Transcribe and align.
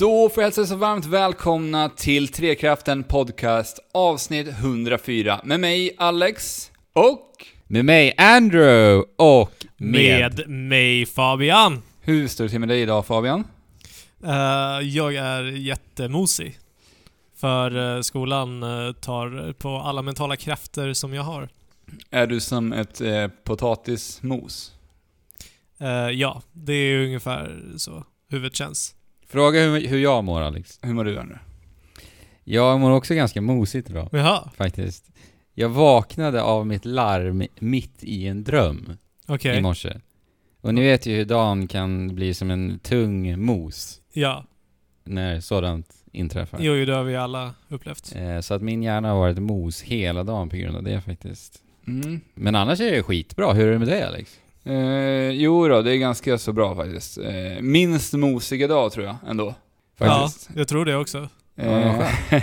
Då 0.00 0.28
får 0.28 0.42
jag 0.42 0.46
hälsa 0.46 0.60
er 0.60 0.64
så 0.64 0.76
varmt 0.76 1.06
välkomna 1.06 1.88
till 1.88 2.28
Trekraften 2.28 3.04
Podcast 3.04 3.78
avsnitt 3.94 4.48
104 4.48 5.40
med 5.44 5.60
mig 5.60 5.94
Alex 5.98 6.70
och... 6.92 7.46
Med 7.66 7.84
mig 7.84 8.14
Andrew 8.16 9.10
och 9.16 9.66
med... 9.76 10.36
Med 10.36 10.48
mig 10.48 11.06
Fabian. 11.06 11.82
Hur 12.00 12.28
står 12.28 12.44
det 12.44 12.50
till 12.50 12.60
med 12.60 12.68
dig 12.68 12.82
idag 12.82 13.06
Fabian? 13.06 13.44
Eh, 14.24 14.88
jag 14.88 15.14
är 15.14 15.42
jättemosig. 15.42 16.58
För 17.36 17.96
eh, 17.96 18.00
skolan 18.00 18.62
eh, 18.62 18.92
tar 18.92 19.52
på 19.52 19.68
alla 19.76 20.02
mentala 20.02 20.36
krafter 20.36 20.92
som 20.92 21.14
jag 21.14 21.22
har. 21.22 21.48
Är 22.10 22.26
du 22.26 22.40
som 22.40 22.72
ett 22.72 23.00
eh, 23.00 23.28
potatismos? 23.44 24.72
Ja, 26.12 26.42
det 26.52 26.72
är 26.72 27.04
ungefär 27.04 27.62
så 27.76 28.04
huvudet 28.28 28.56
känns. 28.56 28.94
Fråga 29.30 29.60
hur, 29.60 29.88
hur 29.88 29.98
jag 29.98 30.24
mår 30.24 30.40
Alex. 30.40 30.78
Hur 30.82 30.94
mår 30.94 31.04
du 31.04 31.14
nu? 31.22 31.38
Jag 32.44 32.80
mår 32.80 32.90
också 32.90 33.14
ganska 33.14 33.40
mosigt 33.40 33.90
idag, 33.90 34.08
Jaha, 34.12 34.50
faktiskt. 34.56 35.10
Jag 35.54 35.68
vaknade 35.68 36.42
av 36.42 36.66
mitt 36.66 36.84
larm 36.84 37.42
mitt 37.58 38.04
i 38.04 38.26
en 38.26 38.44
dröm 38.44 38.92
okej. 39.26 39.58
i 39.58 39.60
morse. 39.60 40.00
Och 40.60 40.74
ni 40.74 40.80
vet 40.82 41.06
ju 41.06 41.16
hur 41.16 41.24
dagen 41.24 41.68
kan 41.68 42.14
bli 42.14 42.34
som 42.34 42.50
en 42.50 42.78
tung 42.78 43.40
mos 43.44 44.00
Ja, 44.12 44.44
när 45.04 45.40
sådant 45.40 45.94
inträffar. 46.12 46.58
jo, 46.62 46.74
jo, 46.74 46.84
det 46.84 46.94
har 46.94 47.04
vi 47.04 47.16
alla 47.16 47.54
upplevt. 47.68 48.12
Eh, 48.16 48.40
Så 48.40 48.54
att 48.54 48.62
min 48.62 48.82
hjärna 48.82 49.08
har 49.08 49.18
varit 49.18 49.38
mos 49.38 49.82
hela 49.82 50.24
dagen 50.24 50.48
på 50.48 50.56
grund 50.56 50.76
av 50.76 50.82
det 50.82 51.00
faktiskt. 51.00 51.62
Mm. 51.86 52.20
Men 52.34 52.54
annars 52.54 52.80
är 52.80 52.90
det 52.92 53.02
skitbra. 53.02 53.52
Hur 53.52 53.68
är 53.68 53.72
det 53.72 53.78
med 53.78 53.88
dig 53.88 54.02
Alex? 54.02 54.38
Eh, 54.64 55.30
jo 55.30 55.68
då, 55.68 55.82
det 55.82 55.92
är 55.94 55.96
ganska 55.96 56.38
så 56.38 56.52
bra 56.52 56.76
faktiskt. 56.76 57.18
Eh, 57.18 57.60
minst 57.60 58.12
mosiga 58.12 58.66
dag 58.68 58.92
tror 58.92 59.06
jag 59.06 59.16
ändå. 59.28 59.54
Faktiskt. 59.98 60.46
Ja, 60.48 60.58
jag 60.58 60.68
tror 60.68 60.84
det 60.84 60.96
också. 60.96 61.28
Eh, 61.56 62.00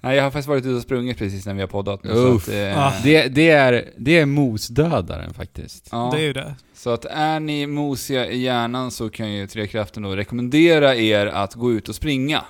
nej, 0.00 0.16
jag 0.16 0.22
har 0.22 0.30
faktiskt 0.30 0.48
varit 0.48 0.64
ute 0.66 0.74
och 0.74 0.82
sprungit 0.82 1.18
precis 1.18 1.46
när 1.46 1.54
vi 1.54 1.60
har 1.60 1.68
poddat 1.68 2.04
nu, 2.04 2.10
så 2.10 2.16
Uff. 2.16 2.48
att, 2.48 2.54
eh, 2.54 2.78
Ah. 2.86 2.92
Det, 3.04 3.28
det, 3.28 3.50
är, 3.50 3.84
det 3.96 4.18
är 4.18 4.26
mosdödaren 4.26 5.34
faktiskt. 5.34 5.88
ja. 5.92 6.10
Det 6.14 6.18
är 6.22 6.24
ju 6.26 6.32
det. 6.32 6.54
Så 6.74 6.90
att 6.90 7.04
är 7.04 7.40
ni 7.40 7.66
mosiga 7.66 8.26
i 8.30 8.38
hjärnan 8.42 8.90
så 8.90 9.10
kan 9.10 9.32
ju 9.32 9.46
Trekraften 9.46 10.02
då 10.02 10.16
rekommendera 10.16 10.96
er 10.96 11.26
att 11.26 11.54
gå 11.54 11.72
ut 11.72 11.88
och 11.88 11.94
springa. 11.94 12.44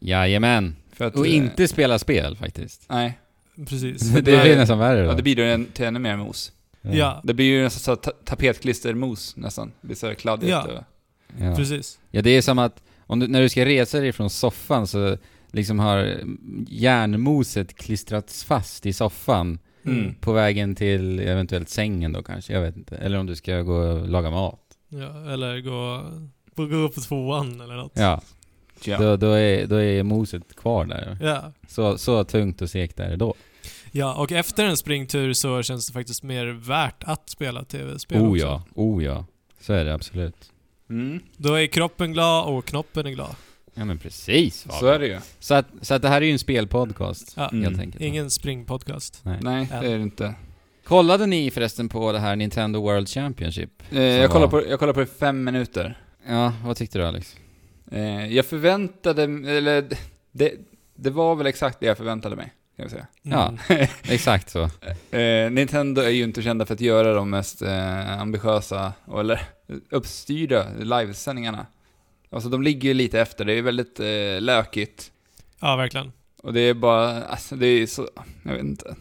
Jajamän. 0.00 0.76
För 0.92 1.04
att, 1.04 1.14
Och 1.16 1.26
eh, 1.26 1.34
inte 1.36 1.68
spela 1.68 1.98
spel 1.98 2.36
faktiskt. 2.36 2.82
Nej, 2.88 3.18
Precis. 3.68 4.00
Det 4.10 4.22
blir 4.22 4.56
nästan 4.56 4.78
värre 4.78 5.02
då. 5.02 5.08
ja, 5.10 5.14
det 5.14 5.22
bidrar 5.22 5.44
en- 5.44 5.66
till 5.66 5.84
ännu 5.84 5.98
mer 5.98 6.16
mos. 6.16 6.52
Ja, 6.92 7.20
Det 7.24 7.34
blir 7.34 7.46
ju 7.46 7.62
nästan 7.62 7.96
så 7.96 8.00
ta- 8.02 8.16
tapetklistermos 8.24 9.36
nästan. 9.36 9.72
Det 9.80 9.86
blir 9.86 9.96
så 9.96 10.14
kladdigt. 10.14 10.50
Ja. 10.50 10.62
och- 10.62 10.84
Ja. 11.40 11.56
precis. 11.56 11.98
Ja, 12.10 12.22
det 12.22 12.30
är 12.30 12.42
som 12.42 12.58
att 12.58 12.82
om 13.06 13.18
du, 13.20 13.28
när 13.28 13.40
du 13.42 13.48
ska 13.48 13.64
resa 13.64 14.00
dig 14.00 14.12
från 14.12 14.30
soffan 14.30 14.86
så 14.86 15.16
liksom 15.52 15.78
har 15.78 16.20
järnmoset 16.68 17.74
klistrats 17.76 18.44
fast 18.44 18.86
i 18.86 18.92
soffan 18.92 19.58
Mm. 19.84 20.14
på 20.14 20.32
vägen 20.32 20.74
till 20.74 21.20
eventuellt 21.20 21.68
sängen 21.68 22.12
då 22.12 22.22
kanske, 22.22 22.52
jag 22.52 22.60
vet 22.60 22.76
inte. 22.76 22.96
Eller 22.96 23.18
om 23.18 23.26
du 23.26 23.36
ska 23.36 23.60
gå 23.62 23.74
och 23.76 24.08
laga 24.08 24.30
mat. 24.30 24.60
Ja, 24.88 25.32
eller 25.32 25.60
gå, 25.60 26.02
gå 26.64 26.88
på 26.88 27.00
tvåan 27.00 27.60
eller 27.60 27.74
något. 27.76 27.92
Ja, 27.94 28.20
Ja. 28.84 28.98
Då, 28.98 29.16
då, 29.16 29.26
är, 29.32 29.66
då 29.66 29.76
är 29.76 30.02
moset 30.02 30.56
kvar 30.56 30.84
där. 30.84 31.18
Ja. 31.22 31.52
Så, 31.68 31.98
så 31.98 32.24
tungt 32.24 32.62
och 32.62 32.70
segt 32.70 33.00
är 33.00 33.10
det 33.10 33.16
då. 33.16 33.34
Ja, 33.96 34.14
och 34.14 34.32
efter 34.32 34.64
en 34.64 34.76
springtur 34.76 35.32
så 35.32 35.62
känns 35.62 35.86
det 35.86 35.92
faktiskt 35.92 36.22
mer 36.22 36.46
värt 36.46 37.04
att 37.04 37.30
spela 37.30 37.64
tv-spel 37.64 38.18
Oh 38.22 38.30
också. 38.32 38.44
ja, 38.46 38.62
oh 38.74 39.04
ja. 39.04 39.24
Så 39.60 39.72
är 39.72 39.84
det 39.84 39.94
absolut. 39.94 40.52
Mm. 40.90 41.20
Då 41.36 41.54
är 41.54 41.66
kroppen 41.66 42.12
glad 42.12 42.46
och 42.56 42.64
knoppen 42.64 43.06
är 43.06 43.10
glad. 43.10 43.34
Ja 43.74 43.84
men 43.84 43.98
precis 43.98 44.62
Fabian. 44.62 44.80
Så 44.80 44.86
är 44.86 44.98
det 44.98 45.06
ju. 45.06 45.18
Så 45.38 45.54
att, 45.54 45.66
så 45.80 45.94
att 45.94 46.02
det 46.02 46.08
här 46.08 46.22
är 46.22 46.26
ju 46.26 46.32
en 46.32 46.38
spelpodcast, 46.38 47.32
Ja. 47.36 47.48
Mm. 47.48 47.64
helt 47.64 47.80
enkelt. 47.80 48.04
Ingen 48.04 48.30
springpodcast. 48.30 49.20
Nej. 49.22 49.38
Nej, 49.42 49.68
det 49.70 49.76
är 49.92 49.96
det 49.96 50.02
inte. 50.02 50.34
Kollade 50.84 51.26
ni 51.26 51.50
förresten 51.50 51.88
på 51.88 52.12
det 52.12 52.18
här 52.18 52.36
Nintendo 52.36 52.80
World 52.82 53.08
Championship? 53.08 53.70
Eh, 53.90 54.02
jag, 54.02 54.20
var- 54.20 54.28
kollar 54.34 54.48
på, 54.48 54.66
jag 54.68 54.78
kollar 54.78 54.92
på 54.92 55.00
det 55.00 55.04
i 55.06 55.18
fem 55.18 55.44
minuter. 55.44 55.98
Ja, 56.28 56.52
vad 56.64 56.76
tyckte 56.76 56.98
du 56.98 57.06
Alex? 57.06 57.36
Eh, 57.90 58.26
jag 58.34 58.46
förväntade, 58.46 59.22
eller 59.22 59.88
det, 60.32 60.52
det 60.96 61.10
var 61.10 61.34
väl 61.36 61.46
exakt 61.46 61.80
det 61.80 61.86
jag 61.86 61.96
förväntade 61.96 62.36
mig, 62.36 62.52
kan 62.76 62.82
jag 62.82 62.90
säga. 62.90 63.06
Ja. 63.22 63.54
Mm. 63.68 63.86
Exakt 64.02 64.50
så. 64.50 64.62
Eh, 65.16 65.50
Nintendo 65.50 66.02
är 66.02 66.10
ju 66.10 66.24
inte 66.24 66.42
kända 66.42 66.66
för 66.66 66.74
att 66.74 66.80
göra 66.80 67.14
de 67.14 67.30
mest 67.30 67.62
eh, 67.62 68.20
ambitiösa, 68.20 68.92
eller 69.18 69.42
uppstyrda 69.90 70.66
livesändningarna. 70.78 71.66
Alltså 72.30 72.48
de 72.48 72.62
ligger 72.62 72.88
ju 72.88 72.94
lite 72.94 73.20
efter, 73.20 73.44
det 73.44 73.52
är 73.52 73.62
väldigt 73.62 74.00
eh, 74.00 74.40
lökigt. 74.40 75.12
Ja, 75.60 75.76
verkligen. 75.76 76.12
Och 76.42 76.52
det 76.52 76.60
är 76.60 76.74
bara, 76.74 77.24
alltså 77.24 77.56
det 77.56 77.66
är 77.66 77.86
så, 77.86 78.08
jag 78.42 78.52
vet 78.52 78.62
inte. 78.62 78.96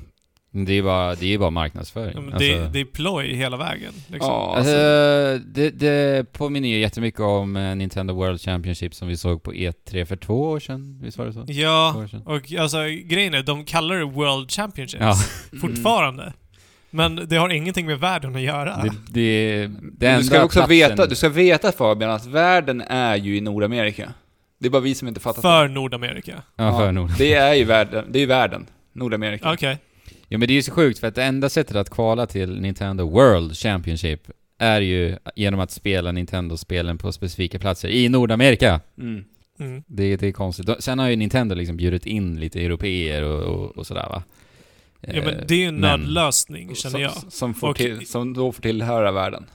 Det 0.63 0.73
är 0.73 0.83
bara, 0.83 1.15
det 1.15 1.33
är 1.33 1.37
bara 1.37 1.49
marknadsföring. 1.49 2.11
Ja, 2.15 2.21
men 2.21 2.33
alltså, 2.33 2.47
det, 2.51 2.69
det 2.73 2.79
är 2.79 2.85
ploj 2.85 3.33
hela 3.35 3.57
vägen. 3.57 3.93
Liksom. 4.07 4.31
Ja, 4.31 4.53
alltså, 4.57 4.75
alltså, 4.75 5.47
det, 5.47 5.69
det 5.69 6.33
påminner 6.33 6.69
ju 6.69 6.79
jättemycket 6.79 7.19
om 7.19 7.55
eh, 7.55 7.75
Nintendo 7.75 8.13
World 8.13 8.41
Championship 8.41 8.95
som 8.95 9.07
vi 9.07 9.17
såg 9.17 9.43
på 9.43 9.53
E3 9.53 10.05
för 10.05 10.15
två 10.15 10.41
år 10.41 10.59
sedan. 10.59 10.99
Visst 11.03 11.17
var 11.17 11.25
det 11.25 11.33
så? 11.33 11.43
Ja, 11.47 12.05
och 12.25 12.51
alltså 12.59 12.77
grejen 13.03 13.33
är, 13.33 13.43
de 13.43 13.65
kallar 13.65 13.95
det 13.95 14.05
World 14.05 14.51
Championships 14.51 15.01
Ja, 15.03 15.15
fortfarande. 15.61 16.33
Men 16.89 17.15
det 17.27 17.35
har 17.37 17.49
ingenting 17.49 17.85
med 17.85 17.99
världen 17.99 18.35
att 18.35 18.41
göra. 18.41 18.83
det, 18.83 18.91
det, 19.09 19.67
det 19.97 20.17
du 20.17 20.23
ska 20.23 20.43
också 20.43 20.59
platsen- 20.59 20.69
veta, 20.69 21.05
du 21.05 21.15
ska 21.15 21.29
veta 21.29 21.71
Fabian, 21.71 22.11
att 22.11 22.25
världen 22.25 22.81
är 22.81 23.15
ju 23.15 23.37
i 23.37 23.41
Nordamerika. 23.41 24.13
Det 24.59 24.67
är 24.67 24.71
bara 24.71 24.81
vi 24.81 24.95
som 24.95 25.07
inte 25.07 25.19
fattat 25.19 25.41
För 25.41 25.67
Nordamerika. 25.67 26.41
Ja, 26.55 26.79
för 26.79 26.91
Nord. 26.91 27.09
det. 27.09 27.15
Det 27.17 27.33
är 27.33 27.53
ju 27.53 27.63
världen, 27.63 28.05
det 28.09 28.17
är 28.19 28.21
ju 28.21 28.25
världen. 28.25 28.65
Nordamerika. 28.93 29.53
Okej. 29.53 29.77
Ja 30.27 30.37
men 30.37 30.47
det 30.47 30.53
är 30.53 30.55
ju 30.55 30.63
så 30.63 30.71
sjukt 30.71 30.99
för 30.99 31.07
att 31.07 31.15
det 31.15 31.23
enda 31.23 31.49
sättet 31.49 31.75
att 31.75 31.89
kvala 31.89 32.25
till 32.27 32.61
Nintendo 32.61 33.09
World 33.09 33.57
Championship 33.57 34.27
är 34.59 34.81
ju 34.81 35.17
genom 35.35 35.59
att 35.59 35.71
spela 35.71 36.11
Nintendo-spelen 36.11 36.97
på 36.97 37.11
specifika 37.11 37.59
platser 37.59 37.89
i 37.89 38.09
Nordamerika. 38.09 38.81
Mm. 38.97 39.23
Mm. 39.59 39.83
Det, 39.87 40.15
det 40.17 40.27
är 40.27 40.31
konstigt. 40.31 40.69
Sen 40.79 40.99
har 40.99 41.09
ju 41.09 41.15
Nintendo 41.15 41.55
liksom 41.55 41.77
bjudit 41.77 42.05
in 42.05 42.39
lite 42.39 42.61
europeer 42.65 43.23
och, 43.23 43.43
och, 43.43 43.77
och 43.77 43.87
sådär 43.87 44.09
va. 44.09 44.23
Ja 45.01 45.13
men 45.25 45.35
Eh, 45.39 45.45
det 45.47 45.53
är 45.55 45.59
ju 45.59 45.65
en 45.65 45.75
nödlösning, 45.75 46.75
känner 46.75 46.99
jag. 46.99 47.11
Som, 47.11 47.31
som, 47.31 47.53
får 47.53 47.69
Och- 47.69 47.75
till, 47.75 48.07
som 48.07 48.33
då 48.33 48.51
får 48.51 48.61
tillhöra 48.61 49.11
världen. 49.11 49.45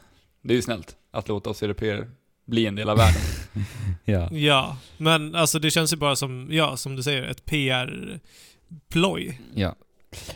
Det 0.42 0.52
är 0.52 0.56
ju 0.56 0.62
snällt 0.62 0.96
att 1.10 1.28
låta 1.28 1.50
oss 1.50 1.62
europeer 1.62 2.10
bli 2.46 2.66
en 2.66 2.74
del 2.74 2.88
av 2.88 2.96
världen. 2.98 3.20
Ja. 4.04 4.28
Ja, 4.32 4.76
men 4.96 5.34
alltså 5.34 5.58
det 5.58 5.70
känns 5.70 5.92
ju 5.92 5.96
bara 5.96 6.16
som, 6.16 6.48
ja, 6.50 6.76
som 6.76 6.96
du 6.96 7.02
säger, 7.02 7.22
ett 7.22 7.44
PR-ploj. 7.44 9.40
ja. 9.54 9.74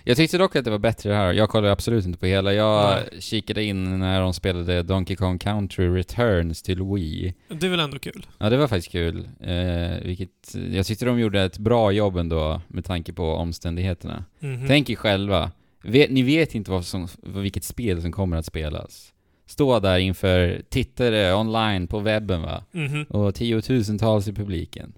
Jag 0.04 0.16
tyckte 0.16 0.38
dock 0.38 0.56
att 0.56 0.64
det 0.64 0.70
var 0.70 0.78
bättre 0.78 1.10
det 1.10 1.16
här. 1.16 1.32
Jag 1.32 1.48
kollade 1.48 1.72
absolut 1.72 2.06
inte 2.06 2.18
på 2.18 2.26
hela. 2.26 2.52
Jag 2.52 2.98
kikade 3.18 3.64
in 3.64 3.98
när 3.98 4.20
de 4.20 4.34
spelade 4.34 4.82
Donkey 4.82 5.16
Kong 5.16 5.38
Country 5.38 5.88
Returns 5.88 6.62
till 6.62 6.82
Wii. 6.82 7.34
Det 7.48 7.66
är 7.66 7.70
väl 7.70 7.80
ändå 7.80 7.98
kul? 7.98 8.26
Ja, 8.38 8.50
det 8.50 8.56
var 8.56 8.68
faktiskt 8.68 8.92
kul. 8.92 9.28
Eh, 9.40 10.04
vilket, 10.04 10.54
jag 10.72 10.86
tyckte 10.86 11.04
de 11.04 11.18
gjorde 11.20 11.42
ett 11.42 11.58
bra 11.58 11.92
jobb 11.92 12.16
ändå 12.16 12.60
med 12.68 12.84
tanke 12.84 13.12
på 13.12 13.34
omständigheterna. 13.34 14.24
Mhm. 14.38 14.68
Tänk 14.68 14.90
er 14.90 14.96
själva. 14.96 15.50
Vet, 15.82 16.10
ni 16.10 16.22
vet 16.22 16.54
inte 16.54 16.70
vad 16.70 16.84
som, 16.84 17.08
vilket 17.22 17.64
spel 17.64 18.02
som 18.02 18.12
kommer 18.12 18.36
att 18.36 18.46
spelas. 18.46 19.10
Stå 19.46 19.80
där 19.80 19.98
inför 19.98 20.62
tittare 20.68 21.34
online 21.34 21.86
på 21.86 21.98
webben 21.98 22.42
va? 22.42 22.64
Mhm. 22.72 23.02
Och 23.04 23.34
tiotusentals 23.34 24.28
i 24.28 24.32
publiken. 24.32 24.92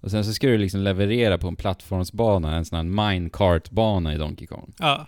Och 0.00 0.10
sen 0.10 0.24
så 0.24 0.32
ska 0.32 0.46
du 0.46 0.58
liksom 0.58 0.80
leverera 0.80 1.38
på 1.38 1.48
en 1.48 1.56
plattformsbana, 1.56 2.56
en 2.56 2.64
sån 2.64 2.76
här 2.76 2.82
minecart-bana 2.84 4.14
i 4.14 4.18
Donkey 4.18 4.46
Kong. 4.46 4.72
Ja, 4.78 5.06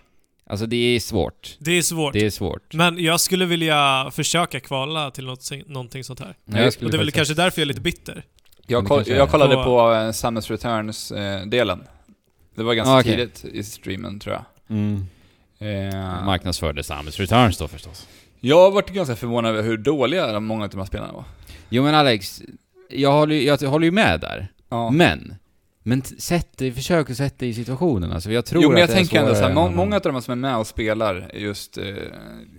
Alltså 0.49 0.65
det 0.65 0.75
är 0.95 0.99
svårt. 0.99 1.55
det 1.59 1.71
är 1.77 1.81
svårt. 1.81 2.13
Det 2.13 2.25
är 2.25 2.29
svårt. 2.29 2.73
Men 2.73 3.03
jag 3.03 3.19
skulle 3.19 3.45
vilja 3.45 4.09
försöka 4.13 4.59
kvala 4.59 5.11
till 5.11 5.25
något, 5.25 5.49
någonting 5.67 6.03
sånt 6.03 6.19
här. 6.19 6.35
Ja, 6.45 6.59
jag 6.59 6.73
skulle 6.73 6.87
Och 6.87 6.91
det 6.91 6.95
är 6.97 6.99
väl 6.99 7.11
kanske 7.11 7.33
därför 7.33 7.61
jag 7.61 7.63
är 7.63 7.67
lite 7.67 7.81
bitter. 7.81 8.23
Jag, 8.67 8.87
koll, 8.87 9.03
jag 9.07 9.29
kollade 9.29 9.55
På- 9.55 9.63
på 9.63 9.93
eh, 9.93 10.11
Samus 10.11 10.49
Returns-delen. 10.51 11.83
det 12.55 12.63
var 12.63 12.73
ganska 12.73 12.91
Ah, 12.93 12.99
okej. 12.99 13.11
tidigt 13.11 13.45
i 13.45 13.63
streamen, 13.63 14.19
tror 14.19 14.35
jag. 14.35 14.45
Mm. 14.77 15.05
Eh, 15.59 16.25
Marknadsförde 16.25 16.83
Samus 16.83 17.19
Returns 17.19 17.57
då 17.57 17.67
förstås. 17.67 18.07
jag 18.39 18.57
har 18.61 18.71
varit 18.71 18.89
ganska 18.89 19.15
förvånad 19.15 19.51
över 19.55 19.63
hur 19.63 19.77
dåliga 19.77 20.39
många 20.39 20.63
av 20.63 20.69
de 20.69 20.77
här 20.77 20.85
spelarna 20.85 21.13
var. 21.13 21.23
Jo 21.69 21.83
men 21.83 21.95
Alex, 21.95 22.41
jag 22.89 23.11
håller, 23.11 23.35
jag 23.35 23.57
håller 23.69 23.85
ju 23.85 23.91
med 23.91 24.19
där. 24.19 24.47
Ja. 24.69 24.89
Men, 24.89 25.35
men 25.83 26.01
sätt 26.03 26.57
dig, 26.57 26.71
försök 26.71 27.09
att 27.09 27.17
sätta 27.17 27.37
dig 27.37 27.49
i 27.49 27.53
situationen 27.53 28.11
alltså. 28.11 28.31
Jag 28.31 28.45
tror 28.45 28.63
jo, 28.63 28.69
men 28.69 28.75
att 28.75 28.79
jag 28.81 28.89
är 28.89 28.93
tänker 28.93 29.19
ändå 29.19 29.35
såhär, 29.35 29.53
må, 29.53 29.69
många 29.69 29.95
av 29.95 30.01
de 30.01 30.21
som 30.21 30.31
är 30.31 30.35
med 30.35 30.57
och 30.57 30.67
spelar 30.67 31.31
just 31.33 31.77
eh, 31.77 31.85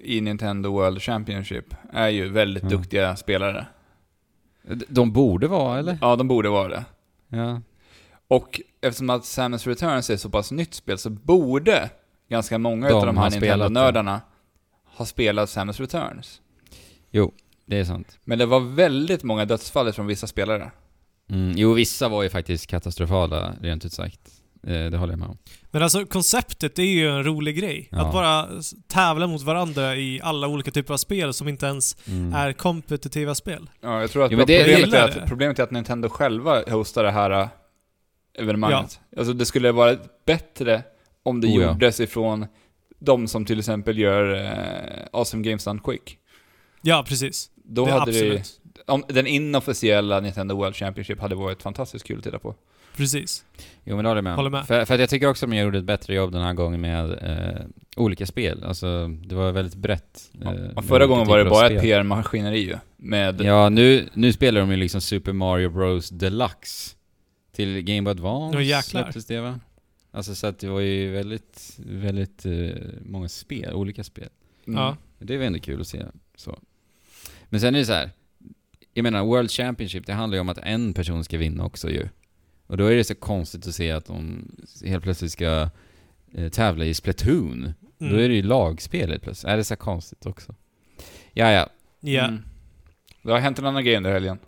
i 0.02 0.20
Nintendo 0.20 0.72
World 0.72 1.02
Championship 1.02 1.74
är 1.92 2.08
ju 2.08 2.28
väldigt 2.28 2.62
Ja. 2.62 2.68
duktiga 2.68 3.16
spelare. 3.16 3.66
De 4.88 5.12
borde 5.12 5.48
vara, 5.48 5.78
eller? 5.78 5.98
Ja, 6.00 6.16
de 6.16 6.28
borde 6.28 6.48
vara 6.48 6.68
det. 6.68 6.84
Ja. 7.28 7.60
Och 8.28 8.60
eftersom 8.80 9.10
att 9.10 9.24
Samus 9.24 9.66
Returns 9.66 10.10
är 10.10 10.16
så 10.16 10.30
pass 10.30 10.52
nytt 10.52 10.74
spel 10.74 10.98
så 10.98 11.10
borde 11.10 11.90
ganska 12.28 12.58
många 12.58 12.88
De 12.88 12.94
av 12.94 13.06
de 13.06 13.16
här. 13.18 13.30
Nintendo-nördarna 13.30 14.20
ha 14.84 15.06
spelat 15.06 15.50
Samus 15.50 15.80
Returns. 15.80 16.40
Jo, 17.10 17.32
det 17.66 17.76
är 17.78 17.84
sant. 17.84 18.18
Men 18.24 18.38
det 18.38 18.46
var 18.46 18.60
väldigt 18.60 19.22
många 19.22 19.44
dödsfall 19.44 19.92
från 19.92 20.06
vissa 20.06 20.26
spelare. 20.26 20.70
Mm, 21.30 21.52
jo, 21.56 21.72
vissa 21.74 22.08
var 22.08 22.22
ju 22.22 22.28
faktiskt 22.28 22.66
katastrofala, 22.66 23.54
rent 23.60 23.84
ut 23.84 23.92
sagt. 23.92 24.20
Eh, 24.66 24.72
det 24.90 24.96
håller 24.96 25.12
jag 25.12 25.18
med 25.20 25.28
om. 25.28 25.38
Men 25.70 25.82
alltså 25.82 26.06
konceptet 26.06 26.78
är 26.78 26.82
ju 26.82 27.08
en 27.08 27.24
rolig 27.24 27.56
grej. 27.58 27.88
Ja. 27.90 28.06
Att 28.06 28.12
bara 28.12 28.48
tävla 28.88 29.26
mot 29.26 29.42
varandra 29.42 29.96
i 29.96 30.20
alla 30.22 30.48
olika 30.48 30.70
typer 30.70 30.94
av 30.94 30.98
spel 30.98 31.32
som 31.34 31.48
inte 31.48 31.66
ens 31.66 31.96
Mm. 32.08 32.34
är 32.34 32.52
kompetitiva 32.52 33.34
spel. 33.34 33.70
Ja, 33.80 34.00
jag 34.00 34.10
tror 34.10 34.24
att 34.24 34.30
Jo, 34.32 34.38
men 34.38 34.46
det- 34.46 34.64
problemet, 34.64 34.94
är 34.94 35.04
att, 35.22 35.28
problemet 35.28 35.58
är 35.58 35.62
att 35.62 35.70
Nintendo 35.70 36.08
själva 36.08 36.62
hostar 36.70 37.04
det 37.04 37.10
här 37.10 37.30
äh, 37.30 37.48
evenemanget. 38.38 39.00
Alltså 39.16 39.32
det 39.32 39.46
skulle 39.46 39.72
vara 39.72 39.96
bättre 40.26 40.82
om 41.22 41.40
det 41.40 41.46
Oh, 41.48 41.62
ja. 41.62 41.72
gjordes 41.72 42.00
ifrån 42.00 42.46
de 42.98 43.28
som 43.28 43.44
till 43.44 43.58
exempel 43.58 43.98
gör 43.98 44.34
eh, 44.44 45.06
Awesome 45.12 45.42
Games 45.42 45.64
Done 45.64 45.80
Quick. 45.84 46.16
Ja, 46.82 47.04
precis. 47.08 47.50
Då 47.64 47.84
det, 47.86 47.92
hade 47.92 48.02
absolut. 48.02 48.59
det, 48.59 48.59
om 48.90 49.04
den 49.08 49.26
inofficiella 49.26 50.20
Nintendo 50.20 50.56
World 50.56 50.76
Championship 50.76 51.20
hade 51.20 51.34
varit 51.34 51.62
fantastiskt 51.62 52.04
kul 52.06 52.18
att 52.18 52.24
titta 52.24 52.38
på. 52.38 52.54
Precis. 52.96 53.44
Jo 53.84 53.96
men 53.96 54.04
det 54.04 54.08
håller 54.10 54.22
med. 54.22 54.36
Håller 54.36 54.50
med. 54.50 54.66
För, 54.66 54.84
för 54.84 54.94
att 54.94 55.00
jag 55.00 55.10
tycker 55.10 55.26
också 55.28 55.46
att 55.46 55.50
de 55.50 55.56
gjorde 55.58 55.78
ett 55.78 55.84
bättre 55.84 56.14
jobb 56.14 56.32
den 56.32 56.42
här 56.42 56.52
gången 56.54 56.80
med 56.80 57.10
eh, 57.10 57.62
olika 57.96 58.26
spel. 58.26 58.64
Alltså, 58.64 59.08
det 59.08 59.34
var 59.34 59.52
väldigt 59.52 59.74
brett. 59.74 60.30
Ja, 60.32 60.54
eh, 60.54 60.60
med 60.74 60.84
förra 60.84 61.06
gången 61.06 61.26
var 61.26 61.38
det 61.38 61.44
bara 61.44 61.66
spel. 61.66 61.76
ett 61.76 61.82
PR-maskineri 61.82 62.58
ju. 62.58 62.76
Med, 62.96 63.40
Ja, 63.40 63.68
nu, 63.68 64.08
nu 64.14 64.32
spelar 64.32 64.60
de 64.60 64.70
ju 64.70 64.76
liksom 64.76 65.00
Super 65.00 65.32
Mario 65.32 65.70
Bros 65.70 66.08
Deluxe. 66.08 66.96
Till 67.52 67.80
Game 67.82 68.02
Boy 68.02 68.10
Advance 68.10 68.62
jäklar. 68.62 68.80
släpptes 69.02 69.26
det 69.26 69.40
va? 69.40 69.60
Alltså 70.10 70.34
så 70.34 70.46
att 70.46 70.58
det 70.58 70.68
var 70.68 70.80
ju 70.80 71.10
väldigt, 71.10 71.76
väldigt 71.78 72.46
eh, 72.46 72.52
många 73.04 73.28
spel, 73.28 73.72
olika 73.74 74.04
spel. 74.04 74.28
mm. 74.66 74.80
Ja. 74.80 74.96
Det 75.18 75.36
var 75.38 75.44
ändå 75.44 75.58
kul 75.58 75.80
att 75.80 75.86
se. 75.86 76.02
Så. 76.36 76.58
Men 77.48 77.60
sen 77.60 77.74
är 77.74 77.78
det 77.78 77.84
så 77.84 77.92
här. 77.92 78.10
Jag 78.94 79.02
menar, 79.02 79.24
World 79.24 79.50
Championship, 79.50 80.06
det 80.06 80.12
handlar 80.12 80.36
ju 80.36 80.40
om 80.40 80.48
att 80.48 80.58
en 80.58 80.94
person 80.94 81.24
ska 81.24 81.38
vinna 81.38 81.64
också 81.64 81.90
ju. 81.90 82.08
Och 82.66 82.76
då 82.76 82.86
är 82.86 82.96
det 82.96 83.04
så 83.04 83.14
konstigt 83.14 83.66
att 83.66 83.74
se 83.74 83.90
att 83.90 84.06
de 84.06 84.48
helt 84.84 85.04
plötsligt 85.04 85.32
ska 85.32 85.68
eh, 86.34 86.48
tävla 86.48 86.84
i 86.84 86.94
Splatoon. 86.94 87.74
Mm. 88.00 88.12
Då 88.12 88.18
är 88.20 88.28
det 88.28 88.34
ju 88.34 88.42
lagspelet 88.42 89.22
plötsligt. 89.22 89.52
Är 89.52 89.56
det 89.56 89.64
så 89.64 89.76
konstigt 89.76 90.26
också? 90.26 90.54
Ja, 91.32 91.50
ja. 91.50 91.68
Ja. 92.00 92.24
Mm. 92.24 92.42
Det 93.22 93.32
har 93.32 93.38
hänt 93.38 93.58
en 93.58 93.66
annan 93.66 93.84
grej 93.84 93.96
under 93.96 94.12
helgen. 94.12 94.38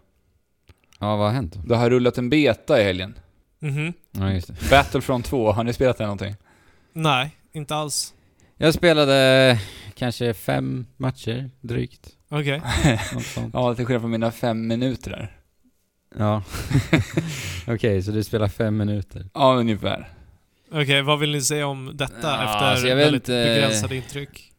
Ja, 0.99 1.17
vad 1.17 1.27
har 1.27 1.35
hänt? 1.35 1.59
Det 1.67 1.77
har 1.77 1.91
rullat 1.91 2.19
en 2.19 2.31
beta 2.31 2.81
i 2.81 2.85
helgen. 2.85 3.19
Mhm. 3.59 3.93
Ja, 4.11 4.33
just 4.33 4.47
det. 4.47 4.71
Battlefront 4.71 5.25
2, 5.25 5.53
har 5.53 5.65
ni 5.65 5.73
spelat 5.73 5.99
det 5.99 6.05
någonting? 6.05 6.35
Nej, 6.93 7.37
inte 7.53 7.75
alls. 7.75 8.15
Jag 8.57 8.75
spelade 8.75 9.59
kanske 9.95 10.35
fem 10.35 10.87
matcher, 10.97 11.51
drygt. 11.61 12.17
Okej. 12.33 12.63
Sånt. 13.35 13.51
Ja, 13.55 13.75
till 13.75 13.87
skillnad 13.87 14.03
från 14.03 14.11
mina 14.11 14.31
fem 14.31 14.67
minuter 14.67 15.11
där. 15.11 15.37
Ja. 16.19 16.43
Okej, 17.67 18.03
så 18.03 18.11
du 18.11 18.25
spelar 18.25 18.49
fem 18.49 18.77
minuter. 18.77 19.27
Ja, 19.35 19.55
ungefär. 19.55 20.09
Okej, 20.71 21.03
vad 21.03 21.19
vill 21.19 21.33
ni 21.33 21.41
säga 21.43 21.67
om 21.67 21.91
detta 21.95 22.15
Ja, 22.23 22.45
efter 22.45 22.67
alltså, 22.67 22.87
väldigt 22.87 23.23
inte. 23.23 23.45
begränsade 23.55 23.97
intryck? 23.97 24.53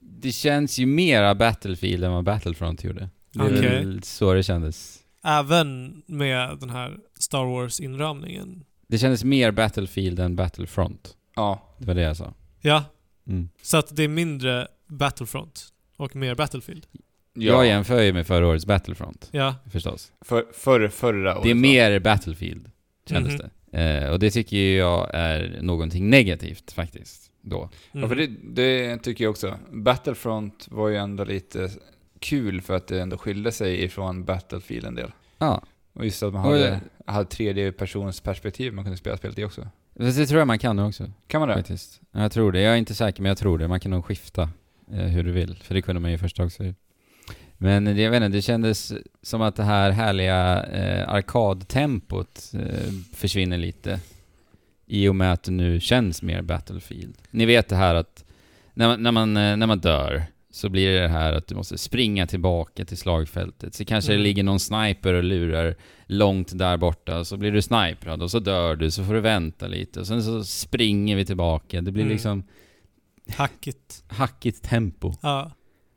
Det 0.00 0.32
känns 0.32 0.78
ju 0.78 0.86
mera 0.86 1.34
Battlefield 1.34 2.04
än 2.04 2.12
vad 2.12 2.24
Battlefront 2.24 2.84
gjorde. 2.84 3.08
Det 3.32 3.40
är 3.40 3.44
Okej. 3.58 3.60
väl 3.60 4.02
så 4.02 4.34
det 4.34 4.42
kändes. 4.42 4.98
Även 5.24 6.02
med 6.06 6.58
den 6.60 6.70
här 6.70 6.96
Star 7.18 7.44
Wars-inramningen? 7.44 8.64
Det 8.88 8.98
kändes 8.98 9.24
mer 9.24 9.50
Battlefield 9.50 10.18
än 10.20 10.36
Battlefront. 10.36 11.16
Ja. 11.36 11.74
Det 11.78 11.86
var 11.86 11.94
det 11.94 12.02
jag 12.02 12.16
sa. 12.16 12.34
Ja, 12.60 12.84
Mm. 13.26 13.48
så 13.62 13.76
att 13.76 13.96
det 13.96 14.02
är 14.02 14.08
mindre 14.08 14.68
Battlefront 14.88 15.64
och 16.02 16.16
mer 16.16 16.34
Battlefield? 16.34 16.86
Jag 17.34 17.66
jämför 17.66 18.02
ju 18.02 18.12
med 18.12 18.26
förra 18.26 18.46
årets 18.46 18.66
Battlefront, 18.66 19.28
Ja. 19.32 19.54
förstås. 19.70 20.12
För, 20.20 20.44
förr, 20.52 20.88
förra 20.88 21.32
året. 21.34 21.42
Det 21.44 21.50
är 21.50 21.54
mer 21.54 21.98
Battlefield, 22.00 22.70
kändes 23.08 23.32
Mhm. 23.32 23.50
det. 23.70 23.78
Eh, 23.78 24.10
och 24.10 24.18
det 24.18 24.30
tycker 24.30 24.76
jag 24.76 25.10
är 25.12 25.58
någonting 25.62 26.10
negativt 26.10 26.72
faktiskt, 26.72 27.30
då. 27.40 27.70
Ja, 27.92 28.08
för 28.08 28.16
det, 28.16 28.26
det 28.42 28.98
tycker 28.98 29.24
jag 29.24 29.30
också. 29.30 29.54
Battlefront 29.70 30.68
var 30.70 30.88
ju 30.88 30.96
ändå 30.96 31.24
lite 31.24 31.70
kul 32.18 32.60
för 32.60 32.76
att 32.76 32.86
det 32.86 33.00
ändå 33.02 33.18
skilde 33.18 33.52
sig 33.52 33.84
ifrån 33.84 34.24
Battlefield 34.24 34.86
en 34.86 34.94
del. 34.94 35.10
Ja, 35.38 35.62
Och 35.92 36.04
just 36.04 36.22
att 36.22 36.32
man 36.32 36.44
Och 36.46 36.52
hade, 36.52 36.80
hade 37.06 37.24
tredje 37.30 37.72
persons 37.72 38.20
perspektiv 38.20 38.72
man 38.72 38.84
kunde 38.84 38.98
spela 38.98 39.16
spelet 39.16 39.38
i 39.38 39.44
också. 39.44 39.68
Det 39.94 40.26
tror 40.26 40.38
jag 40.38 40.46
man 40.46 40.58
kan 40.58 40.76
nu 40.76 40.82
också, 40.82 41.10
Kan 41.26 41.40
man 41.40 41.48
det? 41.48 41.54
faktiskt. 41.54 42.00
Ja, 42.12 42.20
Jag 42.22 42.32
tror 42.32 42.52
det. 42.52 42.60
Jag 42.60 42.72
är 42.74 42.76
inte 42.78 42.94
säker, 42.94 43.22
men 43.22 43.28
jag 43.28 43.38
tror 43.38 43.58
det. 43.58 43.68
Man 43.68 43.80
kan 43.80 43.90
nog 43.90 44.04
skifta 44.04 44.48
hur 44.92 45.22
du 45.22 45.32
vill, 45.32 45.56
för 45.62 45.74
det 45.74 45.82
kunde 45.82 46.00
man 46.00 46.10
ju 46.10 46.18
först 46.18 46.40
också. 46.40 46.62
Men 47.58 47.84
det, 47.84 47.92
jag 48.02 48.10
vet 48.10 48.22
inte, 48.22 48.38
det 48.38 48.42
kändes 48.42 48.92
som 49.22 49.42
att 49.42 49.56
det 49.56 49.62
här 49.64 49.90
härliga 49.90 50.64
eh, 50.64 51.08
arkadtempot 51.08 52.52
eh, 52.54 52.92
försvinner 53.14 53.58
lite. 53.58 54.00
I 54.86 55.08
och 55.08 55.16
med 55.16 55.32
att 55.32 55.42
det 55.42 55.52
nu 55.52 55.80
känns 55.80 56.22
mer 56.22 56.42
Battlefield. 56.42 57.14
Ni 57.30 57.46
vet 57.46 57.68
det 57.68 57.76
här 57.76 57.94
att 57.94 58.24
när 58.74 58.88
man, 58.88 59.02
när 59.02 59.12
man, 59.12 59.36
eh, 59.36 59.56
när 59.56 59.66
man 59.66 59.78
dör 59.78 60.22
så 60.50 60.68
blir 60.68 60.92
det 60.92 61.00
det 61.00 61.08
här 61.08 61.32
att 61.32 61.46
du 61.46 61.54
måste 61.54 61.78
springa 61.78 62.26
tillbaka 62.26 62.84
till 62.84 62.96
slagfältet. 62.96 63.74
Så 63.74 63.84
kanske 63.84 64.12
Mm. 64.12 64.20
det 64.20 64.28
ligger 64.28 64.42
någon 64.42 64.60
sniper 64.60 65.14
och 65.14 65.24
lurar 65.24 65.74
långt 66.06 66.58
där 66.58 66.76
borta, 66.76 67.24
så 67.24 67.36
blir 67.36 67.52
du 67.52 67.62
sniprad 67.62 68.22
och 68.22 68.30
så 68.30 68.38
dör 68.38 68.76
du, 68.76 68.90
så 68.90 69.04
får 69.04 69.14
du 69.14 69.20
vänta 69.20 69.66
lite 69.66 70.00
och 70.00 70.06
sen 70.06 70.22
så 70.22 70.44
springer 70.44 71.16
vi 71.16 71.24
tillbaka. 71.24 71.80
Det 71.80 71.92
blir 71.92 72.02
Mm. 72.02 72.12
liksom 72.12 72.42
Hackigt. 73.28 74.04
hackigt 74.06 74.62
tempo. 74.62 75.12
Ja. 75.22 75.50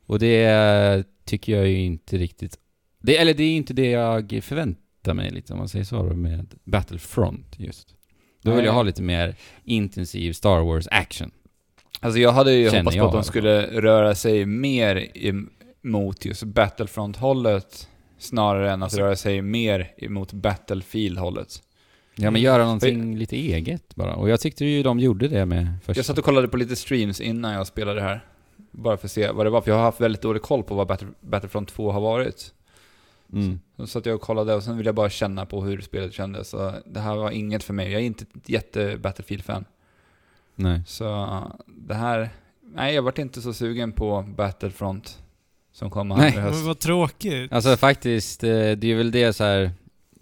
Och 0.06 0.20
det 0.20 1.04
tycker 1.26 1.56
jag 1.58 1.68
ju 1.68 1.78
inte 1.78 2.18
riktigt... 2.18 2.60
Det, 3.02 3.18
eller 3.18 3.34
det 3.34 3.44
är 3.44 3.56
inte 3.56 3.74
det 3.74 3.90
jag 3.90 4.40
förväntar 4.44 5.14
mig 5.14 5.32
lite, 5.32 5.54
om 5.54 5.60
man 5.60 5.70
säger 5.70 5.86
så, 5.86 6.04
med 6.04 6.54
Battlefront 6.64 7.56
just. 7.60 7.96
Då 8.42 8.52
vill 8.52 8.58
Nej. 8.58 8.66
jag 8.66 8.74
ha 8.74 8.84
lite 8.84 9.02
mer 9.02 9.36
intensiv 9.64 10.34
Star 10.34 10.60
Wars 10.60 10.88
action. 10.92 11.32
Alltså 12.00 12.20
jag 12.20 12.32
hade 12.32 12.54
ju 12.54 12.70
Känner 12.70 12.80
hoppats 12.82 12.98
på 12.98 13.06
att 13.06 13.12
de 13.12 13.16
alla 13.18 13.24
skulle 13.24 13.82
röra 13.82 14.16
sig 14.16 14.46
mer 14.46 15.12
emot 15.84 16.26
just 16.26 16.44
Battlefront-hållet 16.44 17.90
snarare 18.18 18.72
än 18.72 18.82
att 18.82 18.84
Alltså- 18.84 19.00
röra 19.00 19.16
sig 19.16 19.42
mer 19.42 19.94
emot 19.98 20.34
Battlefield-hållet. 20.34 21.62
Ja 22.16 22.32
men 22.32 22.42
göra 22.42 22.64
någonting 22.64 23.18
lite 23.18 23.36
eget 23.36 23.96
bara. 23.96 24.16
Och 24.16 24.30
jag 24.30 24.40
tyckte 24.40 24.66
ju 24.66 24.84
de 24.84 25.00
gjorde 25.00 25.28
det 25.28 25.46
med 25.46 25.68
första. 25.84 26.00
Jag 26.00 26.06
satt 26.06 26.18
och 26.18 26.24
kollade 26.26 26.48
på 26.48 26.58
lite 26.58 26.76
streams 26.76 27.22
innan 27.22 27.54
jag 27.54 27.68
spelade 27.68 28.00
det 28.00 28.06
här. 28.06 28.26
Bara 28.72 28.98
för 28.98 29.08
att 29.08 29.12
se 29.12 29.32
vad 29.32 29.46
det 29.46 29.50
var, 29.50 29.62
för 29.62 29.72
jag 29.72 29.78
har 29.78 29.84
haft 29.84 30.02
väldigt 30.02 30.22
dålig 30.22 30.42
koll 30.42 30.64
på 30.64 30.76
vad 30.76 30.88
Battle, 30.88 31.08
Battlefront 31.22 31.70
2 31.70 31.92
har 31.92 32.02
varit. 32.02 32.54
Mm. 33.34 33.60
Så 33.78 33.88
satt 33.88 34.06
jag 34.06 34.16
och 34.16 34.22
kollade 34.22 34.54
och 34.54 34.64
sen 34.64 34.78
ville 34.78 34.88
jag 34.88 34.96
bara 34.96 35.10
känna 35.10 35.46
på 35.46 35.64
hur 35.64 35.82
spelet 35.82 36.14
kändes. 36.14 36.50
Så 36.50 36.74
det 36.86 37.00
här 37.00 37.16
var 37.16 37.32
inget 37.32 37.64
för 37.64 37.74
mig. 37.74 37.92
Jag 37.92 38.02
är 38.02 38.06
inte 38.06 38.26
ett 38.36 38.50
jätte-Battlefield-fan. 38.50 39.66
Nej. 40.56 40.82
Så 40.88 41.42
det 41.66 41.94
här... 41.94 42.30
Nej, 42.62 42.96
jag 42.96 43.02
vart 43.02 43.18
inte 43.18 43.42
så 43.42 43.54
sugen 43.54 43.92
på 43.92 44.26
Battlefront 44.38 45.20
som 45.72 45.90
kommer 45.90 46.18
Nej. 46.18 46.32
här 46.32 46.40
i 46.40 46.42
höst. 46.42 46.66
Vad 46.66 46.80
tråkigt. 46.80 47.54
Alltså 47.54 47.78
faktiskt, 47.78 48.44
eh, 48.44 48.50
det 48.50 48.92
är 48.92 48.96
väl 48.96 49.12
det 49.12 49.34
så 49.34 49.44
här. 49.44 49.72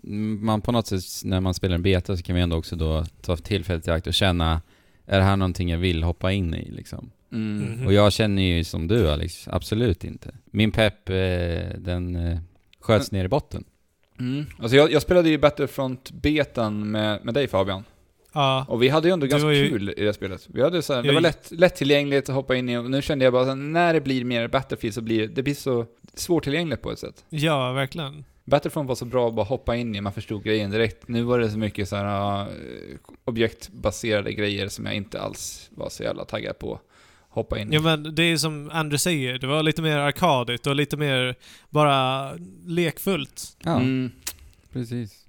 Mm, 0.03 0.45
Man 0.45 0.61
på 0.61 0.71
något 0.71 0.87
sätt, 0.87 1.03
när 1.23 1.39
man 1.39 1.53
spelar 1.53 1.75
en 1.75 1.81
beta 1.83 2.17
så 2.17 2.23
kan 2.23 2.35
vi 2.35 2.41
ändå 2.41 2.55
också 2.57 2.75
då 2.75 3.05
ta 3.21 3.37
tillfället 3.37 3.87
i 3.87 3.91
akt 3.91 4.07
och 4.07 4.13
känna 4.13 4.61
Är 5.05 5.17
det 5.17 5.23
här 5.25 5.35
någonting 5.35 5.69
jag 5.69 5.77
vill 5.77 6.03
hoppa 6.03 6.31
in 6.31 6.53
i 6.53 6.71
liksom? 6.71 7.11
Mm. 7.31 7.57
Mhm. 7.73 7.87
Och 7.87 7.93
jag 7.93 8.13
känner 8.13 8.41
ju 8.41 8.63
som 8.63 8.87
du 8.87 9.09
Alex, 9.09 9.47
absolut 9.47 10.03
inte. 10.03 10.31
Min 10.45 10.71
pepp, 10.71 11.09
eh, 11.09 11.15
den 11.77 12.15
eh, 12.15 12.39
sköts 12.79 13.11
ner 13.11 13.25
i 13.25 13.27
botten. 13.27 13.63
Mm. 14.19 14.45
Alltså 14.59 14.77
jag, 14.77 14.91
jag 14.91 15.01
spelade 15.01 15.29
ju 15.29 15.37
Battlefront-betan 15.37 16.91
med, 16.91 17.25
med 17.25 17.33
dig 17.33 17.47
Fabian. 17.47 17.83
Ja. 18.33 18.65
Och 18.69 18.83
vi 18.83 18.89
hade 18.89 19.07
ju 19.07 19.11
ändå 19.13 19.27
ganska 19.27 19.51
ju- 19.51 19.69
kul 19.69 19.93
i 19.97 20.03
det 20.03 20.13
spelet. 20.13 20.47
Vi 20.53 20.61
hade 20.61 20.81
så 20.81 20.93
här, 20.93 21.03
det 21.03 21.11
var 21.13 21.21
lätt, 21.21 21.51
lättillgängligt 21.51 22.29
att 22.29 22.35
hoppa 22.35 22.55
in 22.55 22.69
i 22.69 22.77
och 22.77 22.91
nu 22.91 23.01
kände 23.01 23.25
jag 23.25 23.33
bara 23.33 23.51
att 23.51 23.57
när 23.57 23.93
det 23.93 24.01
blir 24.01 24.23
mer 24.25 24.47
Battlefield 24.47 24.93
så 24.93 25.01
blir 25.01 25.19
det, 25.21 25.27
det 25.27 25.43
blir 25.43 25.53
så 25.53 25.85
svårtillgängligt 26.13 26.81
på 26.81 26.91
ett 26.91 26.99
sätt. 26.99 27.25
ja, 27.29 27.71
verkligen. 27.71 28.25
Battlefront 28.45 28.87
var 28.87 28.95
så 28.95 29.05
bra 29.05 29.27
att 29.27 29.33
bara 29.35 29.45
hoppa 29.45 29.75
in 29.75 29.95
i, 29.95 30.01
man 30.01 30.13
förstod 30.13 30.43
grejen 30.43 30.71
direkt. 30.71 31.07
Nu 31.07 31.23
var 31.23 31.39
det 31.39 31.49
så 31.49 31.57
mycket 31.57 31.89
så 31.89 31.95
här 31.95 32.41
uh, 32.41 32.47
objektbaserade 33.25 34.33
grejer 34.33 34.67
som 34.67 34.85
jag 34.85 34.95
inte 34.95 35.21
alls 35.21 35.69
var 35.71 35.89
så 35.89 36.03
jävla 36.03 36.25
taggad 36.25 36.59
på. 36.59 36.79
Hoppa 37.29 37.59
in 37.59 37.71
i. 37.73 37.75
Ja 37.75 37.81
men 37.81 38.15
det 38.15 38.23
är 38.23 38.37
som 38.37 38.69
Andrew 38.73 38.97
säger, 38.99 39.37
det 39.39 39.47
var 39.47 39.63
lite 39.63 39.81
mer 39.81 39.97
arkadigt 39.97 40.67
och 40.67 40.75
lite 40.75 40.97
mer 40.97 41.35
bara 41.69 42.31
lekfullt. 42.65 43.57
Ja, 43.63 43.75
Mm. 43.75 44.11
precis. 44.73 45.19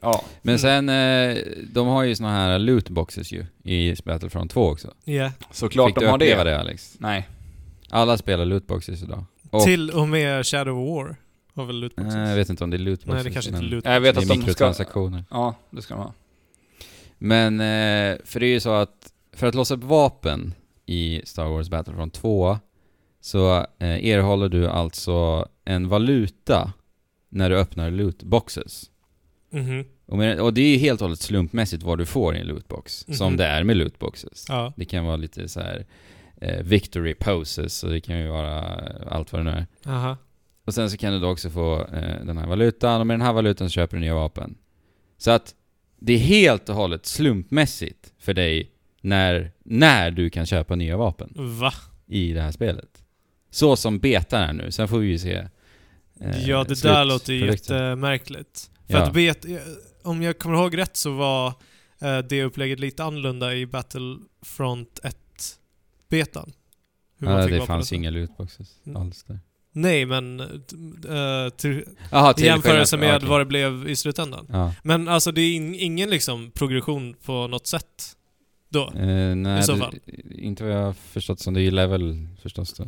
Ja. 0.00 0.24
Men 0.42 0.56
Mm. 0.56 0.58
sen, 0.58 0.88
eh, 0.88 1.36
de 1.72 1.86
har 1.86 2.02
ju 2.02 2.14
såna 2.16 2.30
här 2.30 2.58
lootboxes 2.58 3.32
ju 3.32 3.46
i 3.64 3.94
Battlefront 4.04 4.50
2 4.50 4.68
också. 4.68 4.94
Ja. 5.04 5.32
Såklart 5.50 5.88
Fick 5.88 5.94
de 5.94 6.00
du 6.00 6.06
har 6.06 6.14
uppleva 6.16 6.44
det. 6.44 6.50
det 6.50 6.60
Alex? 6.60 6.96
Nej. 6.98 7.28
Alla 7.90 8.16
spelar 8.18 8.44
lootboxes 8.44 9.02
idag. 9.02 9.24
Och, 9.50 9.62
Till 9.62 9.90
och 9.90 10.08
med 10.08 10.46
Shadow 10.46 10.78
of 10.78 10.88
War 11.06 11.16
har 11.54 11.64
väl 11.64 11.80
lootboxes. 11.80 12.14
eh, 12.14 12.28
jag 12.28 12.36
vet 12.36 12.50
inte 12.50 12.64
om 12.64 12.70
det 12.70 12.76
är 12.76 12.78
lootboxes. 12.78 13.14
Nej, 13.14 13.24
det 13.24 13.30
kanske 13.30 13.48
inte 13.50 13.58
är 13.58 13.62
men 13.62 13.70
loot. 13.70 13.84
Jag 13.84 14.00
vet 14.00 14.14
det 14.14 14.18
att 14.18 14.24
är 14.24 14.28
de 14.28 14.34
ska... 14.34 14.38
mikrotransaktioner. 14.38 15.24
Ja, 15.30 15.54
det 15.70 15.82
ska 15.82 15.94
de 15.94 16.00
ha. 16.02 16.12
Men, 17.18 17.60
eh, 17.60 18.18
för 18.24 18.40
det 18.40 18.46
är 18.46 18.52
ju 18.52 18.60
så 18.60 18.70
att 18.70 19.12
för 19.32 19.46
att 19.46 19.54
låsa 19.54 19.74
upp 19.74 19.84
vapen 19.84 20.54
i 20.86 21.22
Star 21.24 21.44
Wars 21.46 21.68
Battlefront 21.68 22.14
2 22.14 22.58
så 23.20 23.56
eh, 23.78 24.06
erhåller 24.06 24.48
du 24.48 24.68
alltså 24.68 25.48
en 25.64 25.88
valuta 25.88 26.72
när 27.28 27.50
du 27.50 27.56
öppnar 27.58 27.90
lootboxes. 27.90 28.90
Mhm. 29.50 29.84
Och, 30.06 30.18
med, 30.18 30.40
och 30.40 30.54
det 30.54 30.60
är 30.60 30.68
ju 30.68 30.76
helt 30.76 31.00
och 31.00 31.04
hållet 31.04 31.20
slumpmässigt 31.20 31.82
vad 31.82 31.98
du 31.98 32.06
får 32.06 32.36
i 32.36 32.40
en 32.40 32.46
lootbox. 32.46 33.08
Mhm. 33.08 33.16
Som 33.16 33.36
det 33.36 33.44
är 33.46 33.64
med 33.64 33.76
lootboxes. 33.76 34.46
Ja. 34.48 34.72
Det 34.76 34.84
kan 34.84 35.04
vara 35.04 35.16
lite 35.16 35.48
så 35.48 35.60
här 35.60 35.86
eh, 36.40 36.62
victory 36.62 37.14
poses 37.14 37.84
och 37.84 37.90
det 37.90 38.00
kan 38.00 38.18
ju 38.18 38.28
vara 38.28 38.60
allt 39.06 39.32
vad 39.32 39.44
det 39.44 39.50
nu 39.50 39.50
är. 39.50 39.66
Aha. 39.92 40.16
Och 40.64 40.74
sen 40.74 40.90
så 40.90 40.96
kan 40.96 41.12
du 41.12 41.18
då 41.20 41.28
också 41.28 41.50
få 41.50 41.80
eh, 41.80 42.24
den 42.24 42.38
här 42.38 42.46
valutan 42.46 43.00
och 43.00 43.06
med 43.06 43.14
den 43.14 43.26
här 43.26 43.32
valutan 43.32 43.68
så 43.70 43.72
köper 43.72 43.96
du 43.96 44.00
nya 44.00 44.14
vapen. 44.14 44.54
Så 45.18 45.30
att 45.30 45.54
det 45.98 46.12
är 46.12 46.18
helt 46.18 46.68
och 46.68 46.74
hållet 46.74 47.06
slumpmässigt 47.06 48.12
för 48.18 48.34
dig 48.34 48.70
när, 49.00 49.52
när 49.64 50.10
du 50.10 50.30
kan 50.30 50.46
köpa 50.46 50.74
nya 50.76 50.96
vapen 50.96 51.32
Va? 51.60 51.72
i 52.06 52.32
det 52.32 52.40
här 52.42 52.52
spelet. 52.52 53.04
Så 53.50 53.76
som 53.76 53.98
betan 53.98 54.42
är 54.42 54.52
nu, 54.52 54.70
sen 54.72 54.88
får 54.88 54.98
vi 54.98 55.06
ju 55.06 55.18
se 55.18 55.48
eh, 56.20 56.48
ja, 56.48 56.64
det 56.64 56.82
där 56.82 57.04
låter 57.04 57.24
slutprodukten. 57.26 57.76
jättemärkligt. 57.76 58.70
För 58.86 58.94
Ja. 58.98 59.02
att 59.02 59.12
bet, 59.12 59.44
om 60.02 60.22
jag 60.22 60.38
kommer 60.38 60.56
ihåg 60.56 60.78
rätt 60.78 60.96
så 60.96 61.12
var 61.12 61.46
eh, 62.00 62.18
det 62.18 62.44
upplägget 62.44 62.80
lite 62.80 63.04
annorlunda 63.04 63.54
i 63.54 63.66
Battlefront 63.66 65.00
1-betan. 65.02 66.52
Hur 67.18 67.26
man 67.26 67.40
Ja, 67.40 67.46
det 67.46 67.66
fanns 67.66 67.92
ju 67.92 67.96
inga 67.96 68.10
lootboxes 68.10 68.76
Mm. 68.86 69.02
alls 69.02 69.24
där. 69.24 69.38
Nej, 69.72 70.06
men 70.06 70.40
uh, 70.40 71.48
till, 71.56 71.84
Jaha, 72.10 72.30
i 72.30 72.34
till 72.34 72.44
jämförelse 72.44 72.96
skillnad- 72.96 73.08
med 73.10 73.16
okej. 73.16 73.28
vad 73.28 73.40
det 73.40 73.44
blev 73.44 73.88
i 73.88 73.96
slutändan. 73.96 74.46
Ja. 74.48 74.74
Men 74.82 75.08
alltså 75.08 75.32
det 75.32 75.40
är 75.40 75.54
in, 75.54 75.74
ingen 75.74 76.10
liksom 76.10 76.50
progression 76.50 77.14
på 77.24 77.46
något 77.46 77.66
sätt 77.66 78.16
då. 78.68 78.92
Eh, 78.96 79.34
nej, 79.36 79.60
I 79.60 79.62
så 79.62 79.72
det- 79.72 79.78
fall. 79.78 79.94
inte 80.34 80.64
vad 80.64 80.72
jag 80.72 80.82
har 80.84 80.92
förstått 80.92 81.40
som. 81.40 81.54
Det 81.54 81.60
är 81.60 81.62
ju 81.62 81.70
level 81.70 82.28
förstås 82.42 82.72
då. 82.74 82.84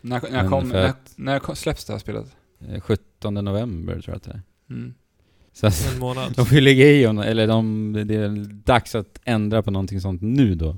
När, 0.00 0.22
när, 0.30 0.48
kom, 0.48 0.68
när, 0.68 0.84
att- 0.86 1.12
när 1.16 1.54
släpps 1.54 1.84
det 1.84 1.92
här 1.92 2.00
spelet? 2.00 2.26
Eh, 2.68 2.80
17 2.80 3.34
november 3.34 3.92
tror 3.92 4.04
jag 4.06 4.16
att 4.16 4.22
det 4.22 4.30
är. 4.30 4.42
Mm. 4.70 4.94
Så 5.52 5.66
att, 5.66 5.92
En 5.94 5.98
månad. 6.00 6.32
de 6.36 6.46
får 6.46 6.56
lägga 6.60 6.86
i, 6.86 7.06
om- 7.06 7.18
eller 7.18 7.46
de, 7.46 7.92
det 8.06 8.14
är 8.14 8.28
dags 8.64 8.94
att 8.94 9.20
ändra 9.24 9.62
på 9.62 9.70
någonting 9.70 10.00
sånt 10.00 10.22
nu 10.22 10.54
då. 10.54 10.76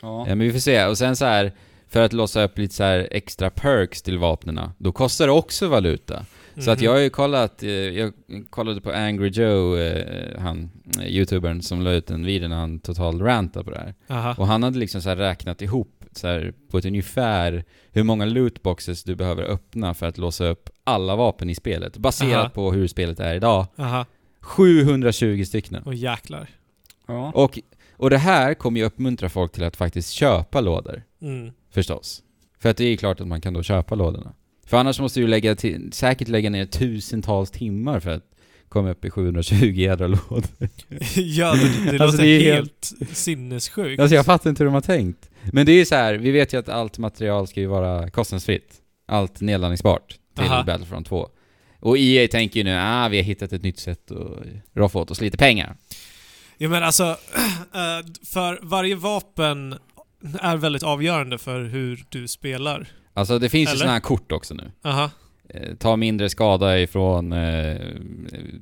Ja. 0.00 0.24
Ja, 0.28 0.34
men 0.34 0.38
vi 0.38 0.52
får 0.52 0.58
se. 0.58 0.84
Och 0.86 0.98
sen 0.98 1.16
så 1.16 1.24
här, 1.24 1.52
för 1.88 2.02
att 2.02 2.12
låsa 2.12 2.44
upp 2.44 2.58
lite 2.58 2.74
så 2.74 2.82
här 2.82 3.08
extra 3.10 3.50
perks 3.50 4.02
till 4.02 4.18
vapnena, 4.18 4.72
då 4.78 4.92
kostar 4.92 5.26
det 5.26 5.32
också 5.32 5.68
valuta. 5.68 6.26
Så 6.58 6.70
att 6.70 6.78
Mhm. 6.78 6.84
jag 6.84 6.92
har 6.92 6.98
ju 6.98 7.10
kollat, 7.10 7.62
eh, 7.62 7.70
jag 7.70 8.12
kollade 8.50 8.80
på 8.80 8.92
Angry 8.92 9.28
Joe, 9.28 9.76
eh, 9.76 10.40
han, 10.40 10.70
eh, 11.00 11.06
youtubern 11.06 11.62
som 11.62 11.82
la 11.82 11.90
ut 11.92 12.10
en 12.10 12.24
video 12.24 12.48
när 12.48 12.56
han 12.56 12.78
totalt 12.80 13.22
rantade 13.22 13.64
på 13.64 13.70
det 13.70 13.78
här. 13.78 13.94
Aha. 14.08 14.34
Och 14.38 14.46
han 14.46 14.62
hade 14.62 14.78
liksom 14.78 15.02
så 15.02 15.08
här 15.08 15.16
räknat 15.16 15.62
ihop 15.62 16.04
så 16.12 16.26
här, 16.28 16.52
på 16.70 16.78
ett 16.78 16.84
ungefär 16.84 17.64
hur 17.92 18.02
många 18.02 18.24
lootboxes 18.24 19.04
du 19.04 19.14
behöver 19.14 19.42
öppna 19.42 19.94
för 19.94 20.06
att 20.06 20.18
låsa 20.18 20.46
upp 20.48 20.70
alla 20.84 21.16
vapen 21.16 21.50
i 21.50 21.54
spelet. 21.54 21.96
Baserat 21.96 22.34
Aha. 22.40 22.48
på 22.48 22.72
hur 22.72 22.86
spelet 22.88 23.20
är 23.20 23.34
idag. 23.34 23.66
Aha. 23.78 24.06
720 24.40 25.44
stycken. 25.44 25.82
Och 25.82 25.94
jäklar. 25.94 26.48
ja. 27.06 27.32
Och, 27.34 27.58
och 27.96 28.10
det 28.10 28.18
här 28.18 28.54
kommer 28.54 28.80
ju 28.80 28.86
uppmuntra 28.86 29.28
folk 29.28 29.52
till 29.52 29.64
att 29.64 29.76
faktiskt 29.76 30.10
köpa 30.10 30.60
lådor. 30.60 31.02
Mm. 31.22 31.52
Förstås. 31.70 32.22
För 32.58 32.68
att 32.68 32.76
det 32.76 32.84
är 32.84 32.88
ju 32.90 32.96
klart 32.96 33.20
att 33.20 33.26
man 33.26 33.40
kan 33.40 33.54
då 33.54 33.62
köpa 33.62 33.94
lådorna. 33.94 34.32
För 34.66 34.76
annars 34.76 35.00
måste 35.00 35.20
du 35.20 35.26
lägga 35.26 35.54
till, 35.56 35.92
säkert 35.92 36.28
lägga 36.28 36.50
ner 36.50 36.66
tusentals 36.66 37.50
timmar 37.50 38.00
för 38.00 38.10
att 38.10 38.24
komma 38.68 38.90
upp 38.90 39.04
i 39.04 39.10
720 39.10 39.54
jädra 39.74 40.06
lådor. 40.06 40.44
ja, 41.16 41.54
det, 41.54 41.90
det 41.90 41.90
Alltså, 41.90 42.04
låter 42.06 42.18
det 42.18 42.48
är 42.48 42.54
helt 42.54 42.92
sinnessjukt. 43.12 44.00
Alltså 44.00 44.14
jag 44.14 44.26
fattar 44.26 44.50
inte 44.50 44.62
hur 44.62 44.66
de 44.66 44.74
har 44.74 44.80
tänkt. 44.80 45.30
Men 45.52 45.66
det 45.66 45.72
är 45.72 45.76
ju 45.76 45.84
så 45.84 45.94
här, 45.94 46.14
vi 46.14 46.30
vet 46.30 46.52
ju 46.52 46.58
att 46.58 46.68
allt 46.68 46.98
material 46.98 47.46
ska 47.46 47.60
ju 47.60 47.66
vara 47.66 48.10
kostnadsfritt. 48.10 48.74
Allt 49.06 49.40
nedladdningsbart 49.40 50.18
till 50.36 50.44
Aha. 50.44 50.62
Battlefront 50.64 51.06
2. 51.06 51.28
Och 51.80 51.98
EA 51.98 52.28
tänker 52.28 52.60
ju 52.60 52.64
nu, 52.64 52.76
ah 52.78 53.08
vi 53.08 53.16
har 53.16 53.24
hittat 53.24 53.52
ett 53.52 53.62
nytt 53.62 53.78
sätt 53.78 54.10
att 54.10 54.46
roffa 54.74 54.98
åt 54.98 55.10
oss 55.10 55.20
lite 55.20 55.36
pengar. 55.36 55.76
Ja 56.58 56.68
men 56.68 56.82
alltså, 56.82 57.04
eh, 57.74 58.06
för 58.24 58.58
varje 58.62 58.94
vapen 58.94 59.74
är 60.40 60.56
väldigt 60.56 60.82
avgörande 60.82 61.38
för 61.38 61.64
hur 61.64 62.04
du 62.08 62.28
spelar. 62.28 62.88
Alltså 63.14 63.38
det 63.38 63.48
finns 63.48 63.68
ju 63.68 63.70
Eller? 63.70 63.78
sådana 63.78 63.92
här 63.92 64.00
kort 64.00 64.32
också 64.32 64.54
nu. 64.54 64.70
Aha, 64.84 65.10
Eh, 65.50 65.74
ta 65.74 65.96
mindre 65.96 66.28
skada 66.30 66.80
ifrån, 66.80 67.32
eh, 67.32 67.76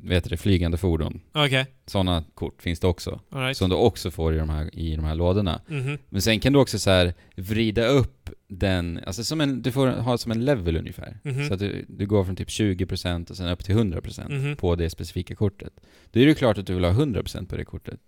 vet 0.02 0.24
du 0.24 0.30
det, 0.30 0.36
flygande 0.36 0.76
fordon. 0.78 1.20
okej. 1.34 1.66
Sådana 1.86 2.24
kort 2.34 2.62
finns 2.62 2.80
det 2.80 2.86
också. 2.86 3.20
Alright. 3.30 3.56
Som 3.56 3.70
du 3.70 3.76
också 3.76 4.10
får 4.10 4.34
i 4.34 4.38
de 4.38 4.48
här, 4.50 4.74
i 4.78 4.96
de 4.96 5.04
här 5.04 5.14
lådorna. 5.14 5.60
Mhm. 5.66 5.98
Men 6.08 6.22
sen 6.22 6.40
kan 6.40 6.52
du 6.52 6.58
också 6.58 6.78
så 6.78 6.90
här 6.90 7.14
vrida 7.36 7.86
upp 7.86 8.30
den, 8.48 9.00
alltså 9.06 9.24
som 9.24 9.40
en, 9.40 9.62
du 9.62 9.72
får 9.72 9.86
ha 9.88 10.18
som 10.18 10.32
en 10.32 10.44
level 10.44 10.76
ungefär. 10.76 11.18
Mhm. 11.22 11.48
Så 11.48 11.54
att 11.54 11.60
du, 11.60 11.84
du 11.88 12.06
går 12.06 12.24
från 12.24 12.36
typ 12.36 12.48
20% 12.48 13.30
och 13.30 13.36
sen 13.36 13.48
upp 13.48 13.64
till 13.64 13.74
100% 13.74 14.28
Mhm. 14.28 14.56
på 14.56 14.74
det 14.74 14.90
specifika 14.90 15.34
kortet. 15.34 15.72
Då 16.10 16.20
är 16.20 16.26
det 16.26 16.34
klart 16.34 16.58
att 16.58 16.66
du 16.66 16.74
vill 16.74 16.84
ha 16.84 16.92
100% 16.92 17.46
på 17.48 17.56
det 17.56 17.64
kortet. 17.64 18.00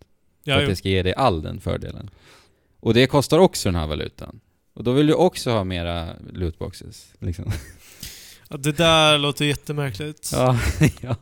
För 0.44 0.50
Ja, 0.50 0.56
att 0.56 0.62
jo. 0.62 0.68
det 0.68 0.76
ska 0.76 0.88
ge 0.88 1.02
dig 1.02 1.14
all 1.14 1.42
den 1.42 1.60
fördelen. 1.60 2.10
Och 2.80 2.94
det 2.94 3.06
kostar 3.06 3.38
också 3.38 3.68
den 3.68 3.76
här 3.80 3.86
valutan. 3.86 4.40
Och 4.74 4.84
då 4.84 4.92
vill 4.92 5.06
du 5.06 5.14
också 5.14 5.50
ha 5.50 5.64
mera 5.64 6.08
lootboxes. 6.32 7.12
Liksom. 7.18 7.52
Ja, 8.48 8.56
det 8.56 8.72
där 8.72 9.18
låter 9.18 9.44
jättemärkligt. 9.44 10.30
Ja, 10.32 10.58
ja. 11.00 11.16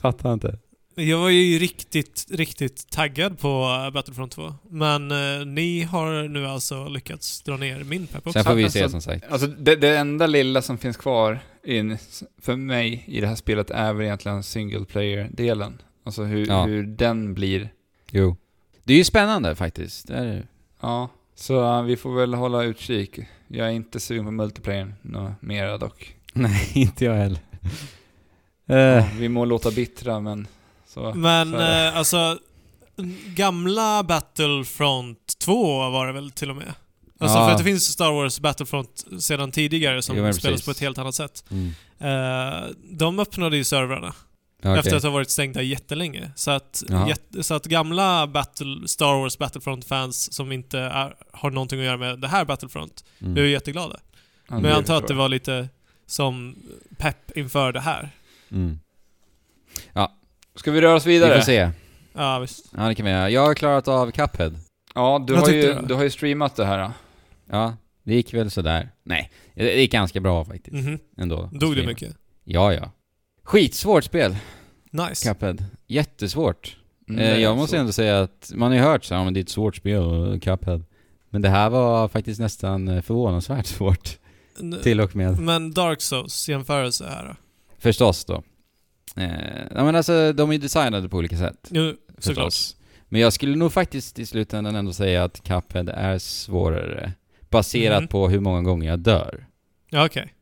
Fattar 0.00 0.32
inte. 0.32 0.58
Jag 0.94 1.18
var 1.18 1.28
ju 1.28 1.58
riktigt, 1.58 2.26
riktigt 2.30 2.90
taggad 2.90 3.38
på 3.38 3.66
Battlefront 3.94 4.32
2. 4.32 4.54
Men 4.70 5.10
eh, 5.10 5.46
ni 5.46 5.82
har 5.82 6.28
nu 6.28 6.46
alltså 6.46 6.88
lyckats 6.88 7.42
dra 7.42 7.56
ner 7.56 7.84
min 7.84 8.06
pepp 8.06 8.26
också. 8.26 8.32
Sen 8.32 8.44
får 8.44 8.54
vi 8.54 8.64
Alltså, 8.64 8.78
se 8.78 8.88
som 8.88 9.00
sagt. 9.02 9.24
Alltså 9.30 9.46
det, 9.46 9.76
det 9.76 9.96
enda 9.98 10.26
lilla 10.26 10.62
som 10.62 10.78
finns 10.78 10.96
kvar 10.96 11.38
in, 11.64 11.98
för 12.42 12.56
mig 12.56 13.04
i 13.06 13.20
det 13.20 13.26
här 13.26 13.34
spelet 13.36 13.70
är 13.70 13.92
väl 13.92 14.06
egentligen 14.06 14.42
single 14.42 14.84
player-delen. 14.84 15.78
Alltså 16.04 16.22
hur, 16.22 16.46
Ja. 16.46 16.64
hur 16.64 16.82
den 16.86 17.34
blir. 17.34 17.72
Jo. 18.10 18.36
Det 18.84 18.92
är 18.92 18.96
ju 18.98 19.04
spännande 19.04 19.54
faktiskt. 19.56 20.08
Det 20.08 20.14
är 20.16 20.24
det. 20.26 20.42
Ja, 20.80 21.08
så 21.34 21.78
uh, 21.78 21.82
vi 21.82 21.96
får 21.96 22.14
väl 22.14 22.34
hålla 22.34 22.62
utkik. 22.62 23.18
Jag 23.48 23.66
är 23.66 23.70
inte 23.70 24.00
sugen 24.00 24.24
på 24.24 24.30
multiplayer 24.30 24.94
nå 25.02 25.34
mera 25.40 25.78
dock. 25.78 26.14
Nej, 26.32 26.70
inte 26.74 27.04
jag 27.04 27.14
heller. 27.14 27.38
Ja, 27.60 28.76
Eh, 28.76 29.06
vi 29.18 29.28
må 29.28 29.44
låta 29.44 29.70
bittra 29.70 30.20
men 30.20 30.46
så. 30.86 31.12
Men 31.14 31.50
så 31.52 31.58
eh, 31.60 31.96
alltså, 31.96 32.38
gamla 33.26 34.02
Battlefront 34.02 35.18
2 35.44 35.90
var 35.90 36.06
det 36.06 36.12
väl 36.12 36.30
till 36.30 36.50
och 36.50 36.56
med? 36.56 36.74
Alltså 37.20 37.38
Ja. 37.38 37.44
för 37.46 37.52
att 37.52 37.58
det 37.58 37.64
finns 37.64 37.84
Star 37.84 38.12
Wars 38.12 38.40
Battlefront 38.40 39.04
sedan 39.20 39.50
tidigare 39.52 40.02
som 40.02 40.16
Jo, 40.16 40.22
spelas 40.32 40.42
precis. 40.42 40.64
på 40.64 40.70
ett 40.70 40.80
helt 40.80 40.98
annat 40.98 41.14
sätt. 41.14 41.44
mm. 41.50 41.70
Eh, 41.98 42.68
de 42.90 43.18
öppnade 43.18 43.56
ju 43.56 43.64
servrarna 43.64 44.14
Okej. 44.62 44.78
efter 44.78 44.96
att 44.96 45.02
ha 45.02 45.10
varit 45.10 45.30
stängda 45.30 45.62
jättelänge. 45.62 46.30
Så 46.36 46.50
att, 46.50 46.82
jätte, 47.08 47.42
så 47.42 47.54
att 47.54 47.66
gamla 47.66 48.26
Battle, 48.26 48.88
Star 48.88 49.20
Wars 49.20 49.38
Battlefront-fans 49.38 50.32
som 50.32 50.52
inte 50.52 50.78
är, 50.78 51.14
har 51.32 51.50
någonting 51.50 51.78
att 51.80 51.84
göra 51.86 51.96
med 51.96 52.18
det 52.18 52.28
här 52.28 52.44
Battlefront 52.44 53.04
Mm. 53.20 53.34
blev 53.34 53.46
jätteglada. 53.46 53.96
Ja, 54.48 54.54
Men 54.54 54.64
jag 54.64 54.72
antar 54.78 54.96
att 54.96 55.08
det 55.08 55.14
var 55.14 55.28
lite 55.28 55.68
som 56.06 56.56
pepp 56.98 57.36
inför 57.36 57.72
det 57.72 57.80
här. 57.80 58.10
Mm. 58.50 58.78
Ska 60.54 60.70
vi 60.70 60.80
röra 60.80 60.94
oss 60.96 61.06
Vi 61.06 61.10
vidare? 61.12 61.34
får 61.34 61.42
se. 61.42 61.70
Ja, 62.12 62.38
visst. 62.38 62.64
Ja, 62.76 62.88
det 62.88 62.94
kan 62.94 63.06
vi 63.06 63.12
göra. 63.12 63.30
Jag 63.30 63.46
har 63.46 63.54
klarat 63.54 63.88
av 63.88 64.10
Cuphead. 64.10 64.52
Ja, 64.94 65.24
du 65.26 65.34
har, 65.34 65.48
ju, 65.48 65.62
du 65.74 65.86
du 65.86 65.94
har 65.94 66.02
ju 66.02 66.10
streamat 66.10 66.56
det 66.56 66.64
här. 66.64 66.78
då. 66.78 66.92
Ja, 67.50 67.76
det 68.02 68.14
gick 68.14 68.34
väl 68.34 68.50
sådär. 68.50 68.90
Nej, 69.04 69.30
det 69.54 69.80
gick 69.80 69.92
ganska 69.92 70.20
bra 70.20 70.44
faktiskt. 70.44 70.72
Mhm. 70.76 70.98
Ändå. 71.16 71.36
Dog 71.36 71.50
det 71.52 71.66
Streama. 71.66 71.88
mycket? 71.88 72.16
Ja, 72.44 72.72
ja. 72.74 72.90
Skitsvårt 73.50 74.04
spel, 74.04 74.36
Nice. 74.90 75.28
Cuphead. 75.34 75.56
Jättesvårt. 75.86 76.76
Mm, 77.08 77.20
eh, 77.20 77.38
jag 77.38 77.56
måste 77.56 77.76
så. 77.76 77.80
ändå 77.80 77.92
säga 77.92 78.20
att 78.20 78.52
man 78.54 78.70
har 78.70 78.76
ju 78.78 78.82
hört 78.84 79.04
så 79.04 79.14
här, 79.14 79.24
men 79.24 79.34
det 79.34 79.40
är 79.40 79.42
ett 79.42 79.48
svårt 79.48 79.76
spel, 79.76 80.40
Cuphead. 80.42 80.82
Men 81.30 81.42
det 81.42 81.48
här 81.48 81.70
var 81.70 82.08
faktiskt 82.08 82.40
nästan 82.40 82.88
eh, 82.88 83.02
förvånansvärt 83.02 83.66
svårt. 83.76 84.18
N- 84.60 84.78
Till 84.82 85.00
och 85.00 85.16
med. 85.16 85.38
Men 85.40 85.72
Dark 85.72 86.00
Souls 86.00 86.48
jämförelse 86.48 87.06
här 87.08 87.24
då? 87.28 87.34
Förstås 87.78 88.24
då. 88.24 88.42
Eh, 89.16 89.30
ja 89.74 89.84
men 89.84 89.96
alltså, 89.96 90.32
de 90.32 90.48
är 90.50 90.52
ju 90.54 90.58
designade 90.58 91.08
på 91.08 91.16
olika 91.16 91.36
sätt. 91.36 91.68
Jo, 91.70 91.92
såklart. 92.18 92.24
Förstås. 92.24 92.76
Men 93.08 93.20
jag 93.20 93.32
skulle 93.32 93.56
nog 93.56 93.72
faktiskt 93.72 94.18
i 94.18 94.26
slutändan 94.26 94.76
ändå 94.76 94.92
säga 94.92 95.24
att 95.24 95.42
Cuphead 95.42 95.88
är 95.88 96.18
svårare. 96.18 97.12
Baserat 97.50 98.00
Mhm. 98.00 98.08
på 98.08 98.28
hur 98.28 98.40
många 98.40 98.62
gånger 98.62 98.88
jag 98.88 98.98
dör. 98.98 99.46
Ja, 99.90 100.06
okej. 100.06 100.34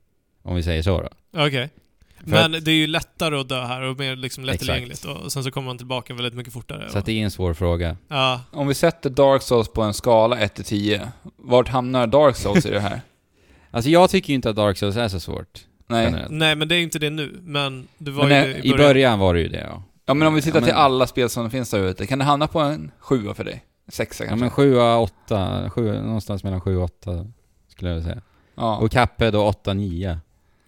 Om 0.43 0.57
vi 0.57 0.63
säger 0.63 0.83
så 0.83 1.01
då. 1.01 1.09
Okej. 1.47 1.69
För 1.69 1.88
Men 2.25 2.55
att, 2.55 2.65
det 2.65 2.71
är 2.71 2.75
ju 2.75 2.87
lättare 2.87 3.37
att 3.41 3.49
dö 3.49 3.65
här 3.65 3.83
och 3.83 3.99
mer 3.99 4.17
liksom 4.17 4.45
Exakt. 4.45 4.63
lättillgängligt 4.63 5.05
och 5.05 5.33
sen 5.33 5.45
så 5.45 5.51
kommer 5.51 5.67
man 5.67 5.79
tillbaka 5.79 6.15
väldigt 6.15 6.35
mycket 6.35 6.53
fortare. 6.53 6.91
så 6.91 7.01
det 7.01 7.13
är 7.13 7.25
en 7.25 7.31
svår 7.31 7.55
fråga. 7.55 7.97
Ja. 8.09 8.41
Om 8.51 8.69
vi 8.69 8.75
sätter 8.75 9.11
Dark 9.11 9.43
Souls 9.43 9.69
på 9.69 9.83
en 9.83 9.95
skala 9.95 10.37
1-10, 10.37 11.09
vart 11.37 11.69
hamnar 11.69 12.07
Dark 12.07 12.37
Souls 12.37 12.67
i 12.67 12.71
det 12.71 12.81
här? 12.81 13.01
Alltså 13.71 13.91
jag 13.91 14.11
tycker 14.11 14.29
ju 14.29 14.35
inte 14.35 14.51
att 14.51 14.57
Dark 14.57 14.77
Souls 14.79 14.97
är 14.97 15.09
så 15.09 15.21
svårt. 15.21 15.61
Nej. 15.87 16.15
Nej, 16.31 16.55
men 16.57 16.69
det 16.69 16.75
är 16.77 16.81
inte 16.83 16.99
det 16.99 17.11
nu. 17.11 17.39
Men 17.43 17.89
det 17.99 18.11
var 18.11 18.27
Men 18.29 18.37
ju 18.47 18.53
nej, 18.53 18.61
det 18.63 18.69
I 18.69 18.73
början 18.75 19.19
var 19.19 19.35
det 19.35 19.41
ju 19.41 19.49
det 19.49 19.67
ja. 19.71 19.83
Ja 20.07 20.15
men 20.15 20.29
om 20.29 20.35
vi 20.35 20.43
tittar 20.43 20.57
Ja, 20.57 20.61
men- 20.61 20.67
till 20.69 20.75
alla 20.77 21.07
spel 21.07 21.29
som 21.29 21.51
finns 21.51 21.71
där 21.71 21.79
ute, 21.79 22.07
kan 22.07 22.19
det 22.19 22.25
hamna 22.25 22.47
på 22.47 22.61
en 22.61 22.91
sjua 22.99 23.35
för 23.35 23.45
dig? 23.45 23.65
Sexa 23.89 24.25
Ja 24.25 24.29
kanske? 24.29 24.41
men 24.45 24.51
7 24.51 24.79
8, 24.81 25.71
7, 25.71 25.93
någonstans 26.03 26.45
mellan 26.45 26.61
7 26.61 26.77
och 26.77 26.85
8 26.85 27.27
skulle 27.69 27.91
jag 27.91 27.97
vilja 27.97 28.11
säga. 28.11 28.23
ja. 28.55 28.77
Och 28.77 28.91
Cuphead 28.93 29.31
då 29.31 29.45
8 29.45 29.75
9. 29.75 30.19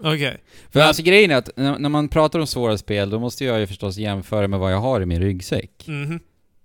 Okej. 0.00 0.40
För 0.70 0.78
Men- 0.78 0.88
alltså 0.88 1.02
grejen 1.02 1.30
är 1.30 1.36
att 1.36 1.50
när, 1.56 1.78
när 1.78 1.88
man 1.88 2.08
pratar 2.08 2.38
om 2.38 2.46
svåra 2.46 2.78
spel, 2.78 3.10
då 3.10 3.18
måste 3.18 3.44
jag 3.44 3.60
ju 3.60 3.66
förstås 3.66 3.96
jämföra 3.96 4.48
med 4.48 4.58
vad 4.60 4.72
jag 4.72 4.78
har 4.80 5.00
i 5.00 5.06
min 5.06 5.20
ryggsäck. 5.22 5.84
Mhm. 5.88 6.20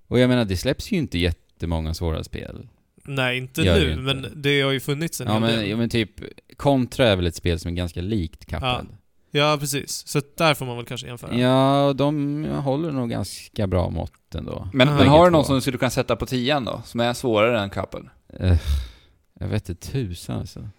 Och 0.07 0.19
jag 0.19 0.27
menar, 0.29 0.45
det 0.45 0.57
släpps 0.57 0.91
ju 0.91 0.97
inte 0.97 1.17
jättemånga 1.19 1.93
svåra 1.93 2.23
spel. 2.23 2.67
Nej, 3.07 3.37
inte 3.37 3.61
Gör 3.61 3.79
nu, 3.79 3.89
inte. 3.91 4.01
men 4.01 4.27
det 4.35 4.61
har 4.61 4.71
ju 4.71 4.79
funnits 4.79 5.21
en 5.21 5.27
Ja 5.27 5.33
hel 5.33 5.41
men, 5.41 5.59
del. 5.59 5.69
ja 5.69 5.77
men 5.77 5.89
typ, 5.89 6.09
Contra 6.57 7.07
är 7.07 7.15
väl 7.15 7.27
ett 7.27 7.35
spel 7.35 7.59
som 7.59 7.71
är 7.71 7.75
ganska 7.75 8.01
likt 8.01 8.45
Cuphead. 8.45 8.85
Ja, 9.31 9.57
precis. 9.59 10.07
Så 10.07 10.21
där 10.37 10.53
får 10.53 10.65
man 10.65 10.77
väl 10.77 10.85
kanske 10.85 11.07
jämföra. 11.07 11.37
Ja, 11.37 11.93
de 11.93 12.45
håller 12.45 12.91
nog 12.91 13.09
ganska 13.09 13.67
bra 13.67 13.89
mått 13.89 14.35
ändå. 14.35 14.69
Men, 14.73 14.95
men 14.95 15.07
har 15.07 15.25
du 15.25 15.31
någon 15.31 15.45
som 15.45 15.55
du 15.55 15.61
skulle 15.61 15.77
kunna 15.77 15.89
sätta 15.89 16.15
på 16.15 16.25
tian 16.25 16.65
då? 16.65 16.81
Som 16.85 16.99
är 16.99 17.13
svårare 17.13 17.59
än 17.61 17.69
Couple? 17.69 18.09
Eh, 18.39 18.57
jag 19.39 19.47
vet 19.47 19.69
inte 19.69 19.91
tusan 19.91 20.39
alltså. 20.39 20.69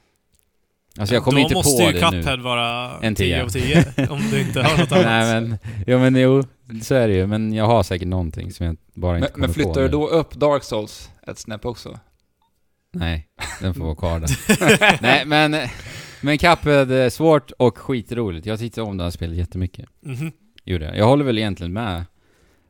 Alltså 0.99 1.15
jag 1.15 1.25
kommer 1.25 1.38
Då 1.41 1.43
inte 1.43 1.53
på 1.55 1.59
måste 1.59 1.83
ju 1.83 1.93
det 1.93 2.00
Cuphead 2.00 2.37
nu. 2.37 2.43
vara 2.43 2.99
En 3.03 3.15
10 3.15 3.26
tia. 3.35 3.45
av 3.45 3.49
10, 3.49 4.09
om 4.11 4.21
du 4.31 4.41
inte 4.41 4.62
har 4.62 4.79
något 4.79 4.93
annat. 4.93 5.07
Nej 5.07 5.41
men, 5.41 5.59
jo 5.87 5.99
men 5.99 6.17
jo, 6.17 6.43
så 6.83 6.95
är 6.95 7.09
det 7.09 7.15
ju. 7.15 7.26
Men 7.26 7.53
jag 7.53 7.65
har 7.67 7.83
säkert 7.83 8.09
någonting 8.09 8.53
som 8.53 8.67
jag 8.67 8.76
bara 8.95 9.12
Men, 9.12 9.23
inte 9.23 9.33
kommer 9.33 9.47
men 9.47 9.55
flyttar 9.55 9.73
på 9.73 9.79
du 9.79 9.85
nu. 9.85 9.88
då 9.91 10.09
upp 10.09 10.35
Dark 10.35 10.62
Souls 10.65 11.11
ett 11.26 11.38
snäpp 11.38 11.65
också? 11.67 11.99
Nej, 12.93 13.29
den 13.61 13.75
får 13.75 13.85
vara 13.85 13.95
kvar 13.95 14.21
där. 14.21 14.99
Nej 15.03 15.23
men, 15.26 15.57
men 16.21 16.38
Cuphead 16.38 16.91
är 16.93 17.11
svårt 17.11 17.50
och 17.50 17.79
skitroligt. 17.79 18.47
Jag 18.47 18.59
tyckte 18.59 18.83
om 18.83 18.97
det 18.97 19.05
här 19.05 19.11
spelet 19.11 19.37
jättemycket. 19.37 19.87
Mhm. 20.00 20.33
Gjorde 20.65 20.85
jag. 20.85 20.97
Jag 20.97 21.05
håller 21.07 21.25
väl 21.25 21.38
egentligen 21.38 21.73
med 21.73 22.05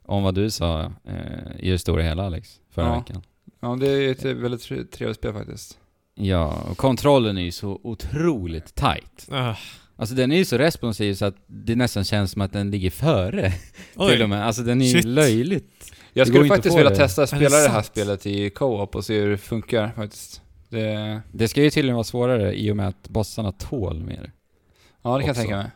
om 0.06 0.22
vad 0.22 0.34
du 0.34 0.50
sa 0.50 0.80
eh, 0.84 1.56
i 1.58 1.70
det 1.70 1.78
stora 1.78 2.02
hela 2.02 2.22
Alex, 2.26 2.48
förra 2.74 2.86
Ja. 2.86 2.94
veckan. 2.98 3.22
Ja, 3.60 3.76
det 3.80 3.88
är 3.88 4.10
ett 4.10 4.24
väldigt 4.24 4.62
tre- 4.62 4.84
trevligt 4.84 5.18
spel 5.18 5.32
faktiskt. 5.32 5.78
Ja, 6.18 6.62
och 6.70 6.76
kontrollen 6.76 7.38
är 7.38 7.42
ju 7.42 7.52
så 7.52 7.80
otroligt 7.82 8.74
tight. 8.74 9.26
Ah. 9.30 9.54
Alltså 9.96 10.14
den 10.14 10.32
är 10.32 10.36
ju 10.36 10.44
så 10.44 10.58
responsiv 10.58 11.14
så 11.14 11.24
att 11.24 11.34
det 11.46 11.76
nästan 11.76 12.04
känns 12.04 12.30
som 12.30 12.42
att 12.42 12.52
den 12.52 12.70
ligger 12.70 12.90
före 12.90 13.52
Oj. 13.96 14.12
till 14.12 14.22
och 14.22 14.28
med. 14.28 14.46
Alltså 14.46 14.62
den 14.62 14.82
är 14.82 14.86
ju 14.86 15.02
löjligt. 15.02 15.92
Jag 16.12 16.26
Det 16.26 16.30
skulle 16.32 16.48
faktiskt 16.48 16.78
vilja 16.78 16.90
det. 16.90 16.96
testa 16.96 17.22
att 17.22 17.28
spela 17.28 17.42
det 17.56 17.62
det, 17.62 17.68
här 17.68 17.74
sant? 17.74 17.86
spelet 17.86 18.26
i 18.26 18.50
co-op 18.50 18.96
och 18.96 19.04
se 19.04 19.20
hur 19.20 19.30
det 19.30 19.38
funkar 19.38 19.92
faktiskt. 19.96 20.42
Det, 20.68 21.20
Det 21.32 21.48
ska 21.48 21.62
ju 21.62 21.70
tydligen 21.70 21.94
vara 21.94 22.04
svårare 22.04 22.54
i 22.54 22.70
och 22.72 22.76
med 22.76 22.88
att 22.88 23.08
bossarna 23.08 23.52
tål 23.52 24.00
mer. 24.04 24.32
ja, 25.02 25.16
det 25.18 25.22
kan 25.22 25.26
jag 25.26 25.30
Också. 25.30 25.40
tänka 25.42 25.56
mig. 25.56 25.70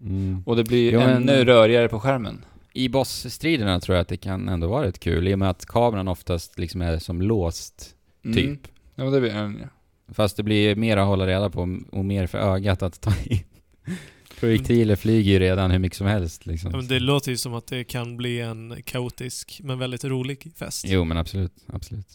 Mm. 0.00 0.42
Och 0.46 0.56
det 0.56 0.64
blir 0.64 0.92
Jo, 0.92 1.00
men- 1.00 1.10
ännu 1.28 1.44
rörigare 1.44 1.88
på 1.88 2.00
skärmen. 2.00 2.44
I 2.72 2.88
bossstriderna 2.88 3.80
tror 3.80 3.96
jag 3.96 4.02
att 4.02 4.08
det 4.08 4.16
kan 4.16 4.48
ändå 4.48 4.68
vara 4.68 4.86
rätt 4.86 4.98
kul 5.00 5.28
i 5.28 5.34
och 5.34 5.38
med 5.38 5.50
att 5.50 5.66
kameran 5.66 6.08
oftast 6.08 6.58
liksom 6.58 6.82
är 6.82 6.98
som 6.98 7.22
låst, 7.22 7.94
Mm. 8.24 8.36
typ. 8.36 8.60
Ja, 8.94 9.04
men 9.04 9.12
det 9.12 9.20
blir 9.20 9.30
en, 9.34 9.58
ja. 9.62 9.68
Fast 10.08 10.36
det 10.36 10.42
blir 10.42 10.76
mer 10.76 10.96
att 10.96 11.06
hålla 11.06 11.26
reda 11.26 11.50
på 11.50 11.78
och 11.92 12.04
mer 12.04 12.26
för 12.26 12.38
ögat 12.38 12.82
att 12.82 13.00
ta 13.00 13.12
in. 13.24 13.40
Projektiler 14.40 14.96
flyger 14.96 15.32
ju 15.32 15.38
redan 15.38 15.70
hur 15.70 15.78
mycket 15.78 15.98
som 15.98 16.06
helst 16.06 16.46
liksom. 16.46 16.70
Ja, 16.70 16.76
men 16.76 16.86
det 16.88 17.00
låter 17.00 17.30
ju 17.30 17.36
som 17.36 17.54
att 17.54 17.66
det 17.66 17.84
kan 17.84 18.16
bli 18.16 18.40
en 18.40 18.76
kaotisk, 18.84 19.60
men 19.64 19.78
väldigt 19.78 20.04
rolig 20.04 20.52
fest. 20.56 20.84
Jo 20.88 21.04
men 21.04 21.16
absolut, 21.16 21.52
absolut. 21.66 22.06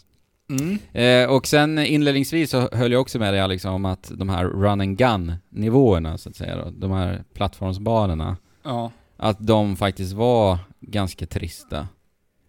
Mm. 0.50 0.78
Eh, 0.94 1.30
och 1.36 1.48
sen 1.48 1.78
inledningsvis 1.80 2.50
så 2.50 2.70
höll 2.72 2.92
jag 2.92 3.02
också 3.02 3.20
med 3.20 3.34
dig 3.34 3.42
Alex 3.42 3.66
om 3.66 3.86
att 3.86 4.12
de 4.16 4.30
här 4.30 4.46
run 4.46 4.82
and 4.82 4.98
gun 4.98 5.34
nivåerna 5.50 6.18
så 6.18 6.30
att 6.30 6.36
säga 6.36 6.56
då, 6.58 6.72
de 6.72 6.92
här 6.92 7.24
plattformsbanorna, 7.34 8.38
Ja. 8.64 8.92
att 9.18 9.48
de 9.48 9.76
faktiskt 9.78 10.14
var 10.14 10.58
ganska 10.80 11.26
trista. 11.26 11.88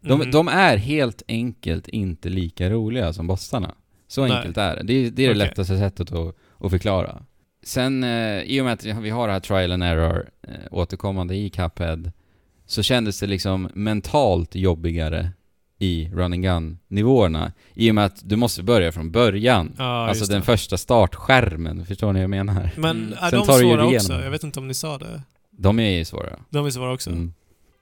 De, 0.00 0.18
Mhm. 0.20 0.30
de 0.30 0.48
är 0.48 0.76
helt 0.76 1.22
enkelt 1.28 1.88
inte 1.88 2.28
lika 2.28 2.70
roliga 2.70 3.12
som 3.12 3.26
bossarna. 3.26 3.74
Så 4.12 4.26
Nej. 4.26 4.32
enkelt 4.36 4.56
är 4.56 4.76
det. 4.76 4.82
Det 4.82 4.92
är 4.92 5.02
det, 5.02 5.06
är 5.06 5.10
det 5.10 5.24
Okej. 5.26 5.34
lättaste 5.34 5.78
sättet 5.78 6.12
att, 6.12 6.36
att 6.58 6.70
förklara. 6.70 7.22
Sen, 7.62 8.04
eh, 8.04 8.42
i 8.42 8.60
och 8.60 8.64
med 8.64 8.72
att 8.74 8.84
vi 8.84 9.10
har 9.10 9.26
det 9.26 9.32
här 9.32 9.40
trial 9.40 9.72
and 9.72 9.82
error 9.82 10.30
eh, 10.48 10.54
återkommande 10.70 11.34
i 11.36 11.50
Cuphead, 11.50 12.12
så 12.66 12.82
kändes 12.82 13.20
det 13.20 13.26
liksom 13.26 13.68
mentalt 13.74 14.54
jobbigare 14.54 15.30
i 15.78 16.08
run 16.14 16.32
and 16.32 16.42
gun 16.42 16.78
nivåerna 16.88 17.52
i 17.74 17.90
och 17.90 17.94
med 17.94 18.04
att 18.04 18.28
du 18.28 18.36
måste 18.36 18.62
börja 18.62 18.92
från 18.92 19.10
början. 19.10 19.74
Ja, 19.78 19.84
alltså 20.08 20.24
den 20.26 20.40
det. 20.40 20.46
första 20.46 20.76
startskärmen, 20.78 21.86
förstår 21.86 22.12
ni 22.12 22.18
vad 22.18 22.22
jag 22.22 22.30
menar? 22.30 22.70
Men 22.76 22.96
Mm. 22.96 23.12
är 23.20 23.30
Sen 23.30 23.38
de 23.40 23.46
tar 23.46 23.58
svåra 23.58 23.86
också? 23.86 24.12
Jag 24.12 24.30
vet 24.30 24.44
inte 24.44 24.58
om 24.60 24.68
ni 24.68 24.74
sa 24.74 24.98
det. 24.98 25.22
De 25.50 25.78
är 25.78 25.90
ju 25.98 26.04
svåra. 26.04 26.38
De 26.50 26.66
är 26.66 26.70
svåra 26.70 26.92
också. 26.92 27.10
Mm. 27.10 27.32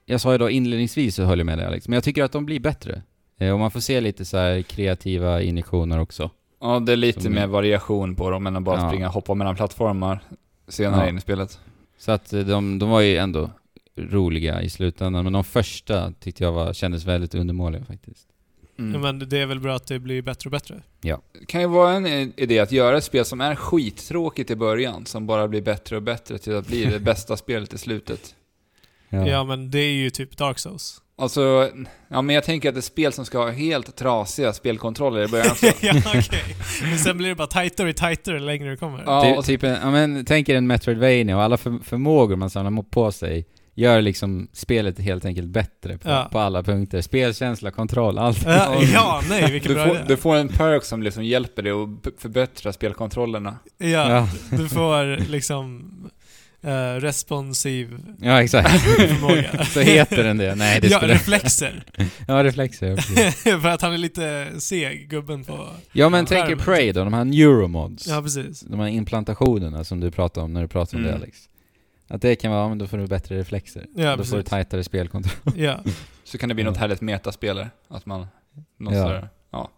Jag 0.05 0.21
sa 0.21 0.31
ju 0.31 0.37
då 0.37 0.49
inledningsvis 0.49 1.15
så 1.15 1.23
höll 1.23 1.39
jag 1.39 1.45
med 1.45 1.57
dig 1.57 1.67
Alex, 1.67 1.87
men 1.87 1.93
jag 1.93 2.03
tycker 2.03 2.23
att 2.23 2.31
de 2.31 2.45
blir 2.45 2.59
bättre. 2.59 3.01
Eh, 3.41 3.53
och 3.53 3.59
man 3.59 3.71
får 3.71 3.79
se 3.79 4.01
lite 4.01 4.25
så 4.25 4.37
här 4.37 4.61
kreativa 4.61 5.41
injektioner 5.41 5.99
också. 5.99 6.29
ja, 6.61 6.79
det 6.79 6.91
är 6.91 6.95
lite 6.95 7.21
Som- 7.21 7.33
mer 7.33 7.47
variation 7.47 8.15
på 8.15 8.29
dem 8.29 8.47
än 8.47 8.55
att 8.55 8.63
bara 8.63 8.79
Ja. 8.81 8.87
springa 8.89 9.07
och 9.07 9.13
hoppa 9.13 9.33
mellan 9.33 9.55
plattformar 9.55 10.19
senare 10.67 11.03
Ja. 11.03 11.09
in 11.09 11.17
i 11.17 11.21
spelet. 11.21 11.59
Så 11.97 12.11
att 12.11 12.33
eh, 12.33 12.39
de, 12.39 12.79
de 12.79 12.89
var 12.89 13.01
ju 13.01 13.17
ändå 13.17 13.49
roliga 13.97 14.61
i 14.61 14.69
slutändan, 14.69 15.23
men 15.23 15.33
de 15.33 15.43
första 15.43 16.11
tyckte 16.19 16.43
jag 16.43 16.51
var, 16.51 16.73
kändes 16.73 17.05
väldigt 17.05 17.35
undermåliga 17.35 17.85
faktiskt. 17.85 18.27
Mm. 18.79 19.01
Men 19.01 19.29
det 19.29 19.37
är 19.39 19.45
väl 19.45 19.59
bra 19.59 19.75
att 19.75 19.87
det 19.87 19.99
blir 19.99 20.21
bättre 20.21 20.47
och 20.47 20.51
bättre. 20.51 20.81
Det 21.01 21.17
kan 21.47 21.61
ju 21.61 21.67
vara 21.67 21.93
en 21.93 22.07
i- 22.07 22.33
idé 22.37 22.59
att 22.59 22.71
göra 22.71 22.97
ett 22.97 23.03
spel 23.03 23.25
som 23.25 23.41
är 23.41 23.55
skittråkigt 23.55 24.51
i 24.51 24.55
början, 24.55 25.05
som 25.05 25.27
bara 25.27 25.47
blir 25.47 25.61
bättre 25.61 25.95
och 25.95 26.01
bättre 26.01 26.37
till 26.37 26.55
att 26.55 26.67
bli 26.67 26.85
det 26.85 26.99
bästa 27.11 27.37
spelet 27.37 27.73
i 27.73 27.77
slutet. 27.77 28.35
Ja. 29.11 29.43
men 29.43 29.71
det 29.71 29.79
är 29.79 29.91
ju 29.93 30.09
typ 30.09 30.37
Dark 30.37 30.59
Souls. 30.59 30.97
Alltså, 31.17 31.69
ja 32.07 32.21
men 32.21 32.35
jag 32.35 32.43
tänker 32.43 32.69
att 32.69 32.77
ett 32.77 32.83
spel 32.85 33.13
som 33.13 33.25
ska 33.25 33.37
ha 33.37 33.49
helt 33.51 33.95
trasiga 33.95 34.53
spelkontroller 34.53 35.23
i 35.23 35.27
början 35.27 35.55
så. 35.55 35.65
ja, 35.81 35.93
okej. 36.05 36.55
Men 36.83 36.97
sen 36.97 37.17
blir 37.17 37.29
det 37.29 37.35
bara 37.35 37.47
tajtare 37.47 37.89
och 37.89 37.95
tajtare 37.95 38.39
längre 38.39 38.69
du 38.69 38.77
kommer. 38.77 39.03
Ja, 39.05 39.37
och- 39.37 39.45
typ 39.45 39.63
en, 39.63 39.77
ja, 39.81 39.91
men, 39.91 40.25
tänk 40.25 40.49
er 40.49 40.55
en 40.55 40.67
Metroidvania 40.67 41.37
och 41.37 41.43
alla 41.43 41.57
för, 41.57 41.79
förmågor 41.83 42.35
man 42.35 42.49
samlar 42.49 42.83
på 42.83 43.11
sig 43.11 43.45
gör 43.75 44.01
liksom 44.01 44.47
spelet 44.53 44.99
helt 44.99 45.25
enkelt 45.25 45.47
bättre 45.47 45.97
på, 45.97 46.09
Ja. 46.09 46.29
på 46.31 46.39
alla 46.39 46.63
punkter. 46.63 47.01
Spelkänsla, 47.01 47.71
kontroll, 47.71 48.17
allt. 48.17 48.43
Ja, 48.45 48.81
ja, 48.93 49.21
nej, 49.29 49.51
vilken 49.51 49.69
du, 49.69 49.75
bra 49.75 49.85
får, 49.87 49.95
idé. 49.95 50.05
du 50.07 50.17
får 50.17 50.35
en 50.35 50.47
perk 50.47 50.83
som 50.83 51.03
liksom 51.03 51.23
hjälper 51.23 51.61
dig 51.63 51.71
att 51.71 52.21
förbättra 52.21 52.73
spelkontrollerna. 52.73 53.57
Ja, 53.77 53.87
Ja, 53.87 54.27
du 54.57 54.69
får 54.69 55.29
liksom 55.29 55.91
eh, 56.63 56.93
responsiv 56.99 57.97
ja 58.21 58.43
exakt. 58.43 58.81
förmåga. 58.81 59.65
Så 59.73 59.79
heter 59.79 60.23
den 60.23 60.37
det? 60.37 60.55
Nej, 60.55 60.81
det 60.81 60.87
ja, 60.87 60.97
skulle... 60.97 61.13
reflexer. 61.21 61.83
Ja, 62.27 62.43
reflexer. 62.43 62.95
Precis. 62.95 63.43
För 63.43 63.67
att 63.67 63.81
han 63.81 63.93
är 63.93 63.97
lite 63.97 64.47
seg, 64.59 65.09
gubben 65.09 65.43
på... 65.43 65.69
ja 65.91 66.09
men 66.09 66.25
tänk 66.25 66.49
er. 66.49 66.55
Prey 66.55 66.91
då, 66.91 67.03
de 67.03 67.13
här 67.13 67.25
neuromods. 67.25 68.07
Ja, 68.07 68.21
precis. 68.21 68.61
De 68.61 68.79
här 68.79 68.87
implantationerna 68.87 69.83
som 69.83 69.99
du 69.99 70.11
pratar 70.11 70.41
om 70.41 70.53
när 70.53 70.61
du 70.61 70.67
pratar 70.67 70.97
om 70.97 71.03
det 71.03 71.09
Mm. 71.09 71.21
Alex. 71.21 71.37
Att 72.07 72.21
det 72.21 72.35
kan 72.35 72.51
vara, 72.51 72.69
men 72.69 72.77
då 72.77 72.87
får 72.87 72.97
du 72.97 73.07
bättre 73.07 73.37
reflexer. 73.39 73.85
Ja, 73.95 74.15
då 74.15 74.23
får 74.23 74.37
du 74.37 74.41
precis. 74.41 74.49
tajtare 74.49 74.83
spelkontroll. 74.83 75.53
Ja. 75.57 75.79
Så 76.23 76.37
kan 76.37 76.49
det 76.49 76.55
bli 76.55 76.63
något 76.63 76.77
härligt 76.77 77.01
metaspel. 77.01 77.65
Att 77.87 78.05
man... 78.05 78.27
Något 78.79 78.93
Ja. 78.93 79.03
sådär. 79.03 79.29
Ja. 79.51 79.69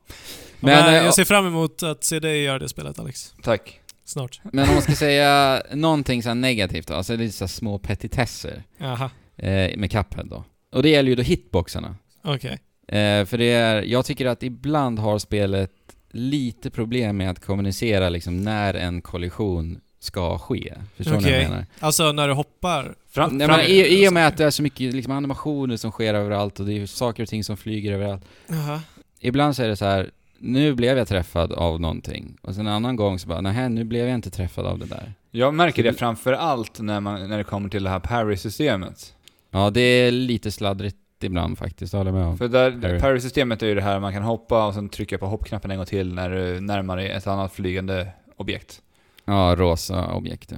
Men, 0.59 0.85
Men, 0.85 0.95
eh, 0.95 1.03
jag 1.03 1.13
ser 1.13 1.23
fram 1.25 1.47
emot 1.47 1.83
att 1.83 2.03
se 2.03 2.19
dig 2.19 2.41
göra 2.43 2.59
det 2.59 2.69
spelet, 2.69 2.99
Alex. 2.99 3.33
Tack. 3.43 3.79
Snart. 4.05 4.41
Men 4.43 4.67
om 4.69 4.73
man 4.73 4.81
ska 4.81 4.91
säga 4.95 5.61
någonting 5.73 6.23
så 6.23 6.33
negativt 6.33 6.87
då, 6.87 6.93
alltså 6.93 7.15
lite 7.15 7.33
så 7.37 7.47
små 7.47 7.79
petitesser 7.79 8.63
Jaha. 8.77 9.09
eh, 9.37 9.77
med 9.77 9.91
Cuphead 9.91 10.23
då. 10.29 10.43
Och 10.71 10.83
det 10.83 10.89
gäller 10.89 11.09
ju 11.09 11.15
då 11.15 11.21
hitboxarna. 11.23 11.95
Okej. 12.23 12.59
Eh, 12.87 13.25
för 13.25 13.37
det 13.37 13.51
är, 13.51 13.81
jag 13.81 14.05
tycker 14.05 14.25
att 14.25 14.43
ibland 14.43 14.99
har 14.99 15.19
spelet 15.19 15.71
lite 16.11 16.69
problem 16.69 17.17
med 17.17 17.29
att 17.29 17.45
kommunicera 17.45 18.09
liksom 18.09 18.43
när 18.43 18.73
en 18.73 19.01
kollision 19.01 19.79
ska 19.99 20.37
ske. 20.37 20.73
Förstår 20.97 21.11
ni 21.11 21.17
vad 21.17 21.25
Okej. 21.25 21.41
jag 21.41 21.49
menar? 21.49 21.65
Alltså 21.79 22.11
när 22.11 22.27
du 22.27 22.33
hoppar... 22.33 22.95
Fram, 23.09 23.37
Nej, 23.37 23.47
fram, 23.47 23.57
men 23.59 23.67
i, 23.67 24.03
I 24.03 24.09
och 24.09 24.13
med 24.13 24.27
att 24.27 24.37
det 24.37 24.45
är 24.45 24.51
så 24.51 24.63
mycket 24.63 24.93
liksom, 24.93 25.13
animationer 25.13 25.77
som 25.77 25.91
sker 25.91 26.13
överallt 26.13 26.59
och 26.59 26.65
det 26.65 26.81
är 26.81 26.85
saker 26.85 27.23
och 27.23 27.29
ting 27.29 27.43
som 27.43 27.57
flyger 27.57 27.93
överallt. 27.93 28.25
Jaha. 28.47 28.81
Ibland 29.19 29.55
så 29.55 29.63
är 29.63 29.67
det 29.67 29.75
så 29.75 29.85
här, 29.85 30.11
nu 30.43 30.73
blev 30.73 30.97
jag 30.97 31.07
träffad 31.07 31.51
av 31.51 31.81
någonting. 31.81 32.37
Och 32.41 32.55
sen 32.55 32.67
en 32.67 32.73
annan 32.73 32.95
gång 32.95 33.19
så 33.19 33.27
bara, 33.27 33.41
nej 33.41 33.69
nu 33.69 33.83
blev 33.83 34.07
jag 34.07 34.15
inte 34.15 34.29
träffad 34.29 34.65
av 34.65 34.79
det 34.79 34.85
där. 34.85 35.13
jag 35.31 35.53
märker 35.53 35.83
det 35.83 35.93
framför 35.93 36.33
allt 36.33 36.79
när, 36.79 36.99
man, 36.99 37.29
när 37.29 37.37
det 37.37 37.43
kommer 37.43 37.69
till 37.69 37.83
det 37.83 37.89
här 37.89 37.99
parry-systemet. 37.99 39.15
Ja, 39.51 39.69
det 39.69 39.81
är 39.81 40.11
lite 40.11 40.51
sladdrigt 40.51 40.97
ibland 41.21 41.57
faktiskt, 41.57 41.91
det 41.91 41.97
håller 41.97 42.11
jag 42.11 42.19
med 42.19 42.27
om. 42.27 42.37
För 42.37 42.47
där, 42.47 42.81
Parry. 42.81 42.99
parry-systemet 42.99 43.63
är 43.63 43.67
ju 43.67 43.75
det 43.75 43.81
här 43.81 43.99
man 43.99 44.13
kan 44.13 44.23
hoppa 44.23 44.67
och 44.67 44.73
sen 44.73 44.89
trycka 44.89 45.17
på 45.17 45.25
hoppknappen 45.25 45.71
en 45.71 45.77
gång 45.77 45.85
till 45.85 46.13
när 46.13 46.29
du 46.29 46.59
närmar 46.59 46.97
dig 46.97 47.09
ett 47.11 47.27
annat 47.27 47.53
flygande 47.53 48.07
objekt. 48.35 48.81
Ja, 49.25 49.55
rosa 49.57 50.13
objekt 50.13 50.51
ja. 50.51 50.57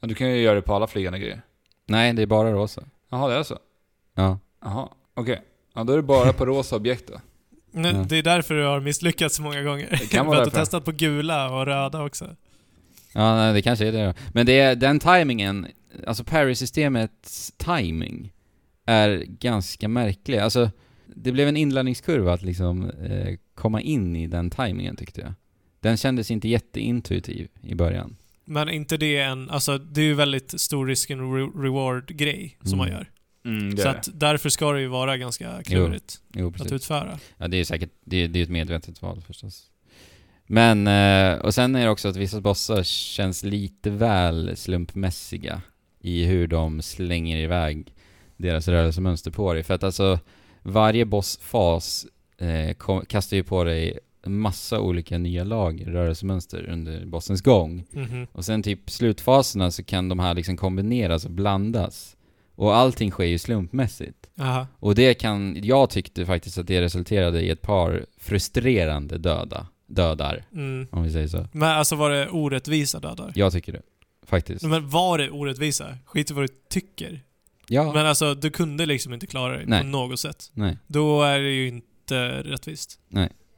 Du 0.00 0.14
kan 0.14 0.28
ju 0.30 0.36
göra 0.42 0.54
det 0.54 0.62
på 0.62 0.74
alla 0.74 0.86
flygande 0.86 1.18
grejer. 1.18 1.42
Nej, 1.86 2.12
det 2.12 2.22
är 2.22 2.26
bara 2.26 2.52
rosa. 2.52 2.82
Jaha, 3.10 3.28
det 3.28 3.34
är 3.34 3.42
så? 3.42 3.58
Ja. 4.14 4.38
Jaha, 4.64 4.88
okej. 5.14 5.42
Ja, 5.74 5.84
då 5.84 5.92
är 5.92 5.96
det 5.96 6.02
bara 6.02 6.32
på 6.32 6.46
rosa 6.46 6.76
objekt 6.76 7.08
då. 7.12 7.20
Nej, 7.76 7.92
Ja. 7.94 8.04
Det 8.08 8.16
är 8.16 8.22
därför 8.22 8.54
du 8.54 8.64
har 8.64 8.80
misslyckats 8.80 9.36
så 9.36 9.42
många 9.42 9.62
gånger. 9.62 9.88
Det 9.90 10.10
kan 10.10 10.26
vara 10.26 10.36
För 10.38 10.42
att 10.46 10.52
du 10.52 10.58
testat 10.60 10.84
på 10.84 10.92
gula 10.92 11.50
och 11.50 11.66
röda 11.66 12.02
också. 12.04 12.36
Ja, 13.12 13.36
nej, 13.36 13.52
det 13.54 13.62
kanske 13.62 13.86
är 13.88 13.92
det 13.92 14.06
då. 14.06 14.14
Men 14.34 14.46
det 14.46 14.58
är 14.60 14.74
den 14.76 14.98
timingen, 15.00 15.66
alltså 16.06 16.24
parry-systemets 16.24 17.52
timing 17.56 18.32
är 18.86 19.24
ganska 19.28 19.88
märklig. 19.88 20.38
Alltså, 20.38 20.70
det 21.14 21.32
blev 21.32 21.48
en 21.48 21.56
inlärningskurva 21.56 22.32
att 22.32 22.42
liksom 22.42 22.90
eh, 22.90 23.34
komma 23.54 23.80
in 23.80 24.16
i 24.16 24.26
den 24.26 24.50
timingen 24.50 24.96
tyckte 24.96 25.20
jag. 25.20 25.32
Den 25.80 25.96
kändes 25.96 26.30
inte 26.30 26.48
jätteintuitiv 26.48 27.48
i 27.62 27.74
början. 27.74 28.16
Men 28.44 28.68
inte 28.68 28.96
det 28.96 29.16
en... 29.18 29.50
Alltså 29.50 29.78
det 29.78 30.00
är 30.00 30.04
ju 30.04 30.14
väldigt 30.14 30.60
stor 30.60 30.86
risk 30.86 31.10
and 31.10 31.20
re- 31.20 31.62
reward-grej 31.62 32.56
som 32.62 32.68
Mm. 32.68 32.78
man 32.78 32.88
gör. 32.88 33.10
Mm, 33.46 33.76
Så 33.76 33.82
är 33.82 33.86
att 33.88 34.08
därför 34.14 34.48
ska 34.48 34.72
det 34.72 34.80
ju 34.80 34.86
vara 34.86 35.16
ganska 35.16 35.62
klurigt 35.62 36.20
Jo, 36.34 36.48
att 36.48 36.54
precis. 36.54 36.72
utföra. 36.72 37.18
Ja, 37.38 37.48
det 37.48 37.56
är 37.56 37.64
säkert, 37.64 37.90
det, 38.04 38.26
det 38.26 38.38
är 38.38 38.42
ett 38.42 38.50
medvetet 38.50 39.02
val 39.02 39.20
förstås. 39.26 39.70
Men, 40.46 40.86
eh, 40.86 41.38
och 41.38 41.54
sen 41.54 41.76
är 41.76 41.84
det 41.84 41.90
också 41.90 42.08
att 42.08 42.16
vissa 42.16 42.40
bossar 42.40 42.82
känns 42.82 43.44
lite 43.44 43.90
väl 43.90 44.56
slumpmässiga 44.56 45.62
i 46.00 46.24
hur 46.24 46.46
de 46.46 46.82
slänger 46.82 47.36
iväg 47.36 47.94
deras 48.36 48.68
rörelsemönster 48.68 49.30
på 49.30 49.52
dig. 49.54 49.62
För 49.62 49.74
att 49.74 49.84
alltså, 49.84 50.18
varje 50.62 51.04
bossfas 51.04 52.06
eh, 52.38 52.74
kom, 52.74 53.04
kastar 53.06 53.36
ju 53.36 53.44
på 53.44 53.64
dig 53.64 53.98
massa 54.26 54.80
olika 54.80 55.18
nya 55.18 55.44
lag 55.44 55.84
rörelsemönster 55.86 56.68
under 56.70 57.06
bossens 57.06 57.42
gång. 57.42 57.84
Mhm. 57.90 58.26
Och 58.32 58.44
sen 58.44 58.62
typ 58.62 58.90
slutfaserna 58.90 59.70
så 59.70 59.84
kan 59.84 60.08
de 60.08 60.18
här 60.18 60.34
liksom 60.34 60.56
kombineras 60.56 61.24
och 61.24 61.30
blandas. 61.30 62.15
Och 62.56 62.76
allting 62.76 63.10
sker 63.10 63.24
ju 63.24 63.38
slumpmässigt. 63.38 64.26
Aha. 64.40 64.66
Och 64.78 64.94
det 64.94 65.14
kan, 65.14 65.56
jag 65.62 65.90
tyckte 65.90 66.26
faktiskt 66.26 66.58
att 66.58 66.66
det 66.66 66.80
resulterade 66.80 67.40
i 67.42 67.50
ett 67.50 67.62
par 67.62 68.06
frustrerande 68.18 69.18
döda, 69.18 69.66
dödar, 69.86 70.44
Mm. 70.52 70.86
om 70.90 71.02
vi 71.02 71.10
säger 71.12 71.28
så. 71.28 71.46
Men 71.52 71.68
alltså 71.68 71.96
var 71.96 72.10
det 72.10 72.28
orättvisa 72.28 73.00
dödar? 73.00 73.32
Jag 73.34 73.52
tycker 73.52 73.72
det, 73.72 73.82
faktiskt. 74.26 74.62
Men 74.64 74.88
var 74.90 75.18
det 75.18 75.30
orättvisa? 75.30 75.98
Skit 76.06 76.30
i 76.30 76.34
vad 76.34 76.44
du 76.44 76.48
tycker. 76.70 77.22
Ja, 77.68 77.92
Men 77.92 78.06
alltså, 78.06 78.34
du 78.34 78.50
kunde 78.50 78.86
liksom 78.86 79.12
inte 79.14 79.26
klara 79.26 79.52
dig 79.56 79.64
Nej. 79.66 79.80
på 79.80 79.86
något 79.86 80.20
sätt. 80.20 80.50
nej. 80.52 80.78
Då 80.86 81.22
är 81.22 81.38
det 81.40 81.50
ju 81.50 81.68
inte 81.68 82.42
rättvist. 82.42 82.98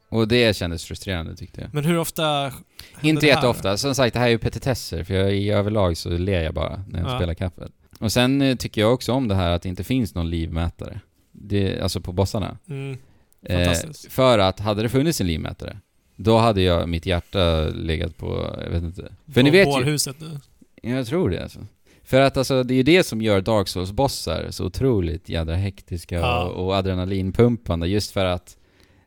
Och 0.09 0.27
det 0.27 0.55
kändes 0.55 0.85
frustrerande 0.85 1.35
tyckte 1.35 1.61
jag. 1.61 1.73
Men 1.73 1.85
hur 1.85 1.97
ofta 1.97 2.53
Inte 3.01 3.27
jätteofta. 3.27 3.77
Som 3.77 3.95
sagt, 3.95 4.13
det 4.13 4.19
här 4.19 4.27
är 4.27 4.31
ju 4.31 4.37
petitesser, 4.37 5.03
för 5.03 5.13
jag, 5.13 5.35
i 5.35 5.49
överlag 5.49 5.97
så 5.97 6.09
ler 6.09 6.41
jag 6.43 6.53
bara 6.53 6.83
när 6.89 6.99
jag 6.99 7.09
Ja. 7.11 7.17
spelar 7.17 7.33
kaffet. 7.33 7.71
Och 7.99 8.11
sen 8.11 8.41
eh, 8.41 8.55
tycker 8.55 8.81
jag 8.81 8.93
också 8.93 9.13
om 9.13 9.27
det 9.27 9.35
här 9.35 9.51
att 9.51 9.61
det 9.61 9.69
inte 9.69 9.83
finns 9.83 10.15
någon 10.15 10.29
livmätare. 10.29 10.99
Det, 11.31 11.79
alltså 11.81 12.01
på 12.01 12.11
bossarna. 12.11 12.57
Mm. 12.69 12.97
Eh, 13.41 13.73
för 14.09 14.39
att, 14.39 14.59
hade 14.59 14.81
det 14.81 14.89
funnits 14.89 15.21
en 15.21 15.27
livmätare, 15.27 15.77
då 16.15 16.37
hade 16.37 16.61
jag, 16.61 16.89
mitt 16.89 17.05
hjärta 17.05 17.61
legat 17.73 18.17
på, 18.17 18.55
jag 18.63 18.69
vet 18.69 18.83
inte. 18.83 19.13
För 19.33 19.43
ni 19.43 19.49
På 19.49 19.57
vet 19.57 19.67
ju... 19.67 19.71
bårhuset 19.71 20.15
nu. 20.19 20.39
Jag 20.81 21.07
tror 21.07 21.29
det 21.29 21.43
alltså. 21.43 21.59
För 22.03 22.21
att 22.21 22.37
alltså, 22.37 22.63
det 22.63 22.73
är 22.73 22.75
ju 22.75 22.83
det 22.83 23.03
som 23.03 23.21
gör 23.21 23.41
Dark 23.41 23.67
Souls-bossar 23.67 24.51
så 24.51 24.65
otroligt 24.65 25.29
jädra 25.29 25.55
hektiska 25.55 26.15
Ja. 26.15 26.43
och, 26.43 26.65
och 26.65 26.75
adrenalinpumpande. 26.75 27.87
Just 27.87 28.11
för 28.11 28.25
att 28.25 28.57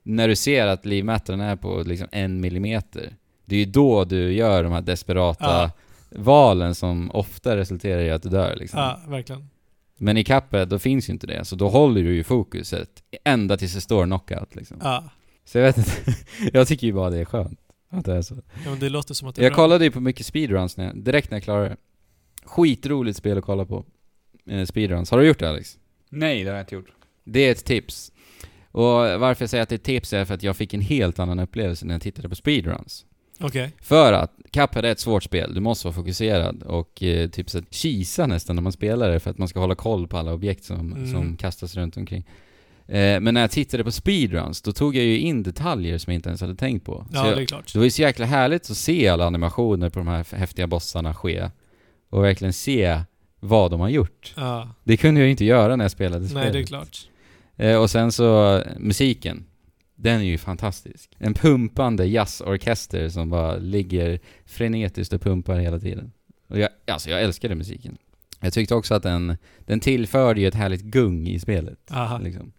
när 0.02 0.28
du 0.28 0.36
ser 0.36 0.66
att 0.66 0.86
livmätaren 0.86 1.40
är 1.40 1.56
på 1.56 1.82
liksom 1.86 2.08
en 2.12 2.40
millimeter, 2.40 3.16
det 3.44 3.54
är 3.56 3.58
ju 3.58 3.64
då 3.64 4.04
du 4.04 4.32
gör 4.32 4.62
de 4.62 4.72
här 4.72 4.80
desperata 4.80 5.44
Ja. 5.44 5.70
Valen 6.16 6.74
som 6.74 7.10
ofta 7.10 7.56
resulterar 7.56 8.00
i 8.02 8.10
att 8.10 8.22
du 8.22 8.28
dör 8.28 8.56
liksom. 8.56 8.80
Ja, 8.80 9.00
verkligen. 9.08 9.48
Men 9.98 10.16
i 10.16 10.24
Cuphead, 10.24 10.64
då 10.66 10.78
finns 10.78 11.08
ju 11.08 11.12
inte 11.12 11.26
det. 11.26 11.44
Så 11.44 11.56
då 11.56 11.68
håller 11.68 12.02
du 12.02 12.14
ju 12.14 12.24
fokuset 12.24 12.88
ända 13.24 13.56
tills 13.56 13.74
det 13.74 13.80
står 13.80 14.04
knockout 14.06 14.54
liksom. 14.54 14.76
Ja. 14.82 15.04
Så 15.44 15.58
jag 15.58 15.64
vet 15.64 15.78
inte. 15.78 15.92
jag 16.52 16.68
tycker 16.68 16.86
ju 16.86 16.92
bara 16.92 17.10
det 17.10 17.18
är 17.18 17.24
skönt 17.24 17.60
att 17.90 18.04
det 18.04 18.14
är 18.14 18.22
så. 18.22 18.34
ja, 18.64 18.70
men 18.70 18.78
det 18.78 18.88
låter 18.88 19.14
som 19.14 19.28
att 19.28 19.34
det 19.34 19.42
är 19.42 19.44
Jag 19.44 19.50
bra. 19.52 19.56
kollade 19.56 19.84
ju 19.84 19.90
på 19.90 20.00
mycket 20.00 20.26
speedruns 20.26 20.76
när 20.76 20.84
jag, 20.84 21.04
direkt 21.04 21.30
när 21.30 21.36
jag 21.36 21.42
klarade 21.44 21.68
det. 21.68 21.76
Skitroligt 22.44 23.18
spel 23.18 23.38
att 23.38 23.44
kolla 23.44 23.64
på. 23.64 23.84
Eh, 24.50 24.64
speedruns. 24.64 25.10
Har 25.10 25.18
du 25.18 25.26
gjort 25.26 25.38
det 25.38 25.48
Alex? 25.48 25.78
Nej, 26.10 26.44
det 26.44 26.50
har 26.50 26.56
jag 26.56 26.62
inte 26.62 26.74
gjort. 26.74 26.92
Det 27.24 27.40
är 27.40 27.52
ett 27.52 27.64
tips. 27.64 28.12
Och 28.70 28.84
varför 29.20 29.42
jag 29.42 29.50
säger 29.50 29.62
att 29.62 29.68
det 29.68 29.74
är 29.74 29.78
ett 29.78 29.84
tips 29.84 30.12
är 30.12 30.24
för 30.24 30.34
att 30.34 30.42
jag 30.42 30.56
fick 30.56 30.74
en 30.74 30.80
helt 30.80 31.18
annan 31.18 31.38
upplevelse 31.38 31.86
när 31.86 31.94
jag 31.94 32.02
tittade 32.02 32.28
på 32.28 32.34
speedruns. 32.34 33.06
Okej. 33.42 33.70
För 33.80 34.12
att 34.12 34.32
Cuphead 34.50 34.84
är 34.88 34.92
ett 34.92 35.00
svårt 35.00 35.22
spel, 35.22 35.54
du 35.54 35.60
måste 35.60 35.86
vara 35.86 35.94
fokuserad 35.94 36.62
och 36.62 37.02
eh, 37.02 37.28
typ 37.30 37.50
så 37.50 37.62
kisa 37.70 38.26
nästan 38.26 38.56
när 38.56 38.62
man 38.62 38.72
spelar 38.72 39.10
det 39.10 39.20
för 39.20 39.30
att 39.30 39.38
man 39.38 39.48
ska 39.48 39.60
hålla 39.60 39.74
koll 39.74 40.08
på 40.08 40.18
alla 40.18 40.32
objekt 40.32 40.64
som, 40.64 40.92
Mm. 40.92 41.12
som 41.12 41.36
kastas 41.36 41.74
runt 41.76 41.96
omkring. 41.96 42.26
Eh, 42.86 43.20
men 43.20 43.34
när 43.34 43.40
jag 43.40 43.50
tittade 43.50 43.84
på 43.84 43.90
speedruns, 43.92 44.62
då 44.62 44.72
tog 44.72 44.96
jag 44.96 45.04
ju 45.04 45.18
in 45.18 45.42
detaljer 45.42 45.98
som 45.98 46.10
jag 46.12 46.18
inte 46.18 46.28
ens 46.28 46.40
hade 46.40 46.54
tänkt 46.54 46.84
på. 46.86 47.06
Ja, 47.12 47.26
jag, 47.28 47.36
det 47.36 47.42
är 47.42 47.46
klart. 47.46 47.72
det 47.72 47.78
var 47.78 47.84
ju 47.84 47.90
så 47.90 48.02
jäkla 48.02 48.26
härligt 48.26 48.70
att 48.70 48.76
se 48.76 49.08
alla 49.08 49.24
animationer 49.26 49.90
på 49.90 49.98
de 49.98 50.08
här 50.08 50.36
häftiga 50.36 50.66
bossarna 50.66 51.14
ske. 51.14 51.50
Och 52.10 52.24
verkligen 52.24 52.52
se 52.52 53.00
vad 53.40 53.70
de 53.70 53.80
har 53.80 53.88
gjort. 53.88 54.32
Ja. 54.36 54.68
Det 54.84 54.96
kunde 54.96 55.20
jag 55.20 55.24
ju 55.26 55.30
inte 55.30 55.44
göra 55.44 55.76
när 55.76 55.84
jag 55.84 55.90
spelade 55.92 56.20
Nej, 56.20 56.28
spelet. 56.30 56.52
det 56.52 56.58
är 56.58 56.64
klart. 56.66 57.08
Eh, 57.56 57.76
och 57.76 57.90
sen 57.90 58.12
så, 58.12 58.60
musiken. 58.78 59.44
Den 60.02 60.20
är 60.20 60.24
ju 60.24 60.38
fantastisk. 60.38 61.10
En 61.18 61.34
pumpande 61.34 62.06
jazzorkester 62.06 63.08
som 63.08 63.30
bara 63.30 63.56
ligger 63.56 64.20
frenetiskt 64.44 65.12
och 65.12 65.22
pumpar 65.22 65.58
hela 65.58 65.78
tiden. 65.78 66.12
Och 66.48 66.58
jag, 66.58 66.68
alltså 66.86 67.10
jag 67.10 67.22
älskade 67.22 67.54
musiken. 67.54 67.98
Jag 68.40 68.52
tyckte 68.52 68.74
också 68.74 68.94
att 68.94 69.02
den, 69.02 69.36
den 69.58 69.80
tillförde 69.80 70.40
ju 70.40 70.46
ett 70.46 70.54
härligt 70.54 70.82
gung 70.82 71.28
i 71.28 71.38
spelet. 71.40 71.78
Liksom. 72.20 72.52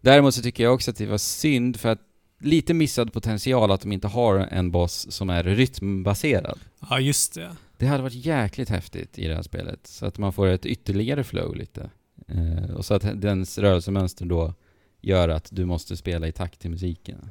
Däremot 0.00 0.34
så 0.34 0.42
tycker 0.42 0.64
jag 0.64 0.74
också 0.74 0.90
att 0.90 0.96
det 0.96 1.06
var 1.06 1.18
synd 1.18 1.80
för 1.80 1.88
att 1.88 2.00
lite 2.40 2.74
missad 2.74 3.12
potential 3.12 3.70
att 3.70 3.80
de 3.80 3.92
inte 3.92 4.08
har 4.08 4.38
en 4.38 4.70
boss 4.70 5.06
som 5.10 5.30
är 5.30 5.44
rytmbaserad. 5.44 6.58
Ja, 6.90 7.00
just 7.00 7.34
det. 7.34 7.56
Det 7.78 7.86
hade 7.86 8.02
varit 8.02 8.26
jäkligt 8.26 8.68
häftigt 8.68 9.18
i 9.18 9.28
det 9.28 9.34
här 9.34 9.42
spelet. 9.42 9.86
Så 9.86 10.06
att 10.06 10.18
man 10.18 10.32
får 10.32 10.46
ett 10.46 10.66
ytterligare 10.66 11.24
flow 11.24 11.56
lite. 11.56 11.90
Eh, 12.28 12.74
och 12.74 12.84
så 12.84 12.94
att 12.94 13.20
dens 13.20 13.58
rörelsemönster 13.58 14.24
då 14.26 14.54
gör 15.04 15.28
att 15.28 15.48
du 15.52 15.64
måste 15.64 15.96
spela 15.96 16.26
i 16.26 16.32
takt 16.32 16.60
till 16.60 16.70
musiken. 16.70 17.30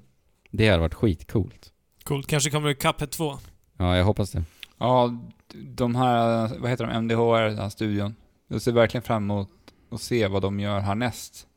Det 0.52 0.70
hade 0.70 0.82
varit 0.82 0.94
skitcoolt. 0.94 1.72
Coolt. 2.04 2.28
Kanske 2.28 2.50
kommer 2.50 2.68
det 2.68 2.76
Cuphead 2.76 3.12
2. 3.12 3.38
Ja, 3.78 3.98
jag 3.98 4.06
hoppas 4.06 4.32
det. 4.32 4.44
Ja, 4.78 5.18
de 5.54 5.96
här, 5.96 6.52
vad 6.60 6.70
heter 6.70 6.88
de, 6.88 6.94
MDHR, 7.04 7.50
den 7.50 7.58
här 7.58 7.70
studion. 7.70 8.16
Jag 8.48 8.62
ser 8.62 8.72
verkligen 8.72 9.04
fram 9.04 9.24
emot 9.24 9.50
att 9.92 10.02
se 10.02 10.28
vad 10.28 10.42
de 10.42 10.60
gör 10.60 10.80
härnäst. 10.80 11.48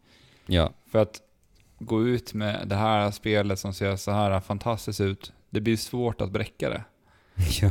Ja. 0.46 0.72
För 0.90 0.98
att 0.98 1.20
gå 1.78 2.06
ut 2.06 2.34
med 2.34 2.68
det 2.68 2.76
här 2.76 3.10
spelet 3.10 3.58
som 3.58 3.74
ser 3.74 3.96
så 3.96 4.10
här 4.10 4.40
fantastiskt 4.40 5.00
ut, 5.00 5.32
det 5.50 5.60
blir 5.60 5.76
svårt 5.76 6.20
att 6.20 6.30
bräcka 6.30 6.70
det. 6.70 6.84
ja. 7.62 7.70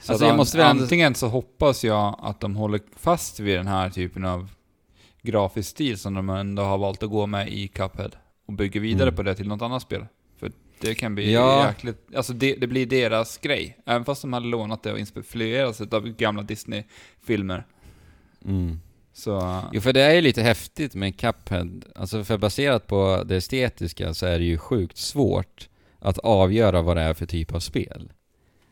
Så 0.00 0.12
Alltså, 0.12 0.26
jag 0.26 0.36
måste 0.36 0.58
väl 0.58 0.66
antingen 0.66 1.14
så 1.14 1.28
hoppas 1.28 1.84
jag 1.84 2.18
att 2.22 2.40
de 2.40 2.56
håller 2.56 2.80
fast 2.96 3.40
vid 3.40 3.58
den 3.58 3.66
här 3.66 3.90
typen 3.90 4.24
av 4.24 4.50
grafisk 5.22 5.68
stil 5.70 5.98
som 5.98 6.14
de 6.14 6.28
ändå 6.30 6.62
har 6.62 6.78
valt 6.78 7.02
att 7.02 7.10
gå 7.10 7.26
med 7.26 7.48
i 7.52 7.68
Cuphead 7.68 8.10
och 8.46 8.52
bygger 8.52 8.80
vidare 8.80 9.08
Mm. 9.08 9.16
på 9.16 9.22
det 9.22 9.34
till 9.34 9.48
något 9.48 9.62
annat 9.62 9.82
spel. 9.82 10.06
För 10.40 10.52
det 10.80 10.94
kan 10.94 11.14
bli 11.14 11.32
Ja. 11.32 11.66
jäkligt, 11.66 12.14
alltså 12.16 12.32
det, 12.32 12.54
det 12.54 12.66
blir 12.66 12.86
deras 12.86 13.38
grej. 13.38 13.78
Även 13.86 14.04
fast 14.04 14.22
de 14.22 14.32
hade 14.32 14.46
lånat 14.46 14.82
det 14.82 14.92
och 14.92 14.98
inspirerats 14.98 15.80
av 15.80 16.08
gamla 16.08 16.42
Disney-filmer. 16.42 17.66
Mm. 18.44 18.80
Så... 19.12 19.60
Jo, 19.72 19.80
för 19.80 19.92
det 19.92 20.00
är 20.02 20.14
ju 20.14 20.20
lite 20.20 20.42
häftigt 20.42 20.94
med 20.94 21.16
Cuphead. 21.20 21.70
Alltså 21.94 22.24
för 22.24 22.38
baserat 22.38 22.86
på 22.86 23.22
det 23.26 23.36
estetiska 23.36 24.14
så 24.14 24.26
är 24.26 24.38
det 24.38 24.44
ju 24.44 24.58
sjukt 24.58 24.96
svårt 24.96 25.68
att 25.98 26.18
avgöra 26.18 26.82
vad 26.82 26.96
det 26.96 27.02
är 27.02 27.14
för 27.14 27.26
typ 27.26 27.54
av 27.54 27.60
spel. 27.60 28.12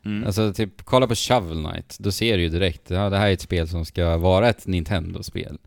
Mm. 0.05 0.27
Alltså 0.27 0.53
typ, 0.53 0.83
kolla 0.85 1.07
på 1.07 1.15
Shovel 1.15 1.65
Knight, 1.65 1.97
då 1.99 2.13
ser 2.13 2.37
du 2.37 2.43
ju 2.43 2.49
direkt, 2.49 2.91
ja 2.91 3.11
det 3.11 3.17
här 3.17 3.29
är 3.29 3.33
ett 3.33 3.41
spel 3.41 3.69
som 3.69 3.85
ska 3.85 4.17
vara 4.17 4.49
ett 4.49 4.67
Nintendo-spel. 4.67 5.59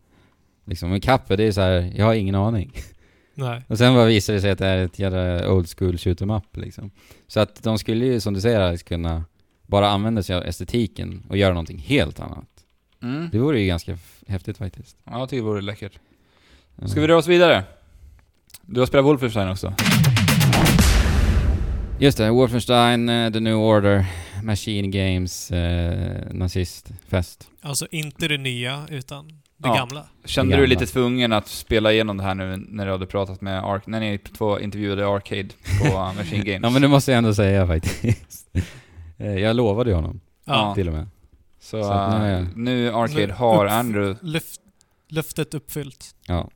Liksom, 0.64 0.90
men 0.90 1.00
Cuphead, 1.00 1.36
det 1.36 1.44
är 1.44 1.52
så 1.52 1.60
här, 1.60 1.92
jag 1.96 2.04
har 2.04 2.14
ingen 2.14 2.34
aning. 2.34 2.72
Nej. 3.34 3.62
Och 3.68 3.78
sen 3.78 3.94
bara 3.94 4.04
visar 4.04 4.32
det 4.34 4.40
sig 4.40 4.50
att 4.50 4.58
det 4.58 4.66
är 4.66 4.84
ett 4.84 4.98
jävla 4.98 5.50
old 5.52 5.68
school 5.78 5.98
shoot 5.98 6.20
'em 6.22 6.36
up 6.36 6.56
liksom. 6.56 6.90
Så 7.26 7.40
att 7.40 7.62
de 7.62 7.78
skulle 7.78 8.04
ju, 8.06 8.20
som 8.20 8.34
du 8.34 8.40
säger 8.40 8.60
Alex, 8.60 8.82
kunna 8.82 9.24
bara 9.66 9.88
använda 9.88 10.22
sig 10.22 10.36
av 10.36 10.42
estetiken 10.42 11.22
och 11.28 11.36
göra 11.36 11.52
någonting 11.52 11.78
helt 11.78 12.20
annat. 12.20 12.48
Mm. 13.02 13.28
Det 13.32 13.38
vore 13.38 13.60
ju 13.60 13.66
ganska 13.66 13.98
häftigt 14.26 14.58
faktiskt. 14.58 14.96
Ja, 15.04 15.18
jag 15.18 15.28
tycker 15.28 15.42
det 15.42 15.48
vore 15.48 15.60
läckert. 15.60 15.92
Ska 16.86 17.00
vi 17.00 17.06
dra 17.06 17.16
oss 17.16 17.26
vidare? 17.26 17.64
Du 18.62 18.80
har 18.80 18.86
spelat 18.86 19.04
Wolfenstein 19.06 19.48
också? 19.48 19.74
Just 21.98 22.18
det, 22.18 22.30
Wolfenstein, 22.30 23.08
eh, 23.08 23.32
The 23.32 23.40
New 23.40 23.56
Order, 23.56 24.06
Machine 24.42 24.90
Games, 24.90 25.50
eh, 25.50 26.22
nazistfest. 26.32 27.48
Alltså 27.60 27.86
inte 27.90 28.28
det 28.28 28.38
nya, 28.38 28.86
utan 28.90 29.30
det 29.56 29.68
Ja. 29.68 29.74
gamla. 29.74 30.04
Kände 30.24 30.52
Det 30.56 30.56
du 30.56 30.62
gamla. 30.66 30.80
lite 30.80 30.92
tvungen 30.92 31.32
att 31.32 31.48
spela 31.48 31.92
igenom 31.92 32.16
det 32.16 32.22
här 32.22 32.34
nu 32.34 32.56
när 32.68 32.86
du 32.86 32.92
hade 32.92 33.06
pratat 33.06 33.40
med 33.40 33.64
Ark 33.64 33.86
när 33.86 34.00
ni 34.00 34.18
två 34.18 34.60
intervjuade 34.60 35.06
Arcade 35.08 35.48
på 35.82 35.98
Machine 36.16 36.44
Games? 36.44 36.60
Ja 36.62 36.70
men 36.70 36.82
det 36.82 36.88
måste 36.88 37.10
jag 37.12 37.18
ändå 37.18 37.34
säga 37.34 37.66
faktiskt. 37.66 38.48
Eh, 39.18 39.34
jag 39.38 39.56
lovade 39.56 39.90
ju 39.90 39.96
honom, 39.96 40.20
Ja. 40.44 40.74
till 40.74 40.88
och 40.88 40.94
med. 40.94 41.06
Så, 41.60 41.82
Så 41.82 41.90
att 41.92 42.20
nu 42.20 42.28
jag- 42.28 42.56
nu 42.56 42.92
Arcade 42.94 43.32
har 43.32 43.66
Andrew. 43.66 44.18
Löf, 44.22 44.44
löftet 45.08 45.54
uppfyllt. 45.54 46.14
Ja. 46.26 46.50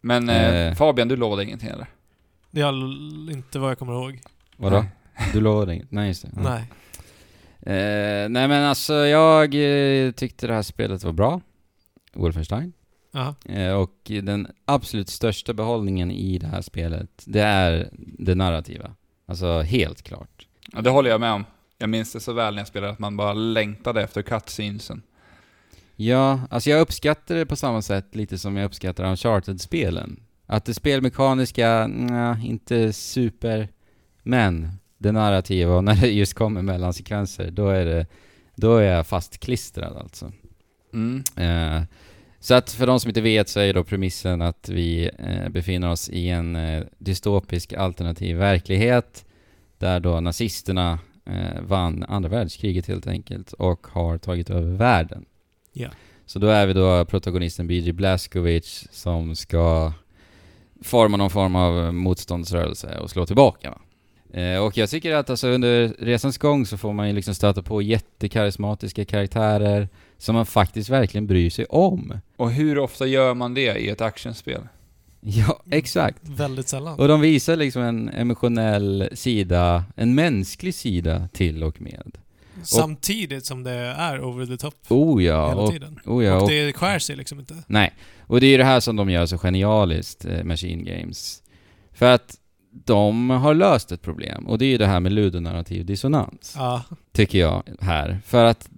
Men 0.00 0.28
eh, 0.28 0.54
Eh. 0.54 0.74
Fabian, 0.74 1.08
du 1.08 1.16
lovade 1.16 1.44
ingenting 1.44 1.68
eller? 1.68 1.86
Det 2.50 2.60
är 2.60 3.30
inte 3.32 3.58
vad 3.58 3.70
jag 3.70 3.78
kommer 3.78 3.92
ihåg. 3.92 4.20
Vadå? 4.56 4.84
Du 5.32 5.40
lovade 5.40 5.74
inget? 5.74 5.90
Nej 5.90 6.08
just 6.08 6.22
det. 6.22 6.28
Ja. 6.36 6.42
Nej. 6.42 6.60
Eh, 7.76 8.28
nej 8.28 8.48
men 8.48 8.64
alltså 8.64 8.94
jag 8.94 9.54
eh, 9.54 10.10
tyckte 10.12 10.46
det 10.46 10.54
här 10.54 10.62
spelet 10.62 11.04
var 11.04 11.12
bra. 11.12 11.40
Wolfenstein. 12.16 12.72
Eh, 13.44 13.72
och 13.72 13.96
den 14.04 14.48
absolut 14.64 15.08
största 15.08 15.52
behållningen 15.52 16.10
i 16.10 16.38
det 16.38 16.46
här 16.46 16.62
spelet, 16.62 17.22
det 17.26 17.42
är 17.42 17.88
det 18.18 18.34
narrativa. 18.34 18.94
Alltså 19.26 19.60
helt 19.60 20.02
klart. 20.02 20.46
Ja, 20.72 20.80
det 20.80 20.90
håller 20.90 21.10
jag 21.10 21.20
med 21.20 21.32
om. 21.32 21.44
Jag 21.78 21.88
minns 21.88 22.12
det 22.12 22.20
så 22.20 22.32
väl 22.32 22.54
när 22.54 22.60
jag 22.60 22.68
spelade 22.68 22.92
att 22.92 22.98
man 22.98 23.16
bara 23.16 23.32
längtade 23.32 24.02
efter 24.02 24.22
cutscenesen. 24.22 25.02
Ja, 25.96 26.40
alltså 26.50 26.70
jag 26.70 26.80
uppskattar 26.80 27.34
det 27.34 27.46
på 27.46 27.56
samma 27.56 27.82
sätt 27.82 28.14
lite 28.14 28.38
som 28.38 28.56
jag 28.56 28.64
uppskattar 28.64 29.04
Uncharted-spelen. 29.04 30.20
Att 30.46 30.64
det 30.64 30.74
spelmekaniska, 30.74 31.86
nja, 31.86 32.38
inte 32.44 32.92
super, 32.92 33.68
men 34.22 34.68
det 34.98 35.12
narrativa 35.12 35.74
och 35.74 35.84
när 35.84 35.96
det 35.96 36.08
just 36.08 36.34
kommer 36.34 36.62
mellan 36.62 36.92
sekvenser, 36.92 37.50
då 37.50 37.68
är 37.68 37.84
det, 37.84 38.06
då 38.54 38.76
är 38.76 38.92
jag 38.96 39.06
fastklistrad 39.06 39.96
alltså. 39.96 40.32
Mm. 40.92 41.24
Eh, 41.36 41.82
så 42.46 42.54
att 42.54 42.72
för 42.72 42.86
de 42.86 43.00
som 43.00 43.08
inte 43.08 43.20
vet 43.20 43.48
så 43.48 43.60
är 43.60 43.74
då 43.74 43.84
premissen 43.84 44.42
att 44.42 44.68
vi 44.68 45.10
eh, 45.18 45.48
befinner 45.48 45.90
oss 45.90 46.08
i 46.08 46.28
en 46.28 46.56
eh, 46.56 46.84
dystopisk 46.98 47.72
alternativ 47.72 48.36
verklighet 48.36 49.24
där 49.78 50.00
då 50.00 50.20
nazisterna 50.20 50.98
eh, 51.24 51.60
vann 51.60 52.04
andra 52.08 52.28
världskriget 52.28 52.86
helt 52.86 53.06
enkelt 53.06 53.52
och 53.52 53.86
har 53.86 54.18
tagit 54.18 54.50
över 54.50 54.76
världen. 54.76 55.24
Ja. 55.72 55.88
Så 56.26 56.38
då 56.38 56.46
är 56.46 56.66
vi 56.66 56.72
då 56.72 57.04
protagonisten 57.04 57.66
B.J. 57.66 57.92
Blazkowicz 57.92 58.88
som 58.90 59.36
ska 59.36 59.92
forma 60.82 61.16
någon 61.16 61.30
form 61.30 61.56
av 61.56 61.94
motståndsrörelse 61.94 62.98
och 62.98 63.10
slå 63.10 63.26
tillbaka. 63.26 63.70
Va? 63.70 63.80
Eh, 64.40 64.58
och 64.58 64.76
jag 64.76 64.90
tycker 64.90 65.14
att 65.14 65.30
alltså 65.30 65.48
under 65.48 65.94
resans 65.98 66.38
gång 66.38 66.66
så 66.66 66.76
får 66.76 66.92
man 66.92 67.08
ju 67.08 67.14
liksom 67.14 67.34
stöta 67.34 67.62
på 67.62 67.82
jättekarismatiska 67.82 69.04
karaktärer 69.04 69.88
som 70.18 70.34
man 70.34 70.46
faktiskt 70.46 70.90
verkligen 70.90 71.26
bryr 71.26 71.50
sig 71.50 71.64
om. 71.64 72.18
Och 72.36 72.50
hur 72.52 72.78
ofta 72.78 73.06
gör 73.06 73.34
man 73.34 73.54
det 73.54 73.76
i 73.78 73.88
ett 73.88 74.00
actionspel? 74.00 74.60
Ja, 75.20 75.62
exakt. 75.70 76.18
Väldigt 76.28 76.68
sällan. 76.68 76.98
Och 76.98 77.08
de 77.08 77.20
visar 77.20 77.56
liksom 77.56 77.82
en 77.82 78.08
emotionell 78.08 79.08
sida, 79.12 79.84
en 79.96 80.14
mänsklig 80.14 80.74
sida 80.74 81.28
till 81.32 81.62
och 81.64 81.80
med. 81.80 82.18
Samtidigt 82.62 83.44
som 83.46 83.62
det 83.62 83.72
är 83.72 84.24
over 84.24 84.46
the 84.46 84.56
top 84.56 84.74
Oh 84.88 85.24
ja, 85.24 85.48
hela 85.48 85.60
och, 85.60 85.70
tiden. 85.72 86.00
oh 86.04 86.24
ja, 86.24 86.36
och 86.36 86.42
och, 86.42 86.48
det 86.48 86.72
skär 86.72 86.98
sig 86.98 87.16
liksom 87.16 87.38
inte. 87.40 87.54
nej. 87.66 87.92
Och 88.20 88.40
det 88.40 88.46
är 88.46 88.50
ju 88.50 88.56
det 88.56 88.64
här 88.64 88.80
som 88.80 88.96
de 88.96 89.10
gör 89.10 89.26
så 89.26 89.38
genialiskt, 89.38 90.24
eh, 90.24 90.44
Machine 90.44 90.84
Games. 90.84 91.42
För 91.92 92.06
att 92.14 92.36
de 92.84 93.30
har 93.30 93.54
löst 93.54 93.92
ett 93.92 94.02
problem, 94.02 94.46
och 94.46 94.58
det 94.58 94.64
är 94.64 94.68
ju 94.68 94.78
det 94.78 94.86
här 94.86 95.00
med 95.00 95.12
ludonarrativ 95.12 95.86
dissonans, 95.86 96.54
Ja. 96.56 96.82
tycker 97.12 97.38
jag 97.38 97.62
här. 97.80 98.20
För 98.26 98.44
att 98.44 98.68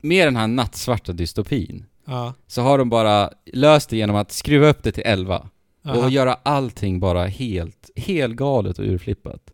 med 0.00 0.26
den 0.26 0.36
här 0.36 0.46
nattsvarta 0.46 1.12
dystopin, 1.12 1.86
Ja. 2.04 2.34
så 2.46 2.62
har 2.62 2.78
de 2.78 2.88
bara 2.90 3.30
löst 3.52 3.90
det 3.90 3.96
genom 3.96 4.16
att 4.16 4.32
skruva 4.32 4.68
upp 4.68 4.82
det 4.82 4.92
till 4.92 5.02
11. 5.06 5.48
Aha. 5.86 5.98
och 6.04 6.10
göra 6.10 6.34
allting 6.42 7.00
bara 7.00 7.26
helt, 7.26 7.90
helt 7.96 8.36
galet 8.36 8.78
och 8.78 8.84
urflippat. 8.84 9.50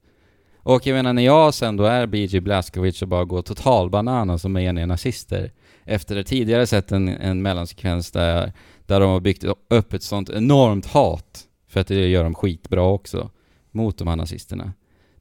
Och 0.59 0.87
jag 0.87 0.95
menar, 0.95 1.13
när 1.13 1.23
jag 1.23 1.55
sen 1.55 1.77
då 1.77 1.85
är 1.85 2.07
B.J. 2.07 2.41
Blazkowicz 2.41 3.03
och 3.03 3.09
bara 3.09 3.25
går 3.25 3.43
total 3.43 3.91
banana 3.91 4.39
som 4.39 4.53
meniga 4.53 4.87
nazister, 4.87 5.53
efter 5.85 6.17
att 6.17 6.27
tidigare 6.27 6.67
sett 6.67 6.93
en, 6.93 7.09
en 7.09 7.43
mellansekvens 7.43 8.11
där, 8.11 8.53
där 8.87 9.01
de 9.01 9.11
har 9.11 9.21
byggt 9.21 9.45
upp 9.71 9.93
ett 9.93 10.03
sånt 10.03 10.31
enormt 10.31 10.87
hat, 10.87 11.41
för 11.69 11.81
att 11.81 11.87
det 11.87 12.09
gör 12.09 12.25
dem 12.25 12.35
skitbra 12.35 12.83
också, 12.83 13.31
mot 13.71 13.99
de 13.99 14.09
här 14.09 14.17
nazisterna. 14.17 14.73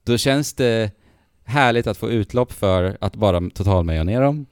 Då 0.04 0.18
känns 0.18 0.54
det 0.54 0.92
härligt 1.44 1.88
att 1.88 1.98
få 1.98 2.10
utlopp 2.10 2.52
för 2.52 2.98
att 3.02 3.16
bara 3.16 3.50
totalmeja 3.50 4.04
ner 4.04 4.22
dem. 4.22 4.46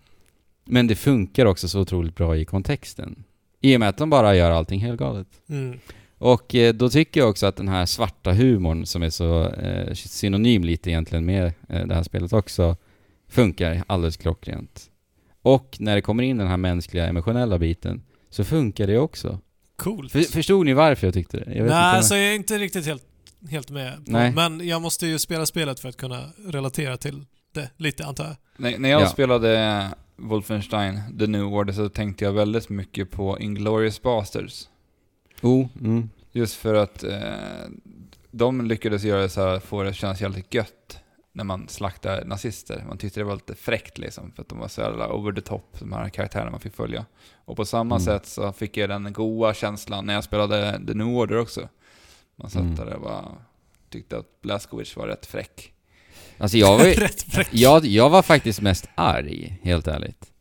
Men 0.66 0.88
det 0.88 0.96
funkar 0.96 1.46
också 1.46 1.68
så 1.70 1.80
otroligt 1.80 2.16
bra 2.16 2.38
i 2.38 2.46
kontexten. 2.46 3.24
I 3.62 3.76
och 3.76 3.80
med 3.80 3.90
att 3.90 3.98
de 3.98 4.10
bara 4.10 4.36
gör 4.36 4.52
allting 4.52 4.80
helt 4.80 5.00
galet. 5.00 5.28
Mm. 5.50 5.80
Och 6.18 6.56
eh, 6.56 6.74
då 6.74 6.90
tycker 6.90 7.20
jag 7.20 7.30
också 7.30 7.46
att 7.46 7.56
den 7.56 7.68
här 7.68 7.86
svarta 7.86 8.32
humorn 8.34 8.86
som 8.86 9.04
är 9.04 9.10
så 9.10 9.50
eh, 9.50 9.94
synonym 9.94 10.64
lite 10.64 10.90
egentligen 10.90 11.26
med 11.26 11.46
eh, 11.70 11.88
det 11.88 11.96
här 11.96 12.04
spelet 12.04 12.34
också 12.34 12.78
funkar 13.30 13.84
alldeles 13.88 14.18
klockrent. 14.18 14.90
Och 15.42 15.78
när 15.80 15.96
det 15.96 16.02
kommer 16.02 16.24
in 16.24 16.38
den 16.38 16.48
här 16.48 16.58
mänskliga 16.58 17.08
emotionella 17.08 17.60
biten 17.60 18.04
så 18.30 18.44
funkar 18.44 18.88
det 18.88 18.98
också. 18.98 19.40
Coolt. 19.76 20.12
För, 20.12 20.20
förstod 20.22 20.66
ni 20.66 20.74
varför 20.74 21.08
jag 21.08 21.14
tyckte 21.14 21.38
det? 21.38 21.44
Jag 21.46 21.52
vet 21.52 21.58
Nej, 21.58 21.66
inte. 21.66 21.98
alltså 21.98 22.16
jag 22.16 22.26
är 22.26 22.36
inte 22.36 22.58
riktigt 22.58 22.86
helt, 22.86 23.04
helt 23.50 23.70
med. 23.70 24.06
På, 24.06 24.12
Nej. 24.12 24.32
Men 24.32 24.68
jag 24.68 24.82
måste 24.82 25.08
ju 25.08 25.20
spela 25.20 25.46
spelet 25.46 25.80
för 25.80 25.90
att 25.90 25.98
kunna 25.98 26.24
relatera 26.48 26.98
till 26.98 27.26
det 27.54 27.70
lite, 27.78 28.06
antar 28.06 28.24
jag. 28.24 28.36
När, 28.58 28.78
när 28.78 28.90
jag 28.90 29.02
Ja. 29.02 29.08
spelade 29.10 29.88
Wolfenstein, 30.28 31.00
The 31.20 31.28
New 31.28 31.46
Order, 31.46 31.74
så 31.74 31.90
tänkte 31.90 32.26
jag 32.26 32.32
väldigt 32.34 32.70
mycket 32.70 33.12
på 33.12 33.40
Inglourious 33.40 34.02
Basterds. 34.02 34.70
Oh, 35.42 35.68
mm. 35.82 36.10
Just 36.32 36.56
för 36.56 36.74
att 36.74 37.04
eh, 37.04 37.68
de 38.32 38.62
lyckades 38.66 39.04
göra 39.04 39.30
så 39.30 39.42
här, 39.42 39.60
få 39.60 39.84
det 39.84 39.90
att 39.90 39.96
kännas 39.96 40.22
jävligt 40.22 40.54
gött 40.54 41.00
när 41.32 41.44
man 41.44 41.68
slaktar 41.68 42.26
nazister. 42.26 42.84
Man 42.88 42.98
tyckte 42.98 43.20
det 43.20 43.24
var 43.24 43.34
lite 43.36 43.56
fräckt 43.56 43.98
liksom, 43.98 44.32
för 44.32 44.42
att 44.42 44.50
de 44.50 44.60
var 44.60 44.68
så 44.68 44.82
jävla 44.82 45.14
over 45.14 45.32
the 45.32 45.42
top, 45.42 45.80
de 45.80 45.94
här 45.94 46.10
karaktärerna 46.10 46.52
man 46.52 46.60
fick 46.60 46.74
följa. 46.76 47.06
Och 47.46 47.56
på 47.58 47.66
samma 47.66 47.96
Mm. 47.96 48.06
sätt 48.06 48.26
så 48.26 48.52
fick 48.52 48.78
jag 48.78 48.90
den 48.90 49.14
goa 49.14 49.54
känslan 49.54 50.06
när 50.06 50.14
jag 50.14 50.24
spelade 50.24 50.82
The 50.88 50.94
New 50.94 51.08
Order 51.08 51.38
också. 51.38 51.70
Man 52.36 52.50
satt 52.50 52.62
Mm. 52.62 52.76
där 52.76 52.94
och 52.94 53.02
bara 53.02 53.26
tyckte 53.90 54.18
att 54.18 54.42
Blazkowicz 54.42 54.96
var 54.96 55.08
rätt 55.08 55.26
fräck. 55.26 55.73
Alltså 56.38 56.58
jag 56.58 56.78
var, 56.78 56.94
jag, 57.52 57.86
jag 57.86 58.10
var 58.10 58.22
faktiskt 58.22 58.62
mest 58.62 58.90
arg, 58.96 59.60
helt 59.64 59.88
ärligt. 59.88 60.32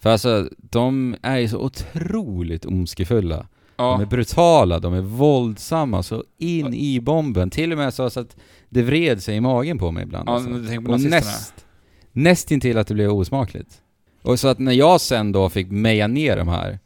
För 0.00 0.10
alltså, 0.10 0.48
de 0.56 1.16
är 1.22 1.36
ju 1.38 1.48
så 1.48 1.58
otroligt 1.58 2.66
ondskefulla. 2.66 3.46
De 3.76 4.00
är 4.00 4.04
Ja, 4.04 4.06
brutala, 4.06 4.78
de 4.78 4.94
är 4.94 5.00
våldsamma 5.00 6.02
så 6.02 6.24
in 6.38 6.74
i 6.74 7.00
bomben. 7.00 7.50
Till 7.50 7.72
och 7.72 7.78
med 7.78 7.94
så 7.94 8.02
att 8.02 8.36
det 8.68 8.82
vred 8.82 9.22
sig 9.22 9.36
i 9.36 9.40
magen 9.40 9.78
på 9.78 9.90
mig 9.90 10.02
ibland. 10.02 10.28
ja 10.28 10.32
alltså. 10.32 10.50
på 10.50 10.56
Och 10.56 11.00
nazisterna. 11.00 11.16
näst, 11.16 11.66
nästintill 12.12 12.78
att 12.78 12.86
det 12.86 12.94
blev 12.94 13.10
osmakligt. 13.10 13.82
Och 14.22 14.40
så 14.40 14.48
att 14.48 14.58
när 14.58 14.72
jag 14.72 15.00
sen 15.00 15.32
då 15.32 15.48
fick 15.48 15.70
meja 15.70 16.06
ner 16.06 16.36
de 16.36 16.48
här, 16.48 16.78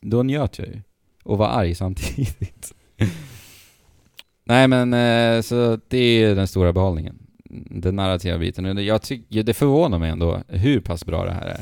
då 0.00 0.22
njöt 0.22 0.58
jag 0.58 0.68
ju. 0.68 0.80
Och 1.24 1.38
var 1.38 1.48
arg 1.48 1.74
samtidigt. 1.74 2.74
Nej 4.44 4.68
men, 4.68 4.94
eh, 4.94 5.42
så 5.42 5.78
det 5.88 5.98
är 5.98 6.34
den 6.34 6.48
stora 6.48 6.72
behållningen. 6.72 7.19
Den 7.70 7.96
narrativa 7.96 8.38
biten. 8.38 8.84
Jag 8.86 9.02
tycker, 9.02 9.42
det 9.42 9.54
förvånar 9.54 9.98
mig 9.98 10.10
ändå 10.10 10.42
hur 10.48 10.80
pass 10.80 11.04
bra 11.04 11.24
det 11.24 11.32
här 11.32 11.46
är. 11.46 11.60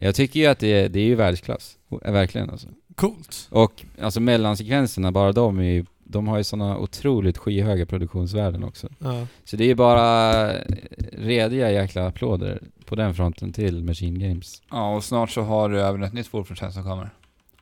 Jag 0.00 0.14
tycker 0.14 0.40
ju 0.40 0.46
att 0.46 0.58
det, 0.58 0.88
det 0.88 1.00
är 1.00 1.04
ju 1.04 1.14
världsklass. 1.14 1.78
Verkligen 2.04 2.50
alltså. 2.50 2.68
Coolt. 2.94 3.48
Och 3.50 3.84
alltså 4.00 4.20
mellansekvenserna, 4.20 5.12
bara 5.12 5.32
de 5.32 5.58
är 5.58 5.62
ju, 5.62 5.84
de 6.04 6.28
har 6.28 6.38
ju 6.38 6.44
sådana 6.44 6.78
otroligt 6.78 7.38
skyhöga 7.38 7.86
produktionsvärden 7.86 8.64
också. 8.64 8.88
Ja. 8.98 9.26
Så 9.44 9.56
det 9.56 9.70
är 9.70 9.74
bara 9.74 10.52
eh, 10.52 10.62
rediga 11.12 11.70
jäkla 11.70 12.06
applåder 12.06 12.62
på 12.84 12.94
den 12.94 13.14
fronten 13.14 13.52
till 13.52 13.84
Machine 13.84 14.18
Games. 14.18 14.62
Ja, 14.70 14.96
och 14.96 15.04
snart 15.04 15.30
så 15.30 15.42
har 15.42 15.68
du 15.68 15.80
även 15.80 16.02
ett 16.02 16.12
nytt 16.12 16.34
Wolfenstein 16.34 16.72
som 16.72 16.82
kommer. 16.82 17.10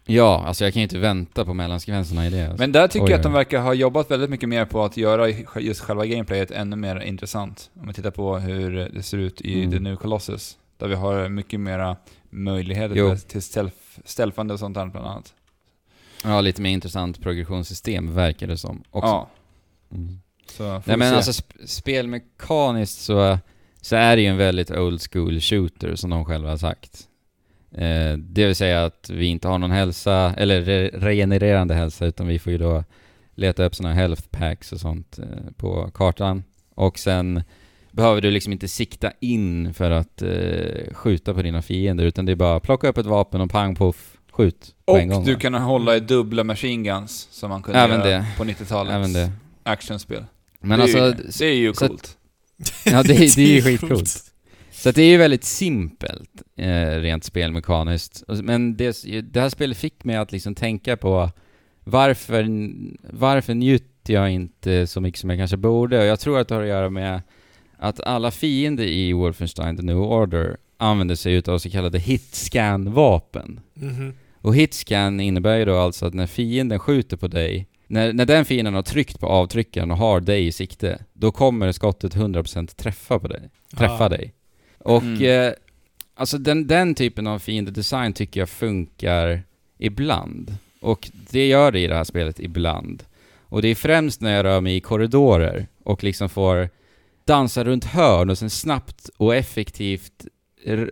Ja, 0.09 0.45
alltså 0.47 0.65
jag 0.65 0.73
kan 0.73 0.81
ju 0.81 0.85
inte 0.85 0.99
vänta 0.99 1.45
på 1.45 1.55
mellansekvenserna 1.55 2.27
i 2.27 2.31
det. 2.31 2.43
Alltså. 2.49 2.63
Men 2.63 2.73
där 2.73 2.89
tycker 2.89 3.05
Oj, 3.07 3.11
jag 3.11 3.17
att 3.17 3.23
de 3.23 3.33
verkar 3.33 3.61
ha 3.61 3.75
jobbat 3.75 4.11
väldigt 4.11 4.31
mycket 4.31 4.49
mer 4.49 4.65
på 4.65 4.85
att 4.85 4.97
göra 4.97 5.29
just 5.61 5.81
själva 5.81 6.07
gameplayet 6.07 6.51
ännu 6.51 6.77
mer 6.77 7.01
intressant. 7.01 7.71
Om 7.81 7.87
vi 7.89 7.95
tittar 7.95 8.11
på 8.11 8.39
hur 8.39 8.71
det 8.95 9.03
ser 9.03 9.19
ut 9.19 9.41
i 9.41 9.59
Mm. 9.59 9.71
The 9.71 9.79
New 9.81 9.97
Colossus. 9.97 10.59
Där 10.79 10.89
vi 10.89 10.95
har 10.95 11.29
mycket 11.29 11.61
mera 11.61 11.97
möjligheter 12.31 12.97
Jo. 12.97 13.17
till, 13.29 13.43
stealth, 13.43 13.77
stealthande 14.05 14.55
och 14.55 14.61
sånt 14.61 14.75
där 14.75 14.87
bland 14.87 15.07
annat. 15.07 15.35
Ja, 16.25 16.41
lite 16.41 16.63
mer 16.63 16.71
intressant 16.71 17.21
progressionssystem 17.21 18.15
verkar 18.15 18.47
det 18.47 18.57
som 18.57 18.83
också. 18.91 19.09
Ja, 19.09 19.29
Mm. 19.95 20.19
så 20.51 20.83
Nej 20.85 20.97
men 20.97 21.11
se. 21.11 21.17
alltså 21.17 21.31
sp- 21.31 21.67
spelmekaniskt 21.67 23.01
så, 23.01 23.39
så 23.81 23.97
är 23.97 24.17
det 24.17 24.23
ju 24.23 24.29
en 24.29 24.37
väldigt 24.37 24.71
old 24.71 25.01
school 25.13 25.41
shooter 25.41 25.95
som 25.95 26.11
de 26.11 26.25
själva 26.25 26.51
har 26.51 26.57
sagt. 26.57 27.09
Eh, 27.73 28.13
det 28.19 28.47
vill 28.47 28.57
säga 28.57 28.85
att 28.85 29.11
vi 29.13 29.27
inte 29.27 29.49
har 29.49 29.59
någon 29.59 29.71
hälsa, 29.71 30.35
eller 30.37 30.63
re- 30.63 30.91
regenererande 31.01 31.75
hälsa, 31.75 32.07
utan 32.07 32.27
vi 32.27 32.39
får 32.39 32.53
ju 32.53 32.59
då 32.59 32.85
leta 33.35 33.65
upp 33.65 33.75
sådana 33.75 33.95
health 33.95 34.23
packs 34.31 34.73
och 34.73 34.81
sånt 34.81 35.19
eh, 35.19 35.25
på 35.57 35.91
kartan. 35.95 36.45
Och 36.75 36.99
sen 36.99 37.43
behöver 37.91 38.21
du 38.21 38.31
liksom 38.31 38.53
inte 38.53 38.69
sikta 38.69 39.13
in 39.21 39.75
för 39.75 39.91
att 39.91 40.23
eh, 40.23 40.93
skjuta 40.95 41.35
på 41.35 41.43
dina 41.43 41.63
fiender, 41.63 42.05
utan 42.05 42.27
det 42.27 42.33
är 42.33 42.37
bara 42.37 42.61
plocka 42.61 42.89
upp 42.89 42.99
ett 42.99 43.07
vapen 43.07 43.41
och 43.41 43.51
pang 43.51 43.75
poff, 43.75 44.17
skjut 44.33 44.75
på 44.87 44.97
en 44.97 45.09
gång. 45.09 45.19
Och 45.19 45.25
du 45.27 45.37
kan 45.37 45.55
hålla 45.55 45.97
i 45.97 46.01
dubbla 46.01 46.45
machine 46.45 46.85
guns 46.85 47.29
som 47.31 47.51
man 47.51 47.63
kunde 47.63 47.81
Även 47.81 48.01
göra 48.01 48.09
det. 48.11 48.27
på 48.37 48.45
90-talets 48.45 48.95
Även 48.95 49.13
det. 49.13 49.33
actionspel. 49.63 50.25
Men 50.61 50.79
det, 50.79 50.83
alltså, 50.83 50.99
är 50.99 51.07
ju, 51.07 51.13
det 51.39 51.45
är 51.47 51.55
ju 51.55 51.73
coolt. 51.73 52.17
Ja, 52.85 53.03
det, 53.03 53.13
det 53.37 53.39
är 53.39 53.55
ju 53.55 53.63
skitcoolt. 53.63 54.19
Så 54.87 54.93
det 54.93 55.03
är 55.03 55.09
ju 55.09 55.17
väldigt 55.17 55.45
simpelt, 55.45 56.43
eh, 56.57 57.01
rent 57.01 57.25
spelmekaniskt. 57.25 58.25
Men 58.29 58.77
det, 58.77 58.97
det 59.33 59.41
här 59.41 59.49
spelet 59.49 59.77
fick 59.77 60.05
mig 60.05 60.17
att 60.17 60.33
liksom 60.33 60.55
tänka 60.55 60.97
på 60.97 61.31
varför, 61.85 62.71
varför 63.11 63.55
njuter 63.55 64.15
jag 64.15 64.31
inte 64.31 64.87
så 64.87 65.01
mycket 65.01 65.21
som 65.21 65.31
jag 65.31 65.39
kanske 65.39 65.57
borde? 65.57 65.99
Och 65.99 66.05
jag 66.05 66.21
tror 66.21 66.39
att 66.39 66.49
det 66.49 66.55
har 66.55 66.63
att 66.63 66.69
göra 66.69 66.91
med 66.91 67.23
att 67.79 68.01
alla 68.01 68.31
fiender 68.31 68.85
i 68.85 69.13
Wolfenstein 69.13 69.77
The 69.77 69.83
New 69.83 69.99
Order 69.99 70.57
använder 70.77 71.15
sig 71.15 71.35
utav 71.35 71.59
så 71.59 71.71
kallade 71.71 71.99
hitscan-vapen. 71.99 73.61
Mhm. 73.75 74.15
Och 74.35 74.55
hitscan 74.55 75.21
innebär 75.21 75.57
ju 75.57 75.65
då 75.65 75.77
alltså 75.77 76.07
att 76.07 76.15
när 76.15 76.27
fienden 76.27 76.79
skjuter 76.79 77.17
på 77.17 77.29
dig, 77.29 77.69
när, 77.87 78.13
när 78.13 78.27
den 78.27 78.45
fienden 78.45 78.75
har 78.75 78.83
tryckt 78.83 79.21
på 79.21 79.27
avtryckaren 79.27 79.91
och 79.91 79.99
har 79.99 80.21
dig 80.21 80.47
i 80.47 80.53
sikte, 80.53 81.05
då 81.13 81.33
kommer 81.33 81.73
skottet 81.73 82.17
100% 82.17 82.67
träffa 82.77 83.19
på 83.19 83.29
dig 83.29 83.51
träffa 83.77 84.03
Ja. 84.05 84.09
dig. 84.09 84.33
Och 84.87 85.03
Mm. 85.03 85.47
eh, 85.49 85.53
alltså 86.15 86.39
den, 86.39 86.67
den 86.67 86.95
typen 86.95 87.27
av 87.27 87.39
fiendedesign 87.39 88.13
tycker 88.13 88.41
jag 88.41 88.49
funkar 88.49 89.43
ibland. 89.79 90.57
Och 90.81 91.11
det 91.31 91.47
gör 91.47 91.73
det 91.73 91.81
i 91.81 91.87
det 91.87 91.95
här 91.95 92.05
spelet 92.05 92.41
ibland. 92.41 93.03
Och 93.49 93.63
det 93.63 93.69
är 93.69 93.75
främst 93.75 94.21
när 94.21 94.37
jag 94.37 94.45
rör 94.45 94.61
mig 94.61 94.77
i 94.77 94.81
korridorer 94.81 95.67
och 95.85 96.05
liksom 96.05 96.29
får 96.29 96.69
dansa 97.25 97.65
runt 97.65 97.85
hörn 97.85 98.31
och 98.31 98.39
sen 98.39 98.51
snabbt 98.51 99.11
och 99.17 99.35
effektivt 99.35 100.27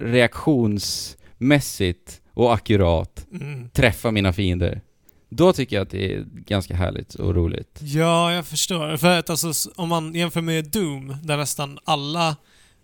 reaktionsmässigt 0.00 2.20
och 2.34 2.54
akkurat 2.54 3.26
Mm. 3.32 3.68
träffa 3.70 4.10
mina 4.10 4.32
fiender. 4.32 4.80
Då 5.28 5.52
tycker 5.52 5.76
jag 5.76 5.82
att 5.82 5.90
det 5.90 6.14
är 6.14 6.24
ganska 6.34 6.74
härligt 6.76 7.14
och 7.14 7.34
roligt. 7.34 7.78
Ja, 7.82 8.32
jag 8.34 8.46
förstår. 8.46 8.96
För 8.96 9.18
att 9.18 9.30
alltså, 9.30 9.70
om 9.76 9.88
man 9.88 10.14
jämför 10.14 10.40
med 10.40 10.64
Doom, 10.70 11.16
där 11.22 11.36
nästan 11.36 11.78
alla 11.84 12.36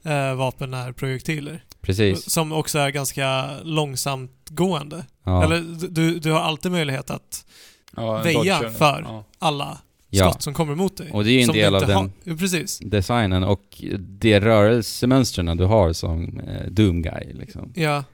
eh, 0.05 0.35
vapen 0.35 0.75
är 0.75 0.93
projektiler. 0.93 1.65
Precis. 1.81 2.31
Som 2.31 2.53
också 2.53 2.79
är 2.79 2.91
ganska 2.91 3.51
långsamt 3.63 4.33
gående. 4.49 5.05
Ja. 5.25 5.45
Eller 5.45 5.89
du, 5.89 6.19
du 6.19 6.33
har 6.33 6.41
alltid 6.41 6.73
möjlighet 6.73 7.11
att 7.11 7.47
Ja, 7.97 8.23
Väja 8.23 8.39
dodger. 8.59 8.71
för. 8.71 9.03
Ja. 9.09 9.25
alla 9.39 9.79
Ja. 10.13 10.31
skott 10.31 10.43
som 10.43 10.55
kommer 10.55 10.75
mot 10.75 10.97
dig. 10.97 11.11
Och 11.13 11.25
det 11.25 11.31
är 11.31 11.35
ju 11.35 11.41
en 11.43 11.49
del 11.49 11.75
av 11.75 11.87
den 11.87 12.37
Precis. 12.39 12.79
designen 12.79 13.45
och 13.45 13.63
det 13.99 14.41
rörelsemönstren 14.41 15.57
du 15.57 15.65
har 15.65 15.93
som 15.93 16.41
eh, 16.41 16.67
Doom 16.71 17.03
Guy 17.03 17.33
liksom. 17.33 17.73
Ja. 17.77 18.05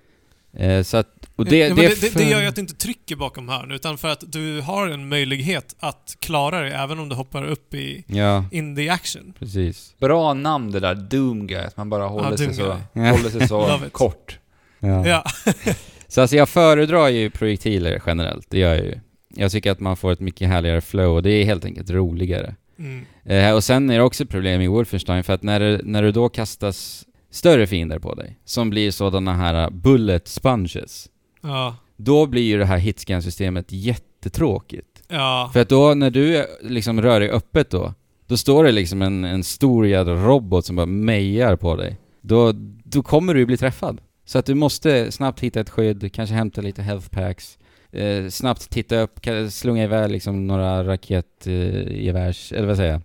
Eh, 0.56 0.82
så 0.82 0.96
att, 0.96 1.06
och 1.36 1.44
det, 1.44 1.58
ja, 1.58 1.66
men 1.68 1.76
det, 1.76 1.82
det, 1.82 2.00
det, 2.00 2.10
för- 2.10 2.18
det 2.18 2.24
gör 2.30 2.40
ju 2.40 2.46
att 2.46 2.54
du 2.54 2.60
inte 2.60 2.74
trycker 2.74 3.16
bakom 3.16 3.48
hörn, 3.48 3.70
utan 3.70 3.98
för 3.98 4.08
att 4.08 4.24
du 4.32 4.60
har 4.60 4.88
en 4.88 5.08
möjlighet 5.08 5.76
att 5.80 6.16
klara 6.20 6.60
dig 6.60 6.72
även 6.72 6.98
om 6.98 7.08
du 7.08 7.14
hoppar 7.14 7.44
upp 7.44 7.74
i 7.74 8.04
Ja, 8.06 8.44
in 8.52 8.76
the 8.76 8.88
action. 8.88 9.34
precis. 9.38 9.94
Bra 9.98 10.34
namn 10.34 10.72
det 10.72 10.80
där, 10.80 10.94
Doom 10.94 11.46
Guy, 11.46 11.58
att 11.58 11.76
man 11.76 11.90
bara 11.90 12.06
håller 12.06 12.36
sig 12.36 12.46
Doom 12.46 12.56
så, 12.56 13.00
håller 13.00 13.30
sig 13.30 13.48
så 13.48 13.78
kort. 13.92 14.38
Ja. 14.78 15.06
Ja. 15.08 15.24
Så 16.08 16.20
alltså 16.20 16.36
jag 16.36 16.48
föredrar 16.48 17.08
ju 17.08 17.30
projektiler 17.30 18.02
generellt, 18.06 18.46
det 18.50 18.58
gör 18.58 18.74
jag 18.74 18.84
ju. 18.84 18.94
Jag 19.34 19.50
tycker 19.52 19.70
att 19.70 19.80
man 19.80 19.96
får 19.96 20.12
ett 20.12 20.20
mycket 20.20 20.48
härligare 20.48 20.80
flow 20.80 21.14
och 21.16 21.22
det 21.22 21.30
är 21.30 21.44
helt 21.44 21.64
enkelt 21.64 21.90
roligare. 21.90 22.54
Mm. 22.78 23.06
Eh, 23.24 23.52
och 23.54 23.64
sen 23.64 23.90
är 23.90 23.96
det 23.98 24.02
också 24.04 24.22
ett 24.24 24.30
problem 24.30 24.60
i 24.60 24.66
Wolfenstein 24.68 25.24
för 25.24 25.32
att 25.32 25.42
när 25.42 25.60
det, 25.60 25.80
när 25.84 26.02
du 26.02 26.12
då 26.12 26.28
kastas 26.28 27.04
större 27.36 27.66
fiender 27.66 27.98
på 27.98 28.14
dig, 28.14 28.38
som 28.44 28.70
blir 28.70 28.90
sådana 28.90 29.34
här 29.34 29.70
bullet 29.70 30.28
sponges, 30.28 31.08
Ja. 31.42 31.76
då 31.96 32.26
blir 32.26 32.42
ju 32.42 32.58
det 32.58 32.64
här 32.64 32.78
hitscan-systemet 32.78 33.66
jättetråkigt. 33.68 35.02
Ja. 35.08 35.50
För 35.52 35.60
att 35.60 35.68
då 35.68 35.94
när 35.94 36.10
du 36.10 36.36
eh, 36.36 36.44
liksom 36.62 37.02
rör 37.02 37.20
dig 37.20 37.30
öppet 37.30 37.70
då, 37.70 37.94
då 38.26 38.36
står 38.36 38.64
det 38.64 38.72
liksom 38.72 39.02
en, 39.02 39.24
en 39.24 39.44
stor 39.44 39.86
jädra 39.86 40.14
robot 40.14 40.64
som 40.64 40.76
bara 40.76 40.86
mejar 40.86 41.56
på 41.56 41.76
dig. 41.76 41.96
Då, 42.20 42.52
då 42.84 43.02
kommer 43.02 43.34
du 43.34 43.40
ju 43.40 43.46
bli 43.46 43.56
träffad. 43.56 44.00
Så 44.24 44.38
att 44.38 44.46
du 44.46 44.54
måste 44.54 45.12
snabbt 45.12 45.40
hitta 45.40 45.60
ett 45.60 45.70
skydd, 45.70 46.12
kanske 46.12 46.34
hämta 46.34 46.60
lite 46.60 46.82
health 46.82 47.08
packs, 47.08 47.58
eh, 47.92 48.28
snabbt 48.28 48.70
titta 48.70 49.00
upp, 49.00 49.20
slunga 49.50 49.84
iväg 49.84 50.10
liksom 50.10 50.46
några 50.46 50.84
raketgevärs, 50.84 52.52
eller 52.52 52.66
vad 52.66 52.76
säger 52.76 52.92
jag, 52.92 53.00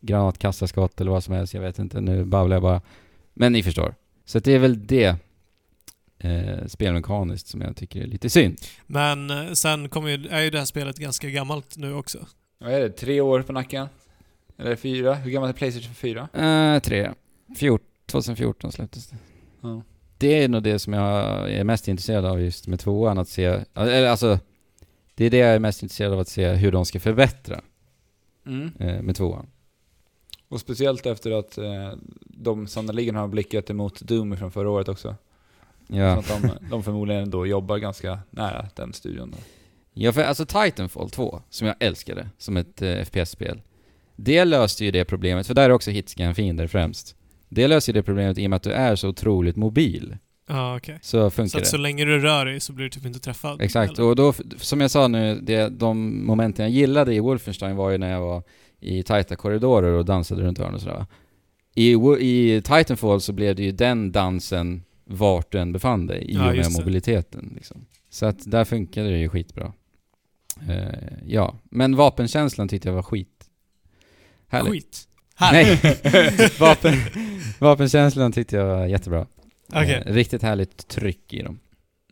granatkastarskott 0.00 1.00
eller 1.00 1.10
vad 1.10 1.24
som 1.24 1.34
helst, 1.34 1.54
jag 1.54 1.60
vet 1.60 1.78
inte, 1.78 2.00
nu 2.00 2.24
babblar 2.24 2.56
jag 2.56 2.62
bara. 2.62 2.80
Men 3.38 3.52
ni 3.52 3.62
förstår. 3.62 3.94
Så 4.24 4.38
att 4.38 4.44
det 4.44 4.52
är 4.52 4.58
väl 4.58 4.86
det 4.86 5.16
eh, 6.18 6.66
spelmekaniskt 6.66 7.46
som 7.46 7.60
jag 7.60 7.76
tycker 7.76 8.00
är 8.00 8.06
lite 8.06 8.30
synd. 8.30 8.58
Men 8.86 9.30
eh, 9.30 9.52
sen 9.52 9.88
kommer 9.88 10.08
ju, 10.10 10.28
är 10.28 10.40
ju 10.42 10.50
det 10.50 10.58
här 10.58 10.64
spelet 10.64 10.96
ganska 10.98 11.28
gammalt 11.30 11.76
nu 11.76 11.94
också. 11.94 12.26
Vad 12.58 12.72
är 12.72 12.80
det? 12.80 12.90
Tre 12.90 13.20
år 13.20 13.42
på 13.42 13.52
nacken? 13.52 13.86
Eller 14.58 14.76
fyra? 14.76 15.14
Hur 15.14 15.30
gammalt 15.30 15.54
är 15.54 15.58
Playstation 15.58 15.94
4? 15.94 16.28
Eh, 16.74 16.80
tre. 16.80 17.10
Fjort, 17.56 17.82
2014 18.06 18.72
släpptes 18.72 19.06
det. 19.06 19.16
Ja. 19.60 19.82
Det 20.18 20.42
är 20.44 20.48
nog 20.48 20.62
det 20.62 20.78
som 20.78 20.92
jag 20.92 21.50
är 21.52 21.64
mest 21.64 21.88
intresserad 21.88 22.24
av 22.24 22.40
just 22.40 22.66
med 22.66 22.80
tvåan, 22.80 23.18
att 23.18 23.28
se, 23.28 23.44
eller 23.74 24.06
alltså, 24.08 24.38
det 25.14 25.24
är 25.24 25.30
det 25.30 25.36
jag 25.36 25.54
är 25.54 25.58
mest 25.58 25.82
intresserad 25.82 26.12
av 26.12 26.20
att 26.20 26.28
se 26.28 26.52
hur 26.52 26.72
de 26.72 26.86
ska 26.86 27.00
förbättra 27.00 27.60
Mm. 28.46 28.72
eh, 28.78 29.02
med 29.02 29.16
tvåan. 29.16 29.46
Och 30.48 30.60
speciellt 30.60 31.06
efter 31.06 31.30
att 31.30 31.58
eh, 31.58 31.92
de 32.22 32.66
sannoliken 32.66 33.14
har 33.14 33.28
blickat 33.28 33.70
emot 33.70 34.00
Doom 34.00 34.36
från 34.36 34.52
förra 34.52 34.70
året 34.70 34.88
också. 34.88 35.14
Ja. 35.88 36.22
Så 36.22 36.34
att 36.34 36.42
de, 36.42 36.50
de 36.70 36.82
förmodligen 36.82 37.30
då 37.30 37.46
jobbar 37.46 37.78
ganska 37.78 38.18
nära 38.30 38.68
den 38.74 38.92
studion. 38.92 39.30
Då. 39.30 39.38
ja, 39.92 40.12
för 40.12 40.22
alltså 40.22 40.46
Titanfall 40.46 41.10
2, 41.10 41.42
som 41.50 41.66
jag 41.66 41.76
älskade 41.80 42.28
som 42.38 42.56
ett 42.56 42.82
eh, 42.82 43.04
FPS-spel, 43.04 43.62
det 44.16 44.44
löste 44.44 44.84
ju 44.84 44.90
det 44.90 45.04
problemet, 45.04 45.46
för 45.46 45.54
där 45.54 45.62
är 45.64 45.70
också 45.72 45.90
hitscan-fiender 45.90 46.66
främst. 46.66 47.16
Det 47.48 47.68
löser 47.68 47.92
ju 47.92 48.00
det 48.00 48.02
problemet 48.02 48.38
i 48.38 48.46
och 48.46 48.50
med 48.50 48.56
att 48.56 48.62
du 48.62 48.72
är 48.72 48.96
så 48.96 49.08
otroligt 49.08 49.56
mobil. 49.56 50.16
Ja, 50.48 50.76
okej. 50.76 50.98
Så 51.02 51.08
Så 51.08 51.30
funkar 51.30 51.58
att 51.58 51.64
det. 51.64 51.70
så 51.70 51.76
länge 51.76 52.04
du 52.04 52.18
rör 52.20 52.46
dig 52.46 52.60
så 52.60 52.72
blir 52.72 52.84
du 52.84 52.90
typ 52.90 53.06
inte 53.06 53.18
träffad. 53.18 53.60
Exakt, 53.60 53.98
eller? 53.98 54.08
och 54.08 54.16
då, 54.16 54.34
som 54.56 54.80
jag 54.80 54.90
sa 54.90 55.08
nu, 55.08 55.40
det, 55.42 55.68
de 55.68 56.26
momenten 56.26 56.64
jag 56.64 56.72
gillade 56.72 57.14
i 57.14 57.20
Wolfenstein 57.20 57.76
var 57.76 57.90
ju 57.90 57.98
när 57.98 58.12
jag 58.12 58.20
var 58.20 58.42
i 58.80 59.02
tajta 59.02 59.36
korridorer 59.36 59.92
och 59.92 60.04
dansade 60.04 60.42
runt 60.42 60.58
hörn 60.58 60.74
och 60.74 60.80
sådär. 60.80 61.06
I, 61.74 61.92
I 62.20 62.62
Titanfall 62.64 63.20
så 63.20 63.32
blev 63.32 63.56
det 63.56 63.62
ju 63.62 63.72
den 63.72 64.12
dansen 64.12 64.82
vart 65.04 65.52
du 65.52 65.58
än 65.58 65.72
befann 65.72 66.06
dig, 66.06 66.30
i 66.30 66.36
och 66.36 66.40
med 66.40 66.72
mobiliteten 66.78 67.52
liksom. 67.54 67.86
Så 68.10 68.26
att 68.26 68.50
där 68.50 68.64
funkade 68.64 69.10
det 69.10 69.18
ju 69.18 69.28
skitbra. 69.28 69.72
Eh, 70.68 70.88
ja, 71.26 71.58
men 71.64 71.96
vapenkänslan 71.96 72.68
tyckte 72.68 72.88
jag 72.88 72.94
var 72.94 73.02
skit. 73.02 73.44
Härligt. 74.48 74.72
Skit. 74.72 75.08
Här. 75.34 75.52
Nej, 75.52 76.50
Vapen, 76.60 76.94
vapenkänslan 77.58 78.32
tyckte 78.32 78.56
jag 78.56 78.66
var 78.66 78.86
jättebra. 78.86 79.26
Eh, 79.72 80.12
riktigt 80.12 80.42
härligt 80.42 80.88
tryck 80.88 81.32
i 81.32 81.42
dem. 81.42 81.58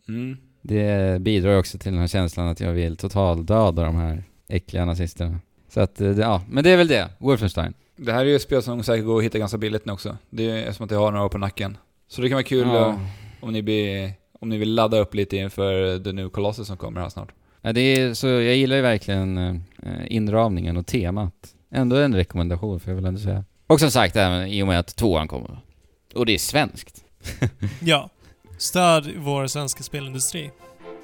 Mm. 0.07 0.37
Det 0.61 1.21
bidrar 1.21 1.57
också 1.57 1.77
till 1.77 1.91
den 1.91 2.01
här 2.01 2.07
känslan 2.07 2.47
att 2.47 2.59
jag 2.59 2.71
vill 2.71 2.97
totaldöda 2.97 3.83
de 3.83 3.95
här 3.95 4.23
äckliga 4.47 4.85
nazisterna. 4.85 5.39
Så 5.75 5.81
att, 5.81 6.01
eh, 6.01 6.07
ja, 6.19 6.41
men 6.49 6.63
det 6.63 6.69
är 6.69 6.77
väl 6.77 6.87
det. 6.87 7.09
Wolfenstein. 7.17 7.73
Det 7.95 8.11
här 8.13 8.19
är 8.19 8.25
ju 8.25 8.35
ett 8.35 8.41
spel 8.41 8.61
som 8.63 8.83
säkert 8.83 9.05
går 9.05 9.17
att 9.17 9.23
hitta 9.23 9.37
ganska 9.39 9.57
billigt 9.57 9.85
nu 9.85 9.93
också. 9.93 10.17
Det 10.29 10.49
är 10.49 10.71
som 10.71 10.85
att 10.85 10.91
jag 10.91 10.99
har 10.99 11.11
några 11.11 11.25
år 11.25 11.29
på 11.29 11.37
nacken. 11.37 11.77
Så 12.07 12.21
det 12.21 12.27
kan 12.29 12.35
vara 12.35 12.43
kul 12.43 12.67
Ja. 12.67 12.89
eh, 12.89 12.95
om, 13.41 13.53
ni 13.53 13.61
blir, 13.61 14.13
om 14.39 14.49
ni 14.49 14.57
vill 14.57 14.73
ladda 14.73 14.97
upp 14.99 15.13
lite 15.15 15.37
inför 15.37 15.99
The 16.03 16.11
New 16.11 16.29
Colossus 16.29 16.67
som 16.67 16.77
kommer 16.77 17.01
här 17.01 17.09
snart. 17.09 17.29
Ja, 17.61 17.73
det 17.73 17.81
är, 17.81 18.13
så 18.13 18.27
jag 18.27 18.55
gillar 18.55 18.75
ju 18.75 18.81
verkligen 18.81 19.37
eh, 19.37 19.55
inramningen 20.07 20.77
och 20.77 20.85
temat. 20.87 21.33
Ändå 21.71 21.95
en 21.95 22.15
rekommendation 22.15 22.79
får 22.79 22.89
jag 22.91 22.95
väl 22.95 23.05
ändå 23.05 23.19
säga. 23.19 23.43
Och 23.67 23.79
som 23.79 23.91
sagt, 23.91 24.15
även 24.15 24.47
i 24.47 24.63
och 24.63 24.67
med 24.67 24.79
att 24.79 24.95
tvåan 24.95 25.27
kommer. 25.27 25.59
Och 26.15 26.25
det 26.25 26.33
är 26.33 26.37
svenskt. 26.37 27.03
Ja. 27.81 28.09
Stöd 28.57 29.11
vår 29.17 29.47
svenska 29.47 29.83
spelindustri 29.83 30.51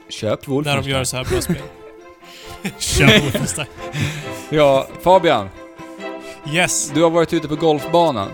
Köp 0.09 0.47
när 0.47 0.53
Wolfenstein. 0.53 0.83
de 0.85 0.89
gör 0.91 1.03
så 1.03 1.17
här 1.17 1.25
bra 1.25 1.41
spel. 1.41 1.55
Kör 2.77 3.21
Ja, 4.49 4.87
Fabian. 5.01 5.49
Yes. 6.53 6.91
Du 6.93 7.03
har 7.03 7.09
varit 7.09 7.33
ute 7.33 7.47
på 7.47 7.55
golfbanan. 7.55 8.29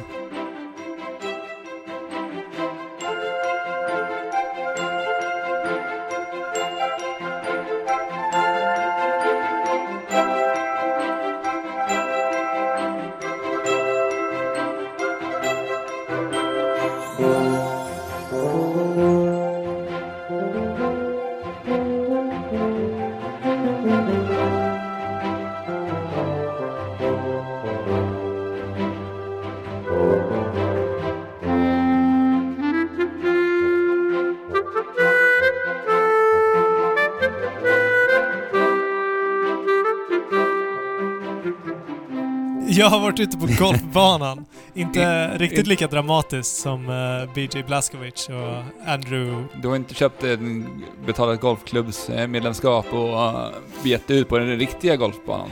Varit 43.07 43.19
ute 43.19 43.37
på 43.37 43.47
golfbanan. 43.63 44.45
Inte 44.73 45.27
riktigt 45.37 45.67
lika 45.67 45.87
dramatiskt 45.87 46.55
som 46.61 46.89
uh, 46.89 47.33
BJ 47.33 47.63
Blazkowicz 47.63 48.29
och 48.29 48.63
Andrew... 48.87 49.43
Du 49.61 49.67
har 49.67 49.75
inte 49.75 49.93
köpt 49.93 50.23
en 50.23 50.67
betalat 51.05 51.41
golfklubbsmedlemskap 51.41 52.93
och 52.93 53.09
uh, 53.09 53.49
gett 53.83 54.11
ut 54.11 54.29
på 54.29 54.37
den 54.37 54.59
riktiga 54.59 54.95
golfbanan. 54.95 55.49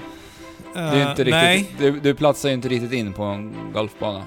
Det 0.74 0.80
är 0.80 0.96
eh, 0.96 1.10
inte 1.10 1.24
nej, 1.24 1.58
riktigt, 1.58 1.80
du, 1.80 2.00
du 2.00 2.16
platsar 2.16 2.50
ju 2.50 2.56
inte 2.56 2.68
riktigt 2.68 2.92
in 2.92 3.14
på 3.14 3.24
en 3.24 3.72
golfbana. 3.74 4.24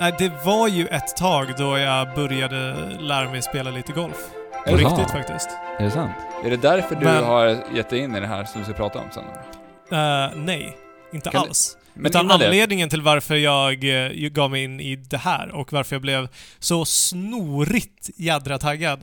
nej, 0.00 0.14
det 0.18 0.32
var 0.44 0.68
ju 0.68 0.86
ett 0.86 1.16
tag 1.16 1.46
då 1.58 1.78
jag 1.78 2.14
började 2.14 2.74
lära 3.00 3.30
mig 3.30 3.42
spela 3.42 3.70
lite 3.70 3.92
golf. 3.92 4.16
På 4.66 4.70
Jaha. 4.70 4.76
riktigt 4.76 5.10
faktiskt. 5.10 5.48
Är 5.78 5.84
det 5.84 5.90
sant? 5.90 6.12
Är 6.44 6.50
det 6.50 6.56
därför 6.56 6.94
du 6.94 7.04
Men- 7.04 7.24
har 7.24 7.56
gett 7.74 7.90
dig 7.90 7.98
in 7.98 8.16
i 8.16 8.20
det 8.20 8.26
här 8.26 8.44
som 8.44 8.60
du 8.60 8.64
ska 8.64 8.74
prata 8.74 8.98
om 8.98 9.04
sen? 9.14 9.24
Eh, 9.98 10.30
nej, 10.36 10.76
inte 11.12 11.30
Kan 11.30 11.42
du- 11.42 11.48
alls. 11.48 11.77
Men 11.98 12.16
anledningen 12.30 12.88
till 12.90 13.02
varför 13.02 13.36
jag 13.36 14.04
eh, 14.06 14.10
gav 14.28 14.50
mig 14.50 14.64
in 14.64 14.80
i 14.80 14.96
det 14.96 15.16
här 15.18 15.48
och 15.48 15.72
varför 15.72 15.94
jag 15.96 16.02
blev 16.02 16.28
så 16.58 16.84
snorigt 16.84 18.10
jädra 18.16 18.58
taggad 18.58 19.00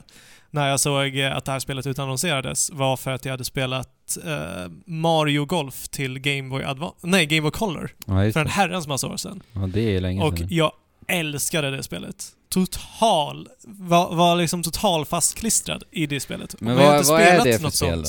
när 0.50 0.68
jag 0.68 0.80
såg 0.80 1.16
eh, 1.18 1.36
att 1.36 1.44
det 1.44 1.52
här 1.52 1.58
spelet 1.58 1.86
utannonserades 1.86 2.70
var 2.70 2.96
för 2.96 3.10
att 3.10 3.24
jag 3.24 3.32
hade 3.32 3.44
spelat 3.44 4.18
eh, 4.24 4.70
Mario 4.86 5.44
Golf 5.44 5.88
till 5.88 6.18
Game 6.18 6.48
Boy 6.48 6.64
Advance, 6.64 6.96
nej 7.02 7.26
Game 7.26 7.42
Boy 7.42 7.50
Color 7.50 7.90
Ja, 8.06 8.32
för 8.32 8.40
en 8.40 8.46
herrans 8.46 8.86
massa 8.86 9.06
år 9.06 9.16
sedan. 9.16 9.42
Ja, 9.52 9.60
det 9.60 9.96
är 9.96 10.00
länge 10.00 10.22
Och 10.22 10.38
sedan. 10.38 10.48
jag 10.50 10.72
älskade 11.08 11.70
det 11.70 11.82
spelet. 11.82 12.24
Total, 12.48 13.48
var, 13.64 14.14
var 14.14 14.36
liksom 14.36 14.62
total 14.62 15.04
fastklistrad 15.06 15.84
i 15.90 16.06
det 16.06 16.20
spelet. 16.20 16.60
Men 16.60 16.76
Och 16.76 16.82
vad, 16.82 17.06
vad 17.06 17.20
är 17.20 17.44
det 17.44 17.58
för 17.58 17.70
spel 17.70 18.02
då? 18.02 18.08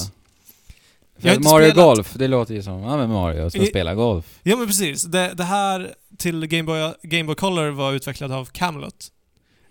För 1.19 1.29
Mario 1.39 1.69
spelat- 1.71 1.75
Golf, 1.75 2.13
det 2.13 2.27
låter 2.27 2.53
ju 2.53 2.63
som, 2.63 2.79
ja 2.83 2.97
men 2.97 3.09
Mario 3.09 3.49
som 3.49 3.61
I- 3.61 3.65
spelar 3.65 3.95
golf. 3.95 4.39
Ja 4.43 4.55
men 4.55 4.67
precis. 4.67 5.03
Det, 5.03 5.33
det 5.33 5.43
här 5.43 5.93
till 6.17 6.45
Game 6.47 6.63
Boy, 6.63 6.93
Game 7.03 7.23
Boy 7.23 7.35
Color 7.35 7.69
var 7.69 7.93
utvecklat 7.93 8.31
av 8.31 8.45
Camelot. 8.45 9.07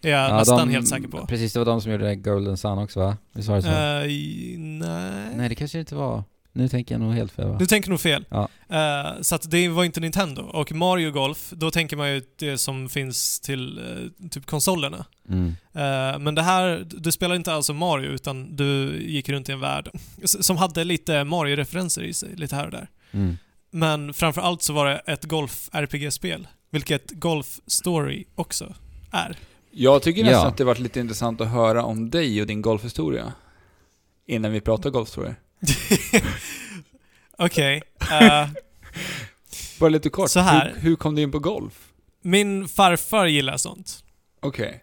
Är 0.02 0.10
jag 0.10 0.30
Ja, 0.30 0.36
nästan 0.38 0.58
de- 0.58 0.72
helt 0.72 0.88
säker 0.88 1.08
på. 1.08 1.26
Precis, 1.26 1.52
det 1.52 1.58
var 1.58 1.66
de 1.66 1.80
som 1.80 1.92
gjorde 1.92 2.14
Golden 2.14 2.56
Sun 2.56 2.78
också 2.78 3.00
va? 3.00 3.16
Visst 3.32 3.48
var 3.48 3.56
det 3.56 3.62
så? 3.62 4.08
I- 4.08 4.56
nej. 4.58 5.12
Nej, 5.36 5.48
det 5.48 5.54
kanske 5.54 5.78
inte 5.78 5.94
var. 5.94 6.24
Nu 6.56 6.68
tänker 6.68 6.94
jag 6.94 7.00
nog 7.02 7.14
helt 7.14 7.32
fel 7.32 7.48
va? 7.48 7.56
Du 7.58 7.66
tänker 7.66 7.90
nog 7.90 8.00
fel. 8.00 8.24
Ja. 8.28 8.48
Eh, 8.68 9.20
så 9.22 9.34
att 9.34 9.50
det 9.50 9.68
var 9.68 9.84
inte 9.84 10.00
Nintendo. 10.00 10.42
Och 10.42 10.72
Mario 10.72 11.10
Golf, 11.10 11.50
då 11.50 11.70
tänker 11.70 11.96
man 11.96 12.10
ju 12.14 12.22
det 12.38 12.58
som 12.58 12.88
finns 12.88 13.40
till 13.40 13.78
eh, 13.78 14.28
typ 14.28 14.46
konsolerna. 14.46 15.04
Mm. 15.28 15.48
Eh, 15.72 16.18
men 16.18 16.34
det 16.34 16.42
här, 16.42 16.86
du 16.90 17.12
spelar 17.12 17.34
inte 17.34 17.52
alls 17.52 17.66
som 17.66 17.76
Mario 17.76 18.10
utan 18.10 18.56
du 18.56 18.98
gick 19.06 19.28
runt 19.28 19.48
i 19.48 19.52
en 19.52 19.60
värld 19.60 19.90
som 20.24 20.56
hade 20.56 20.84
lite 20.84 21.24
Mario-referenser 21.24 22.02
i 22.02 22.12
sig, 22.14 22.28
lite 22.36 22.56
här 22.56 22.64
och 22.64 22.70
där. 22.72 22.88
Mm. 23.12 23.36
Men 23.70 24.14
framförallt 24.14 24.62
så 24.62 24.72
var 24.72 24.86
det 24.86 24.96
ett 24.98 25.24
golf-RPG-spel, 25.24 26.48
vilket 26.70 27.10
Golf 27.10 27.60
Story 27.66 28.24
också 28.34 28.74
är. 29.12 29.36
jag 29.70 30.02
tycker 30.02 30.22
nästan 30.22 30.40
Ja. 30.42 30.48
att 30.48 30.56
det 30.56 30.64
varit 30.64 30.78
lite 30.78 31.00
intressant 31.00 31.40
att 31.40 31.48
höra 31.48 31.84
om 31.84 32.10
dig 32.10 32.40
och 32.40 32.46
din 32.46 32.62
golfhistoria. 32.62 33.32
Innan 34.28 34.52
vi 34.52 34.60
pratar 34.60 34.90
golfhistoria. 34.90 35.34
Okej. 37.38 37.82
eh, 38.10 38.48
Bara 39.80 39.90
lite 39.90 40.10
kort, 40.10 40.30
Så 40.30 40.40
här. 40.40 40.72
Hur, 40.74 40.80
hur 40.80 40.96
kom 40.96 41.14
du 41.14 41.22
in 41.22 41.32
på 41.32 41.38
golf? 41.38 41.92
min 42.22 42.68
farfar 42.68 43.26
gillar 43.26 43.56
sånt. 43.56 44.04
Okej. 44.40 44.82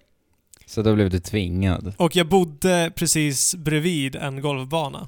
Så 0.65 0.82
då 0.82 0.95
blev 0.95 1.09
du 1.09 1.19
tvingad. 1.19 1.93
Och 1.97 2.15
jag 2.15 2.28
bodde 2.28 2.91
precis 2.95 3.55
bredvid 3.55 4.15
en 4.15 4.41
golfbana. 4.41 5.07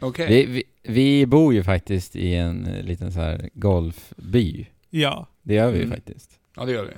Okej. 0.00 0.26
Vi, 0.28 0.44
vi, 0.46 0.64
vi 0.92 1.26
bor 1.26 1.54
ju 1.54 1.64
faktiskt 1.64 2.16
i 2.16 2.34
en 2.34 2.66
eh, 2.66 2.82
liten 2.84 3.12
så 3.12 3.20
här 3.20 3.50
golfby. 3.54 4.66
Ja, 4.90 5.26
Det 5.42 5.54
gör 5.54 5.70
vi 5.70 5.78
ju 5.78 5.84
Mm. 5.84 5.96
faktiskt. 5.96 6.30
Ja, 6.56 6.64
det 6.64 6.72
gör 6.72 6.84
vi. 6.84 6.92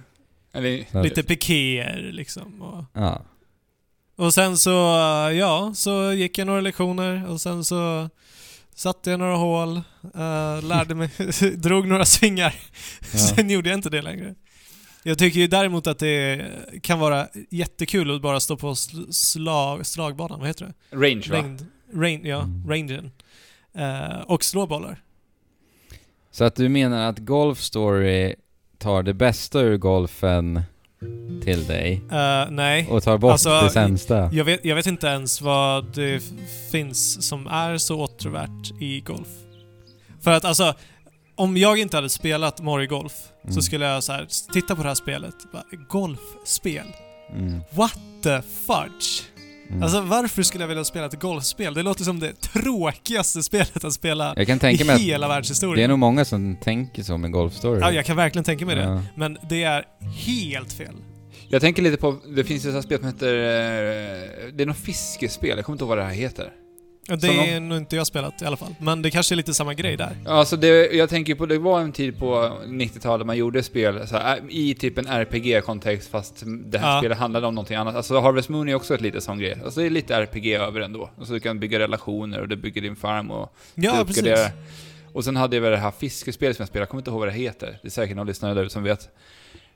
Eller, 0.59 1.03
lite 1.03 1.23
pikéer 1.23 2.11
liksom. 2.13 2.63
Och, 2.63 2.85
Ja. 2.93 3.23
Och 4.25 4.35
sen 4.35 4.59
så, 4.59 4.71
ja, 5.35 5.73
så 5.75 6.13
gick 6.13 6.39
jag 6.39 6.47
några 6.47 6.61
lektioner 6.61 7.29
och 7.31 7.41
sen 7.41 7.65
så 7.65 8.09
satte 8.75 9.11
jag 9.11 9.21
några 9.21 9.37
hål, 9.37 9.77
eh, 10.15 10.63
lärde 10.63 10.95
mig, 10.95 11.11
drog 11.57 11.89
några 11.89 12.05
svingar. 12.05 12.55
Ja. 13.13 13.19
Sen 13.19 13.51
gjorde 13.51 13.69
jag 13.69 13.79
inte 13.79 13.91
det 13.91 14.03
längre. 14.03 14.35
Jag 15.03 15.19
tycker 15.19 15.41
ju 15.41 15.47
däremot 15.47 15.87
att 15.87 15.99
det 15.99 16.47
kan 16.83 16.99
vara 16.99 17.27
jättekul 17.51 18.15
att 18.17 18.23
bara 18.23 18.41
stå 18.41 18.57
på 18.57 18.71
sl- 18.73 19.11
slag, 19.13 19.87
slagbanan, 19.87 20.39
vad 20.39 20.49
heter 20.49 20.65
det? 20.91 20.97
range 20.97 21.27
va? 21.31 21.37
Range, 21.37 21.59
rain, 21.95 22.21
ja, 22.27 22.43
Mm. 22.43 22.69
rangen. 22.71 23.11
Eh, 23.75 24.21
och 24.21 24.45
slå 24.45 24.67
bollar. 24.67 25.03
Så 26.31 26.45
att 26.45 26.57
du 26.57 26.69
menar 26.69 27.09
att 27.09 27.19
Golf 27.19 27.61
Story 27.61 28.35
tar 28.79 29.03
det 29.03 29.15
bästa 29.15 29.61
ur 29.61 29.77
golfen 29.77 30.63
till 31.45 31.67
dig 31.67 32.03
Eh, 32.13 32.45
nej. 32.51 32.87
och 32.91 33.03
tar 33.03 33.19
bort 33.19 33.33
Alltså, 33.33 33.61
det 33.61 33.71
sämsta? 33.71 34.31
Jag 34.33 34.45
vet, 34.45 34.65
jag 34.65 34.77
vet 34.77 34.87
inte 34.87 35.07
ens 35.07 35.41
vad 35.41 35.95
det 35.95 36.23
finns 36.71 37.29
som 37.29 37.47
är 37.47 37.79
så 37.79 38.01
åtråvärt 38.01 38.81
i 38.81 39.01
golf. 39.01 39.29
För 40.21 40.31
att 40.31 40.45
alltså, 40.45 40.75
om 41.35 41.57
jag 41.57 41.79
inte 41.79 41.97
hade 41.97 42.09
spelat 42.09 42.61
Mario 42.61 42.89
Golf 42.89 43.13
Mm. 43.45 43.55
så 43.55 43.63
skulle 43.63 43.85
jag 43.87 44.03
så 44.03 44.13
här, 44.13 44.27
titta 44.53 44.77
på 44.77 44.83
det 44.83 44.89
här 44.89 44.95
spelet. 44.95 45.35
Bara, 45.53 45.63
golfspel? 45.89 46.87
Mm. 47.37 47.61
What 47.71 47.99
the 48.23 48.43
fudge? 48.43 49.23
Mm. 49.73 49.83
Alltså 49.83 50.01
varför 50.01 50.43
skulle 50.43 50.63
jag 50.63 50.69
vilja 50.69 50.85
spela 50.85 51.07
ett 51.07 51.21
golfspel? 51.21 51.75
Det 51.75 51.83
låter 51.83 52.05
som 52.05 52.21
det 52.21 52.41
tråkigaste 52.41 53.43
spelet 53.43 53.85
att 53.85 53.93
spela 53.93 54.35
jag 54.37 54.47
kan 54.47 54.59
tänka 54.59 54.85
i 54.85 54.87
mig 54.87 54.99
hela 54.99 55.27
det 55.27 55.33
är 55.33 55.37
världshistorien. 55.37 55.91
nog 55.91 55.99
många 55.99 56.25
som 56.25 56.57
tänker 56.57 57.03
så 57.03 57.19
med 57.19 57.33
Golf 57.33 57.55
Story. 57.55 57.81
Ja, 57.81 57.93
jag 57.93 58.05
kan 58.05 58.17
verkligen 58.17 58.45
tänka 58.45 58.67
mig 58.67 58.77
det. 58.77 58.83
Ja. 58.83 59.03
Men 59.15 59.39
det 59.49 59.63
är 59.63 59.85
helt 60.27 60.73
fel. 60.73 60.95
Jag 61.49 61.61
tänker 61.61 61.83
lite 61.83 61.97
på, 61.97 62.17
det 62.37 62.45
finns 62.45 62.67
ju 62.67 62.79
ett 62.79 62.85
spel 62.85 62.99
som 62.99 63.07
heter, 63.07 63.35
eh, 63.35 64.53
det 64.55 64.63
är 64.63 64.67
något 64.67 64.77
fiskespel, 64.77 65.57
jag 65.57 65.65
kommer 65.65 65.75
inte 65.75 65.83
ihåg 65.83 65.89
vad 65.89 65.99
det 65.99 66.05
här 66.05 66.15
heter. 66.15 66.53
Det 67.09 67.21
Som 67.21 67.31
är 67.31 67.61
nog 67.61 67.79
inte 67.79 67.97
jag 67.97 68.07
spelat 68.07 68.43
i 68.43 68.45
alla 68.45 68.57
fall. 68.57 68.75
Men 68.79 69.03
det 69.03 69.11
kanske 69.11 69.35
är 69.35 69.37
lite 69.37 69.55
samma 69.55 69.75
grej 69.75 69.97
där. 69.97 70.17
Alltså 70.27 70.57
det, 70.57 70.69
jag 70.93 71.09
tänker 71.09 71.35
på, 71.35 71.47
det 71.47 71.59
var 71.59 71.81
en 71.81 71.93
tid 71.93 72.19
på 72.19 72.35
90-talet 72.67 73.27
man 73.27 73.37
gjorde 73.37 73.63
spel 73.63 74.07
här, 74.13 74.41
i 74.49 74.75
typ 74.75 74.99
en 74.99 75.07
RPG-kontext 75.07 76.11
fast 76.11 76.43
det 76.47 76.79
här 76.79 76.95
Ja. 76.95 77.01
spelet 77.01 77.19
handlade 77.19 77.47
om 77.47 77.55
någonting 77.55 77.77
annat. 77.77 77.97
Alltså 77.97 78.21
Harvest 78.21 78.49
Moon 78.49 78.69
är 78.69 78.75
också 78.75 78.95
ett 78.95 79.01
litet 79.01 79.23
sån 79.23 79.39
grej. 79.39 79.59
Alltså 79.65 79.81
det 79.81 79.87
är 79.87 79.91
lite 79.91 80.15
RPG 80.17 80.55
över 80.55 80.81
ändå. 80.81 81.11
Alltså 81.19 81.35
du 81.35 81.41
kan 81.41 81.61
bygga 81.61 81.79
relationer 81.79 82.41
och 82.41 82.49
du 82.49 82.57
bygger 82.57 82.81
din 82.81 82.97
farm 82.97 83.31
och 83.31 83.55
Ja, 83.75 83.99
du 83.99 84.05
precis. 84.05 84.23
uppgraderar. 84.23 84.51
Och 85.13 85.25
sen 85.25 85.37
hade 85.37 85.57
jag 85.57 85.61
väl 85.63 85.71
det 85.71 85.77
här 85.77 85.91
fiskespelet 85.99 86.57
som 86.57 86.63
jag 86.63 86.69
spelade, 86.69 86.83
jag 86.83 86.89
kommer 86.89 87.01
inte 87.01 87.11
ihåg 87.11 87.19
vad 87.19 87.29
det 87.29 87.33
heter. 87.33 87.79
Det 87.83 87.89
är 87.89 87.91
säkert 87.91 88.17
någon 88.17 88.27
lyssnare 88.27 88.55
där 88.55 88.69
som 88.69 88.83
vet. 88.83 89.09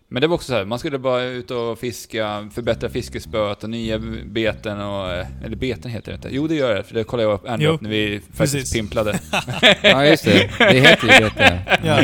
Men 0.08 0.20
det 0.20 0.26
var 0.26 0.34
också 0.34 0.46
så 0.46 0.54
här, 0.54 0.64
man 0.64 0.78
skulle 0.78 0.98
bara 0.98 1.22
ut 1.22 1.50
och 1.50 1.78
fiska, 1.78 2.48
förbättra 2.54 2.88
fiskespöet 2.88 3.64
och 3.64 3.70
nya 3.70 3.98
beten 4.24 4.80
och... 4.80 5.10
eh, 5.12 5.26
Eller 5.44 5.56
beten 5.56 5.90
heter 5.90 6.12
det 6.12 6.16
inte. 6.16 6.28
Jo, 6.32 6.46
det 6.46 6.54
gör 6.54 6.74
det, 6.74 6.82
för 6.82 6.94
det 6.94 7.04
kollade 7.04 7.28
jag 7.28 7.34
upp 7.34 7.46
Jo, 7.58 7.70
upp 7.70 7.80
när 7.80 7.90
vi 7.90 8.20
faktiskt 8.20 8.36
precis. 8.54 8.72
pimplade. 8.72 9.18
ja, 9.82 10.06
just 10.06 10.24
det. 10.24 10.50
Det 10.58 10.80
heter 10.80 11.20
ju 11.22 11.28
det. 11.36 11.60
Ja. 11.84 12.00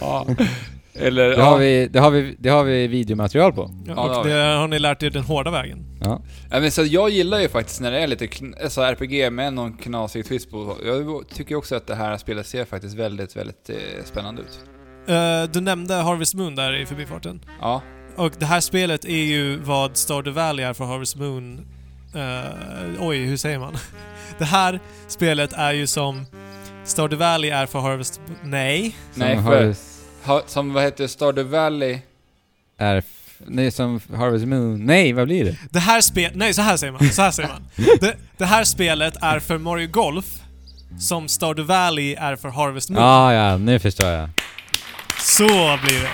ja. 0.00 0.26
Eller, 0.96 1.28
Det 1.28 1.36
ja. 1.36 1.42
har, 1.44 1.58
vi, 1.58 1.88
det, 1.88 1.98
har 1.98 2.10
vi, 2.10 2.36
det 2.38 2.48
har 2.48 2.64
vi 2.64 2.86
videomaterial 2.86 3.52
på. 3.52 3.70
Ja, 3.86 3.92
Ja, 3.96 4.02
det 4.08 4.10
har 4.14 4.18
och 4.20 4.26
det 4.26 4.34
har 4.56 4.68
ni 4.68 4.78
lärt 4.78 5.02
er 5.02 5.10
den 5.10 5.22
hårda 5.22 5.50
vägen. 5.50 5.84
Ja. 6.04 6.22
Ja, 6.50 6.60
men 6.60 6.70
så 6.70 6.84
jag 6.84 7.10
gillar 7.10 7.40
ju 7.40 7.48
faktiskt 7.48 7.80
när 7.80 7.90
det 7.90 7.98
är 7.98 8.06
lite 8.06 8.26
kn- 8.26 8.62
alltså 8.62 8.80
RPG 8.82 9.32
med 9.32 9.54
någon 9.54 9.72
knasig 9.76 10.24
twist 10.26 10.50
på. 10.50 10.76
Jag 10.84 11.24
tycker 11.34 11.54
också 11.54 11.76
att 11.76 11.86
det 11.86 11.94
här 11.94 12.16
spelet 12.16 12.46
ser 12.46 12.64
faktiskt 12.64 12.94
väldigt, 12.96 13.36
väldigt 13.36 13.70
eh, 13.70 13.76
spännande 14.04 14.42
ut. 14.42 14.64
Eh, 15.08 15.42
du 15.52 15.60
nämnde 15.60 15.94
Harvest 15.94 16.34
Moon 16.34 16.54
där 16.54 16.72
i 16.76 16.86
förbifarten. 16.86 17.40
Ja, 17.60 17.82
Och 18.16 18.32
det 18.38 18.46
här 18.46 18.60
spelet 18.60 19.04
är 19.04 19.24
ju 19.24 19.56
vad 19.56 19.96
Stardew 19.96 20.40
Valley 20.42 20.64
är 20.66 20.72
för 20.72 20.84
Harvest 20.84 21.16
Moon. 21.16 21.66
Eh, 22.14 22.50
oj, 23.00 23.18
hur 23.18 23.36
säger 23.36 23.58
man? 23.58 23.76
Det 24.38 24.44
här 24.44 24.80
spelet 25.08 25.52
är 25.52 25.72
ju 25.72 25.86
som 25.86 26.26
Stardew 26.84 27.24
Valley 27.24 27.50
är 27.50 27.66
för 27.66 27.78
Harvest... 27.80 28.20
Nej. 28.42 28.96
Nej, 29.14 29.34
som, 29.36 29.44
för- 29.44 29.56
Harvest, 29.60 29.82
ha, 30.24 30.42
som 30.46 30.72
vad 30.72 30.82
heter 30.82 31.06
Stardew 31.06 31.58
Valley? 31.58 31.98
är, 32.78 33.02
nej, 33.46 33.70
som 33.70 34.00
Harvest 34.14 34.46
Moon. 34.46 34.86
Nej, 34.86 35.12
vad 35.12 35.26
blir 35.26 35.44
det? 35.44 35.56
Det 35.70 35.78
här 35.78 36.00
spelet... 36.00 36.34
Nej, 36.34 36.54
så 36.54 36.62
här 36.62 36.76
säger 36.76 36.92
man. 36.92 37.08
Så 37.10 37.22
här 37.22 37.30
säger 37.30 37.48
man. 37.48 37.62
Det, 38.00 38.16
det 38.36 38.44
här 38.44 38.64
spelet 38.64 39.14
är 39.22 39.38
för 39.40 39.58
Mario 39.58 39.88
Golf 39.88 40.26
som 40.98 41.28
Stardew 41.28 41.74
Valley 41.74 42.14
är 42.14 42.36
för 42.36 42.48
Harvest 42.48 42.90
Moon. 42.90 43.02
Ja, 43.02 43.32
ja, 43.32 43.56
nu 43.56 43.78
förstår 43.78 44.08
jag. 44.08 44.28
Så 45.18 45.46
blir 45.82 46.00
det. 46.02 46.10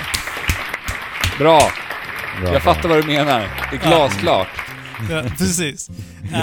Bra! 1.38 1.60
Bra. 2.42 2.52
Jag 2.52 2.62
fattar 2.62 2.88
vad 2.88 2.98
du 2.98 3.06
menar. 3.06 3.40
Det 3.70 3.76
är 3.76 3.88
glasklart. 3.88 4.48
Ja, 5.10 5.22
precis. 5.38 5.90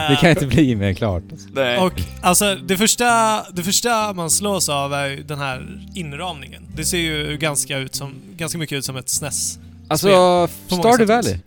Det 0.09 0.17
kan 0.21 0.29
inte 0.29 0.45
bli 0.47 0.75
mer 0.75 0.93
klart. 0.93 1.23
Nej. 1.53 1.77
Och 1.77 1.93
alltså 2.21 2.55
det 2.55 2.77
första, 2.77 3.43
det 3.51 3.63
första 3.63 4.13
man 4.13 4.29
slås 4.29 4.69
av 4.69 4.93
är 4.93 5.05
ju 5.07 5.23
den 5.23 5.39
här 5.39 5.79
inramningen. 5.95 6.63
Det 6.75 6.85
ser 6.85 6.97
ju 6.97 7.37
ganska, 7.37 7.77
ut 7.77 7.95
som, 7.95 8.13
ganska 8.37 8.57
mycket 8.57 8.77
ut 8.77 8.85
som 8.85 8.95
ett 8.97 9.09
SNES. 9.09 9.59
Alltså, 9.87 10.47
Stardew 10.67 11.05
Valley. 11.15 11.37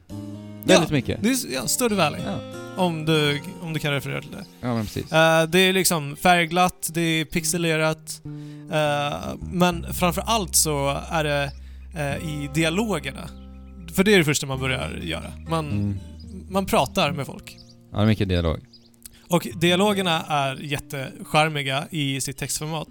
Väldigt 0.65 0.91
Ja. 0.91 0.95
mycket. 0.95 1.23
Det 1.23 1.29
ja, 1.55 1.67
Stardew 1.67 2.05
Valley. 2.05 2.21
Ja. 2.27 2.60
Om, 2.77 3.05
du, 3.07 3.41
om 3.63 3.73
du 3.73 3.81
kan 3.81 3.93
referera 3.93 4.21
till 4.21 4.31
det. 4.31 4.45
ja, 4.61 4.75
men 4.75 4.85
precis. 4.85 5.13
Eh, 5.13 5.43
det 5.49 5.59
är 5.59 5.73
liksom 5.73 6.17
färgglatt, 6.17 6.91
det 6.93 7.01
är 7.01 7.25
pixelerat. 7.25 8.21
eh, 8.73 9.35
men 9.53 9.87
framför 9.93 10.23
allt 10.27 10.57
så 10.57 11.01
är 11.11 11.25
det 11.25 11.53
eh, 11.97 12.17
i 12.29 12.51
dialogerna. 12.55 13.29
För 13.95 14.05
det 14.05 14.15
är 14.15 14.19
det 14.19 14.25
första 14.25 14.47
man 14.47 14.61
börjar 14.61 14.91
göra. 15.03 15.33
Man, 15.49 15.71
Mm. 15.71 15.99
man 16.51 16.67
pratar 16.67 17.13
med 17.13 17.27
folk. 17.27 17.57
Ja, 17.93 17.97
det 17.99 18.03
är 18.03 18.07
mycket 18.07 18.29
dialog. 18.29 18.59
Och 19.29 19.49
dialogerna 19.55 20.23
är 20.29 20.55
jättecharmiga 20.57 21.85
i 21.91 22.21
sitt 22.21 22.37
textformat. 22.39 22.89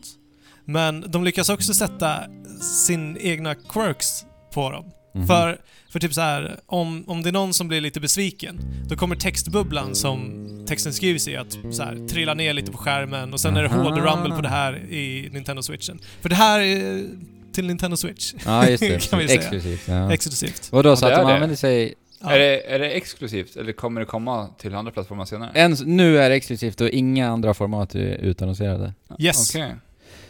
Men 0.66 1.06
de 1.12 1.24
lyckas 1.24 1.50
också 1.50 1.74
sätta 1.74 2.20
sin 2.62 3.18
egna 3.22 3.56
quirks 3.56 4.26
på 4.54 4.72
dem. 4.72 4.86
Mhm. 5.14 5.28
För, 5.28 5.58
för 5.90 6.00
typ 6.00 6.14
så 6.14 6.22
här, 6.22 6.60
om, 6.66 7.04
om 7.08 7.22
det 7.24 7.30
är 7.30 7.34
någon 7.34 7.54
som 7.54 7.68
blir 7.68 7.82
lite 7.82 8.00
besviken, 8.00 8.60
då 8.88 8.96
kommer 8.96 9.16
textbubblan 9.16 9.96
som 9.96 10.46
texten 10.68 10.94
skrivs 10.94 11.28
i 11.28 11.36
att 11.36 11.58
så 11.72 11.84
här, 11.84 12.08
trilla 12.08 12.34
ner 12.34 12.54
lite 12.54 12.72
på 12.72 12.78
skärmen 12.78 13.34
och 13.34 13.40
sen 13.40 13.58
är 13.58 13.64
det 13.64 13.70
Aha. 13.70 13.84
HD 13.84 14.02
rumble 14.02 14.36
på 14.36 14.42
det 14.42 14.50
här 14.50 14.74
i 14.90 15.30
Nintendo 15.34 15.62
Switchen. 15.62 16.00
För 16.22 16.30
det 16.30 16.36
här 16.36 16.60
är 16.60 17.06
till 17.54 17.68
Nintendo 17.68 17.98
Switch. 17.98 18.34
Ja, 18.46 18.68
just 18.70 18.84
det. 18.84 19.10
Kan 19.10 19.20
vi 19.20 19.28
säga. 19.28 19.40
Exklusivt. 19.40 19.88
Ja. 19.88 20.14
Exklusivt. 20.14 20.70
Vadå, 20.72 20.96
så 20.96 21.06
Ja, 21.06 21.10
att 21.12 21.16
de 21.16 21.22
är 21.22 21.28
det. 21.28 21.34
använder 21.34 21.56
sig... 21.56 21.94
Ja. 22.22 22.32
Är, 22.32 22.40
det, 22.40 22.74
är 22.74 22.80
det 22.80 22.90
exklusivt 22.92 23.56
eller 23.56 23.72
kommer 23.74 24.02
det 24.02 24.06
komma 24.06 24.48
till 24.58 24.76
andra 24.76 24.92
plattformar 24.92 25.26
senare? 25.26 25.52
En, 25.54 25.72
nu 25.86 26.18
är 26.20 26.30
det 26.30 26.36
exklusivt 26.36 26.82
och 26.82 26.90
inga 26.90 27.30
andra 27.30 27.54
format 27.54 27.96
är 27.96 28.00
utannonserade. 28.00 28.94
Yes. 29.20 29.56
Okej. 29.56 29.76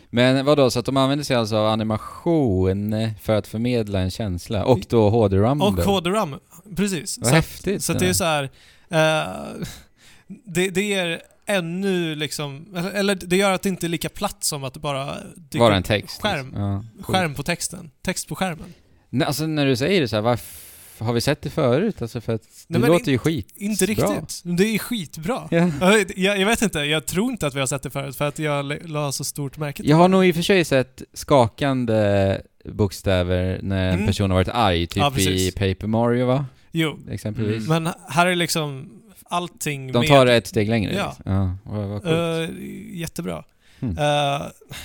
Men 0.09 0.45
vadå, 0.45 0.69
så 0.71 0.79
att 0.79 0.85
de 0.85 0.97
använder 0.97 1.25
sig 1.25 1.35
alltså 1.35 1.55
av 1.57 1.67
animation 1.67 2.95
för 3.21 3.33
att 3.35 3.47
förmedla 3.47 3.99
en 3.99 4.11
känsla 4.11 4.65
och 4.65 4.79
då 4.89 5.09
HD-rumble? 5.09 5.65
Och 5.67 5.73
HD-RAM, 5.83 6.35
precis. 6.75 7.17
Vad 7.17 7.25
så 7.27 7.29
att, 7.29 7.35
häftigt. 7.35 7.83
så 7.83 7.91
att 7.91 7.99
det 7.99 8.09
är 8.09 8.13
så 8.13 8.23
här. 8.23 8.43
eh, 8.89 9.33
det, 10.27 10.69
det 10.69 10.93
är 10.93 11.21
ännu 11.45 12.15
liksom, 12.15 12.75
eller- 12.93 13.15
det 13.15 13.37
gör 13.37 13.51
att 13.51 13.61
det 13.61 13.69
inte 13.69 13.85
är 13.85 13.89
lika 13.89 14.09
platt 14.09 14.43
som 14.43 14.63
att 14.63 14.73
det 14.73 14.79
bara 14.79 15.15
dyker 15.35 15.59
Bara 15.59 15.75
en 15.75 15.83
text. 15.83 16.21
skärm. 16.21 16.45
liksom. 16.45 16.61
Ja, 16.61 16.83
skärm 17.03 17.35
på 17.35 17.43
texten. 17.43 17.91
Text 18.01 18.27
på 18.27 18.35
skärmen. 18.35 18.73
Nej, 19.09 19.27
alltså 19.27 19.47
när 19.47 19.65
du 19.65 19.75
säger 19.75 20.01
det 20.01 20.07
så 20.07 20.15
här, 20.15 20.23
varf- 20.23 20.65
har 20.99 21.13
vi 21.13 21.21
sett 21.21 21.41
det 21.41 21.49
förut? 21.49 22.01
Alltså 22.01 22.21
för 22.21 22.33
att 22.33 22.41
det 22.67 22.79
Nej, 22.79 22.89
låter 22.89 23.11
ju 23.11 23.17
skit. 23.17 23.53
Inte 23.55 23.85
Bra. 23.85 23.93
riktigt. 23.93 24.41
Det 24.43 24.63
är 24.75 24.77
skitbra. 24.79 25.47
Ja. 25.51 25.69
Jag, 26.15 26.37
jag, 26.39 26.45
vet 26.45 26.61
inte, 26.61 26.79
jag 26.79 27.05
tror 27.05 27.31
inte 27.31 27.47
att 27.47 27.55
vi 27.55 27.59
har 27.59 27.67
sett 27.67 27.83
det 27.83 27.89
förut 27.89 28.15
för 28.15 28.27
att 28.27 28.39
jag 28.39 28.89
la- 28.89 29.11
så 29.11 29.23
stort 29.23 29.57
märke 29.57 29.81
till 29.81 29.89
Jag 29.89 29.97
har 29.97 30.03
det. 30.03 30.11
nog 30.11 30.25
i 30.25 30.31
och 30.31 30.35
för 30.35 30.41
sig 30.41 30.65
sett 30.65 31.01
skakande 31.13 32.41
bokstäver 32.65 33.59
när 33.61 33.87
en 33.87 33.93
Mm. 33.93 34.05
person 34.07 34.29
har 34.31 34.37
varit 34.37 34.47
arg, 34.49 34.87
typ 34.87 34.97
Ja, 35.03 35.17
i. 35.19 35.51
Paper 35.51 35.87
Mario 35.87 36.25
va? 36.25 36.45
Jo, 36.71 36.99
Exempelvis. 37.11 37.67
Mm. 37.67 37.83
men 37.83 37.93
här 38.09 38.27
är 38.27 38.35
liksom 38.35 38.89
allting 39.23 39.91
De 39.91 39.99
med. 39.99 40.07
tar 40.07 40.25
det 40.25 40.35
ett 40.35 40.47
steg 40.47 40.69
längre. 40.69 40.93
Ja. 40.93 41.13
liksom. 41.17 41.33
ja 41.33 41.57
vad, 41.63 41.87
vad. 42.03 42.43
Eh, 42.43 42.49
jättebra. 42.93 43.43
Hmm. 43.79 43.89
Eh, 43.97 44.41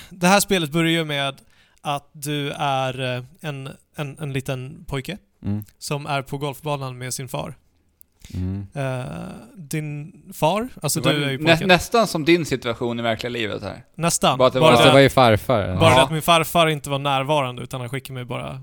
det 0.09 0.27
här 0.27 0.39
spelet 0.39 0.71
börjar 0.71 0.91
ju 0.91 1.05
med 1.05 1.35
att 1.81 2.09
du 2.13 2.51
är 2.51 3.15
eh, 3.17 3.23
en, 3.41 3.69
en, 3.95 4.17
en 4.19 4.33
liten 4.33 4.85
pojke 4.87 5.17
Mm. 5.45 5.63
som 5.77 6.05
är 6.05 6.21
på 6.21 6.37
golfbanan 6.37 6.97
med 6.97 7.13
sin 7.13 7.27
far. 7.27 7.57
Mm. 8.33 8.67
Eh, 8.73 9.05
din 9.55 10.13
far, 10.33 10.69
alltså 10.81 10.99
du 11.01 11.09
var 11.19 11.27
är 11.27 11.31
ju 11.31 11.37
nä, 11.37 11.59
nästan 11.65 12.07
som 12.07 12.25
din 12.25 12.45
situation 12.45 12.99
i 12.99 13.01
verkliga 13.03 13.29
livet 13.29 13.63
här. 13.63 13.83
Nästan. 13.95 14.37
bara 14.37 14.47
att 14.47 14.53
det 14.53 14.59
Bara, 14.59 14.69
var- 14.71 14.75
Fast 14.77 14.87
det, 14.87 14.93
var 14.93 14.99
ju 14.99 15.09
farfar. 15.09 15.75
bara 15.79 15.89
Ja. 15.91 16.03
att 16.03 16.11
min 16.11 16.21
farfar 16.21 16.67
inte 16.67 16.89
var 16.89 16.99
närvarande 16.99 17.61
utan 17.63 17.79
han 17.81 17.89
skickade 17.89 18.13
mig 18.13 18.25
bara, 18.25 18.61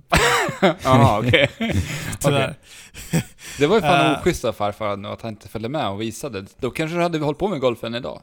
Jaha, 0.85 1.19
okej. 1.19 1.51
tyvärr. 2.21 2.55
Det 3.59 3.67
var 3.67 3.77
ju 3.77 3.81
fan 3.83 4.13
Eh. 4.15 4.21
oschysst 4.21 4.45
av 4.45 4.53
farfar 4.53 4.97
nu 4.97 5.09
att 5.09 5.23
han 5.23 5.31
inte 5.31 5.49
följde 5.49 5.69
med 5.69 5.89
och 5.89 6.01
visade. 6.01 6.45
Då 6.61 6.71
kanske 6.71 6.97
du 6.97 7.03
hade 7.03 7.19
hållit 7.19 7.39
på 7.39 7.49
med 7.49 7.61
golfen 7.61 7.95
idag. 7.95 8.23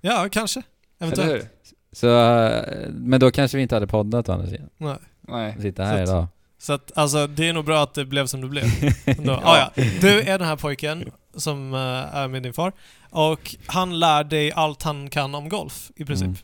Ja, 0.00 0.28
kanske. 0.30 0.62
Eventuellt. 1.00 1.50
Så, 1.92 2.18
eh, 2.18 2.64
men 2.90 3.20
då 3.20 3.30
kanske 3.30 3.56
vi 3.56 3.62
inte 3.62 3.76
hade 3.76 3.86
poddat 3.86 4.28
å 4.28 4.32
andra 4.32 4.46
sidan. 4.46 4.68
Nej. 4.76 4.96
Nej. 5.20 5.56
Sitta 5.60 5.84
här 5.84 6.06
Så 6.06 6.12
idag. 6.12 6.26
Så 6.64 6.72
att, 6.72 6.92
alltså, 6.94 7.26
det 7.26 7.48
är 7.48 7.52
nog 7.52 7.64
bra 7.64 7.82
att 7.82 7.94
det 7.94 8.04
blev 8.04 8.26
som 8.26 8.40
det 8.40 8.48
blev. 8.48 8.64
Ändå. 9.04 9.32
ah, 9.32 9.58
ja. 9.58 9.82
Du 10.00 10.20
är 10.20 10.38
den 10.38 10.48
här 10.48 10.56
pojken 10.56 11.10
som 11.34 11.74
eh, 11.74 12.16
är 12.16 12.28
med 12.28 12.42
din 12.42 12.52
far. 12.52 12.72
Och 13.10 13.56
han 13.66 13.98
lär 13.98 14.24
dig 14.24 14.52
allt 14.52 14.82
han 14.82 15.10
kan 15.10 15.34
om 15.34 15.48
golf, 15.48 15.90
i 15.96 16.04
princip. 16.04 16.26
Mm. 16.26 16.36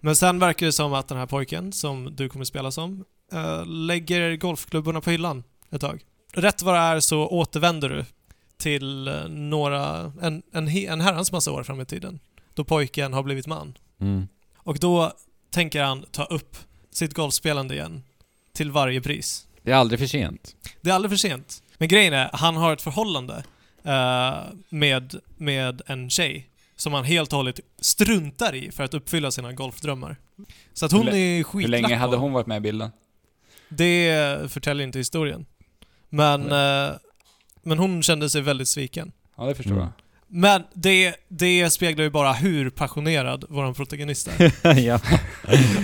Men 0.00 0.16
sen 0.16 0.38
verkar 0.38 0.66
det 0.66 0.72
som 0.72 0.92
att 0.92 1.08
den 1.08 1.18
här 1.18 1.26
pojken, 1.26 1.72
som 1.72 2.16
du 2.16 2.28
kommer 2.28 2.44
spela 2.44 2.70
som, 2.70 3.04
eh, 3.32 3.66
lägger 3.66 4.36
golfklubborna 4.36 5.00
på 5.00 5.10
hyllan 5.10 5.44
ett 5.70 5.80
tag. 5.80 6.02
Rätt 6.32 6.62
vad 6.62 6.74
det 6.74 6.80
är 6.80 7.00
så 7.00 7.28
återvänder 7.28 7.88
du 7.88 8.04
till 8.56 9.08
eh, 9.08 9.28
några, 9.28 10.12
en, 10.22 10.42
en, 10.52 10.68
en 10.68 11.00
herrans 11.00 11.32
massa 11.32 11.52
år 11.52 11.62
fram 11.62 11.80
i 11.80 11.84
tiden. 11.84 12.20
Då 12.54 12.64
pojken 12.64 13.12
har 13.12 13.22
blivit 13.22 13.46
man. 13.46 13.78
Mm. 14.00 14.28
Och 14.56 14.78
då 14.78 15.12
tänker 15.50 15.82
han 15.82 16.04
ta 16.10 16.24
upp 16.24 16.56
sitt 16.90 17.14
golfspelande 17.14 17.74
igen. 17.74 18.02
Till 18.52 18.70
varje 18.70 19.00
pris. 19.00 19.46
Det 19.62 19.70
är 19.72 19.74
aldrig 19.76 20.00
för 20.00 20.06
sent. 20.06 20.56
Det 20.80 20.90
är 20.90 20.94
aldrig 20.94 21.10
för 21.10 21.16
sent. 21.16 21.62
Men 21.78 21.88
grejen 21.88 22.12
är, 22.12 22.30
han 22.32 22.56
har 22.56 22.72
ett 22.72 22.82
förhållande 22.82 23.44
eh, 23.82 24.34
med, 24.68 25.14
med 25.36 25.82
en 25.86 26.10
tjej 26.10 26.48
som 26.76 26.92
han 26.92 27.04
helt 27.04 27.32
och 27.32 27.36
hållet 27.36 27.60
struntar 27.80 28.54
i 28.54 28.70
för 28.70 28.84
att 28.84 28.94
uppfylla 28.94 29.30
sina 29.30 29.52
golfdrömmar. 29.52 30.16
Så 30.72 30.86
att 30.86 30.92
hon 30.92 31.06
Hur 31.06 31.14
är 31.14 31.36
Hur 31.36 31.44
skitlack 31.44 31.70
länge 31.70 31.88
på 31.94 32.00
hade 32.00 32.16
hon 32.16 32.32
varit 32.32 32.46
med 32.46 32.56
i 32.56 32.60
bilden? 32.60 32.90
Det 33.68 34.52
förtäljer 34.52 34.86
inte 34.86 34.98
historien. 34.98 35.46
Men, 36.08 36.52
eh, 36.52 36.94
men 37.62 37.78
hon 37.78 38.02
kände 38.02 38.30
sig 38.30 38.40
väldigt 38.40 38.68
sviken. 38.68 39.12
Ja, 39.36 39.44
det 39.46 39.54
förstår 39.54 39.72
Mm. 39.72 39.84
jag. 39.84 39.92
Men 40.34 40.62
det, 40.74 41.14
det 41.28 41.70
speglar 41.70 42.04
ju 42.04 42.10
bara 42.10 42.32
hur 42.32 42.70
passionerad 42.70 43.44
vår 43.48 43.72
protagonist 43.72 44.28
är. 44.38 44.78
ja. 44.78 45.00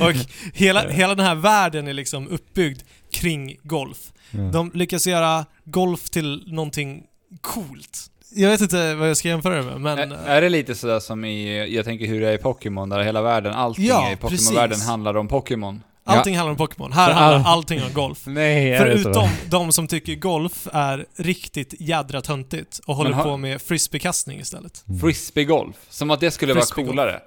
Och 0.01 0.13
hela, 0.55 0.89
hela 0.89 1.15
den 1.15 1.27
här 1.27 1.35
världen 1.35 1.89
är 1.89 1.93
liksom 1.93 2.29
uppbyggd 2.29 2.83
kring 3.13 3.57
golf. 3.63 3.99
De 4.53 4.71
lyckas 4.75 5.07
göra 5.07 5.47
golf 5.65 6.11
till 6.11 6.45
någonting 6.47 7.03
coolt. 7.41 8.11
Jag 8.35 8.51
vet 8.51 8.61
inte 8.61 8.95
vad 8.95 9.09
jag 9.09 9.17
ska 9.17 9.29
jämföra 9.29 9.57
det 9.57 9.63
med, 9.63 9.81
men... 9.81 10.13
Är, 10.13 10.27
är 10.27 10.41
det 10.41 10.49
lite 10.49 10.75
sådär 10.75 11.01
som 11.01 11.25
i, 11.25 11.75
jag 11.75 11.85
tänker 11.85 12.07
hur 12.07 12.21
det 12.21 12.29
är 12.29 12.35
i 12.35 12.39
Pokémon, 12.39 12.89
där 12.89 13.03
hela 13.03 13.23
världen, 13.23 13.53
allting 13.55 13.85
Ja, 13.85 14.13
i 14.13 14.17
Pokémon-världen 14.17 14.81
handlar 14.81 15.17
om 15.17 15.29
Pokémon? 15.29 15.83
Allting 16.09 16.37
handlar 16.37 16.51
om 16.51 16.57
Pokémon. 16.57 16.93
Här 16.93 17.13
handlar 17.13 17.35
all- 17.39 17.57
allting 17.59 17.83
om 17.83 17.93
golf. 17.93 18.19
Nej, 18.27 18.71
det? 18.71 18.79
Förutom 18.79 19.29
de 19.51 19.73
som 19.73 19.87
tycker 19.87 20.15
golf 20.15 20.69
är 20.73 21.07
riktigt 21.17 21.75
jädra 21.81 22.21
töntigt 22.21 22.81
och 22.87 22.97
håller 22.97 23.11
har- 23.13 23.25
på 23.25 23.37
med 23.37 23.63
frisbeekastning 23.63 24.41
istället. 24.41 24.85
Mm. 24.89 25.01
Frisbeegolf, 25.01 25.77
som 25.89 26.11
att 26.11 26.21
det 26.21 26.31
skulle 26.31 26.55
vara 26.55 26.65
coolare. 26.65 27.21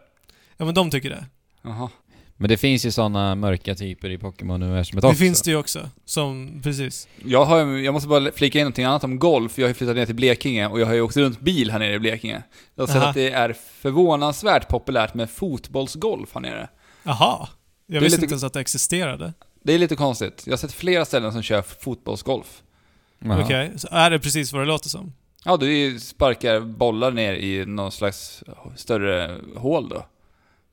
Ja 0.57 0.65
men 0.65 0.73
de 0.73 0.89
tycker 0.91 1.09
det. 1.09 1.25
Jaha. 1.63 1.89
Men 2.38 2.49
det 2.49 2.57
finns 2.57 2.86
ju 2.86 2.91
sådana 2.91 3.36
mörka 3.36 3.75
typer 3.75 4.09
i 4.09 4.17
Pokémon-universumet 4.17 5.01
Det 5.01 5.07
också. 5.07 5.17
finns 5.19 5.41
det 5.41 5.51
ju 5.51 5.57
också. 5.57 5.89
Som, 6.05 6.59
precis. 6.63 7.07
Jag, 7.25 7.45
har, 7.45 7.59
jag 7.59 7.93
måste 7.93 8.07
bara 8.09 8.32
flika 8.32 8.59
in 8.59 8.63
någonting 8.63 8.86
annat 8.86 9.03
om 9.03 9.19
golf. 9.19 9.57
Jag 9.57 9.63
har 9.65 9.67
ju 9.69 9.73
flyttat 9.73 9.95
ner 9.95 10.05
till 10.05 10.15
Blekinge 10.15 10.67
och 10.67 10.79
jag 10.79 10.86
har 10.86 10.93
ju 10.93 11.01
åkt 11.01 11.17
runt 11.17 11.39
bil 11.39 11.71
här 11.71 11.79
nere 11.79 11.93
i 11.93 11.99
Blekinge. 11.99 12.43
Jag 12.75 12.82
har 12.84 12.88
sett 12.88 12.95
Aha. 12.95 13.07
att 13.09 13.15
det 13.15 13.32
är 13.32 13.55
förvånansvärt 13.82 14.67
populärt 14.67 15.13
med 15.13 15.29
fotbollsgolf 15.29 16.29
här 16.34 16.41
nere. 16.41 16.69
Jaha. 17.03 17.47
Jag 17.93 17.95
Det 17.95 17.97
är 17.97 18.01
visste 18.01 18.17
lite- 18.17 18.25
inte 18.25 18.33
ens 18.33 18.43
att 18.43 18.53
det 18.53 18.59
existerade. 18.59 19.33
Det 19.63 19.73
är 19.73 19.79
lite 19.79 19.95
konstigt. 19.95 20.43
Jag 20.45 20.51
har 20.53 20.57
sett 20.57 20.71
flera 20.71 21.05
ställen 21.05 21.31
som 21.31 21.41
kör 21.41 21.61
fotbollsgolf. 21.61 22.63
Okej, 23.25 23.71
så 23.75 23.87
är 23.91 24.09
det 24.09 24.19
precis 24.19 24.53
vad 24.53 24.61
det 24.61 24.65
låter 24.65 24.89
som? 24.89 25.13
Ja, 25.45 25.57
du 25.57 25.99
sparkar 25.99 26.59
bollar 26.59 27.11
ner 27.11 27.33
i 27.33 27.65
någon 27.65 27.91
slags 27.91 28.43
större 28.75 29.37
hål 29.55 29.89
då. 29.89 30.05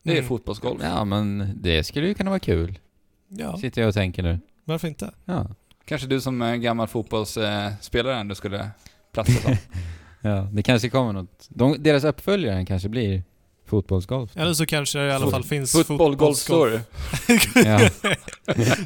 Det 0.03 0.11
är 0.11 0.17
Mm. 0.17 0.29
fotbollsgolf. 0.29 0.81
Ja, 0.83 1.05
men 1.05 1.53
det 1.63 1.85
skulle 1.85 2.07
ju 2.09 2.15
kunna 2.15 2.31
vara 2.31 2.41
kul. 2.41 2.79
Ja, 3.29 3.57
Sitter 3.59 3.81
jag 3.83 3.89
och 3.89 3.95
tänker 3.95 4.23
nu. 4.23 4.39
varför 4.65 4.89
inte? 4.89 5.11
Ja. 5.25 5.47
Kanske 5.85 6.07
du 6.09 6.21
som 6.21 6.43
eh, 6.43 6.55
gammal 6.55 6.89
fotbollsspelare 6.89 8.17
ändå 8.17 8.35
skulle 8.35 8.71
platsa 9.13 9.33
som. 9.33 9.57
ja. 10.21 10.49
Det 10.53 10.63
kanske 10.63 10.89
kommer 10.91 11.13
något. 11.13 11.47
De, 11.49 11.83
deras 11.83 12.05
uppföljare 12.05 12.67
kanske 12.67 12.89
blir 12.89 13.23
fotbollsgolf. 13.69 14.31
Eller 14.37 14.55
så 14.55 14.67
kanske 14.67 14.99
det 14.99 15.07
i 15.07 15.13
alla 15.13 15.25
Fot- 15.27 15.31
fall 15.31 15.45
finns 15.45 15.73
Fotboll 15.73 16.17
golf 16.17 16.39
story. 16.39 16.79
Ja. 17.55 17.89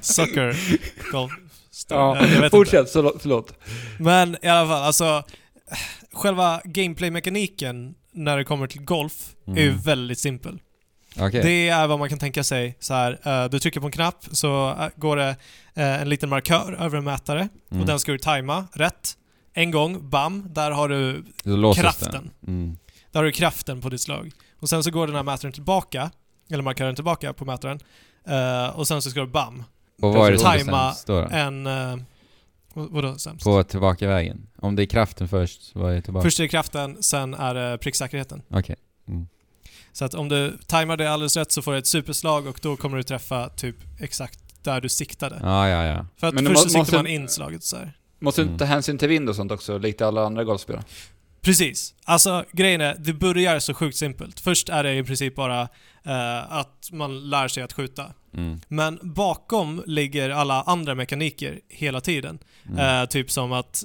Soccer 0.02 0.56
golf. 1.12 1.32
Ja, 1.88 2.16
Jag 2.16 2.26
vet 2.28 2.34
inte. 2.36 2.50
fortsätt. 2.50 2.88
Så, 2.88 3.12
förlåt. 3.20 3.52
Men 3.98 4.36
i 4.42 4.48
alla 4.48 4.68
fall, 4.68 4.82
alltså 4.82 5.22
själva 6.12 6.60
gameplay-mekaniken 6.64 7.94
när 8.12 8.36
det 8.36 8.44
kommer 8.44 8.66
till 8.66 8.82
golf 8.84 9.12
är 9.46 9.60
ju 9.62 9.68
Mm. 9.68 9.80
väldigt 9.80 10.18
simpel. 10.18 10.58
Okej. 11.18 11.42
Det 11.42 11.68
är 11.68 11.86
vad 11.86 11.98
man 11.98 12.08
kan 12.08 12.18
tänka 12.18 12.44
sig 12.44 12.76
så 12.80 12.94
här. 12.94 13.18
eh, 13.44 13.50
du 13.50 13.58
trycker 13.58 13.80
på 13.80 13.86
en 13.86 13.92
knapp 13.92 14.24
så 14.32 14.68
eh, 14.70 14.88
går 14.96 15.16
det 15.16 15.36
eh, 15.74 16.02
en 16.02 16.08
liten 16.08 16.28
markör 16.28 16.76
över 16.80 16.98
en 16.98 17.04
mätare 17.04 17.48
Mm. 17.70 17.80
och 17.80 17.86
den 17.86 17.98
ska 18.00 18.12
du 18.12 18.18
tajma 18.18 18.64
rätt. 18.72 19.16
En 19.54 19.70
gång, 19.70 20.10
bam, 20.10 20.46
där 20.54 20.70
har 20.70 20.88
du, 20.88 21.24
kraften. 21.76 22.30
Mm. 22.46 22.76
där 23.12 23.20
har 23.20 23.24
du 23.24 23.32
kraften 23.32 23.80
på 23.80 23.88
ditt 23.88 24.00
slag. 24.00 24.32
Och 24.62 24.68
sen 24.68 24.82
så 24.84 24.90
går 24.90 25.06
den 25.06 25.16
här 25.16 25.22
mätaren 25.22 25.52
tillbaka, 25.52 26.10
eller 26.50 26.62
markören 26.62 26.94
tillbaka 26.94 27.32
på 27.32 27.44
mätaren. 27.44 27.80
eh, 28.26 28.78
och 28.78 28.88
sen 28.88 29.02
så 29.02 29.10
ska 29.10 29.20
du 29.20 29.26
bam, 29.26 29.64
Och 30.02 30.14
vad 30.14 30.28
är 30.28 30.32
det 30.32 30.38
som 30.38 30.46
är 30.50 30.56
Tajma 30.58 30.92
sämst 30.92 31.06
då? 31.06 31.28
en... 31.30 31.66
Uh, 31.66 31.96
vadå 32.74 33.18
sämst? 33.18 33.44
På 33.44 33.62
tillbakavägen? 33.64 34.46
Om 34.58 34.76
det 34.76 34.82
är 34.82 34.86
kraften 34.86 35.28
först, 35.28 35.74
vad 35.74 35.92
är 35.94 36.00
tillbaka? 36.00 36.22
Först 36.24 36.38
är 36.38 36.42
det 36.44 36.48
kraften, 36.48 37.02
sen 37.02 37.34
är 37.34 37.54
det 37.54 37.78
pricksäkerheten. 37.78 38.42
Okej. 38.50 38.76
Mm. 39.08 39.26
Så 39.92 40.04
att 40.04 40.14
om 40.14 40.28
du 40.28 40.58
tajmar 40.66 40.96
det 40.96 41.12
alldeles 41.12 41.36
rätt 41.36 41.52
så 41.52 41.62
får 41.62 41.72
du 41.72 41.78
ett 41.78 41.86
superslag 41.86 42.46
och 42.46 42.58
då 42.62 42.76
kommer 42.76 42.96
du 42.96 43.02
träffa 43.02 43.48
typ 43.48 43.76
exakt 44.00 44.38
där 44.64 44.80
du 44.80 44.88
siktade. 44.88 45.38
Ja, 45.42 45.68
ja, 45.68 45.84
ja. 45.84 46.06
För 46.16 46.26
att 46.26 46.34
Men 46.34 46.46
först 46.46 46.58
så 46.62 46.68
siktar 46.68 46.78
måste- 46.80 46.96
man 46.96 47.06
in 47.06 47.28
slaget 47.28 47.64
så 47.64 47.76
här. 47.76 47.92
Måste 48.18 48.40
du 48.42 48.46
Mm. 48.46 48.58
ta 48.58 48.64
hänsyn 48.64 48.98
till 48.98 49.08
vind 49.08 49.28
och 49.28 49.36
sånt 49.36 49.52
också, 49.52 49.78
likt 49.78 50.00
alla 50.02 50.24
andra 50.26 50.44
golfspelare? 50.44 50.84
Precis. 51.42 51.94
Alltså 52.04 52.44
grejen 52.52 52.80
är, 52.80 52.96
det 52.98 53.12
börjar 53.12 53.58
så 53.58 53.74
sjukt 53.74 53.96
simpelt. 53.96 54.40
Först 54.40 54.68
är 54.68 54.82
det 54.82 54.94
i 54.94 55.04
princip 55.04 55.34
bara 55.34 55.60
eh, 56.04 56.52
att 56.52 56.88
man 56.92 57.30
lär 57.30 57.48
sig 57.48 57.62
att 57.62 57.72
skjuta. 57.72 58.12
Mm. 58.34 58.60
Men 58.68 58.98
bakom 59.02 59.82
ligger 59.86 60.30
alla 60.30 60.62
andra 60.62 60.94
mekaniker 60.94 61.60
hela 61.68 62.00
tiden. 62.00 62.38
Mm. 62.68 63.02
Eh, 63.02 63.08
typ 63.08 63.30
som 63.30 63.52
att 63.52 63.84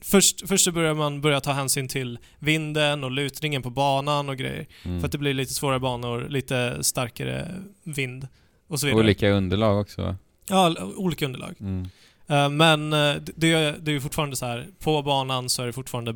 först, 0.00 0.48
först 0.48 0.64
så 0.64 0.72
börjar 0.72 0.94
man 0.94 1.20
börja 1.20 1.40
ta 1.40 1.52
hänsyn 1.52 1.88
till 1.88 2.18
vinden 2.38 3.04
och 3.04 3.10
lutningen 3.10 3.62
på 3.62 3.70
banan 3.70 4.28
och 4.28 4.36
grejer. 4.36 4.66
Mm. 4.84 5.00
För 5.00 5.06
att 5.06 5.12
det 5.12 5.18
blir 5.18 5.34
lite 5.34 5.54
svårare 5.54 5.80
banor, 5.80 6.26
lite 6.28 6.84
starkare 6.84 7.48
vind. 7.82 8.28
och 8.68 8.80
så 8.80 8.86
vidare. 8.86 9.00
Olika 9.00 9.30
underlag 9.30 9.80
också 9.80 10.02
va? 10.02 10.16
Ja, 10.48 10.76
olika 10.96 11.24
underlag. 11.24 11.54
Mm. 11.60 11.88
Eh, 12.26 12.48
men 12.48 12.92
eh, 12.92 13.14
det, 13.36 13.52
det 13.80 13.90
är 13.90 13.92
ju 13.92 14.00
fortfarande 14.00 14.36
så 14.36 14.46
här, 14.46 14.66
på 14.78 15.02
banan 15.02 15.48
så 15.48 15.62
är 15.62 15.66
det 15.66 15.72
fortfarande 15.72 16.12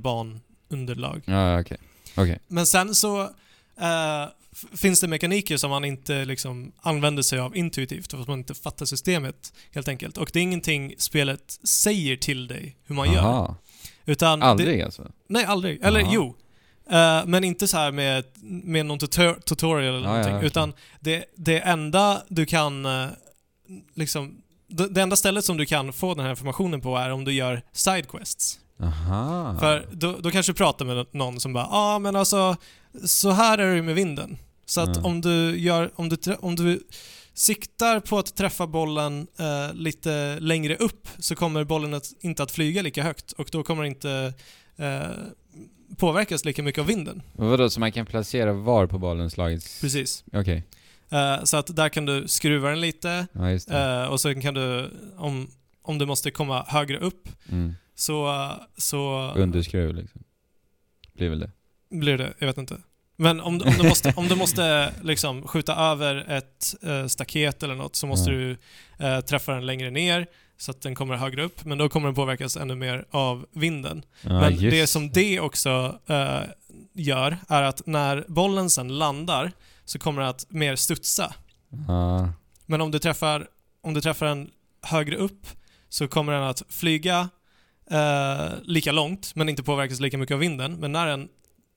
banunderlag. 0.77 1.23
Ja, 1.25 1.61
okej. 1.61 1.79
Okej. 2.17 2.39
Men 2.49 2.67
sen 2.67 2.95
så 2.95 3.23
eh, 3.81 4.25
finns 4.77 5.01
det 5.01 5.09
mekaniker 5.09 5.57
som 5.57 5.71
man 5.71 5.85
inte 5.85 6.25
liksom 6.25 6.73
använder 6.81 7.23
sig 7.23 7.39
av 7.39 7.57
intuitivt 7.57 8.11
för 8.11 8.21
att 8.21 8.29
man 8.29 8.39
inte 8.39 8.55
fattar 8.55 8.87
systemet 8.87 9.53
helt 9.75 9.89
enkelt. 9.89 10.17
Och 10.19 10.31
det 10.33 10.39
är 10.39 10.43
ingenting 10.43 10.95
spelet 10.99 11.59
säger 11.65 12.17
till 12.17 12.47
dig 12.47 12.77
hur 12.87 12.95
man 12.95 13.13
gör. 13.13 13.21
Aha. 13.23 13.57
Utan 14.07 14.41
Det, 14.41 14.47
Aldrig 14.47 14.83
alltså? 14.83 15.11
nej, 15.29 15.45
aldrig. 15.45 15.83
Eller 15.83 16.01
Jaha. 16.01 16.11
jo. 16.13 16.37
Eh, 16.91 17.23
men 17.27 17.45
inte 17.45 17.69
så 17.69 17.77
här 17.77 17.93
med, 17.93 18.25
med 18.43 18.87
någon 18.87 18.99
tutor 18.99 19.35
tutorial 19.47 19.95
eller 19.95 19.99
Ja, 19.99 20.05
ja, 20.05 20.09
någonting. 20.11 20.35
okej. 20.37 20.47
Utan 20.47 20.73
det, 21.01 21.25
det 21.37 21.59
enda 21.61 22.23
du 22.29 22.47
kan 22.47 22.87
eh, 22.87 23.07
liksom 23.95 24.39
det, 24.69 24.89
det 24.89 25.03
enda 25.03 25.17
stället 25.17 25.45
som 25.45 25.57
du 25.57 25.67
kan 25.67 25.93
få 25.93 26.15
den 26.15 26.25
här 26.25 26.31
informationen 26.31 26.81
på 26.81 26.97
är 26.97 27.11
om 27.11 27.25
du 27.25 27.33
gör 27.33 27.63
sidequests. 27.73 28.59
Aha. 28.83 29.57
För 29.61 29.87
då, 29.93 30.17
då 30.21 30.31
kanske 30.31 30.53
du 30.53 30.57
pratar 30.57 30.85
med 30.85 31.07
någon 31.13 31.41
som 31.41 31.53
bara 31.53 31.65
ja 31.65 31.95
ah, 31.95 31.99
men 31.99 32.17
alltså 32.17 32.57
så 33.05 33.31
här 33.31 33.59
är 33.59 33.75
det 33.77 33.83
med 33.83 33.95
vinden. 33.95 34.39
Så 34.67 34.81
att 34.81 34.97
Mm. 34.97 35.05
om 35.05 35.21
du 35.21 35.59
gör, 35.59 35.91
om 35.95 36.09
du, 36.09 36.17
om 36.41 36.57
du 36.57 36.83
siktar 37.35 38.01
på 38.01 38.19
att 38.19 38.37
träffa 38.37 38.67
bollen 38.67 39.27
eh, 39.39 39.75
lite 39.75 40.41
längre 40.41 40.77
upp 40.77 41.09
så 41.19 41.35
kommer 41.35 41.65
bollen 41.65 41.95
att, 41.95 42.13
inte 42.21 42.43
att 42.43 42.51
flyga 42.51 42.83
lika 42.83 43.03
högt 43.03 43.33
och 43.33 43.49
då 43.53 43.63
kommer 43.63 43.83
det 43.83 43.89
inte 43.89 44.35
eh, 44.77 45.01
påverkas 45.97 46.45
lika 46.45 46.63
mycket 46.63 46.81
av 46.81 46.87
vinden. 46.87 47.23
Och 47.37 47.47
vadå, 47.47 47.71
så 47.71 47.81
man 47.81 47.93
kan 47.93 48.07
placera 48.07 48.53
var 48.53 48.87
på 48.87 48.99
bollen 48.99 49.31
slagits? 49.31 49.81
Precis. 49.81 50.25
Okej. 50.33 50.65
Eh, 51.11 51.45
så 51.45 51.57
att 51.57 51.77
där 51.77 51.89
kan 51.89 52.07
du 52.07 52.29
skruva 52.29 52.69
den 52.69 52.81
lite 52.81 53.27
Ja, 53.33 53.51
eh, 53.51 54.05
och 54.09 54.21
så 54.21 54.35
kan 54.35 54.55
du, 54.55 54.91
om, 55.17 55.51
om 55.83 55.99
du 55.99 56.07
måste 56.07 56.31
komma 56.31 56.65
högre 56.69 56.99
upp 56.99 57.29
Mm. 57.49 57.75
Så, 58.03 58.51
så 58.77 59.33
Underskruv 59.37 59.95
liksom. 59.95 60.23
Blir 61.13 61.29
väl 61.29 61.41
det. 61.41 61.51
blir 61.91 62.19
det, 62.19 62.33
jag 62.39 62.47
vet 62.47 62.59
inte. 62.59 62.77
Men 63.17 63.41
om, 63.41 63.59
du- 63.59 63.65
om 63.65 63.73
du 63.79 63.89
måste, 63.89 64.13
om 64.17 64.29
du 64.29 64.35
måste 64.37 64.93
liksom 65.03 65.49
skjuta 65.49 65.75
över 65.77 66.17
ett 66.31 66.75
eh, 66.83 67.07
staket 67.07 67.63
eller 67.63 67.75
något 67.75 67.97
så 67.97 68.07
måste 68.07 68.31
Ja. 68.31 68.37
du 68.39 68.57
eh, 68.99 69.21
träffa 69.21 69.53
den 69.53 69.67
längre 69.67 69.91
ner 69.91 70.27
så 70.57 70.71
att 70.71 70.81
den 70.83 70.95
kommer 70.95 71.17
högre 71.17 71.43
upp, 71.45 71.65
men 71.65 71.79
då 71.79 71.89
kommer 71.89 72.07
den 72.09 72.15
påverkas 72.15 72.57
ännu 72.57 72.75
mer 72.75 73.05
av 73.11 73.47
vinden. 73.53 74.05
Ja, 74.23 74.41
men 74.41 74.51
just 74.57 74.71
det 74.71 74.87
som 74.87 75.11
det 75.11 75.41
också 75.41 75.99
eh, 76.07 76.41
gör 76.93 77.39
är 77.49 77.63
att 77.63 77.87
när 77.87 78.25
bollen 78.29 78.71
sen 78.71 78.99
landar 78.99 79.53
så 79.85 79.99
kommer 79.99 80.23
det 80.23 80.29
att 80.29 80.47
mer 80.51 80.77
studsa. 80.77 81.35
Ja. 81.89 82.33
Men 82.67 82.81
om 82.81 82.91
du 82.91 82.99
träffar, 82.99 83.47
om 83.83 83.95
du 83.95 84.01
träffar 84.01 84.27
den 84.27 84.51
högre 84.83 85.17
upp 85.17 85.47
så 85.89 86.09
kommer 86.09 86.33
den 86.33 86.43
att 86.43 86.63
flyga 86.69 87.29
eh, 87.91 88.53
lika 88.63 88.93
långt 88.93 89.35
men 89.35 89.49
inte 89.49 89.63
påverkas 89.63 90.01
lika 90.01 90.19
mycket 90.19 90.35
av 90.35 90.41
vinden. 90.41 90.73
Men 90.77 90.93
när 90.93 91.07
den, 91.07 91.29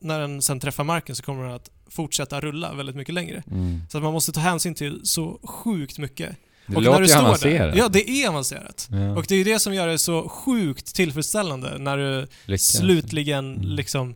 när 0.02 0.20
den 0.20 0.42
sen 0.42 0.60
träffar 0.60 0.84
marken 0.84 1.16
så 1.16 1.24
kommer 1.24 1.44
den 1.44 1.54
att 1.54 1.70
fortsätta 1.90 2.42
rulla 2.42 2.74
väldigt 2.74 2.96
mycket 2.96 3.14
längre. 3.14 3.44
Mm. 3.52 3.82
Så 3.90 3.98
att 3.98 4.04
man 4.04 4.14
måste 4.14 4.32
ta 4.32 4.40
hänsyn 4.40 4.76
till 4.76 5.02
så 5.04 5.40
sjukt 5.44 5.98
mycket. 5.98 6.36
Det 6.68 6.76
och 6.76 6.82
låter 6.82 6.92
när 6.92 7.00
du 7.00 7.06
ju 7.06 7.10
står 7.14 7.22
avancerat. 7.22 7.72
där, 7.74 7.78
Ja, 7.80 7.88
det 7.88 8.10
är 8.10 8.30
avancerat. 8.30 8.88
Ja. 8.92 9.16
Och 9.18 9.26
det 9.28 9.36
är 9.36 9.46
det 9.46 9.60
som 9.60 9.74
gör 9.74 9.88
det 9.88 9.98
så 10.00 10.30
sjukt 10.30 10.96
tillfredsställande 10.96 11.78
när 11.78 11.98
du 11.98 12.28
Lyckas. 12.46 12.78
slutligen 12.78 13.56
Mm. 13.56 13.68
liksom 13.70 14.16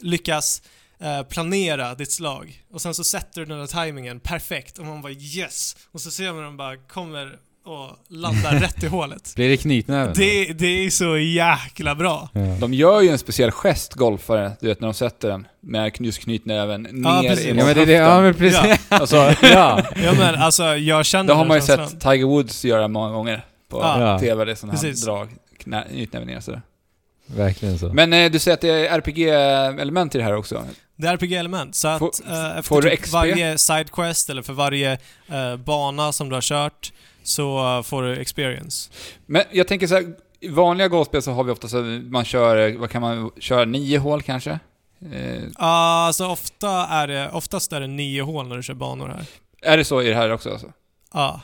lyckas 0.00 0.62
eh, 1.00 1.22
planera 1.22 1.94
ditt 1.94 2.12
slag. 2.12 2.62
Och 2.72 2.80
sen 2.82 2.94
så 2.94 3.04
sätter 3.04 3.40
du 3.40 3.46
den 3.46 3.58
där 3.58 3.66
tajmingen 3.66 4.20
perfekt 4.20 4.78
och 4.78 4.86
man 4.86 5.02
bara 5.02 5.12
yes! 5.12 5.76
Och 5.92 6.00
så 6.00 6.10
ser 6.10 6.32
man 6.32 6.42
den 6.42 6.56
bara 6.56 6.76
kommer 6.76 7.36
och 7.64 7.90
landar 8.08 8.54
rätt 8.60 8.82
i 8.82 8.86
hålet. 8.86 9.32
Blir 9.36 9.48
det 9.48 9.56
knytnäven? 9.56 10.14
Det, 10.16 10.44
det 10.52 10.66
är 10.86 10.90
så 10.90 11.18
jäkla 11.18 11.94
bra. 11.94 12.28
Ja. 12.32 12.40
De 12.40 12.74
gör 12.74 13.00
ju 13.00 13.08
en 13.08 13.18
speciell 13.18 13.50
gest, 13.50 13.94
golfare, 13.94 14.52
du 14.60 14.66
vet 14.68 14.80
när 14.80 14.88
de 14.88 14.94
sätter 14.94 15.28
den. 15.28 15.46
Med 15.60 15.92
just 16.00 16.18
knytnäven 16.18 16.82
ner 16.82 17.28
precis. 17.28 17.46
emot 17.46 17.58
Ja 17.60 17.64
men 17.66 17.74
det 17.74 17.82
är 17.82 17.86
det, 17.86 17.92
ja 17.92 18.20
men 18.20 18.34
precis. 18.34 18.60
Ja. 18.64 18.76
Alltså, 18.98 19.16
Ja. 19.42 19.82
Ja 20.04 20.12
men 20.18 20.34
alltså 20.34 20.64
jag 20.76 21.06
känner 21.06 21.24
det 21.28 21.34
har 21.34 21.44
man 21.44 21.56
ju 21.56 21.66
känslan. 21.66 21.88
sett 21.88 22.00
Tiger 22.00 22.24
Woods 22.26 22.64
göra 22.64 22.88
många 22.88 23.10
gånger 23.10 23.44
på 23.68 23.78
Ja. 23.80 24.18
TV, 24.18 24.44
det 24.44 24.50
är 24.50 24.54
sådana 24.54 24.72
här 24.78 24.82
Precis. 24.82 25.04
drag, 25.04 25.28
knä, 25.58 25.84
knytnäven 25.90 26.28
ner 26.28 26.40
sådär. 26.40 26.62
Verkligen 27.26 27.78
så. 27.78 27.92
Men 27.92 28.12
eh, 28.12 28.30
du 28.30 28.38
säger 28.38 28.54
att 28.54 28.60
det 28.60 28.68
är 28.88 28.98
RPG-element 28.98 30.14
i 30.14 30.18
det 30.18 30.24
här 30.24 30.34
också? 30.36 30.64
Det 30.96 31.06
är 31.06 31.12
RPG-element, 31.16 31.74
så 31.74 31.88
att 31.88 31.98
Får- 31.98 32.12
eh, 32.28 32.46
efter 32.50 32.62
får 32.62 32.82
du 32.82 32.90
typ 32.90 33.00
XP? 33.00 33.12
varje 33.12 33.58
sidequest 33.58 34.30
eller 34.30 34.42
för 34.42 34.52
varje 34.52 34.92
eh, 35.28 35.56
bana 35.56 36.12
som 36.12 36.28
du 36.28 36.34
har 36.34 36.42
kört 36.42 36.92
så 37.30 37.82
får 37.82 38.02
du 38.02 38.16
experience. 38.16 38.90
Men 39.26 39.42
jag 39.50 39.68
tänker 39.68 39.86
så 39.86 39.94
här, 39.94 40.14
i 40.40 40.48
vanliga 40.48 40.88
golfspel 40.88 41.22
så 41.22 41.30
har 41.32 41.44
vi 41.44 41.52
ofta 41.52 41.68
så 41.68 41.82
man 42.10 42.24
kör, 42.24 42.76
vad 42.78 42.90
kan 42.90 43.02
man 43.02 43.30
köra, 43.38 43.64
nio 43.64 43.98
hål 43.98 44.22
kanske? 44.22 44.50
Eh, 45.12 45.42
Alltså 45.54 46.26
ofta 46.26 46.70
är 46.86 47.06
det, 47.08 47.30
oftast 47.30 47.72
är 47.72 47.80
det 47.80 47.86
nio 47.86 48.22
hål 48.22 48.48
när 48.48 48.56
du 48.56 48.62
kör 48.62 48.74
banor 48.74 49.08
här. 49.08 49.24
är 49.62 49.76
det 49.76 49.84
så 49.84 50.02
i 50.02 50.08
det 50.08 50.14
här 50.14 50.30
också 50.32 50.50
alltså? 50.50 50.72
Ja. 51.12 51.40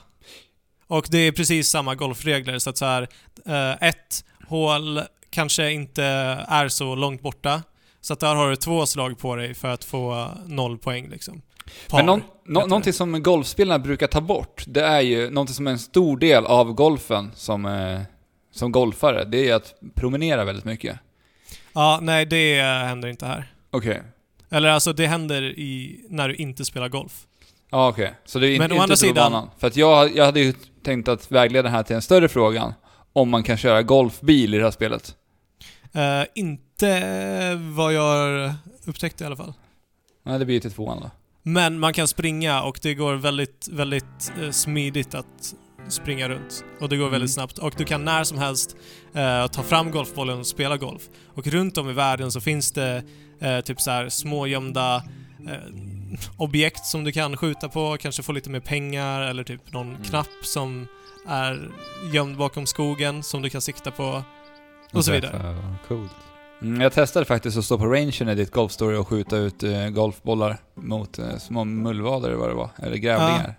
Och 0.86 1.06
det 1.10 1.18
är 1.18 1.32
precis 1.32 1.68
samma 1.68 1.94
golfregler, 1.94 2.58
så 2.58 2.70
att 2.70 2.78
så 2.78 2.84
här, 2.84 3.08
eh, 3.46 3.88
ett 3.88 4.24
hål 4.48 5.00
kanske 5.30 5.70
inte 5.70 6.04
är 6.48 6.68
så 6.68 6.94
långt 6.94 7.22
borta. 7.22 7.62
Så 8.00 8.12
att 8.12 8.20
där 8.20 8.34
har 8.34 8.50
du 8.50 8.56
två 8.56 8.86
slag 8.86 9.18
på 9.18 9.36
dig 9.36 9.54
för 9.54 9.68
att 9.68 9.84
få 9.84 10.28
noll 10.46 10.78
poäng 10.78 11.08
liksom. 11.10 11.42
Par, 11.88 11.98
Men 11.98 12.06
någon, 12.06 12.22
nå, 12.48 12.66
någonting 12.66 12.92
som 12.92 13.22
golfspelarna 13.22 13.78
brukar 13.78 14.06
ta 14.06 14.20
bort, 14.20 14.64
det 14.66 14.80
är 14.82 15.00
ju 15.00 15.30
någonting 15.30 15.54
som 15.54 15.66
är 15.66 15.70
en 15.70 15.78
stor 15.78 16.16
del 16.16 16.46
av 16.46 16.72
golfen 16.72 17.30
som, 17.34 17.66
eh, 17.66 18.00
som 18.52 18.72
golfare, 18.72 19.24
det 19.24 19.48
är 19.50 19.54
att 19.54 19.74
promenera 19.94 20.44
väldigt 20.44 20.64
mycket. 20.64 20.98
Ja, 21.72 21.98
nej 22.02 22.26
det 22.26 22.62
händer 22.62 23.08
inte 23.08 23.26
här. 23.26 23.52
Okej. 23.70 24.02
Eller 24.50 24.68
alltså 24.68 24.92
det 24.92 25.06
händer 25.06 25.42
i, 25.42 26.00
när 26.08 26.28
du 26.28 26.34
inte 26.34 26.64
spelar 26.64 26.88
golf. 26.88 27.26
Ja, 27.70 27.88
okej. 27.88 28.14
Så 28.24 28.38
det 28.38 28.48
är 28.48 28.58
Men 28.58 28.70
inte, 28.70 28.82
andra 28.82 28.96
sidan- 28.96 29.32
banan. 29.32 29.50
För 29.58 29.66
att 29.66 29.76
jag, 29.76 30.16
jag 30.16 30.24
hade 30.24 30.40
ju 30.40 30.54
tänkt 30.82 31.08
att 31.08 31.32
vägleda 31.32 31.62
den 31.62 31.72
här 31.72 31.82
till 31.82 31.96
en 31.96 32.02
större 32.02 32.28
frågan. 32.28 32.74
Om 33.12 33.28
man 33.30 33.42
kan 33.42 33.56
köra 33.56 33.82
golfbil 33.82 34.54
i 34.54 34.58
det 34.58 34.64
här 34.64 34.70
spelet. 34.70 35.14
Eh, 35.92 36.22
inte 36.34 37.54
vad 37.74 37.92
jag 37.92 38.52
upptäckte 38.86 39.24
i 39.24 39.26
alla 39.26 39.36
fall. 39.36 39.52
Nej, 40.22 40.38
det 40.38 40.44
blir 40.44 40.54
ju 40.54 40.60
till 40.60 40.72
tvåan 40.72 41.00
då. 41.00 41.10
Men 41.48 41.78
man 41.80 41.92
kan 41.92 42.08
springa 42.08 42.62
och 42.62 42.78
det 42.82 42.94
går 42.94 43.14
väldigt, 43.14 43.68
väldigt 43.72 44.32
eh, 44.42 44.50
smidigt 44.50 45.14
att 45.14 45.54
springa 45.88 46.28
runt. 46.28 46.64
Och 46.80 46.88
det 46.88 46.96
går 46.96 47.04
väldigt 47.04 47.18
Mm. 47.18 47.28
snabbt. 47.28 47.58
Och 47.58 47.74
du 47.76 47.84
kan 47.84 48.04
när 48.04 48.24
som 48.24 48.38
helst 48.38 48.76
eh, 49.14 49.46
ta 49.46 49.62
fram 49.62 49.90
golfbollen 49.90 50.38
och 50.38 50.46
spela 50.46 50.76
golf. 50.76 51.02
Och 51.34 51.46
runt 51.46 51.78
om 51.78 51.90
i 51.90 51.92
världen 51.92 52.32
så 52.32 52.40
finns 52.40 52.72
det 52.72 53.02
eh, 53.40 53.60
typ 53.60 53.80
så 53.80 53.90
här 53.90 54.08
små 54.08 54.46
gömda 54.46 54.96
eh, 55.48 56.20
objekt 56.36 56.86
som 56.86 57.04
du 57.04 57.12
kan 57.12 57.36
skjuta 57.36 57.68
på, 57.68 57.96
kanske 58.00 58.22
få 58.22 58.32
lite 58.32 58.50
mer 58.50 58.60
pengar 58.60 59.20
eller 59.22 59.44
typ 59.44 59.72
någon 59.72 59.88
Mm. 59.90 60.02
knapp 60.04 60.28
som 60.42 60.86
är 61.28 61.70
gömd 62.12 62.36
bakom 62.36 62.66
skogen 62.66 63.22
som 63.22 63.42
du 63.42 63.50
kan 63.50 63.60
sikta 63.60 63.90
på. 63.90 64.22
Och 64.92 65.04
så 65.04 65.12
vidare. 65.12 65.56
Coolt. 65.88 66.10
Mm, 66.62 66.80
jag 66.80 66.92
testade 66.92 67.24
faktiskt 67.26 67.56
att 67.58 67.64
stå 67.64 67.78
på 67.78 67.86
rangen 67.86 68.28
i 68.28 68.34
ditt 68.34 68.50
golfstory 68.52 68.96
och 68.96 69.08
skjuta 69.08 69.36
ut 69.36 69.62
eh, 69.62 69.88
golfbollar 69.88 70.56
mot 70.74 71.18
eh, 71.18 71.36
små 71.38 71.64
mullvader 71.64 72.28
eller 72.28 72.38
vad 72.38 72.48
det 72.48 72.54
var. 72.54 72.70
Eller 72.82 72.96
grävlingar. 72.96 73.54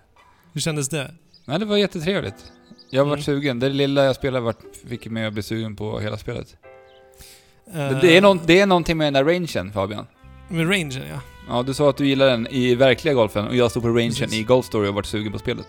Hur 0.52 0.60
kändes 0.60 0.88
det? 0.88 1.10
Nej, 1.44 1.58
det 1.58 1.64
var 1.64 1.76
jättetrevligt. 1.76 2.52
Jag 2.90 3.04
var 3.04 3.12
Mm. 3.12 3.22
sugen. 3.22 3.58
Det 3.60 3.68
lilla 3.68 4.04
jag 4.04 4.16
spelade 4.16 4.44
var, 4.44 4.54
fick 4.88 5.06
mig 5.06 5.26
att 5.26 5.32
bli 5.32 5.42
sugen 5.42 5.76
på 5.76 6.00
hela 6.00 6.16
spelet. 6.18 6.56
Det, 7.74 7.80
Eh, 7.80 8.00
det, 8.00 8.16
är 8.16 8.20
någon, 8.20 8.40
det 8.46 8.60
är 8.60 8.66
någonting 8.66 8.96
med 8.96 9.06
den 9.06 9.12
där 9.26 9.32
rangen, 9.32 9.72
Fabian. 9.72 10.06
Med 10.48 10.70
rangen 10.70 10.92
ja. 11.10 11.20
Ja, 11.48 11.62
du 11.62 11.74
sa 11.74 11.90
att 11.90 11.96
du 11.96 12.06
gillar 12.06 12.26
den 12.26 12.46
i 12.46 12.74
verkliga 12.74 13.14
golfen 13.14 13.46
och 13.48 13.56
jag 13.56 13.70
stod 13.70 13.82
på 13.82 13.88
rangen 13.88 14.12
Precis. 14.12 14.32
i 14.34 14.42
Golf 14.42 14.66
Story 14.66 14.88
och 14.88 14.94
varit 14.94 15.06
sugen 15.06 15.32
på 15.32 15.38
spelet. 15.38 15.66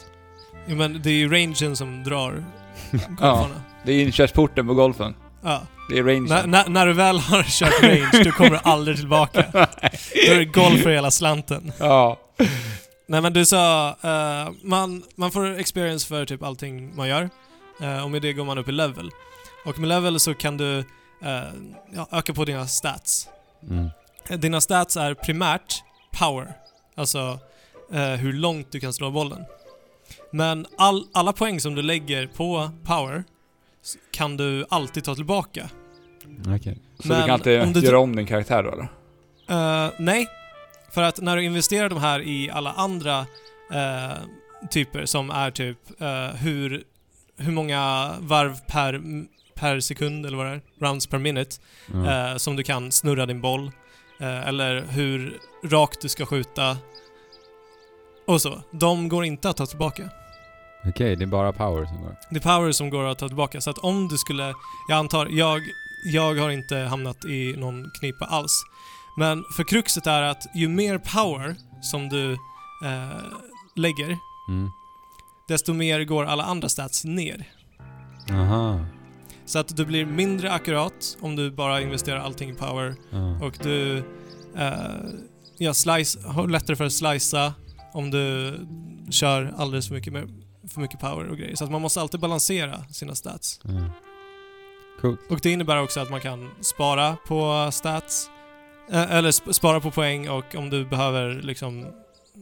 Jo, 0.68 0.76
men 0.76 1.02
det 1.04 1.10
är 1.10 1.14
ju 1.14 1.30
rangen 1.30 1.76
som 1.76 2.04
drar 2.04 2.44
golfarna. 3.08 3.62
Det 3.86 3.92
är 3.94 4.04
inkörsporten 4.04 4.68
på 4.68 4.74
golfen. 4.74 5.14
Ja. 5.44 5.62
Det 5.90 5.98
är 5.98 6.04
rangen. 6.04 6.52
När, 6.68 6.86
du 6.86 6.94
väl 6.94 7.20
har 7.20 7.44
kört 7.48 7.84
range, 7.84 8.24
då 8.24 8.32
kommer 8.32 8.50
du 8.50 8.60
aldrig 8.64 8.98
tillbaka. 8.98 9.46
Då 9.54 10.34
är 10.34 10.38
det 10.38 10.46
golf 10.46 10.84
för 10.84 10.90
hela 10.90 11.12
slanten. 11.12 11.72
Ja. 11.80 12.20
Nej 13.08 13.22
men 13.22 13.34
du 13.34 13.46
sa, 13.46 13.90
eh, 13.90 14.52
man, 14.64 15.04
man 15.16 15.32
får 15.32 15.60
experience 15.60 16.08
för 16.08 16.26
typ 16.26 16.44
allting 16.44 16.96
man 16.96 17.08
gör. 17.08 17.30
Eh, 17.82 18.04
och 18.04 18.12
med 18.12 18.22
det 18.22 18.34
går 18.34 18.46
man 18.46 18.58
upp 18.58 18.70
i 18.70 18.72
level. 18.72 19.12
Och 19.66 19.80
med 19.80 19.90
level 19.90 20.20
så 20.20 20.34
kan 20.34 20.58
du 20.58 20.80
eh, 21.24 21.44
ja, 21.94 22.08
öka 22.12 22.34
på 22.34 22.46
dina 22.46 22.68
stats. 22.68 23.28
Mm. 23.70 23.90
Dina 24.42 24.62
stats 24.62 24.98
är 24.98 25.14
primärt 25.14 25.84
power. 26.20 26.54
Alltså 26.96 27.40
hur 28.18 28.34
långt 28.34 28.72
du 28.72 28.80
kan 28.80 28.94
slå 28.94 29.12
bollen. 29.12 29.46
Men 30.32 30.66
all, 30.78 31.08
alla 31.14 31.34
poäng 31.34 31.60
som 31.60 31.76
du 31.76 31.82
lägger 31.82 32.28
på 32.28 32.72
power 32.86 33.24
kan 34.12 34.38
du 34.38 34.66
alltid 34.70 35.04
ta 35.04 35.16
tillbaka. 35.16 35.70
Okej. 36.56 36.78
Så 37.00 37.08
Men 37.08 37.22
du 37.22 37.26
kan 37.28 37.36
inte 37.36 37.62
om 37.62 37.74
du- 37.74 37.80
göra 37.80 38.00
om 38.00 38.16
din 38.16 38.26
karaktär 38.28 38.64
då? 38.64 38.72
eller? 38.72 38.88
Eh, 39.86 39.92
nej, 40.00 40.28
för 40.92 41.02
att 41.04 41.22
när 41.22 41.36
du 41.36 41.44
investerar 41.44 41.90
de 41.90 42.00
här 42.00 42.22
i 42.22 42.50
alla 42.50 42.72
andra 42.74 43.20
eh, 43.74 44.18
typer 44.70 45.06
som 45.06 45.30
är 45.30 45.52
typ 45.52 45.78
eh, 46.02 46.28
hur, 46.36 46.84
hur 47.38 47.52
många 47.52 48.12
varv 48.20 48.56
per, 48.68 49.02
per 49.56 49.80
sekund, 49.80 50.26
eller 50.26 50.38
vad 50.38 50.46
det 50.46 50.52
är, 50.52 50.62
rounds 50.80 51.08
per 51.08 51.18
minute, 51.18 51.56
eh, 52.08 52.36
som 52.38 52.56
du 52.56 52.64
kan 52.64 52.92
snurra 52.92 53.26
din 53.26 53.42
boll. 53.42 53.72
Eller 54.22 54.82
hur 54.90 55.38
rakt 55.64 56.02
du 56.02 56.10
ska 56.10 56.26
skjuta. 56.26 56.78
Och 58.28 58.42
så. 58.42 58.62
De 58.72 59.10
går 59.10 59.26
inte 59.26 59.50
att 59.50 59.58
ta 59.58 59.66
tillbaka. 59.66 60.10
Okej, 60.88 61.16
det 61.16 61.24
är 61.24 61.28
bara 61.28 61.54
power 61.54 61.86
som 61.86 61.98
går. 62.02 62.16
Det 62.30 62.36
är 62.46 62.58
power 62.58 62.72
som 62.72 62.90
går 62.90 63.04
att 63.04 63.20
ta 63.20 63.28
tillbaka. 63.28 63.62
Så 63.62 63.70
att 63.70 63.78
om 63.78 64.08
du 64.08 64.18
skulle, 64.18 64.54
jag 64.90 64.98
antar, 64.98 65.28
jag, 65.32 65.62
jag 66.14 66.36
har 66.36 66.50
inte 66.50 66.78
hamnat 66.78 67.26
i 67.26 67.56
någon 67.58 67.92
knipa 68.00 68.26
alls. 68.26 68.64
Men 69.18 69.44
för 69.58 69.64
kruxet 69.64 70.08
är 70.08 70.22
att 70.22 70.44
ju 70.56 70.68
mer 70.70 70.98
power 70.98 71.56
som 71.82 72.10
du 72.10 72.32
eh, 72.86 73.18
lägger, 73.76 74.18
Mm. 74.50 74.70
desto 75.48 75.74
mer 75.74 76.04
går 76.04 76.26
alla 76.26 76.44
andra 76.44 76.70
stats 76.70 77.04
ner. 77.06 77.46
Aha. 78.32 78.80
Så 79.46 79.60
att 79.60 79.78
du 79.78 79.86
blir 79.86 80.06
mindre 80.06 80.52
akkurat 80.52 81.18
om 81.22 81.36
du 81.36 81.52
bara 81.52 81.82
investerar 81.82 82.20
allting 82.20 82.50
i 82.50 82.54
power 82.54 82.96
Ja. 83.12 83.40
och 83.46 83.58
du 83.64 83.98
eh, 84.58 84.74
ja, 85.58 85.74
slice, 85.74 86.20
har 86.28 86.48
lättare 86.48 86.76
för 86.76 86.86
att 86.86 86.94
slicea 86.94 87.54
om 87.94 88.12
du 88.12 88.56
kör 89.12 89.54
alldeles 89.58 89.88
för 89.88 89.96
mycket, 89.96 90.14
med, 90.14 90.44
för 90.70 90.82
mycket 90.82 91.00
power 91.00 91.30
och 91.30 91.38
grejer. 91.38 91.56
Så 91.56 91.64
att 91.64 91.72
man 91.72 91.82
måste 91.82 92.02
alltid 92.02 92.20
balansera 92.20 92.84
sina 92.84 93.16
stats. 93.16 93.60
Ja. 93.64 93.72
Coolt. 95.02 95.20
Och 95.30 95.40
det 95.40 95.52
innebär 95.52 95.82
också 95.82 96.00
att 96.00 96.10
man 96.10 96.22
kan 96.22 96.50
spara 96.62 97.18
på 97.28 97.70
stats, 97.72 98.30
eh, 98.92 99.12
eller 99.12 99.32
sp- 99.32 99.52
spara 99.52 99.80
på 99.80 99.92
poäng 99.92 100.30
och 100.30 100.56
om 100.56 100.70
du 100.70 100.86
behöver 100.86 101.42
liksom, 101.42 101.86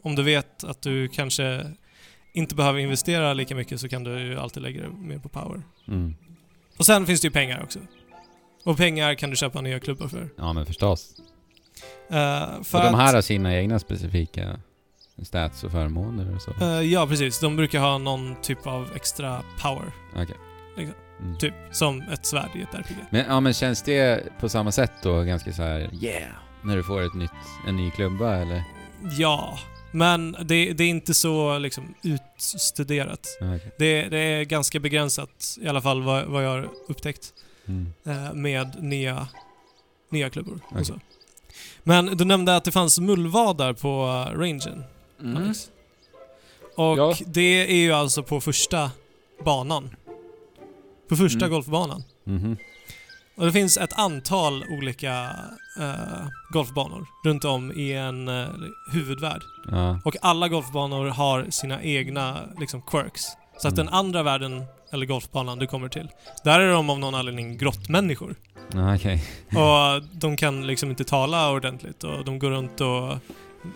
om 0.03 0.15
du 0.15 0.23
vet 0.23 0.63
att 0.63 0.82
du 0.82 1.07
kanske 1.07 1.71
inte 2.34 2.55
behöver 2.55 2.80
investera 2.80 3.34
lika 3.34 3.55
mycket 3.55 3.80
så 3.80 3.89
kan 3.89 4.03
du 4.03 4.19
ju 4.19 4.39
alltid 4.39 4.63
lägga 4.63 4.82
det 4.82 4.89
mer 4.89 5.19
på 5.19 5.30
power. 5.30 5.61
Mm. 5.88 6.15
Och 6.78 6.86
sen 6.86 7.05
finns 7.05 7.21
det 7.21 7.28
ju 7.28 7.32
pengar 7.32 7.63
också. 7.63 7.80
Och 8.65 8.78
pengar 8.78 9.15
kan 9.15 9.30
du 9.30 9.36
köpa 9.36 9.61
nya 9.61 9.80
klubbar 9.80 10.07
för. 10.07 10.30
Ja, 10.38 10.53
men 10.53 10.65
förstås. 10.65 11.15
Eh, 12.09 12.63
för 12.63 12.78
och 12.78 12.84
de 12.84 12.95
här 12.95 13.07
att, 13.07 13.13
har 13.13 13.21
sina 13.21 13.55
egna 13.55 13.80
specifika 13.80 14.59
stats 15.26 15.63
och 15.63 15.72
förmåner 15.72 16.36
och 16.36 16.41
så? 16.41 16.51
eh, 16.61 16.82
ja, 16.82 17.07
precis. 17.07 17.39
De 17.39 17.55
brukar 17.55 17.80
ha 17.80 17.97
någon 17.97 18.36
typ 18.41 18.68
av 18.68 18.89
extra 18.95 19.41
power. 19.61 19.91
Okej. 20.13 20.36
liksom. 20.78 20.95
Mm. 21.22 21.38
Typ 21.38 21.53
som 21.72 22.01
ett 22.01 22.26
svärd 22.26 22.49
i 22.55 22.61
ett 22.61 22.74
RPG. 22.74 22.95
Men, 23.09 23.26
ja, 23.28 23.39
men 23.39 23.53
känns 23.53 23.82
det 23.82 24.24
på 24.39 24.49
samma 24.49 24.72
sätt 24.72 24.91
då 25.03 25.24
ganska 25.24 25.53
så 25.53 25.61
här 25.63 25.89
yeah, 26.01 26.32
när 26.61 26.76
du 26.76 26.84
får 26.84 27.01
ett 27.01 27.13
nytt, 27.13 27.32
en 27.68 27.76
ny 27.78 27.91
klubba 27.91 28.36
eller? 28.36 28.63
Ja, 29.18 29.59
men 29.91 30.32
det, 30.45 30.74
det 30.74 30.84
är 30.84 30.88
inte 30.89 31.13
så 31.13 31.57
liksom 31.57 31.93
utstuderat. 32.03 33.38
Ja, 33.39 33.55
okej. 33.55 33.72
Det, 33.78 34.01
det 34.09 34.18
är 34.18 34.43
ganska 34.43 34.80
begränsat, 34.80 35.57
i 35.61 35.68
alla 35.68 35.82
fall 35.82 36.01
vad, 36.03 36.26
vad 36.26 36.43
jag 36.45 36.49
har 36.49 36.70
upptäckt, 36.88 37.34
Mm. 37.68 37.93
eh, 38.05 38.34
med 38.34 38.84
nya, 38.84 39.28
nya 40.11 40.30
klubbor. 40.30 40.59
Okej. 40.65 40.80
Och 40.80 40.88
så. 40.88 40.99
Men 41.84 42.05
du 42.18 42.26
nämnde 42.26 42.55
att 42.55 42.63
det 42.63 42.72
fanns 42.72 42.99
mullvadar 42.99 43.74
på 43.74 44.05
uh, 44.05 44.39
rangen, 44.39 44.84
Mm. 45.22 45.38
Alex. 45.43 45.70
Och 46.76 46.97
Ja. 46.97 47.15
det 47.26 47.72
är 47.72 47.76
ju 47.76 47.91
alltså 47.93 48.24
på 48.24 48.41
första 48.41 48.91
banan. 49.45 49.95
På 51.09 51.15
första 51.15 51.39
Mm. 51.45 51.51
golfbanan. 51.51 52.03
Mhm. 52.24 52.57
Och 53.38 53.45
det 53.45 53.51
finns 53.51 53.78
ett 53.78 53.93
antal 53.99 54.63
olika 54.70 55.30
eh, 55.80 56.28
golfbanor 56.49 57.05
runt 57.24 57.45
om 57.45 57.72
i 57.72 57.93
en 57.93 58.28
eh, 58.28 58.47
huvudvärld. 58.93 59.41
Ja. 59.72 59.99
Och 60.05 60.15
alla 60.22 60.47
golfbanor 60.47 61.05
har 61.07 61.45
sina 61.49 61.84
egna 61.84 62.39
liksom, 62.59 62.82
quirks. 62.82 63.24
Så 63.57 63.68
att 63.68 63.74
Mm. 63.74 63.86
den 63.86 63.93
andra 63.95 64.24
världen, 64.24 64.63
eller 64.91 65.05
golfbanan 65.05 65.59
du 65.59 65.68
kommer 65.68 65.89
till, 65.89 66.07
där 66.43 66.59
är 66.59 66.72
de 66.72 66.89
av 66.89 66.99
någon 66.99 67.15
anledning 67.15 67.57
grottmänniskor. 67.57 68.36
Ja, 68.74 68.95
okej. 68.95 69.24
Och 69.47 70.03
de 70.11 70.38
kan 70.38 70.68
liksom 70.68 70.89
inte 70.89 71.03
tala 71.03 71.51
ordentligt 71.51 72.03
och 72.03 72.26
de 72.26 72.39
går 72.39 72.49
runt 72.49 72.82
och 72.82 73.13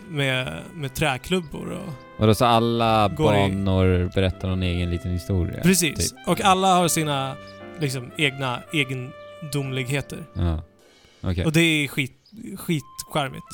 med, 0.08 0.62
med 0.74 0.94
träklubbor 0.94 1.66
och... 1.70 1.94
Och 2.20 2.26
då 2.26 2.34
så 2.34 2.44
alla 2.44 3.08
Går 3.08 3.34
i- 3.34 3.36
banor 3.38 4.10
berättar 4.14 4.48
någon 4.48 4.62
egen 4.62 4.90
liten 4.90 5.10
historia? 5.12 5.62
Precis. 5.62 6.10
typ. 6.10 6.28
Och 6.28 6.40
alla 6.40 6.74
har 6.74 6.88
sina 6.88 7.34
liksom 7.80 8.10
egna 8.18 8.60
egendomligheter. 8.72 10.18
Ja. 10.34 10.62
Okej. 11.20 11.44
Och 11.44 11.52
det 11.52 11.60
är 11.60 11.88
skit. 11.88 12.12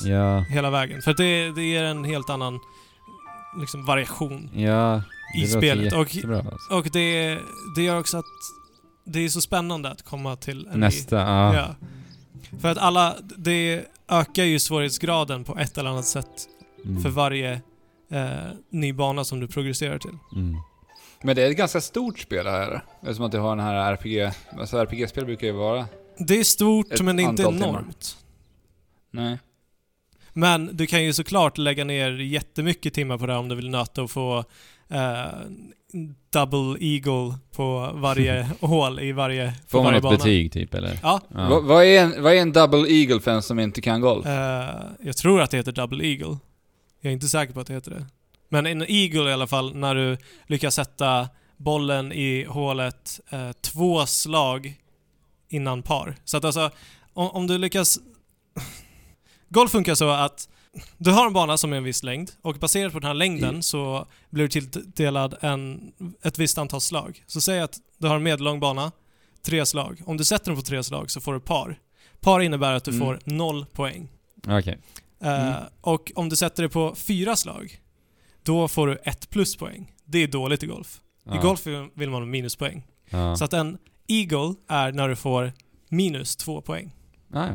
Ja. 0.05 0.39
Hela 0.39 0.69
vägen. 0.69 1.01
För 1.01 1.11
att 1.11 1.17
det, 1.17 1.51
det 1.51 1.63
ger 1.63 1.83
en 1.83 2.03
helt 2.03 2.29
annan 2.29 2.59
liksom, 3.59 3.85
variation 3.85 4.49
Ja. 4.53 5.01
i 5.37 5.47
spelet. 5.47 5.93
Och, 5.93 5.99
alltså. 5.99 6.73
och 6.73 6.87
det, 6.91 7.37
det 7.75 7.81
gör 7.83 7.99
också 7.99 8.17
att 8.17 8.25
det 9.05 9.19
är 9.25 9.29
så 9.29 9.41
spännande 9.41 9.89
att 9.91 10.05
komma 10.05 10.35
till 10.35 10.67
en 10.67 10.73
ny- 10.73 10.79
Nästa, 10.79 11.15
ja. 11.15 11.55
Ja. 11.55 11.75
För 12.61 12.67
att 12.71 12.77
alla, 12.77 13.15
det 13.37 13.85
ökar 14.07 14.43
ju 14.43 14.59
svårighetsgraden 14.59 15.43
på 15.43 15.57
ett 15.57 15.77
eller 15.77 15.89
annat 15.89 16.05
sätt 16.05 16.47
Mm. 16.85 17.01
för 17.01 17.09
varje 17.09 17.61
eh, 18.11 18.29
ny 18.69 18.93
bana 18.93 19.23
som 19.23 19.39
du 19.39 19.47
progresserar 19.47 19.97
till. 19.99 20.17
Mm. 20.35 20.55
Men 21.23 21.35
det 21.35 21.41
är 21.43 21.49
ett 21.51 21.57
ganska 21.57 21.81
stort 21.81 22.19
spel 22.19 22.45
det 22.45 22.51
här. 22.51 22.81
Eftersom 23.01 23.25
att 23.25 23.31
du 23.31 23.39
har 23.39 23.55
den 23.55 23.65
här 23.65 23.91
RPG... 23.93 24.31
Alltså 24.59 24.77
RPG-spel 24.77 25.25
brukar 25.25 25.47
ju 25.47 25.53
vara... 25.53 25.85
Det 26.17 26.39
är 26.39 26.43
stort 26.43 27.01
men 27.01 27.15
det 27.17 27.23
är 27.23 27.29
inte 27.29 27.43
antal 27.43 27.53
timmar. 27.53 27.69
enormt. 27.69 28.17
Nej. 29.11 29.39
Men 30.33 30.69
du 30.77 30.87
kan 30.87 31.03
ju 31.03 31.13
såklart 31.13 31.57
lägga 31.57 31.83
ner 31.83 32.11
jättemycket 32.11 32.93
timmar 32.93 33.17
på 33.17 33.25
det 33.25 33.33
här 33.33 33.39
om 33.39 33.47
du 33.49 33.55
vill 33.55 33.69
nöta 33.69 34.03
och 34.03 34.11
få 34.11 34.43
eh, 34.91 35.27
double 36.29 36.77
eagle 36.85 37.37
på 37.51 37.91
varje 37.93 38.49
hål 38.61 38.99
i 38.99 39.11
varje, 39.11 39.53
Får 39.67 39.83
man 39.83 40.01
bana. 40.01 40.17
betyg 40.17 40.51
typ 40.51 40.73
eller? 40.73 40.99
Ja. 41.03 41.21
Ja. 41.27 41.49
Vad, 41.49 41.63
vad, 41.63 41.85
är 41.85 42.01
en, 42.01 42.23
vad 42.23 42.33
är 42.33 42.37
en 42.41 42.51
double 42.51 42.93
eagle 42.93 43.19
för 43.19 43.31
en 43.31 43.41
som 43.41 43.59
inte 43.59 43.81
kan 43.81 44.01
golf? 44.01 44.25
Eh, 44.25 44.75
jag 45.01 45.17
tror 45.17 45.41
att 45.41 45.51
det 45.51 45.57
heter 45.57 45.71
double 45.71 46.07
eagle. 46.07 46.37
Jag 47.01 47.09
är 47.09 47.13
inte 47.13 47.27
säker 47.27 47.53
på 47.53 47.59
att 47.59 47.67
det 47.67 47.73
heter 47.73 47.91
det. 47.91 48.05
Men 48.49 48.65
en 48.65 48.81
eagle 48.87 49.29
i 49.29 49.33
alla 49.33 49.47
fall, 49.47 49.75
när 49.75 49.95
du 49.95 50.17
lyckas 50.47 50.75
sätta 50.75 51.29
bollen 51.57 52.11
i 52.11 52.45
hålet 52.49 53.19
eh, 53.29 53.51
två 53.51 54.05
slag 54.05 54.75
innan 55.49 55.83
par. 55.83 56.15
Så 56.25 56.37
att 56.37 56.45
alltså, 56.45 56.71
om, 57.13 57.29
om 57.29 57.47
du 57.47 57.57
lyckas... 57.57 57.99
Golf 59.49 59.71
funkar 59.71 59.95
så 59.95 60.09
att 60.09 60.49
du 60.97 61.11
har 61.11 61.27
en 61.27 61.33
bana 61.33 61.57
som 61.57 61.73
är 61.73 61.77
en 61.77 61.83
viss 61.83 62.03
längd 62.03 62.31
och 62.41 62.55
baserat 62.55 62.93
på 62.93 62.99
den 62.99 63.07
här 63.07 63.13
längden 63.13 63.63
så 63.63 64.07
blir 64.29 64.47
du 64.47 64.61
tilldelad 64.61 65.35
en, 65.41 65.91
ett 66.23 66.37
visst 66.39 66.57
antal 66.57 66.81
slag. 66.81 67.23
Så 67.27 67.41
säg 67.41 67.59
att 67.59 67.77
du 67.97 68.07
har 68.07 68.15
en 68.15 68.23
medellång 68.23 68.59
bana, 68.59 68.91
tre 69.41 69.65
slag. 69.65 70.01
Om 70.05 70.17
du 70.17 70.23
sätter 70.23 70.45
den 70.45 70.55
på 70.55 70.61
tre 70.61 70.83
slag 70.83 71.11
så 71.11 71.21
får 71.21 71.33
du 71.33 71.39
par. 71.39 71.79
Par 72.19 72.39
innebär 72.39 72.73
att 72.73 72.83
du 72.83 72.91
Mm. 72.91 72.99
får 73.07 73.19
noll 73.25 73.65
poäng. 73.65 74.09
Okej. 74.47 74.79
Eh, 75.21 75.47
Mm. 75.47 75.63
Och 75.81 76.11
om 76.15 76.29
du 76.29 76.35
sätter 76.35 76.63
det 76.63 76.69
på 76.69 76.95
fyra 76.95 77.35
slag, 77.35 77.81
då 78.43 78.67
får 78.67 78.87
du 78.87 78.95
ett 79.03 79.29
pluspoäng. 79.29 79.93
Det 80.05 80.17
är 80.23 80.27
dåligt 80.27 80.63
i 80.63 80.67
golf. 80.67 81.01
I 81.33 81.37
golf 81.37 81.67
vill- 81.67 82.09
man 82.09 82.21
ha 82.21 82.25
minuspoäng. 82.25 82.87
Ja. 83.09 83.35
Så 83.35 83.45
att 83.45 83.53
en 83.53 83.77
eagle 84.07 84.53
är 84.67 84.91
när 84.91 85.09
du 85.09 85.15
får 85.15 85.53
minus 85.89 86.35
två 86.35 86.61
poäng. 86.61 86.91
Ah, 87.33 87.45
ja. 87.47 87.53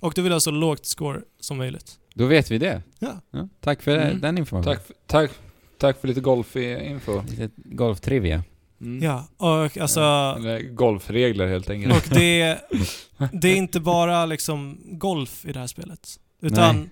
Och 0.00 0.12
du 0.16 0.22
vill 0.22 0.32
ha 0.32 0.40
så 0.40 0.50
lågt 0.50 0.86
score 0.86 1.20
som 1.40 1.56
möjligt. 1.56 1.98
Då 2.14 2.26
vet 2.26 2.50
vi 2.50 2.58
det. 2.58 2.82
Ja. 2.98 3.20
Ja. 3.30 3.48
Tack 3.60 3.82
för 3.82 3.96
Mm. 3.96 4.20
den 4.20 4.38
informationen. 4.38 4.76
Tack, 4.76 4.86
för- 4.86 4.94
tack, 5.06 5.30
tack 5.78 6.00
för 6.00 6.08
lite 6.08 6.20
golf-info. 6.20 7.22
Lite 7.28 7.50
golftrivia. 7.56 8.44
Mm. 8.80 9.02
Ja, 9.04 9.26
och 9.36 9.78
alltså... 9.78 10.00
Eller 10.38 10.60
golfregler 10.74 11.46
helt 11.46 11.70
enkelt. 11.70 11.94
Och 11.96 12.14
det, 12.16 12.58
det 13.32 13.48
är 13.48 13.56
inte 13.56 13.80
bara 13.80 14.26
liksom 14.26 14.78
golf 14.84 15.44
i 15.44 15.52
det 15.52 15.58
här 15.60 15.66
spelet. 15.66 16.08
Utan 16.42 16.90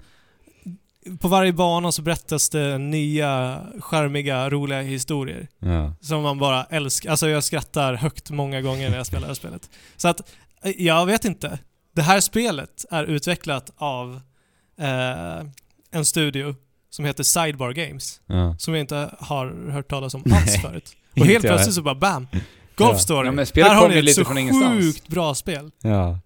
på 1.21 1.29
varje 1.29 1.53
bana 1.53 1.93
så 1.93 2.03
berättas 2.03 2.49
det 2.51 2.79
nya, 2.79 3.63
charmiga, 3.81 4.51
roliga 4.51 4.81
historier. 4.81 5.49
Ja. 5.59 5.95
Som 6.01 6.23
man 6.23 6.39
bara 6.39 6.65
älskar. 6.65 7.11
Alltså 7.11 7.29
jag 7.29 7.45
skrattar 7.45 7.95
högt 7.95 8.31
många 8.31 8.61
gånger 8.61 8.91
när 8.91 8.97
jag 8.97 9.07
spelar 9.07 9.21
det 9.21 9.27
här 9.27 9.35
spelet. 9.35 9.71
Så 9.97 10.09
att, 10.09 10.33
eh, 10.63 10.73
jag 10.83 11.07
vet 11.07 11.25
inte. 11.25 11.59
Det 11.93 12.03
här 12.03 12.21
spelet 12.21 12.85
är 12.91 13.05
utvecklat 13.05 13.71
av 13.77 14.21
eh, 14.83 15.47
en 15.91 16.05
studio 16.05 16.55
som 16.91 17.05
heter 17.05 17.23
Sidebar 17.23 17.73
Games. 17.73 18.21
Ja. 18.27 18.57
Som 18.59 18.75
jag 18.75 18.81
inte 18.81 19.11
har 19.19 19.71
hört 19.71 19.89
talas 19.91 20.15
om 20.15 20.23
alls 20.33 20.63
förut. 20.63 20.97
Och 21.21 21.27
helt 21.27 21.45
plötsligt 21.45 21.75
så 21.75 21.83
bara 21.83 21.95
BAM! 21.95 22.27
Golf. 22.77 23.01
Story. 23.01 23.27
Ja, 23.27 23.33
men 23.33 23.47
spelet 23.47 23.71
Här 23.73 23.77
har 23.77 23.89
ni 23.89 23.99
ett 23.99 24.15
så 24.15 24.25
från 24.25 24.39
ingenstans. 24.39 24.81
sjukt 24.81 25.09
bra 25.09 25.35
spel. 25.35 25.71
ja. 25.83 26.19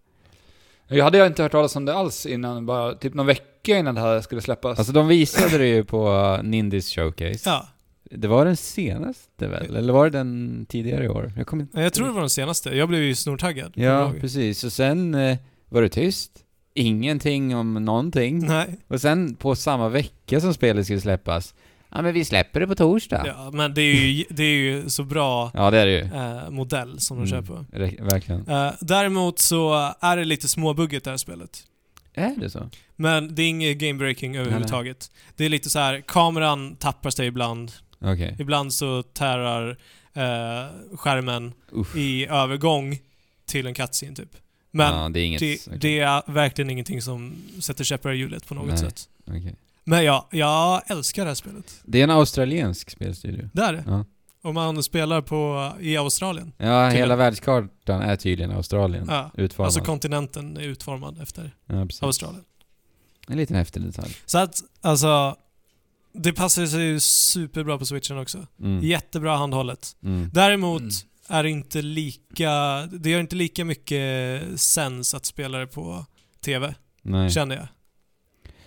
Jag 0.89 1.05
hade 1.05 1.19
jag 1.19 1.27
inte 1.27 1.43
hört 1.43 1.53
talas 1.53 1.77
om 1.77 1.85
det 1.85 1.95
alls 1.95 2.27
innan, 2.27 2.67
bara 2.67 2.95
typ 2.95 3.15
någon 3.15 3.27
vecka 3.27 3.79
innan 3.79 3.95
det 3.95 4.01
här 4.01 4.21
skulle 4.21 4.41
släppas. 4.41 4.79
Alltså 4.79 4.93
de 4.93 5.09
visade 5.09 5.59
det 5.59 5.67
ju 5.67 5.85
på 5.85 6.09
uh, 6.13 6.43
Nindis 6.43 6.95
showcase. 6.95 7.51
Ja, 7.51 7.67
Det 8.11 8.29
var 8.29 8.45
den 8.45 8.57
senaste 8.57 9.47
väl? 9.49 9.77
Eller 9.77 9.93
var 9.93 10.05
det 10.05 10.19
den 10.19 10.67
tidigare 10.69 11.05
i 11.05 11.09
år? 11.09 11.33
Jag 11.37 11.47
kommer 11.47 11.63
inte... 11.63 11.81
jag 11.81 11.93
tror 11.93 12.07
det 12.07 12.13
var 12.13 12.21
den 12.21 12.31
senaste. 12.31 12.71
Jag 12.77 12.89
blev 12.89 13.03
ju 13.03 13.15
snortaggad. 13.15 13.73
Ja, 13.75 14.13
precis. 14.21 14.65
Och 14.65 14.73
sen 14.73 15.15
eh, 15.15 15.39
var 15.69 15.83
det 15.83 15.89
tyst. 15.89 16.31
Ingenting 16.77 17.57
om 17.57 17.75
någonting. 17.75 18.47
Nej. 18.47 18.67
Och 18.89 19.01
sen 19.01 19.35
på 19.35 19.57
samma 19.57 19.89
vecka 19.89 20.41
som 20.41 20.55
spelet 20.55 20.85
skulle 20.87 21.01
släppas, 21.01 21.55
Ja 21.91 22.03
men 22.03 22.15
vi 22.15 22.25
släpper 22.25 22.61
det 22.61 22.67
på 22.67 22.75
torsdag. 22.75 23.23
Ja, 23.27 23.33
Ja, 23.45 23.51
men 23.53 23.75
det 23.75 23.83
är 23.83 23.95
ju, 23.95 24.25
det 24.31 24.43
är 24.43 24.57
ju 24.57 24.91
så 24.91 25.05
bra 25.05 25.51
det 25.55 25.59
är 25.79 25.87
det 25.87 25.93
ju. 25.93 26.01
eh, 26.01 26.51
modell 26.51 27.01
som 27.01 27.17
de 27.17 27.29
Mm. 27.29 27.31
kör 27.47 27.55
på. 27.55 27.65
Re- 27.77 28.05
verkligen. 28.11 28.49
Eh, 28.49 28.73
däremot 28.81 29.39
så 29.39 29.93
är 30.01 30.17
det 30.17 30.25
lite 30.25 30.49
småbugget 30.49 31.05
det 31.05 31.11
här 31.11 31.17
spelet. 31.17 31.65
Är 32.15 32.35
det 32.41 32.51
så? 32.51 32.71
Men 32.97 33.35
det 33.35 33.43
är 33.43 33.49
inget 33.49 33.79
game-breaking 33.79 34.39
överhuvudtaget. 34.39 35.11
Det 35.37 35.45
är 35.45 35.49
lite 35.49 35.71
så 35.71 35.79
här, 35.79 36.01
kameran 36.07 36.77
tappar 36.77 37.11
sig 37.11 37.27
ibland. 37.27 37.73
Okej. 38.01 38.37
Ibland 38.39 38.73
så 38.73 39.03
tärar 39.03 39.71
eh, 40.15 40.67
skärmen 40.97 41.53
Uff. 41.73 41.97
i 41.97 42.27
övergång 42.27 42.99
till 43.47 43.67
en 43.67 43.75
cutscene 43.75 44.15
typ. 44.17 44.31
Men 44.77 44.95
ja, 45.03 45.09
det 45.09 45.21
är 45.21 45.25
inget... 45.27 45.41
det, 45.41 45.59
okej. 45.67 45.79
det 45.81 45.99
är 46.01 46.23
verkligen 46.33 46.71
ingenting 46.71 47.03
som 47.03 47.35
sätter 47.61 47.85
käppar 47.85 48.13
i 48.13 48.17
hjulet 48.17 48.47
på 48.49 48.55
något 48.55 48.69
Nej. 48.69 48.79
sätt. 48.79 49.09
Okej. 49.27 49.55
Men 49.85 50.05
ja, 50.05 50.29
jag 50.31 50.91
älskar 50.91 51.25
det 51.25 51.31
här 51.31 51.35
spelet. 51.35 51.81
Det 51.85 51.99
är 52.01 52.05
en 52.05 52.11
australiensk 52.11 52.91
spelstudio. 52.91 53.49
Det 53.53 53.63
är 53.63 53.73
det. 53.73 53.85
Ja. 53.87 54.05
Om 54.43 54.55
man 54.55 54.83
spelar 54.83 55.21
på, 55.21 55.73
i 55.81 55.97
Australien. 55.97 56.53
Ja, 56.57 56.65
Tydligen. 56.65 56.91
hela 56.93 57.17
världskartan 57.17 58.03
är 58.03 58.17
tydligen 58.17 58.51
Australien 58.51 59.07
Ja. 59.09 59.31
utformad. 59.35 59.67
Alltså 59.67 59.81
kontinenten 59.81 60.57
är 60.57 60.61
utformad 60.61 61.23
efter 61.23 61.55
ja. 61.67 61.87
Australien. 62.01 62.45
En 63.29 63.37
liten 63.37 63.57
häftig 63.57 63.83
detalj. 63.83 64.17
Så 64.27 64.39
att, 64.39 64.63
alltså, 64.81 65.37
det 66.13 66.33
passar 66.33 66.67
sig 66.67 66.83
ju 66.83 67.01
superbra 67.01 67.79
på 67.79 67.87
switchen 67.87 68.19
också. 68.19 68.47
Mm. 68.61 68.85
Jättebra 68.85 69.37
handhållet. 69.37 69.97
Mm. 70.03 70.31
Däremot 70.33 70.81
Mm. 70.81 70.93
Är 71.29 71.45
inte 71.45 71.83
lika, 71.83 72.51
det 72.87 73.11
gör 73.11 73.21
inte 73.21 73.37
lika 73.37 73.65
mycket 73.65 74.43
sens 74.61 75.15
att 75.15 75.27
spela 75.27 75.59
det 75.59 75.67
på 75.67 76.07
TV, 76.45 76.75
Nej. 77.03 77.31
känner 77.31 77.57
jag. 77.57 77.69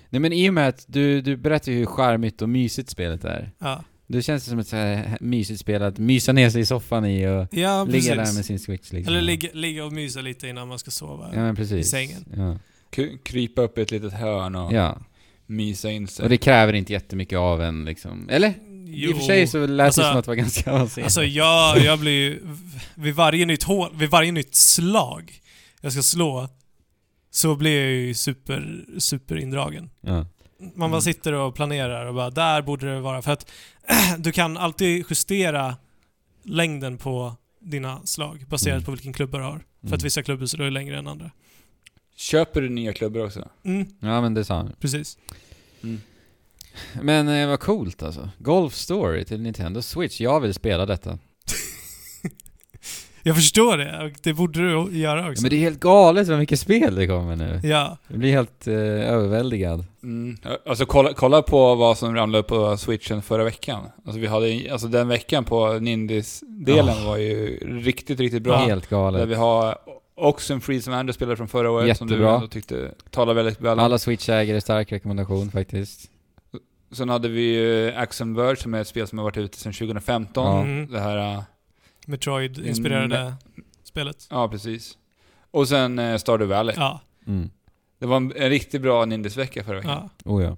Nej 0.09 0.19
men 0.19 0.33
i 0.33 0.49
och 0.49 0.53
med 0.53 0.67
att 0.67 0.85
du, 0.87 1.21
du 1.21 1.37
berättar 1.37 1.71
ju 1.71 1.77
hur 1.77 1.85
charmigt 1.85 2.41
och 2.41 2.49
mysigt 2.49 2.89
spelet 2.89 3.23
är. 3.25 3.51
Ja, 3.59 3.83
Det 4.07 4.21
känns 4.21 4.45
som 4.45 4.59
ett 4.59 4.67
så 4.67 4.75
här 4.75 5.17
mysigt 5.21 5.59
spel 5.59 5.81
att 5.81 5.97
mysa 5.97 6.31
ner 6.33 6.49
sig 6.49 6.61
i 6.61 6.65
soffan 6.65 7.05
i 7.05 7.27
och 7.27 7.47
ja 7.51 7.83
ligga 7.83 8.15
där 8.15 8.33
med 8.33 8.45
sin 8.45 8.59
switch 8.59 8.91
liksom. 8.91 9.13
Eller 9.13 9.21
ligga, 9.21 9.49
ligga 9.53 9.85
och 9.85 9.93
mysa 9.93 10.21
lite 10.21 10.47
innan 10.47 10.67
man 10.67 10.79
ska 10.79 10.91
sova. 10.91 11.29
Ja 11.33 11.39
men 11.39 11.55
precis. 11.55 11.85
i 11.85 11.89
sängen. 11.89 12.25
Ja. 12.37 12.57
Krypa 13.23 13.61
upp 13.61 13.77
i 13.77 13.81
ett 13.81 13.91
litet 13.91 14.13
hörn 14.13 14.55
och 14.55 14.73
ja. 14.73 14.97
mysa 15.45 15.91
in 15.91 16.07
sig. 16.07 16.23
Och 16.23 16.29
det 16.29 16.37
kräver 16.37 16.73
inte 16.73 16.93
jättemycket 16.93 17.37
av 17.39 17.61
en 17.61 17.85
liksom. 17.85 18.29
Eller? 18.29 18.53
I 18.93 19.13
och 19.13 19.17
för 19.17 19.23
sig 19.23 19.47
så 19.47 19.67
lät 19.67 19.85
Alltså- 19.85 20.01
det 20.01 20.07
som 20.07 20.17
att 20.17 20.25
det 20.25 20.31
var 20.31 20.35
ganska 20.35 20.71
avancerat. 20.71 21.05
Alltså 21.05 21.23
jag, 21.23 21.77
jag 21.79 21.99
blir 21.99 22.11
ju... 22.11 22.41
Vid 22.95 23.15
varje 23.15 23.45
nytt 23.45 23.63
hål, 23.63 23.89
vid 23.95 24.09
varje 24.09 24.31
nytt 24.31 24.55
slag 24.55 25.41
jag 25.81 25.91
ska 25.91 26.01
slå 26.01 26.49
så 27.31 27.55
blir 27.55 27.81
jag 27.81 27.91
ju 27.91 28.13
super, 28.13 28.85
super 28.97 29.37
indragen. 29.37 29.89
ja. 30.01 30.25
Man 30.59 30.91
bara 30.91 30.97
Mm. 30.97 31.01
sitter 31.01 31.33
och 31.33 31.55
planerar 31.55 32.05
och 32.05 32.13
bara 32.15 32.29
där 32.29 32.61
borde 32.61 32.93
det 32.93 32.99
vara. 32.99 33.21
För 33.21 33.31
att 33.31 33.51
du 34.17 34.31
kan 34.31 34.57
alltid 34.57 35.05
justera 35.09 35.75
längden 36.43 36.97
på 36.97 37.35
dina 37.61 38.05
slag 38.05 38.45
baserat 38.47 38.73
Mm. 38.73 38.83
på 38.85 38.91
vilken 38.91 39.13
klubba 39.13 39.37
du 39.37 39.43
har. 39.43 39.51
För 39.81 39.87
Mm. 39.87 39.93
att 39.93 40.03
vissa 40.03 40.23
klubbor 40.23 40.57
det 40.57 40.69
längre 40.69 40.97
än 40.99 41.07
andra. 41.07 41.31
Köper 42.15 42.61
du 42.61 42.69
nya 42.69 42.93
klubbor 42.93 43.25
också? 43.25 43.47
Mm, 43.63 43.87
ja 43.99 44.21
men 44.21 44.33
det 44.33 44.45
sa 44.45 44.55
han. 44.55 44.71
precis. 44.79 45.17
Mm. 45.83 46.01
Men 47.01 47.27
eh, 47.27 47.47
vad 47.47 47.59
coolt 47.59 48.03
alltså. 48.03 48.29
Golf 48.37 48.73
Story 48.73 49.25
till 49.25 49.41
Nintendo 49.41 49.81
Switch. 49.81 50.21
Jag 50.21 50.39
vill 50.39 50.53
spela 50.53 50.85
detta. 50.85 51.17
Jag 53.23 53.35
förstår 53.35 53.77
det 53.77 54.13
det 54.23 54.33
borde 54.33 54.59
du 54.59 54.97
göra 54.97 55.21
Ja, 55.21 55.29
också. 55.31 55.41
men 55.41 55.49
det 55.49 55.55
är 55.55 55.59
helt 55.59 55.79
galet 55.79 56.27
vad 56.27 56.39
mycket 56.39 56.59
spel 56.59 56.95
det 56.95 57.07
kommer 57.07 57.35
nu. 57.35 57.59
Ja, 57.63 57.97
Jag 58.07 58.19
blir 58.19 58.31
helt 58.31 58.67
eh, 58.67 58.73
överväldigad. 59.13 59.85
Mm. 60.03 60.37
Alltså 60.65 60.85
kolla, 60.85 61.13
kolla 61.13 61.41
på 61.41 61.75
vad 61.75 61.97
som 61.97 62.15
ramlade 62.15 62.39
upp 62.41 62.47
på 62.47 62.77
switchen 62.77 63.21
förra 63.21 63.43
veckan. 63.43 63.83
Alltså 64.05 64.19
vi 64.19 64.27
hade, 64.27 64.67
alltså 64.71 64.87
den 64.87 65.07
veckan 65.07 65.43
på 65.45 65.73
Nindis-delen 65.79 66.95
Ja. 66.97 67.05
var 67.05 67.17
ju 67.17 67.57
riktigt, 67.83 68.19
riktigt 68.19 68.43
bra. 68.43 68.57
Helt 68.57 68.89
Där 68.89 68.97
galet. 68.97 69.27
vi 69.29 69.35
har 69.35 69.77
Oxenfree 70.15 70.81
som 70.81 70.93
Andrew 70.93 71.13
spelade 71.13 71.37
från 71.37 71.47
förra 71.47 71.71
året, 71.71 71.97
som 71.97 72.07
du 72.07 72.13
Jättebra. 72.13 72.35
ändå 72.35 72.47
tyckte 72.47 72.91
talade 73.11 73.43
väldigt 73.43 73.61
väl 73.61 73.79
om. 73.79 73.85
Alla 73.85 73.97
Switch-ägare, 73.97 74.61
stark 74.61 74.91
rekommendation 74.91 75.51
faktiskt. 75.51 76.09
Sen 76.91 77.09
hade 77.09 77.27
vi 77.29 77.41
ju 77.41 77.91
Axiom 77.95 78.33
Verge 78.35 78.55
som 78.55 78.73
är 78.73 78.81
ett 78.81 78.87
spel 78.87 79.07
som 79.07 79.17
har 79.17 79.23
varit 79.25 79.37
ute 79.37 79.57
sedan 79.57 79.73
2015. 79.73 80.45
Ja. 80.45 80.61
Mm. 80.61 80.91
Det 80.91 80.99
här, 80.99 81.33
äh, 81.35 81.41
Metroid-inspirerade 82.05 83.33
spelet. 83.83 84.27
ja 84.29 84.47
precis. 84.49 84.97
Och 85.51 85.67
sen 85.67 85.99
eh, 85.99 86.17
Stardew 86.17 86.55
Valley. 86.55 86.75
Ja, 86.77 87.01
Mm. 87.27 87.49
Det 87.99 88.05
var 88.05 88.17
en, 88.17 88.33
en 88.35 88.49
riktigt 88.49 88.81
bra 88.81 89.05
Nindis-vecka 89.05 89.63
förra 89.63 89.75
veckan. 89.77 90.09
ja. 90.23 90.31
Oh 90.31 90.43
ja. 90.43 90.57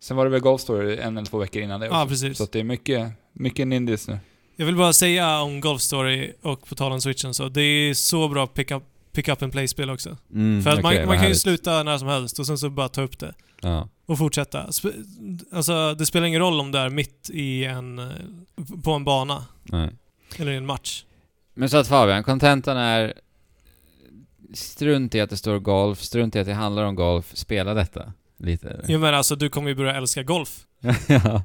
Sen 0.00 0.16
var 0.16 0.24
det 0.24 0.30
väl 0.30 0.40
Golf 0.40 0.60
Story 0.60 0.96
en 0.96 1.16
eller 1.16 1.26
två 1.26 1.38
veckor 1.38 1.62
innan 1.62 1.80
det 1.80 1.86
ja, 1.86 2.02
också. 2.02 2.08
precis. 2.08 2.38
Så 2.38 2.44
att 2.44 2.52
det 2.52 2.60
är 2.60 2.64
mycket, 2.64 3.12
mycket 3.32 3.66
Nindis 3.68 4.08
nu. 4.08 4.18
Jag 4.56 4.66
vill 4.66 4.76
bara 4.76 4.92
säga 4.92 5.40
om 5.40 5.60
Golf 5.60 5.80
Story 5.82 6.32
och 6.42 6.66
på 6.66 6.74
tal 6.74 6.92
om 6.92 7.00
switchen 7.00 7.34
så, 7.34 7.48
det 7.48 7.62
är 7.62 7.94
så 7.94 8.28
bra 8.28 8.46
pick 8.46 8.70
up, 8.70 8.82
pick 9.12 9.28
up 9.28 9.42
and 9.42 9.52
play-spel 9.52 9.90
också. 9.90 10.16
Mm, 10.34 10.62
För 10.62 10.70
att 10.70 10.78
okej, 10.84 10.98
man, 10.98 11.06
man 11.06 11.18
kan 11.18 11.28
ju 11.28 11.34
sluta 11.34 11.82
när 11.82 11.98
som 11.98 12.08
helst 12.08 12.38
och 12.38 12.46
sen 12.46 12.58
så 12.58 12.70
bara 12.70 12.88
ta 12.88 13.02
upp 13.02 13.18
det. 13.18 13.34
Ja. 13.60 13.88
Och 14.06 14.18
fortsätta. 14.18 14.66
Sp- 14.66 15.44
alltså, 15.52 15.94
det 15.94 16.06
spelar 16.06 16.26
ingen 16.26 16.40
roll 16.40 16.60
om 16.60 16.72
det 16.72 16.78
är 16.78 16.88
mitt 16.90 17.30
i 17.32 17.64
en... 17.64 18.00
på 18.84 18.92
en 18.92 19.04
bana. 19.04 19.44
Nej. 19.62 19.90
Eller 20.36 20.52
i 20.52 20.56
en 20.56 20.66
match. 20.66 21.04
Men 21.54 21.70
så 21.70 21.76
att 21.76 21.88
Fabian, 21.88 22.24
kontentan 22.24 22.76
är 22.76 23.14
strunt 24.54 25.14
i 25.14 25.20
att 25.20 25.30
det 25.30 25.36
står 25.36 25.58
golf, 25.58 26.00
strunt 26.02 26.36
i 26.36 26.38
att 26.38 26.46
det 26.46 26.54
handlar 26.54 26.84
om 26.84 26.94
golf, 26.94 27.30
spela 27.36 27.74
detta. 27.74 28.12
Lite. 28.38 28.68
eller? 28.68 28.84
Jo 28.88 28.98
men 28.98 29.14
alltså, 29.14 29.36
du 29.36 29.48
kommer 29.48 29.68
ju 29.68 29.74
börja 29.74 29.94
älska 29.94 30.22
golf. 30.22 30.66
ja. 31.08 31.42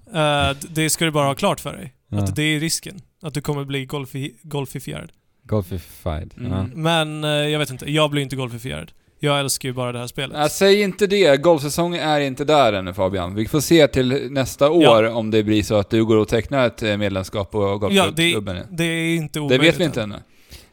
D- 0.54 0.68
det 0.70 0.90
ska 0.90 1.06
du 1.06 1.12
bara 1.12 1.28
ha 1.28 1.36
klart 1.36 1.60
för 1.60 1.74
dig. 1.78 1.94
ja. 2.08 2.18
Att 2.24 2.36
det 2.36 2.44
är 2.44 2.60
risken. 2.60 3.02
Att 3.22 3.34
du 3.34 3.42
kommer 3.42 3.64
bli 3.66 3.86
golfi, 3.86 4.36
golfifierad. 4.42 5.12
Golfified. 5.44 6.34
Mm. 6.38 6.52
Ja. 6.52 6.66
Men 6.76 7.24
eh, 7.24 7.30
jag 7.30 7.60
vet 7.60 7.70
inte, 7.70 7.92
jag 7.92 8.12
blir 8.12 8.22
inte 8.22 8.36
golfifierad. 8.36 8.92
Jag 9.20 9.40
älskar 9.40 9.70
ju 9.70 9.74
bara 9.74 9.92
det 9.92 10.00
här 10.00 10.08
spelet. 10.08 10.38
Nej, 10.38 10.50
säg 10.50 10.82
inte 10.82 11.08
det. 11.08 11.38
Golfsäsongen 11.42 12.02
är 12.02 12.20
inte 12.20 12.46
där 12.46 12.74
ännu 12.74 12.94
Fabian. 12.94 13.36
Vi 13.36 13.48
får 13.48 13.60
se 13.62 13.88
till 13.88 14.32
nästa 14.32 14.70
år 14.70 15.04
om 15.04 15.32
det 15.32 15.44
blir 15.44 15.64
så 15.64 15.76
att 15.76 15.90
du 15.90 16.06
går 16.06 16.18
och 16.18 16.28
tecknar 16.28 16.68
ett 16.68 16.84
eh, 16.84 16.98
medlemskap 16.98 17.52
på 17.52 17.62
ja, 17.64 17.76
golfklubben. 17.76 18.56
det, 18.56 18.62
Det, 18.62 18.68
det 18.70 18.84
är 18.84 19.16
inte 19.16 19.40
det 19.40 19.44
omöjligt. 19.44 19.68
vet 19.68 19.80
vi 19.80 19.84
inte 19.84 20.02
än. 20.02 20.12
ännu. 20.12 20.22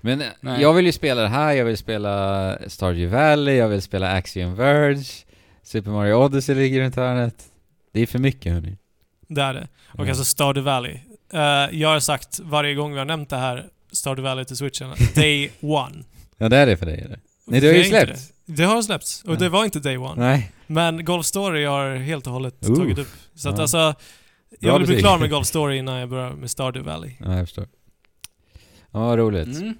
Men 0.00 0.20
eh, 0.20 0.26
Nej. 0.40 0.62
jag 0.62 0.72
vill 0.74 0.86
ju 0.86 0.92
spela 0.92 1.22
det 1.22 1.28
här, 1.28 1.52
jag 1.52 1.64
vill 1.64 1.76
spela 1.76 2.58
Stardew 2.66 3.16
Valley, 3.16 3.54
jag 3.56 3.68
vill 3.68 3.82
spela 3.82 4.12
Axiom 4.12 4.54
Verge, 4.54 5.04
Super 5.62 5.90
Mario 5.90 6.14
Odyssey 6.14 6.54
ligger 6.54 6.80
runt 6.80 6.96
hörnet. 6.96 7.34
Det 7.92 8.00
är 8.00 8.06
för 8.06 8.18
mycket 8.18 8.52
hörni. 8.52 8.76
Det 9.28 9.42
är 9.42 9.54
det. 9.54 9.68
Och 9.86 10.04
Ja. 10.06 10.08
alltså 10.08 10.24
Stardew 10.24 10.70
Valley. 10.70 10.98
Eh, 11.32 11.78
jag 11.80 11.88
har 11.88 12.00
sagt 12.00 12.40
varje 12.42 12.74
gång 12.74 12.92
vi 12.92 12.98
har 12.98 13.04
nämnt 13.04 13.30
det 13.30 13.36
här, 13.36 13.66
Stardew 13.92 14.28
Valley 14.30 14.44
till 14.44 14.56
switchen, 14.56 14.90
Day 15.14 15.50
One. 15.60 16.04
Ja 16.38 16.48
det 16.48 16.56
är 16.56 16.66
det 16.66 16.76
för 16.76 16.86
dig 16.86 17.02
eller? 17.04 17.18
Nej 17.44 17.60
det 17.60 17.66
har 17.66 17.74
ju 17.74 17.84
släppts. 17.84 18.28
Det. 18.46 18.52
det 18.52 18.64
har 18.64 18.82
släppts, 18.82 19.22
och 19.22 19.34
Ja. 19.34 19.38
det 19.38 19.48
var 19.48 19.64
inte 19.64 19.80
Day 19.80 19.96
One. 19.96 20.14
Nej. 20.22 20.50
Men 20.66 21.04
Golf 21.04 21.26
Story 21.26 21.64
har 21.64 21.96
helt 21.96 22.26
och 22.26 22.32
hållet 22.32 22.68
Oof. 22.68 22.78
tagit 22.78 22.98
upp. 22.98 23.08
Så 23.34 23.48
att 23.48 23.56
Ja. 23.56 23.62
alltså, 23.62 23.94
jag 24.60 24.78
vill 24.78 24.86
bli 24.88 24.98
klar 25.00 25.18
med 25.18 25.30
Golf 25.30 25.46
Story 25.46 25.76
innan 25.76 25.98
jag 25.98 26.08
börjar 26.08 26.30
med 26.32 26.50
Stardew 26.50 26.90
Valley. 26.92 27.12
Ja 27.20 27.36
jag 27.36 27.46
förstår. 27.46 27.66
Ja 28.92 29.16
roligt. 29.16 29.56
Mm. 29.60 29.74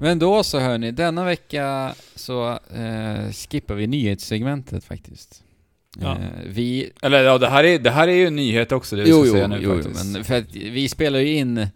Men 0.00 0.18
då 0.18 0.42
så 0.44 0.58
hörni, 0.58 0.90
denna 0.90 1.24
vecka 1.24 1.94
så 2.14 2.50
eh, 2.50 3.32
skippar 3.32 3.74
vi 3.74 3.86
nyhetssegmentet 3.86 4.84
faktiskt. 4.84 5.42
Ja. 6.00 6.10
Eh, 6.12 6.18
vi... 6.46 6.90
Eller 7.02 7.22
ja, 7.22 7.38
det 7.38 7.48
här, 7.48 7.64
är, 7.64 7.78
det 7.78 7.90
här 7.90 8.08
är 8.08 8.12
ju 8.12 8.26
en 8.26 8.36
nyhet 8.36 8.72
också, 8.72 8.96
det 8.96 9.02
vi 9.02 9.10
Jo, 9.10 9.16
ska 9.18 9.26
jo, 9.26 9.32
säga 9.32 9.46
nu 9.46 9.58
jo, 9.62 9.74
faktiskt. 9.82 10.04
men 10.14 10.24
för 10.24 10.38
att 10.38 10.54
vi 10.54 10.88
spelar 10.88 11.18
ju 11.18 11.34
in 11.36 11.58
eh, 11.58 11.68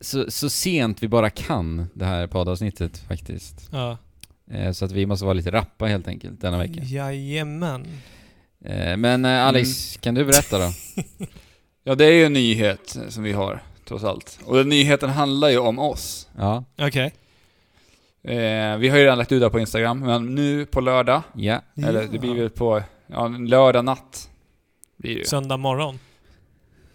så, 0.00 0.30
så 0.30 0.50
sent 0.50 1.02
vi 1.02 1.08
bara 1.08 1.30
kan 1.30 1.86
det 1.94 2.04
här 2.04 2.26
poddavsnittet 2.26 2.98
faktiskt. 2.98 3.68
Ja. 3.72 3.98
Eh, 4.50 4.72
så 4.72 4.84
att 4.84 4.92
vi 4.92 5.06
måste 5.06 5.24
vara 5.24 5.34
lite 5.34 5.50
rappa 5.50 5.86
helt 5.86 6.08
enkelt 6.08 6.40
denna 6.40 6.58
vecka. 6.58 6.80
Jajamän. 6.82 7.86
Eh, 8.64 8.96
men 8.96 9.24
eh, 9.24 9.46
Alex, 9.46 9.96
kan 9.96 10.14
du 10.14 10.24
berätta 10.24 10.58
då? 10.58 10.72
Ja, 11.86 11.94
det 11.94 12.04
är 12.04 12.12
ju 12.12 12.24
en 12.24 12.32
nyhet 12.32 12.96
som 13.08 13.22
vi 13.22 13.32
har, 13.32 13.62
trots 13.84 14.04
allt. 14.04 14.38
Och 14.44 14.56
den 14.56 14.68
nyheten 14.68 15.10
handlar 15.10 15.48
ju 15.48 15.58
om 15.58 15.78
oss. 15.78 16.28
Ja, 16.38 16.64
Okej. 16.78 17.12
Eh, 18.22 18.76
vi 18.76 18.88
har 18.88 18.98
ju 18.98 19.04
redan 19.04 19.18
lagt 19.18 19.32
ut 19.32 19.40
det 19.40 19.50
på 19.50 19.60
Instagram, 19.60 20.00
men 20.00 20.34
nu 20.34 20.66
på 20.66 20.80
lördag, 20.80 21.22
ja. 21.34 21.60
eller 21.76 22.08
det 22.12 22.18
blir 22.18 22.34
väl 22.34 22.50
på, 22.50 22.82
ja, 23.06 23.28
lördag 23.28 23.84
natt. 23.84 24.30
Blir 24.96 25.18
det. 25.18 25.28
Söndag 25.28 25.56
morgon. 25.56 25.98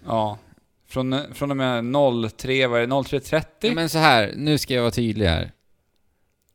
Ja. 0.06 0.38
Från, 0.90 1.16
från 1.34 1.52
och 1.52 1.58
med 1.58 1.84
03, 2.38 2.68
vad 2.68 2.82
är 2.82 2.88
det, 2.88 2.94
03.30? 2.94 3.44
ja. 3.62 3.72
Men 3.74 3.90
så 3.90 3.98
här, 3.98 4.34
nu 4.36 4.58
ska 4.58 4.74
jag 4.74 4.82
vara 4.82 4.92
tydlig 4.92 5.26
här. 5.26 5.52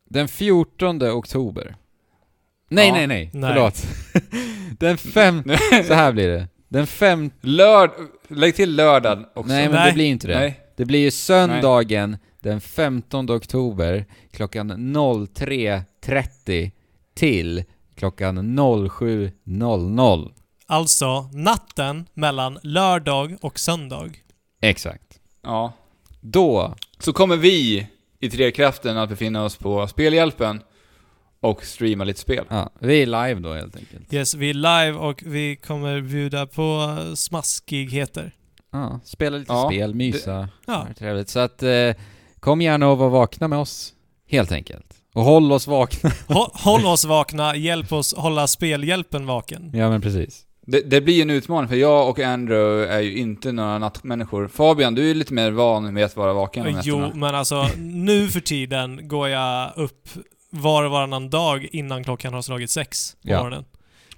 Den 0.08 0.28
14 0.28 1.02
oktober. 1.02 1.76
Nej, 2.68 2.88
Ja. 2.88 2.94
nej, 2.94 3.06
nej, 3.06 3.30
Nej. 3.34 3.52
Förlåt. 3.52 3.86
Den 4.78 4.98
fem... 4.98 5.42
Så 5.86 5.94
här 5.94 6.12
blir 6.12 6.28
det. 6.28 6.48
Den 6.68 6.86
fem... 6.86 7.30
Lörd, 7.40 7.90
lägg 8.28 8.54
till 8.54 8.76
lördag 8.76 9.24
också. 9.34 9.52
Nej, 9.52 9.64
men 9.68 9.74
Nej. 9.74 9.86
det 9.90 9.94
blir 9.94 10.04
inte 10.06 10.26
det. 10.26 10.38
Nej. 10.38 10.60
Det 10.76 10.84
blir 10.84 11.00
ju 11.00 11.10
söndagen 11.10 12.16
den 12.40 12.60
15 12.60 13.30
oktober 13.30 14.04
klockan 14.32 14.72
03.30 14.96 16.70
till 17.14 17.64
klockan 17.94 18.38
07.00. 18.58 20.32
Alltså 20.66 21.22
natten 21.32 22.06
mellan 22.14 22.58
lördag 22.62 23.36
och 23.40 23.58
söndag. 23.58 24.10
Exakt. 24.68 25.20
Ja. 25.42 25.72
Då, 26.20 26.74
Så 26.98 27.12
kommer 27.12 27.36
vi 27.36 27.86
i 28.20 28.30
Trekraften 28.30 28.96
att 28.98 29.08
befinna 29.08 29.44
oss 29.44 29.56
på 29.56 29.86
Spelhjälpen 29.86 30.62
och 31.40 31.64
streama 31.64 32.04
lite 32.04 32.20
spel. 32.20 32.44
ja, 32.48 32.70
vi 32.78 33.02
är 33.02 33.06
live 33.06 33.34
då 33.40 33.52
helt 33.54 33.76
enkelt. 33.76 34.12
Yes, 34.12 34.34
vi 34.34 34.50
är 34.50 34.54
live 34.54 34.92
och 34.98 35.22
vi 35.26 35.56
kommer 35.56 36.00
bjuda 36.00 36.46
på 36.46 36.96
smaskigheter. 37.14 38.32
Ja, 38.72 39.00
spela 39.04 39.36
lite 39.38 39.52
Ja, 39.52 39.66
spel, 39.70 39.94
mysa. 39.94 40.48
Ja. 40.66 40.86
Det 40.88 40.94
trevligt. 40.94 41.28
Så 41.28 41.38
att, 41.40 41.62
eh, 41.62 41.90
kom 42.40 42.60
gärna 42.62 42.88
och 42.88 42.98
var 42.98 43.08
vakna 43.08 43.48
med 43.48 43.58
oss, 43.58 43.92
helt 44.28 44.52
enkelt. 44.52 44.86
Och 45.14 45.22
håll 45.22 45.52
oss 45.52 45.66
vakna. 45.66 46.10
Hå- 46.10 46.50
Håll 46.54 46.86
oss 46.86 47.04
vakna, 47.04 47.56
hjälp 47.56 47.92
oss 47.92 48.14
hålla 48.14 48.46
spelhjälpen 48.46 49.26
vaken. 49.26 49.70
ja 49.74 49.90
men 49.90 50.00
precis. 50.00 50.46
Det, 50.66 50.80
det 50.90 51.00
blir 51.00 51.22
en 51.22 51.30
utmaning 51.30 51.68
för 51.68 51.76
jag 51.76 52.08
och 52.08 52.18
Andrew 52.18 52.94
är 52.94 53.00
ju 53.00 53.16
inte 53.18 53.52
några 53.52 53.78
nattmänniskor. 53.78 54.48
Fabian, 54.48 54.94
du 54.94 55.10
är 55.10 55.14
lite 55.14 55.34
mer 55.34 55.50
van 55.50 55.94
med 55.94 56.04
att 56.04 56.16
vara 56.16 56.32
vaken 56.32 56.66
om 56.66 56.80
Jo, 56.84 56.98
nätterna. 56.98 57.14
men 57.26 57.34
alltså 57.34 57.68
nu 57.78 58.28
för 58.28 58.40
tiden 58.40 59.08
går 59.08 59.28
jag 59.28 59.72
upp 59.76 60.08
var 60.50 60.84
och 60.84 60.90
varannan 60.90 61.30
dag 61.30 61.68
innan 61.72 62.04
klockan 62.04 62.34
har 62.34 62.42
slagit 62.42 62.70
sex 62.70 63.16
på 63.22 63.28
Ja. 63.30 63.38
morgonen. 63.42 63.64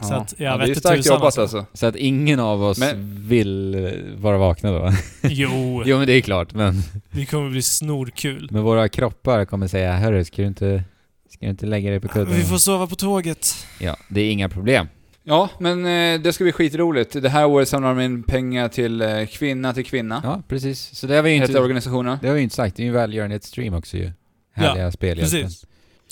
Så 0.01 0.13
Ja. 0.13 0.17
att 0.17 0.35
jag 0.39 0.53
ja, 0.53 0.57
vet 0.57 0.67
det 0.67 0.73
är 0.73 0.75
starkt 0.75 1.07
jobbat 1.07 1.23
alltså. 1.25 1.41
alltså. 1.41 1.67
Så 1.73 1.87
att 1.87 1.97
ingen 1.97 2.41
av 2.41 2.63
oss 2.63 2.79
Men- 2.79 3.29
vill 3.29 3.91
vara 4.17 4.39
vakna 4.39 4.71
då. 4.73 4.93
Jo, 5.23 5.83
jo 5.87 5.99
men 5.99 6.07
det 6.07 6.13
är 6.13 6.21
klart, 6.21 6.55
men, 6.55 6.83
det 7.11 7.27
kommer 7.27 7.51
bli 7.51 7.63
snorkul. 7.63 8.49
men 8.51 8.63
våra 8.63 8.89
kroppar 8.89 9.45
kommer 9.45 9.67
säga 9.69 9.93
Hörru, 9.97 10.25
ska 10.25 10.43
du 10.43 10.49
inte, 10.49 10.85
ska 11.31 11.47
du 11.47 11.51
inte 11.51 11.67
lägga 11.67 11.91
dig 11.91 12.01
på 12.01 12.09
kudden? 12.09 12.35
Vi 12.35 12.43
får 12.45 12.59
sova 12.59 12.87
på 12.87 12.95
tåget. 12.97 13.55
Ja, 13.81 13.97
det 14.09 14.21
är 14.21 14.31
inga 14.31 14.49
problem. 14.49 14.87
Ja, 15.29 15.51
men 15.59 15.87
eh, 15.87 16.21
det 16.21 16.33
ska 16.33 16.45
bli 16.45 16.53
skitroligt. 16.53 17.23
Det 17.23 17.29
här 17.29 17.47
året 17.47 17.69
samlar 17.69 17.95
de 17.95 18.01
in 18.01 18.23
pengar 18.23 18.69
till 18.69 19.01
eh, 19.01 19.27
Kvinna 19.27 19.75
till 19.75 19.85
Kvinna. 19.85 20.21
Ja, 20.25 20.43
precis. 20.49 20.99
Så 20.99 21.07
det 21.07 21.17
har 21.17 21.23
vi 21.23 21.31
ju 21.31 21.37
Heter 21.37 21.49
inte, 21.49 21.61
organisationen. 21.61 22.19
det 22.21 22.27
har 22.27 22.35
vi 22.35 22.41
ju 22.41 22.45
inte 22.45 22.57
sagt. 22.57 22.77
Det 22.77 22.83
är 22.83 22.85
ju 22.85 22.89
en 22.89 22.95
välgörenhetsstream 22.95 23.75
också 23.75 23.97
ju. 23.97 24.13
Härliga 24.53 24.93
spelhjälpen. 24.93 25.43
precis. 25.43 25.67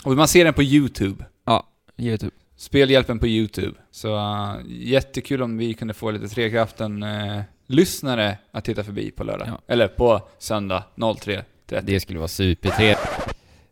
Och 0.04 0.16
man 0.16 0.28
ser 0.28 0.44
den 0.44 0.54
på 0.54 0.62
YouTube. 0.62 1.24
Youtube. 1.98 2.32
Spelhjälpen 2.56 3.18
på 3.18 3.26
YouTube. 3.26 3.74
Så 3.90 4.16
uh, 4.16 4.54
jättekul 4.66 5.42
om 5.42 5.58
vi 5.58 5.74
kunde 5.74 5.94
få 5.94 6.10
lite 6.10 6.28
Trekraften-lyssnare 6.28 8.38
att 8.52 8.64
titta 8.64 8.84
förbi 8.84 9.10
på 9.10 9.24
lördag. 9.24 9.48
Ja. 9.48 9.60
Eller 9.66 9.88
på 9.88 10.28
söndag 10.38 10.84
03.30. 10.96 11.80
Det 11.82 12.00
skulle 12.00 12.18
vara 12.18 12.28
supertrevligt. 12.28 12.98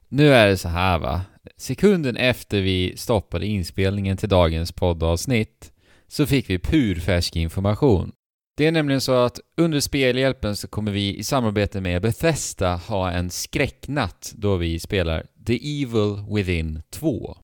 Nu 0.09 0.34
är 0.34 0.47
det 0.47 0.57
så 0.57 0.68
här 0.68 0.99
va. 0.99 1.20
Sekunden 1.62 2.16
efter 2.16 2.60
vi 2.60 2.96
stoppade 2.96 3.46
inspelningen 3.46 4.16
till 4.16 4.28
dagens 4.28 4.72
poddavsnitt 4.72 5.72
så 6.08 6.26
fick 6.26 6.50
vi 6.50 6.58
purfärsk 6.58 7.36
information. 7.36 8.12
Det 8.56 8.66
är 8.66 8.72
nämligen 8.72 9.00
så 9.00 9.12
att 9.12 9.40
under 9.56 9.80
Spelhjälpen 9.80 10.56
så 10.56 10.68
kommer 10.68 10.92
vi 10.92 11.16
i 11.16 11.24
samarbete 11.24 11.80
med 11.80 12.02
Bethesda 12.02 12.76
ha 12.76 13.10
en 13.10 13.30
skräcknatt 13.30 14.32
då 14.36 14.56
vi 14.56 14.78
spelar 14.78 15.26
The 15.46 15.82
Evil 15.82 16.24
Within 16.34 16.82
2. 16.90 17.36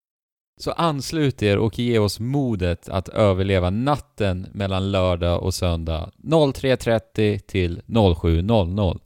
Så 0.61 0.71
anslut 0.71 1.43
er 1.43 1.59
och 1.59 1.79
ge 1.79 1.99
oss 1.99 2.21
modet 2.21 2.89
att 2.89 3.09
överleva 3.09 3.71
natten 3.71 4.47
mellan 4.53 4.91
lördag 4.91 5.43
och 5.43 5.55
söndag 5.55 6.11
03.30 6.23 7.39
till 7.39 7.83
07.00. 7.87 9.01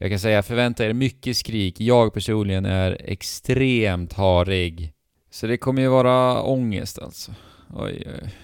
Jag 0.00 0.10
kan 0.10 0.18
säga 0.18 0.42
förvänta 0.42 0.86
er 0.86 0.92
mycket 0.92 1.36
skrik. 1.36 1.80
Jag 1.80 2.14
personligen 2.14 2.66
är 2.66 2.96
extremt 3.04 4.12
harig. 4.12 4.92
Så 5.30 5.46
det 5.46 5.56
kommer 5.56 5.82
ju 5.82 5.88
vara 5.88 6.42
ångest 6.42 6.98
alltså. 6.98 7.34
Oj, 7.74 8.06
oj. 8.06 8.34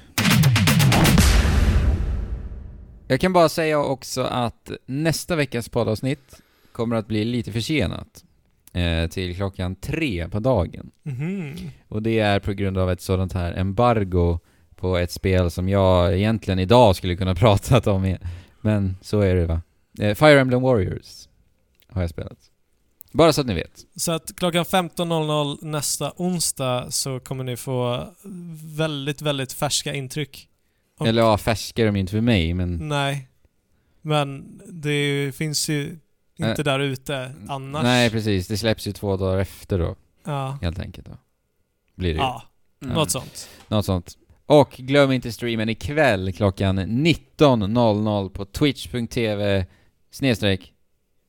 Jag 3.09 3.21
kan 3.21 3.33
bara 3.33 3.49
säga 3.49 3.79
också 3.79 4.23
att 4.23 4.71
nästa 4.87 5.37
veckas 5.37 5.69
poddavsnitt 5.69 6.43
kommer 6.73 6.97
att 6.97 7.09
bli 7.09 7.25
lite 7.25 7.53
försenat. 7.53 8.25
Eh, 8.73 9.09
till 9.11 9.37
klockan 9.37 9.75
tre 9.77 10.29
på 10.29 10.41
dagen. 10.41 10.91
Mhm. 11.03 11.57
Och 11.89 12.03
det 12.03 12.19
är 12.19 12.41
på 12.41 12.53
grund 12.53 12.79
av 12.79 12.91
ett 12.91 13.01
sådant 13.01 13.33
här 13.33 13.53
embargo 13.53 14.39
på 14.77 14.97
ett 14.97 15.11
spel 15.11 15.51
som 15.51 15.69
jag 15.69 16.15
egentligen 16.15 16.59
idag 16.59 16.97
skulle 16.97 17.17
kunna 17.17 17.35
pratat 17.45 17.87
om. 17.87 18.17
Men 18.61 18.97
så 19.01 19.21
är 19.21 19.35
det 19.35 19.47
va. 19.47 19.63
Eh, 20.01 20.15
Fire 20.15 20.41
Emblem 20.41 20.63
Warriors 20.63 21.29
har 21.95 22.01
jag 22.01 22.11
spelat. 22.11 22.39
Bara 23.13 23.33
så 23.33 23.41
att 23.41 23.47
ni 23.47 23.55
vet. 23.55 23.85
Så 23.97 24.13
att 24.13 24.37
klockan 24.37 24.65
15.00 24.65 25.59
nästa 25.65 26.13
onsdag 26.17 26.91
så 26.91 27.21
kommer 27.21 27.45
ni 27.45 27.57
få 27.57 28.09
väldigt, 28.77 29.23
väldigt 29.23 29.53
färska 29.53 29.95
intryck. 29.95 30.49
Och- 30.99 31.07
Eller 31.07 31.23
ja, 31.23 31.39
färskare 31.39 31.89
om 31.89 31.97
inte 31.97 32.11
för 32.11 32.21
mig, 32.21 32.55
men... 32.55 32.89
Nej. 32.89 33.29
Men 34.03 34.61
det 34.69 35.33
finns 35.37 35.69
ju 35.69 35.99
inte 36.37 36.63
där 36.63 36.81
ute 36.81 37.33
annars. 37.49 37.83
Nej, 37.83 38.11
precis. 38.11 38.47
Det 38.49 38.59
släpps 38.59 38.87
ju 38.87 38.93
två 38.93 39.17
dagar 39.17 39.39
efter 39.39 39.79
då, 39.79 39.97
Ja. 40.25 40.59
helt 40.63 40.79
enkelt. 40.79 41.07
Då. 41.07 41.17
Blir 41.95 42.09
det 42.09 42.15
ju. 42.15 42.21
Ja, 42.21 42.43
Mm. 42.83 42.95
något 42.95 43.11
sånt. 43.11 43.49
Något 43.69 43.85
sånt. 43.87 44.19
Och 44.47 44.71
glöm 44.71 45.13
inte 45.13 45.33
streamen 45.33 45.69
ikväll 45.69 46.33
klockan 46.33 46.79
19.00 46.79 48.29
på 48.29 48.45
twitch.tv 48.45 49.67
snedstreck 50.11 50.74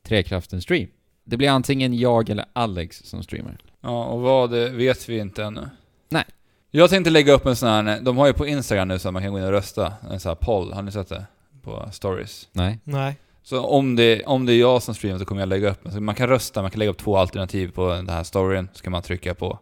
Trekraften 0.08 0.62
stream. 0.62 0.88
Det 1.24 1.38
blir 1.38 1.50
antingen 1.50 2.00
jag 2.00 2.30
eller 2.30 2.46
Alex 2.54 3.02
som 3.04 3.24
streamar. 3.24 3.58
Ja, 3.82 4.06
och 4.06 4.22
vad 4.22 4.52
det 4.52 4.70
vet 4.70 5.10
vi 5.10 5.18
inte 5.18 5.44
ännu. 5.44 5.70
Nej. 6.10 6.24
Jag 6.72 6.90
tänkte 6.90 7.10
lägga 7.10 7.34
upp 7.34 7.46
en 7.46 7.56
sån 7.56 7.70
här, 7.70 8.02
de 8.02 8.18
har 8.18 8.28
ju 8.28 8.34
på 8.34 8.48
Instagram 8.48 8.88
nu 8.88 9.00
så 9.00 9.08
att 9.08 9.14
man 9.14 9.24
kan 9.24 9.32
gå 9.32 9.40
in 9.40 9.46
och 9.46 9.52
rösta, 9.52 9.94
en 10.12 10.20
sån 10.20 10.30
här 10.30 10.36
poll, 10.36 10.74
har 10.74 10.82
ni 10.82 10.92
sett 10.92 11.10
det? 11.10 11.26
På 11.62 11.90
stories. 11.92 12.48
Nej? 12.52 12.80
Nej. 12.84 13.18
Så 13.44 13.66
om 13.66 13.96
det, 13.96 14.24
om 14.24 14.46
det 14.46 14.54
är 14.54 14.60
jag 14.60 14.84
som 14.84 14.96
streamar 14.96 15.20
så 15.20 15.26
kommer 15.26 15.42
jag 15.42 15.50
lägga 15.50 15.70
upp, 15.70 15.88
så 15.92 16.02
man 16.02 16.16
kan 16.16 16.30
rösta, 16.30 16.62
man 16.62 16.72
kan 16.72 16.80
lägga 16.80 16.92
upp 16.92 16.98
två 16.98 17.18
alternativ 17.18 17.72
på 17.72 17.90
den 17.90 18.10
här 18.10 18.24
storyn, 18.24 18.70
så 18.74 18.84
kan 18.84 18.92
man 18.92 19.02
trycka 19.02 19.34
på. 19.34 19.60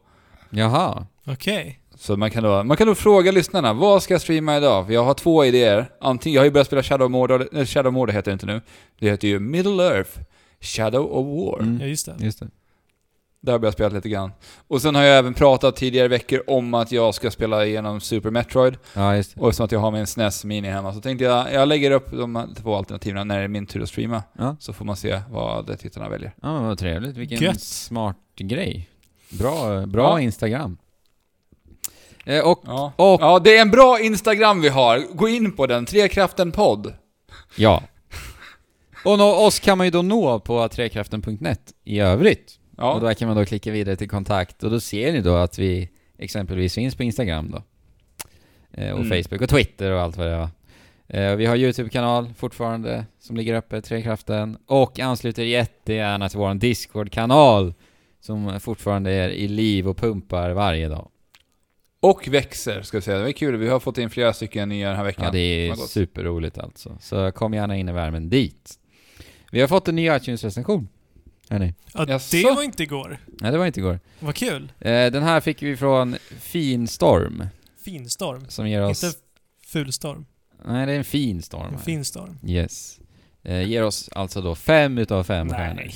Jaha. 0.50 1.06
Okej. 1.26 1.80
Så 1.96 2.18
man 2.18 2.32
kan 2.32 2.44
då, 2.44 2.64
man 2.64 2.78
kan 2.78 2.88
då 2.88 2.96
fråga 2.96 3.32
lyssnarna, 3.32 3.74
vad 3.74 4.04
ska 4.04 4.14
jag 4.14 4.22
streama 4.22 4.58
idag? 4.58 4.86
För 4.86 4.94
jag 4.94 5.04
har 5.04 5.14
två 5.14 5.46
idéer. 5.46 5.90
Antingen, 6.00 6.36
jag 6.36 6.42
har 6.42 6.46
ju 6.46 6.52
börjat 6.52 6.68
spela 6.68 6.84
Shadow 6.84 7.12
Mordor, 7.12 7.50
eller 7.52 7.66
Shadow 7.66 7.94
Mordor 7.94 8.14
heter 8.14 8.32
det 8.32 8.34
inte 8.34 8.46
nu. 8.46 8.62
Det 9.00 9.10
heter 9.10 9.28
ju 9.28 9.40
Middle 9.40 9.84
Earth, 9.84 10.20
Shadow 10.64 11.06
of 11.12 11.26
War. 11.26 11.62
Mm. 11.62 11.82
Ja, 11.82 11.88
just 11.88 12.06
det. 12.06 12.16
Just 12.20 12.40
det. 12.40 12.48
Där 13.42 13.52
har 13.52 13.54
jag 13.54 13.62
börjat 13.62 13.74
spela 13.74 13.90
lite 13.90 14.10
grann. 14.10 14.32
Och 14.68 14.82
sen 14.82 14.96
har 14.96 15.04
jag 15.04 15.18
även 15.18 15.34
pratat 15.34 15.76
tidigare 15.76 16.08
veckor 16.08 16.44
om 16.48 16.74
att 16.74 16.92
jag 16.92 17.16
ska 17.16 17.32
spela 17.32 17.66
igenom 17.66 18.02
Super 18.02 18.30
Metroid. 18.32 18.78
Ja, 18.94 19.16
just 19.16 19.36
det. 19.36 19.42
Och 19.42 19.48
eftersom 19.50 19.66
att 19.66 19.72
jag 19.72 19.80
har 19.80 19.92
min 19.92 20.08
SNES 20.08 20.44
Mini 20.46 20.70
hemma 20.70 20.94
så 20.94 21.02
tänkte 21.02 21.26
jag, 21.26 21.54
jag 21.54 21.68
lägger 21.68 21.92
upp 21.92 22.12
de 22.12 22.54
två 22.62 22.76
alternativen 22.76 23.28
när 23.28 23.38
det 23.38 23.44
är 23.44 23.48
min 23.48 23.66
tur 23.66 23.82
att 23.84 23.90
streama. 23.90 24.24
Ja. 24.38 24.56
Så 24.60 24.74
får 24.74 24.86
man 24.86 24.96
se 24.96 25.22
vad 25.32 25.80
tittarna 25.80 26.10
väljer. 26.10 26.34
Ja, 26.42 26.60
vad 26.62 26.78
trevligt. 26.78 27.18
Vilken 27.18 27.40
Gött. 27.42 27.62
smart 27.62 28.18
grej. 28.36 28.90
Bra, 29.30 29.86
bra 29.86 30.04
Ja. 30.04 30.20
Instagram. 30.22 30.78
Eh, 32.26 32.48
och, 32.48 32.62
Ja. 32.66 32.94
och, 32.96 33.22
ja, 33.22 33.40
det 33.40 33.58
är 33.58 33.62
en 33.62 33.72
bra 33.72 34.00
Instagram 34.00 34.62
vi 34.62 34.70
har. 34.70 35.04
Gå 35.16 35.28
in 35.30 35.52
på 35.56 35.68
den, 35.68 35.86
Trekraften 35.86 36.52
podd. 36.52 36.94
ja. 37.56 37.84
Och 39.06 39.18
nå, 39.18 39.26
oss 39.46 39.60
kan 39.60 39.78
man 39.78 39.88
ju 39.88 39.92
då 39.92 40.02
nå 40.02 40.40
på 40.40 40.68
trekraften.net 40.68 41.74
i 41.84 42.00
övrigt. 42.00 42.60
Och 42.78 42.84
Ja, 42.84 43.00
där 43.02 43.14
kan 43.14 43.28
man 43.28 43.38
då 43.38 43.46
klicka 43.46 43.72
vidare 43.72 43.96
till 43.96 44.10
kontakt 44.10 44.64
och 44.64 44.72
då 44.72 44.80
ser 44.80 45.12
ni 45.14 45.22
då 45.22 45.36
att 45.36 45.60
vi 45.60 45.90
exempelvis 46.18 46.76
finns 46.76 46.96
på 46.96 47.04
Instagram 47.04 47.52
då. 47.52 47.64
Eh, 48.82 48.92
och 48.94 49.00
Mm. 49.06 49.24
Facebook 49.24 49.42
och 49.42 49.50
Twitter 49.50 49.92
och 49.92 50.02
allt 50.02 50.18
vad 50.18 50.28
det 50.28 50.38
var. 50.38 50.50
Eh, 51.08 51.32
och 51.34 51.40
vi 51.40 51.46
har 51.46 51.56
YouTube-kanal 51.56 52.34
fortfarande 52.38 53.06
som 53.20 53.36
ligger 53.38 53.56
uppe, 53.56 53.82
Trekraften. 53.82 54.58
Och 54.66 55.00
ansluter 55.00 55.44
jättegärna 55.44 56.30
till 56.30 56.40
vår 56.40 56.54
Discord-kanal 56.54 57.74
som 58.22 58.60
fortfarande 58.60 59.12
är 59.12 59.30
i 59.30 59.48
liv 59.48 59.88
och 59.88 59.98
pumpar 59.98 60.52
varje 60.52 60.88
dag. 60.90 61.10
och 62.00 62.28
växer 62.28 62.82
ska 62.82 62.98
jag 62.98 63.04
säga. 63.04 63.18
Det 63.20 63.30
är 63.30 63.32
kul, 63.32 63.58
vi 63.58 63.68
har 63.70 63.80
fått 63.80 63.98
in 63.98 64.10
flera 64.10 64.34
stycken 64.34 64.70
nya 64.70 64.88
den 64.88 64.98
här 64.98 65.04
veckan. 65.04 65.26
Ja, 65.26 65.32
det 65.32 65.40
är 65.40 65.76
superroligt 65.76 66.58
alltså. 66.58 66.98
Så 67.00 67.32
kom 67.32 67.54
gärna 67.54 67.78
in 67.78 67.90
i 67.90 67.92
värmen 67.92 68.30
dit. 68.30 68.80
Vi 69.54 69.62
har 69.62 69.68
fått 69.68 69.88
en 69.88 69.96
ny 69.96 70.10
iTunes-recension. 70.10 70.88
Hörni. 71.50 71.74
Ja, 71.94 72.06
Jaså? 72.08 72.38
det 72.38 72.56
var 72.56 72.64
inte 72.64 72.84
igår. 72.84 73.18
Nej, 73.26 73.52
det 73.52 73.58
var 73.58 73.66
inte 73.66 73.80
igår. 73.80 74.00
Vad 74.20 74.36
kul. 74.36 74.72
Eh, 74.80 74.92
den 74.92 75.24
här 75.24 75.42
fick 75.42 75.64
vi 75.64 75.78
från 75.78 76.16
Finstorm, 76.40 77.48
Finstorm. 77.86 78.46
som 78.50 78.70
ger 78.70 78.82
oss... 78.82 79.04
Inte 79.04 79.18
fulstorm. 79.66 80.26
Nej, 80.66 80.86
det 80.86 80.92
är 80.92 80.98
en 80.98 81.04
fin 81.04 81.42
storm. 81.42 81.68
En 81.68 81.74
här. 81.74 81.78
finstorm. 81.78 82.40
Yes. 82.46 83.00
Eh, 83.44 83.70
ger 83.70 83.84
oss 83.84 84.10
alltså 84.12 84.42
då 84.42 84.56
fem 84.56 84.98
utav 84.98 85.24
fem 85.24 85.50
stjärnor. 85.50 85.76
Nej. 85.76 85.96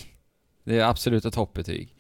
Det 0.64 0.80
är 0.80 0.84
absoluta 0.84 1.32
toppbetyg. 1.32 1.96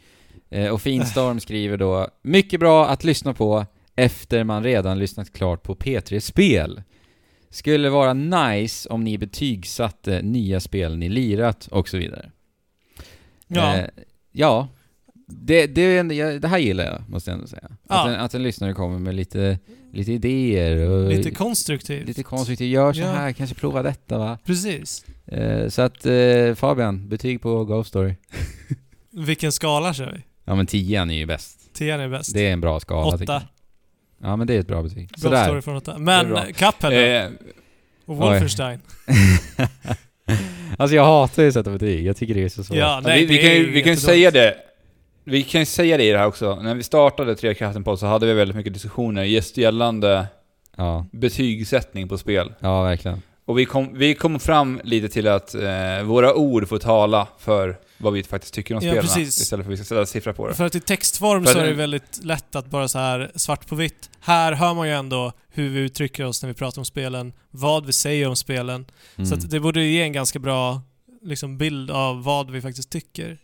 Eh, 0.49 0.69
och 0.69 0.81
Finstorm 0.81 1.39
skriver 1.39 1.77
då 1.77 2.07
Mycket 2.21 2.59
bra 2.59 2.87
att 2.87 3.03
lyssna 3.03 3.33
på 3.33 3.65
efter 3.95 4.43
man 4.43 4.63
redan 4.63 4.99
lyssnat 4.99 5.33
klart 5.33 5.63
på 5.63 5.75
P3 5.75 6.19
Spel. 6.19 6.81
Skulle 7.49 7.89
vara 7.89 8.13
nice 8.13 8.89
om 8.89 9.03
ni 9.03 9.17
betygsatte 9.17 10.21
nya 10.21 10.59
spel 10.59 10.97
ni 10.97 11.09
lirat 11.09 11.67
och 11.71 11.89
så 11.89 11.97
vidare. 11.97 12.31
Ja, 13.47 13.75
Eh, 13.77 13.85
ja, 14.31 14.67
det, 15.27 15.67
det, 15.67 16.01
det 16.39 16.47
här 16.47 16.57
gillar 16.57 16.83
jag, 16.85 17.01
måste 17.09 17.29
jag 17.31 17.35
ändå 17.35 17.47
säga. 17.47 17.69
Ja. 17.89 17.95
Att, 18.03 18.07
en, 18.07 18.15
att 18.15 18.33
en 18.33 18.43
lyssnare 18.43 18.73
kommer 18.73 18.99
med 18.99 19.15
lite, 19.15 19.59
lite 19.93 20.11
idéer 20.11 20.89
och 20.89 21.09
Lite 21.09 21.31
konstruktivt. 21.31 22.07
lite 22.07 22.23
konstruktivt. 22.23 22.69
Gör 22.69 22.93
så 22.93 22.99
Ja. 23.01 23.07
här, 23.11 23.31
kanske 23.31 23.55
prova 23.55 23.83
detta 23.83 24.17
va? 24.17 24.37
Precis. 24.45 25.05
Eh, 25.25 25.69
så 25.69 25.81
att 25.81 26.05
eh, 26.05 26.53
Fabian, 26.55 27.09
betyg 27.09 27.41
på 27.41 27.65
Ghost 27.65 27.89
Story. 27.89 28.15
Vilken 29.11 29.51
skala 29.51 29.93
kör 29.93 30.11
vi? 30.11 30.21
Ja 30.45 30.55
men 30.55 30.65
10 30.67 31.01
är 31.01 31.05
ju 31.11 31.25
bäst. 31.25 31.73
10 31.73 31.93
är 31.95 32.09
bäst. 32.09 32.33
Det 32.33 32.47
är 32.47 32.53
en 32.53 32.61
bra 32.61 32.79
skala 32.79 33.15
Åtta. 33.15 33.41
Ja 34.21 34.35
men 34.35 34.47
det 34.47 34.53
är 34.55 34.59
ett 34.59 34.67
bra 34.67 34.83
betyg. 34.83 35.07
Bra 35.09 35.17
Sådär. 35.17 35.43
story 35.43 35.61
från. 35.61 36.03
Men. 36.03 36.53
Cuphead 36.53 36.91
då? 36.93 36.97
Eh, 36.99 37.29
Och 38.05 38.17
Wolfenstein? 38.17 38.79
alltså 40.77 40.95
jag 40.95 41.05
hatar 41.05 41.43
ju 41.43 41.47
att 41.47 41.53
sätta 41.53 41.71
betyg, 41.71 42.05
jag 42.05 42.17
tycker 42.17 42.33
det 42.33 42.43
är 42.43 42.49
så 42.49 42.63
svårt. 42.63 42.77
Ja, 42.77 43.01
nej, 43.03 43.19
vi, 43.25 43.25
vi 43.25 43.37
kan 43.41 43.51
är 43.51 43.55
ju 43.55 43.71
vi 43.71 43.83
kan 43.83 43.97
säga 43.97 44.31
det. 44.31 44.55
Vi 45.23 45.43
kan 45.43 45.61
ju 45.61 45.65
säga 45.65 45.97
det 45.97 46.03
i 46.03 46.11
det 46.11 46.17
här 46.17 46.25
också. 46.27 46.55
När 46.55 46.75
vi 46.75 46.83
startade 46.83 47.35
Tre 47.35 47.53
kraften 47.53 47.83
på 47.83 47.97
så 47.97 48.05
hade 48.05 48.25
vi 48.25 48.33
väldigt 48.33 48.57
mycket 48.57 48.73
diskussioner 48.73 49.23
just 49.23 49.57
gällande 49.57 50.25
Ja, 50.77 51.05
betygssättning 51.11 52.07
på 52.09 52.17
spel. 52.17 52.53
ja 52.59 52.83
verkligen. 52.83 53.21
Och 53.47 53.59
vi 53.59 53.65
kom, 53.65 53.93
vi 53.93 54.15
kom 54.15 54.39
fram 54.39 54.81
lite 54.83 55.09
till 55.09 55.27
att 55.27 55.55
eh, 55.55 56.03
våra 56.03 56.33
ord 56.33 56.67
får 56.67 56.79
tala 56.79 57.27
för 57.39 57.77
vad 57.97 58.13
vi 58.13 58.23
faktiskt 58.23 58.53
tycker 58.53 58.75
om 58.75 58.81
Ja, 58.83 58.91
spelarna. 58.91 59.01
precis. 59.01 59.41
Istället 59.41 59.65
för 59.65 59.73
att 59.73 59.79
vi 59.79 59.85
ska 59.85 59.95
sätta 59.95 60.05
siffra 60.05 60.33
på 60.33 60.47
det. 60.47 60.53
För 60.53 60.65
att 60.65 60.75
i 60.75 60.79
textform 60.79 61.45
För 61.45 61.53
så 61.53 61.59
är 61.59 61.67
det 61.67 61.73
väldigt 61.73 62.19
lätt 62.23 62.55
att 62.55 62.69
bara 62.69 62.87
så 62.87 62.99
här 62.99 63.31
svart 63.35 63.67
på 63.67 63.75
vitt. 63.75 64.09
Här 64.19 64.51
hör 64.51 64.73
man 64.73 64.87
ju 64.87 64.93
ändå 64.93 65.31
hur 65.49 65.69
vi 65.69 65.79
uttrycker 65.79 66.25
oss 66.25 66.41
när 66.43 66.47
vi 66.47 66.53
pratar 66.53 66.81
om 66.81 66.85
spelen, 66.85 67.33
vad 67.51 67.85
vi 67.85 67.93
säger 67.93 68.27
om 68.27 68.35
spelen. 68.35 68.85
Mm. 69.15 69.25
Så 69.29 69.35
att 69.35 69.49
det 69.49 69.59
borde 69.59 69.83
ge 69.83 70.01
en 70.01 70.13
ganska 70.13 70.39
bra 70.39 70.81
liksom, 71.21 71.57
bild 71.57 71.91
av 71.91 72.23
vad 72.23 72.51
vi 72.51 72.61
faktiskt 72.61 72.89
tycker. 72.89 73.37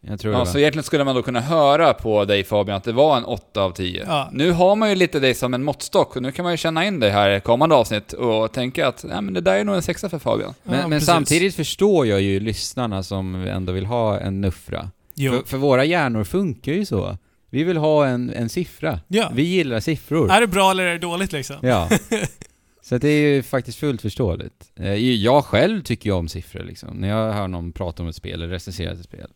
Jag 0.00 0.20
tror 0.20 0.34
Ja, 0.34 0.40
det. 0.40 0.46
så 0.46 0.58
egentligen 0.58 0.84
skulle 0.84 1.04
man 1.04 1.14
då 1.14 1.22
kunna 1.22 1.40
höra 1.40 1.94
på 1.94 2.24
dig 2.24 2.44
Fabian 2.44 2.76
att 2.76 2.84
det 2.84 2.92
var 2.92 3.16
en 3.16 3.24
8 3.24 3.62
av 3.62 3.70
10. 3.70 4.04
Ja. 4.06 4.28
Nu 4.32 4.52
har 4.52 4.76
man 4.76 4.88
ju 4.90 4.94
lite 4.94 5.20
dig 5.20 5.34
som 5.34 5.54
en 5.54 5.64
måttstock 5.64 6.16
och 6.16 6.22
nu 6.22 6.32
kan 6.32 6.42
man 6.42 6.52
ju 6.52 6.56
känna 6.56 6.84
in 6.86 7.00
dig 7.00 7.10
här 7.10 7.30
i 7.30 7.40
kommande 7.40 7.74
avsnitt 7.74 8.12
och 8.12 8.52
tänka 8.52 8.88
att 8.88 9.04
nej, 9.08 9.22
men 9.22 9.34
det 9.34 9.40
där 9.40 9.54
är 9.56 9.64
nog 9.64 9.74
en 9.74 9.82
sexa 9.82 10.08
för 10.08 10.18
Fabian. 10.18 10.54
Men, 10.62 10.80
Ja, 10.80 10.88
men 10.88 11.00
samtidigt 11.00 11.54
förstår 11.54 12.06
jag 12.06 12.20
ju 12.20 12.40
lyssnarna 12.40 13.02
som 13.02 13.34
ändå 13.34 13.72
vill 13.72 13.86
ha 13.86 14.18
en 14.20 14.40
nuffra. 14.40 14.90
För, 15.16 15.46
för 15.46 15.56
våra 15.56 15.84
hjärnor 15.84 16.24
funkar 16.24 16.72
ju 16.72 16.84
så. 16.86 17.16
Vi 17.50 17.64
vill 17.64 17.76
ha 17.76 18.06
en, 18.06 18.30
en 18.30 18.48
siffra. 18.48 19.00
Ja. 19.08 19.30
Vi 19.34 19.42
gillar 19.42 19.80
siffror. 19.80 20.30
Är 20.32 20.40
det 20.40 20.46
bra 20.46 20.70
eller 20.70 20.84
är 20.86 20.92
det 20.92 20.98
dåligt 20.98 21.32
liksom? 21.32 21.56
Ja. 21.62 21.88
Så 22.82 22.98
det 22.98 23.08
är 23.08 23.34
ju 23.34 23.42
faktiskt 23.42 23.78
fullt 23.78 24.02
förståeligt. 24.02 24.64
Eh, 24.80 24.94
Jag 24.94 25.44
själv 25.44 25.82
tycker 25.82 26.10
ju 26.10 26.16
om 26.16 26.28
siffror 26.28 26.62
liksom. 26.64 26.96
När 26.96 27.08
jag 27.08 27.32
hör 27.32 27.48
någon 27.48 27.72
prata 27.72 28.02
om 28.02 28.08
ett 28.08 28.16
spel 28.16 28.34
eller 28.34 28.48
recensera 28.52 28.92
ett 28.92 29.04
spel. 29.04 29.26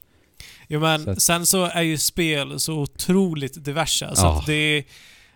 Jo 0.73 0.81
men 0.81 1.05
Så 1.05 1.11
att- 1.11 1.23
sen 1.23 1.47
så 1.47 1.65
är 1.65 1.83
ju 1.83 1.99
spel 1.99 2.61
så 2.61 2.75
otroligt 2.75 3.65
diversa. 3.65 4.15
Så 4.15 4.27
att 4.27 4.47
det 4.47 4.53
är... 4.55 4.85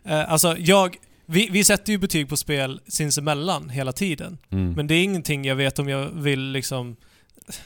Eh, 0.04 0.32
alltså 0.32 0.56
jag... 0.58 0.96
Vi, 1.26 1.48
vi 1.50 1.64
sätter 1.64 1.92
ju 1.92 1.98
betyg 1.98 2.28
på 2.28 2.36
spel 2.36 2.80
sinsemellan 2.88 3.68
hela 3.70 3.92
tiden. 3.92 4.38
Mm. 4.50 4.72
Men 4.72 4.86
det 4.86 4.94
är 4.94 5.02
ingenting 5.04 5.44
jag 5.44 5.56
vet 5.56 5.78
om 5.78 5.88
jag 5.88 6.08
vill 6.08 6.40
liksom 6.52 6.96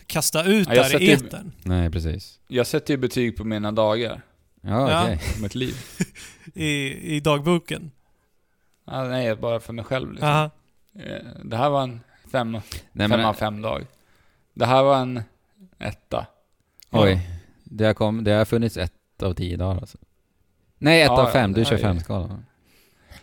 kasta 0.07 0.45
ut 0.45 0.69
Ja, 0.69 0.75
jag 0.75 0.85
där 0.85 0.91
sätter 0.91 1.05
i 1.05 1.07
ju- 1.07 1.13
etern. 1.15 1.53
Nej, 1.63 1.91
precis. 1.91 2.39
Jag 2.49 2.67
sätter 2.67 2.95
ju 2.95 2.99
betyg 2.99 3.37
på 3.37 3.45
mina 3.45 3.73
dagar, 3.73 4.23
Ja, 4.61 4.91
Ja. 4.91 5.03
okej. 5.05 5.21
på 5.37 5.43
mitt 5.43 5.55
liv. 5.55 5.77
I, 6.55 6.67
I 7.17 7.21
dagboken. 7.21 7.91
Ja, 8.87 9.05
nej, 9.05 9.37
bara 9.37 9.61
för 9.61 9.73
mig 9.73 9.85
själv 9.85 10.11
liksom. 10.13 10.29
Aha. 10.29 10.51
Eh, 10.95 11.27
Det 11.45 11.57
här 11.57 11.71
var 11.71 11.83
en 11.83 12.01
fem, 12.33 12.53
Nej, 12.53 12.63
fem 12.99 13.11
men, 13.11 13.25
av 13.25 13.35
fem 13.35 13.63
dag. 13.63 13.87
Det 14.55 14.67
här 14.67 14.83
var 14.83 14.99
en 14.99 15.23
etta. 15.79 16.27
oj. 16.91 17.21
Det 17.73 17.85
har, 17.87 17.95
kom, 17.95 18.25
det 18.25 18.31
har 18.33 18.45
funnits 18.45 18.77
ett 18.77 18.93
av 19.23 19.35
tio 19.35 19.57
dagar 19.57 19.81
alltså. 19.81 19.99
Nej, 20.79 21.03
ett 21.03 21.07
Ja, 21.07 21.27
av 21.27 21.31
fem. 21.31 21.53
Du 21.53 21.65
kör 21.65 21.77
femskalan. 21.77 22.45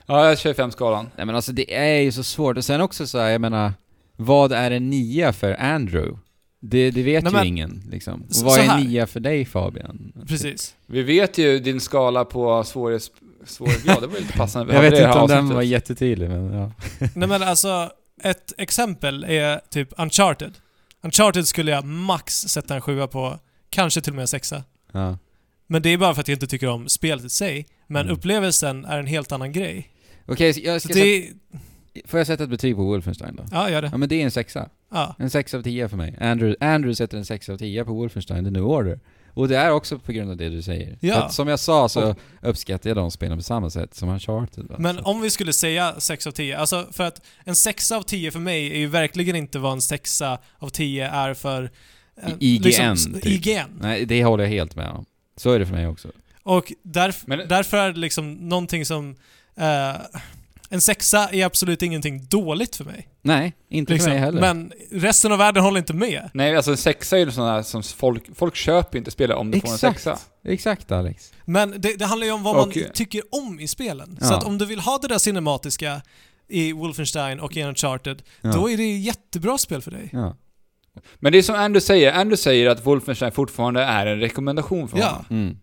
Ja, 0.06 0.28
jag 0.30 0.38
kör 0.40 0.54
femskalan. 0.54 1.10
Nej 1.16 1.26
men 1.26 1.36
alltså 1.36 1.52
det 1.52 1.76
är 1.76 2.02
ju 2.02 2.12
så 2.12 2.24
svårt. 2.24 2.58
Och 2.58 2.66
sen 2.66 2.82
också 2.82 3.08
så 3.08 3.18
här, 3.20 3.30
jag 3.30 3.42
menar, 3.42 3.74
vad 4.16 4.52
är 4.52 4.72
en 4.72 4.90
nia 4.90 5.34
för 5.34 5.62
Andrew? 5.62 6.20
Det, 6.60 6.92
det 6.92 7.04
vet 7.04 7.24
Nej, 7.24 7.32
ju 7.34 7.38
men- 7.38 7.48
ingen 7.48 7.84
liksom. 7.92 8.22
Och 8.22 8.36
vad 8.46 8.60
är 8.60 8.70
en 8.74 8.84
nia 8.84 9.08
för 9.08 9.20
dig 9.20 9.46
Fabian? 9.46 10.14
Precis. 10.28 10.76
Vi 10.86 11.04
vet 11.04 11.38
ju 11.38 11.60
din 11.60 11.80
skala 11.82 12.26
på 12.26 12.64
svårighets... 12.64 13.12
svårighetsgrad. 13.46 14.02
Det 14.02 14.08
var 14.08 14.16
ju 14.16 14.22
lite 14.22 14.38
passande. 14.38 14.74
Jag 14.74 14.82
vet 14.82 14.94
inte 14.94 15.10
om 15.20 15.28
den 15.28 15.50
var 15.50 15.62
jättetydlig 15.62 16.30
men 16.30 16.54
ja. 16.54 16.72
Nej 17.16 17.28
men 17.30 17.44
alltså, 17.44 17.90
ett 18.24 18.54
exempel 18.58 19.24
är 19.24 19.62
typ 19.70 19.90
Uncharted. 19.98 20.54
Uncharted 21.04 21.48
skulle 21.48 21.72
jag 21.72 21.86
max 21.86 22.34
sätta 22.36 22.76
en 22.76 22.82
sjua 22.82 23.08
på, 23.08 23.40
kanske 23.70 24.02
till 24.02 24.12
och 24.14 24.18
med 24.18 24.30
sexa. 24.30 24.64
ja. 24.92 25.18
Men 25.70 25.82
det 25.82 25.90
är 25.90 25.98
bara 25.98 26.14
för 26.14 26.22
att 26.22 26.28
jag 26.28 26.36
inte 26.36 26.48
tycker 26.48 26.68
om 26.68 26.90
spelet 26.90 27.26
i 27.26 27.30
sig. 27.30 27.66
Men 27.88 28.02
Mm. 28.02 28.14
upplevelsen 28.18 28.86
är 28.86 29.00
en 29.00 29.08
helt 29.08 29.32
annan 29.32 29.52
grej. 29.52 29.90
Okej, 30.26 30.54
så 30.54 30.60
jag 30.64 30.82
ska 30.82 30.94
det... 30.94 31.28
får 32.06 32.20
jag 32.20 32.28
sätta 32.28 32.44
ett 32.44 32.50
betyg 32.50 32.76
på 32.76 32.84
Wolfenstein 32.84 33.36
då? 33.36 33.44
Ja, 33.52 33.70
gör 33.70 33.82
det. 33.82 33.90
Ja 33.92 33.98
men 33.98 34.10
det 34.10 34.16
är 34.16 34.24
en 34.24 34.32
sexa. 34.32 34.70
Ja. 34.92 35.16
En 35.20 35.30
sexa 35.30 35.58
av 35.58 35.62
tio 35.62 35.90
för 35.90 35.98
mig. 35.98 36.16
Andrew, 36.22 36.66
Andrew 36.66 36.96
sätter 36.96 37.18
en 37.18 37.26
sexa 37.26 37.54
av 37.54 37.58
tio 37.58 37.86
på 37.86 37.94
Wolfenstein 37.94 38.44
The 38.46 38.52
New 38.52 38.64
Order. 38.64 39.00
Och 39.34 39.48
det 39.48 39.58
är 39.58 39.72
också 39.72 40.00
på 40.00 40.12
grund 40.12 40.32
av 40.32 40.38
det 40.38 40.50
du 40.50 40.62
säger. 40.62 40.98
Ja. 41.02 41.14
För 41.16 41.22
att, 41.22 41.34
som 41.34 41.48
jag 41.48 41.60
sa 41.60 41.90
så 41.90 42.10
Och- 42.10 42.18
uppskattar 42.42 42.90
jag 42.90 42.98
de 42.98 43.12
spelen 43.12 43.38
på 43.38 43.44
samma 43.44 43.70
sätt 43.70 43.96
som 43.96 44.10
Uncharted. 44.10 44.66
Va? 44.68 44.76
Men 44.80 45.00
om 45.00 45.22
vi 45.22 45.30
skulle 45.30 45.54
säga 45.54 45.96
6 46.00 46.28
av 46.28 46.32
10, 46.32 46.58
alltså 46.58 46.88
för 46.92 47.04
att 47.04 47.22
en 47.44 47.56
6 47.56 47.92
av 47.92 48.02
10 48.02 48.32
för 48.32 48.40
mig 48.40 48.72
är 48.74 48.78
ju 48.80 48.88
verkligen 48.88 49.36
inte 49.36 49.60
vad 49.60 49.72
en 49.74 49.82
6 49.82 50.22
av 50.60 50.70
10 50.72 51.08
är 51.10 51.34
för... 51.34 51.72
eh, 52.24 52.34
IGN, 52.40 52.96
typ. 53.14 53.26
IGN. 53.26 53.70
Nej, 53.80 54.06
det 54.06 54.24
håller 54.24 54.44
jag 54.44 54.52
helt 54.52 54.76
med 54.76 54.90
om. 54.90 55.06
Så 55.38 55.52
är 55.52 55.60
det 55.60 55.66
för 55.66 55.74
mig 55.74 55.88
också. 55.88 56.12
Och 56.44 56.74
därf 56.84 57.24
Men- 57.28 57.48
därför 57.48 57.78
är 57.78 57.92
det 57.94 58.00
liksom 58.00 58.34
någonting 58.34 58.86
som... 58.86 59.16
eh, 59.56 59.96
en 60.70 60.82
sexa 60.82 61.30
är 61.30 61.46
absolut 61.46 61.82
ingenting 61.82 62.26
dåligt 62.26 62.76
för 62.76 62.86
mig. 62.86 63.08
Nej, 63.22 63.54
inte 63.70 63.94
Liksom. 63.94 64.06
för 64.06 64.14
mig 64.16 64.20
heller. 64.26 64.42
Men 64.42 64.72
resten 64.92 65.32
av 65.32 65.38
världen 65.38 65.64
håller 65.64 65.78
inte 65.78 65.94
med. 65.94 66.30
Nej, 66.34 66.56
alltså 66.56 66.72
en 66.72 66.78
sexa 66.78 67.16
är 67.18 67.20
ju 67.20 67.32
här 67.32 67.64
som 67.64 67.84
folk... 67.84 68.24
Folk 68.36 68.56
köper 68.56 68.98
inte 68.98 69.12
spelet 69.12 69.38
om 69.38 69.52
du 69.52 69.60
får 69.60 69.68
en 69.68 69.74
Exakt. 69.74 69.96
sexa. 70.04 70.20
Exakt 70.46 70.92
Alex. 70.92 71.34
Men 71.46 71.82
det, 71.82 71.96
det 72.00 72.06
handlar 72.06 72.28
ju 72.28 72.34
om 72.34 72.44
vad 72.44 72.56
Och- 72.56 72.68
man 72.78 72.86
tycker 72.94 73.22
om 73.32 73.60
i 73.60 73.68
spelen. 73.68 74.18
Så 74.22 74.34
Ja. 74.34 74.38
att 74.38 74.44
om 74.44 74.58
du 74.58 74.66
vill 74.66 74.80
ha 74.80 74.98
det 74.98 75.08
där 75.08 75.18
cinematiska 75.18 76.02
i 76.48 76.72
Wolfenstein 76.72 77.40
och 77.40 77.58
i 77.58 77.64
Uncharted, 77.64 78.22
Ja. 78.42 78.52
då 78.52 78.70
är 78.70 78.78
det 78.78 78.98
jättebra 78.98 79.58
spel 79.58 79.82
för 79.82 79.92
dig. 79.92 80.10
Ja. 80.14 80.36
Men 81.20 81.32
det 81.32 81.38
är 81.38 81.42
som 81.42 81.56
Andrew 81.56 81.80
säger. 81.86 82.12
Andrew 82.14 82.38
säger 82.38 82.70
att 82.70 82.86
Wolfenstein 82.86 83.32
fortfarande 83.32 83.82
är 83.82 84.06
en 84.06 84.20
rekommendation 84.20 84.88
för 84.88 84.98
Ja. 84.98 85.06
honom. 85.08 85.26
Mm. 85.30 85.58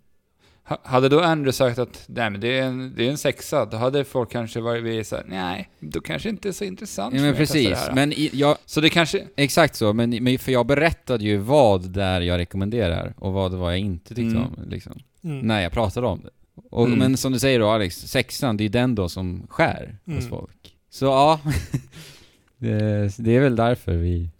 Ha- 0.68 0.80
Hade 0.84 1.08
då 1.08 1.20
Andrew 1.20 1.52
sagt 1.52 1.78
att 1.78 2.04
nej, 2.08 2.30
men 2.30 2.40
det, 2.40 2.58
är 2.58 2.62
en, 2.62 2.92
det 2.96 3.06
är 3.06 3.10
en 3.10 3.18
sexa, 3.18 3.64
då 3.64 3.76
hade 3.76 4.04
folk 4.04 4.30
kanske 4.32 4.60
varit 4.60 5.06
såhär, 5.06 5.24
nej, 5.28 5.68
då 5.80 6.00
kanske 6.00 6.28
inte 6.28 6.48
är 6.48 6.52
så 6.52 6.64
intressant 6.64 7.14
Ja, 7.14 7.18
för 7.20 7.26
men 7.26 7.34
precis. 7.36 7.78
Men 7.94 8.12
i, 8.12 8.30
jag, 8.32 8.56
Så 8.66 8.80
det 8.80 8.90
kanske... 8.90 9.24
exakt 9.36 9.76
så. 9.76 9.92
Men, 9.92 10.10
men 10.24 10.38
för 10.38 10.52
jag 10.52 10.66
berättade 10.66 11.24
ju 11.24 11.36
vad 11.36 11.90
där 11.90 12.20
jag 12.20 12.38
rekommenderar 12.38 13.14
och 13.18 13.32
vad 13.32 13.50
det 13.50 13.56
var 13.56 13.70
jag 13.70 13.78
inte 13.80 14.08
tyckte 14.14 14.36
Mm. 14.36 14.42
om. 14.42 14.56
Liksom, 14.68 14.92
Mm. 15.24 15.38
när 15.38 15.60
jag 15.60 15.72
pratade 15.72 16.06
om 16.06 16.20
det. 16.22 16.30
Och, 16.70 16.86
Mm. 16.86 16.98
Men 16.98 17.16
som 17.16 17.32
du 17.32 17.38
säger 17.38 17.60
då 17.60 17.68
Alex, 17.68 17.96
sexan, 17.96 18.56
det 18.56 18.62
är 18.62 18.64
ju 18.64 18.68
den 18.68 18.94
då 18.94 19.08
som 19.08 19.46
skär 19.50 19.98
hos 20.04 20.14
Mm. 20.18 20.28
folk. 20.30 20.74
Så 20.90 21.04
ja, 21.04 21.40
det, 22.58 23.14
det 23.18 23.36
är 23.36 23.40
väl 23.40 23.56
därför 23.56 23.92
vi... 23.96 24.30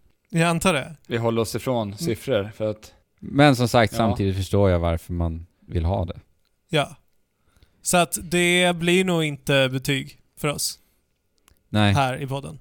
Jag 0.40 0.48
antar 0.48 0.72
det. 0.74 0.96
Vi 1.06 1.16
håller 1.16 1.42
oss 1.42 1.54
ifrån 1.54 1.96
siffror, 1.96 2.50
för 2.56 2.70
att... 2.70 2.92
Men 3.20 3.56
som 3.56 3.68
sagt, 3.68 3.92
Ja. 3.92 3.96
samtidigt 3.96 4.36
förstår 4.36 4.70
jag 4.70 4.78
varför 4.78 5.12
man 5.12 5.46
vill 5.66 5.84
ha 5.84 6.04
det. 6.04 6.20
Ja. 6.68 6.96
Så 7.82 7.96
att 7.96 8.18
det 8.22 8.76
blir 8.76 9.04
nog 9.04 9.24
inte 9.24 9.68
betyg 9.72 10.18
för 10.38 10.48
oss 10.48 10.78
Nej. 11.68 11.94
här 11.94 12.22
i 12.22 12.26
podden. 12.26 12.58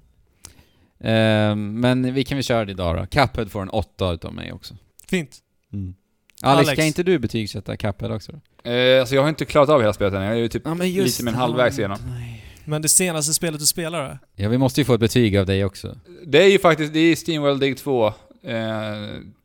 Ehm, 1.00 1.80
men 1.80 2.14
vi 2.14 2.24
kan 2.24 2.38
väl 2.38 2.44
köra 2.44 2.66
det 2.66 2.72
idag 2.72 2.96
då. 2.96 3.06
Cuphead 3.06 3.50
får 3.52 3.62
en 3.62 3.70
åtta 3.70 4.12
utav 4.12 4.34
mig 4.34 4.54
också. 4.54 4.76
Fint. 5.08 5.38
Mm. 5.74 5.96
Alex, 6.42 6.68
Alex. 6.68 6.72
ska 6.80 6.86
inte 6.88 7.04
du 7.04 7.20
betygsätta 7.20 7.78
Cuphead 7.78 8.16
också? 8.16 8.32
då? 8.32 8.70
Eh, 8.70 9.00
alltså 9.00 9.16
jag 9.16 9.22
har 9.22 9.30
inte 9.30 9.46
klarat 9.46 9.70
av 9.70 9.82
hela 9.82 9.94
spelet 9.94 10.14
än, 10.14 10.22
jag 10.22 10.34
är 10.34 10.38
ju 10.38 10.48
typ... 10.48 10.62
Ja, 10.66 10.74
men 10.74 10.94
lite 10.94 11.24
mer 11.24 11.32
än 11.32 11.38
halvvägs 11.38 11.80
igenom. 11.80 11.98
Nej. 12.08 12.43
Men 12.66 12.82
det 12.82 12.90
senaste 12.90 13.34
spelet 13.34 13.60
du 13.60 13.66
spelar 13.66 14.10
då? 14.10 14.18
Ja, 14.36 14.50
vi 14.50 14.58
måste 14.58 14.82
ju 14.82 14.86
få 14.86 14.94
ett 14.94 15.00
betyg 15.00 15.38
av 15.38 15.46
dig 15.46 15.66
också. 15.66 15.96
Det 16.26 16.44
är 16.44 16.50
ju 16.50 16.60
faktiskt, 16.60 16.94
det 16.94 17.00
är 17.00 17.16
Steamworld 17.16 17.60
Dig 17.60 17.76
2, 17.76 18.08
eh, 18.08 18.14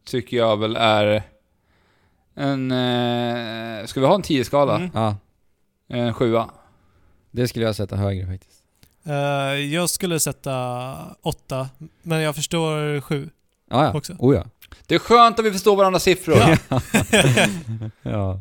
tycker 0.05 0.37
jag 0.37 0.57
väl 0.57 0.77
är 0.77 1.23
en... 2.35 2.71
Eh, 2.71 3.87
ska 3.87 4.01
vi 4.01 4.07
ha 4.07 4.15
en 4.15 4.23
10-skala? 4.23 4.77
Mm. 4.77 4.91
Ja, 4.95 5.17
En 5.89 6.15
7 6.15 6.37
det 7.31 7.49
skulle 7.49 7.65
jag 7.65 7.77
sätta 7.77 7.97
högre 7.97 8.27
faktiskt. 8.27 8.63
Eh, 9.05 9.15
jag 9.75 9.91
skulle 9.91 10.21
sätta 10.21 10.95
åtta, 11.23 11.69
men 12.03 12.21
jag 12.21 12.35
förstår 12.35 13.01
sju. 13.01 13.31
Ja, 13.71 13.85
ja. 13.85 13.99
Också. 13.99 14.13
Oh, 14.19 14.35
ja. 14.35 14.45
Det 14.87 14.95
är 14.95 14.99
skönt 14.99 15.39
att 15.39 15.45
vi 15.45 15.53
förstår 15.53 15.77
varandras 15.77 16.03
siffror. 16.03 16.37
Ja. 16.37 16.81
ja. 18.03 18.41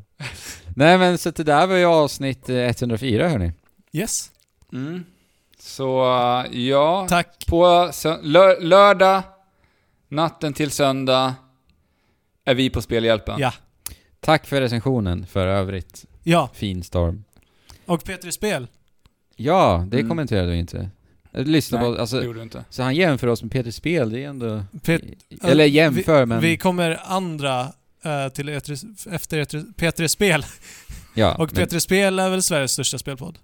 Nej 0.76 0.98
men 0.98 1.18
så 1.18 1.32
det 1.32 1.44
där 1.44 1.68
var 1.68 1.76
ju 1.76 1.86
avsnitt 1.86 2.50
eh, 2.50 2.56
104 2.56 3.30
hörni. 3.30 3.52
Yes. 3.94 4.32
Mm. 4.86 5.04
Så, 5.60 6.02
eh, 6.46 6.60
ja. 6.60 7.06
Tack. 7.10 7.46
På 7.48 7.92
lör- 8.22 8.62
lördag, 8.62 9.24
natten 10.08 10.54
till 10.54 10.72
söndag, 10.72 11.36
är 12.46 12.56
vi 12.56 12.70
på 12.70 12.82
Spelhjälpen. 12.82 13.40
Ja. 13.40 13.54
Tack 14.20 14.48
för 14.48 14.62
recensionen 14.62 15.26
för 15.26 15.48
övrigt. 15.48 16.06
Ja, 16.24 16.50
Fin 16.54 16.84
storm. 16.84 17.24
och 17.86 18.04
Petri 18.04 18.32
Spel. 18.32 18.68
Ja, 19.36 19.86
det 19.88 19.98
Mm. 19.98 20.10
kommenterade 20.10 20.52
du 20.52 20.58
inte. 20.58 20.90
Jag 21.32 21.48
lyssnar 21.48 21.80
Nej, 21.80 21.88
på, 21.90 21.96
det 21.96 22.02
alltså, 22.02 22.24
gjorde 22.24 22.40
du 22.40 22.44
inte. 22.44 22.66
så 22.70 22.84
han 22.84 22.96
jämför 22.96 23.28
oss 23.28 23.42
med 23.44 23.52
Peter 23.52 23.72
Spel, 23.72 24.10
det 24.10 24.24
är 24.24 24.28
ändå... 24.30 24.64
Pet- 24.84 25.02
eller 25.44 25.66
jämför, 25.66 26.26
men... 26.26 26.42
Vi 26.42 26.58
kommer 26.58 27.00
andra 27.06 27.62
eh, 28.04 28.28
till 28.34 28.50
Etri- 28.50 29.14
efter 29.16 29.38
Etri- 29.38 29.74
Petri 29.74 30.10
Spel. 30.10 30.46
ja, 31.16 31.32
Och 31.38 31.40
men, 31.40 31.48
Petri 31.64 31.80
Spel 31.80 32.20
är 32.20 32.30
väl 32.30 32.44
Sveriges 32.44 32.72
största 32.72 32.98
spelpodd? 32.98 33.38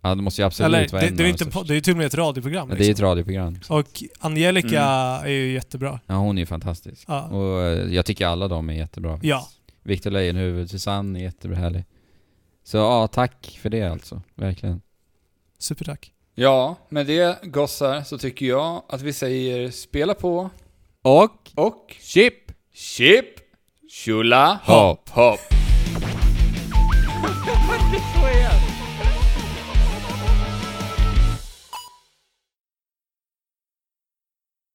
Ja, 0.00 0.14
det 0.14 0.22
måste 0.22 0.42
ju 0.42 0.46
absolut 0.46 0.74
Eller, 0.74 0.88
vara 0.88 1.00
det, 1.02 1.08
en 1.08 1.16
det, 1.16 1.22
är 1.22 1.28
av 1.28 1.36
de 1.38 1.44
inte, 1.44 1.58
po- 1.58 1.64
det 1.66 1.72
är 1.72 1.74
ju 1.74 1.80
till 1.80 1.92
och 1.92 1.96
med 1.96 2.06
ett 2.06 2.14
radioprogram 2.14 2.68
Ja, 2.70 2.74
Det 2.76 2.82
är 2.82 2.84
ju 2.84 2.90
ett 2.90 2.96
liksom. 2.98 3.06
radioprogram. 3.06 3.58
Och 3.68 4.02
Angelica 4.18 4.82
mm. 4.82 5.26
är 5.26 5.28
ju 5.28 5.52
jättebra. 5.52 6.00
Ja, 6.06 6.14
hon 6.14 6.38
är 6.38 6.42
ju 6.42 6.46
fantastisk. 6.46 7.04
Ja. 7.08 7.22
Och 7.22 7.62
eh, 7.62 7.94
jag 7.94 8.06
tycker 8.06 8.26
alla 8.26 8.48
de 8.48 8.70
är 8.70 8.74
jättebra. 8.74 9.20
Ja. 9.22 9.48
Viktor 9.82 10.10
Leijonhufvud, 10.10 10.70
Susanne 10.70 11.18
är 11.18 11.22
jättebra 11.22 11.56
härlig. 11.58 11.84
Så 12.64 12.76
ja, 12.76 13.06
tack 13.06 13.58
för 13.62 13.70
det 13.70 13.82
alltså. 13.82 14.22
Verkligen. 14.34 14.80
Supertack. 15.58 16.12
Ja, 16.34 16.76
med 16.88 17.06
det 17.06 17.38
gossar 17.42 18.02
så 18.02 18.18
tycker 18.18 18.46
jag 18.46 18.82
att 18.88 19.02
vi 19.02 19.12
säger 19.12 19.70
spela 19.70 20.14
på 20.14 20.50
Och 21.02 21.50
och 21.54 21.96
chip! 22.00 22.34
chip, 22.74 23.26
tjola, 23.90 24.60
hopp, 24.64 25.08
hopp. 25.08 25.40
hopp. 25.40 25.40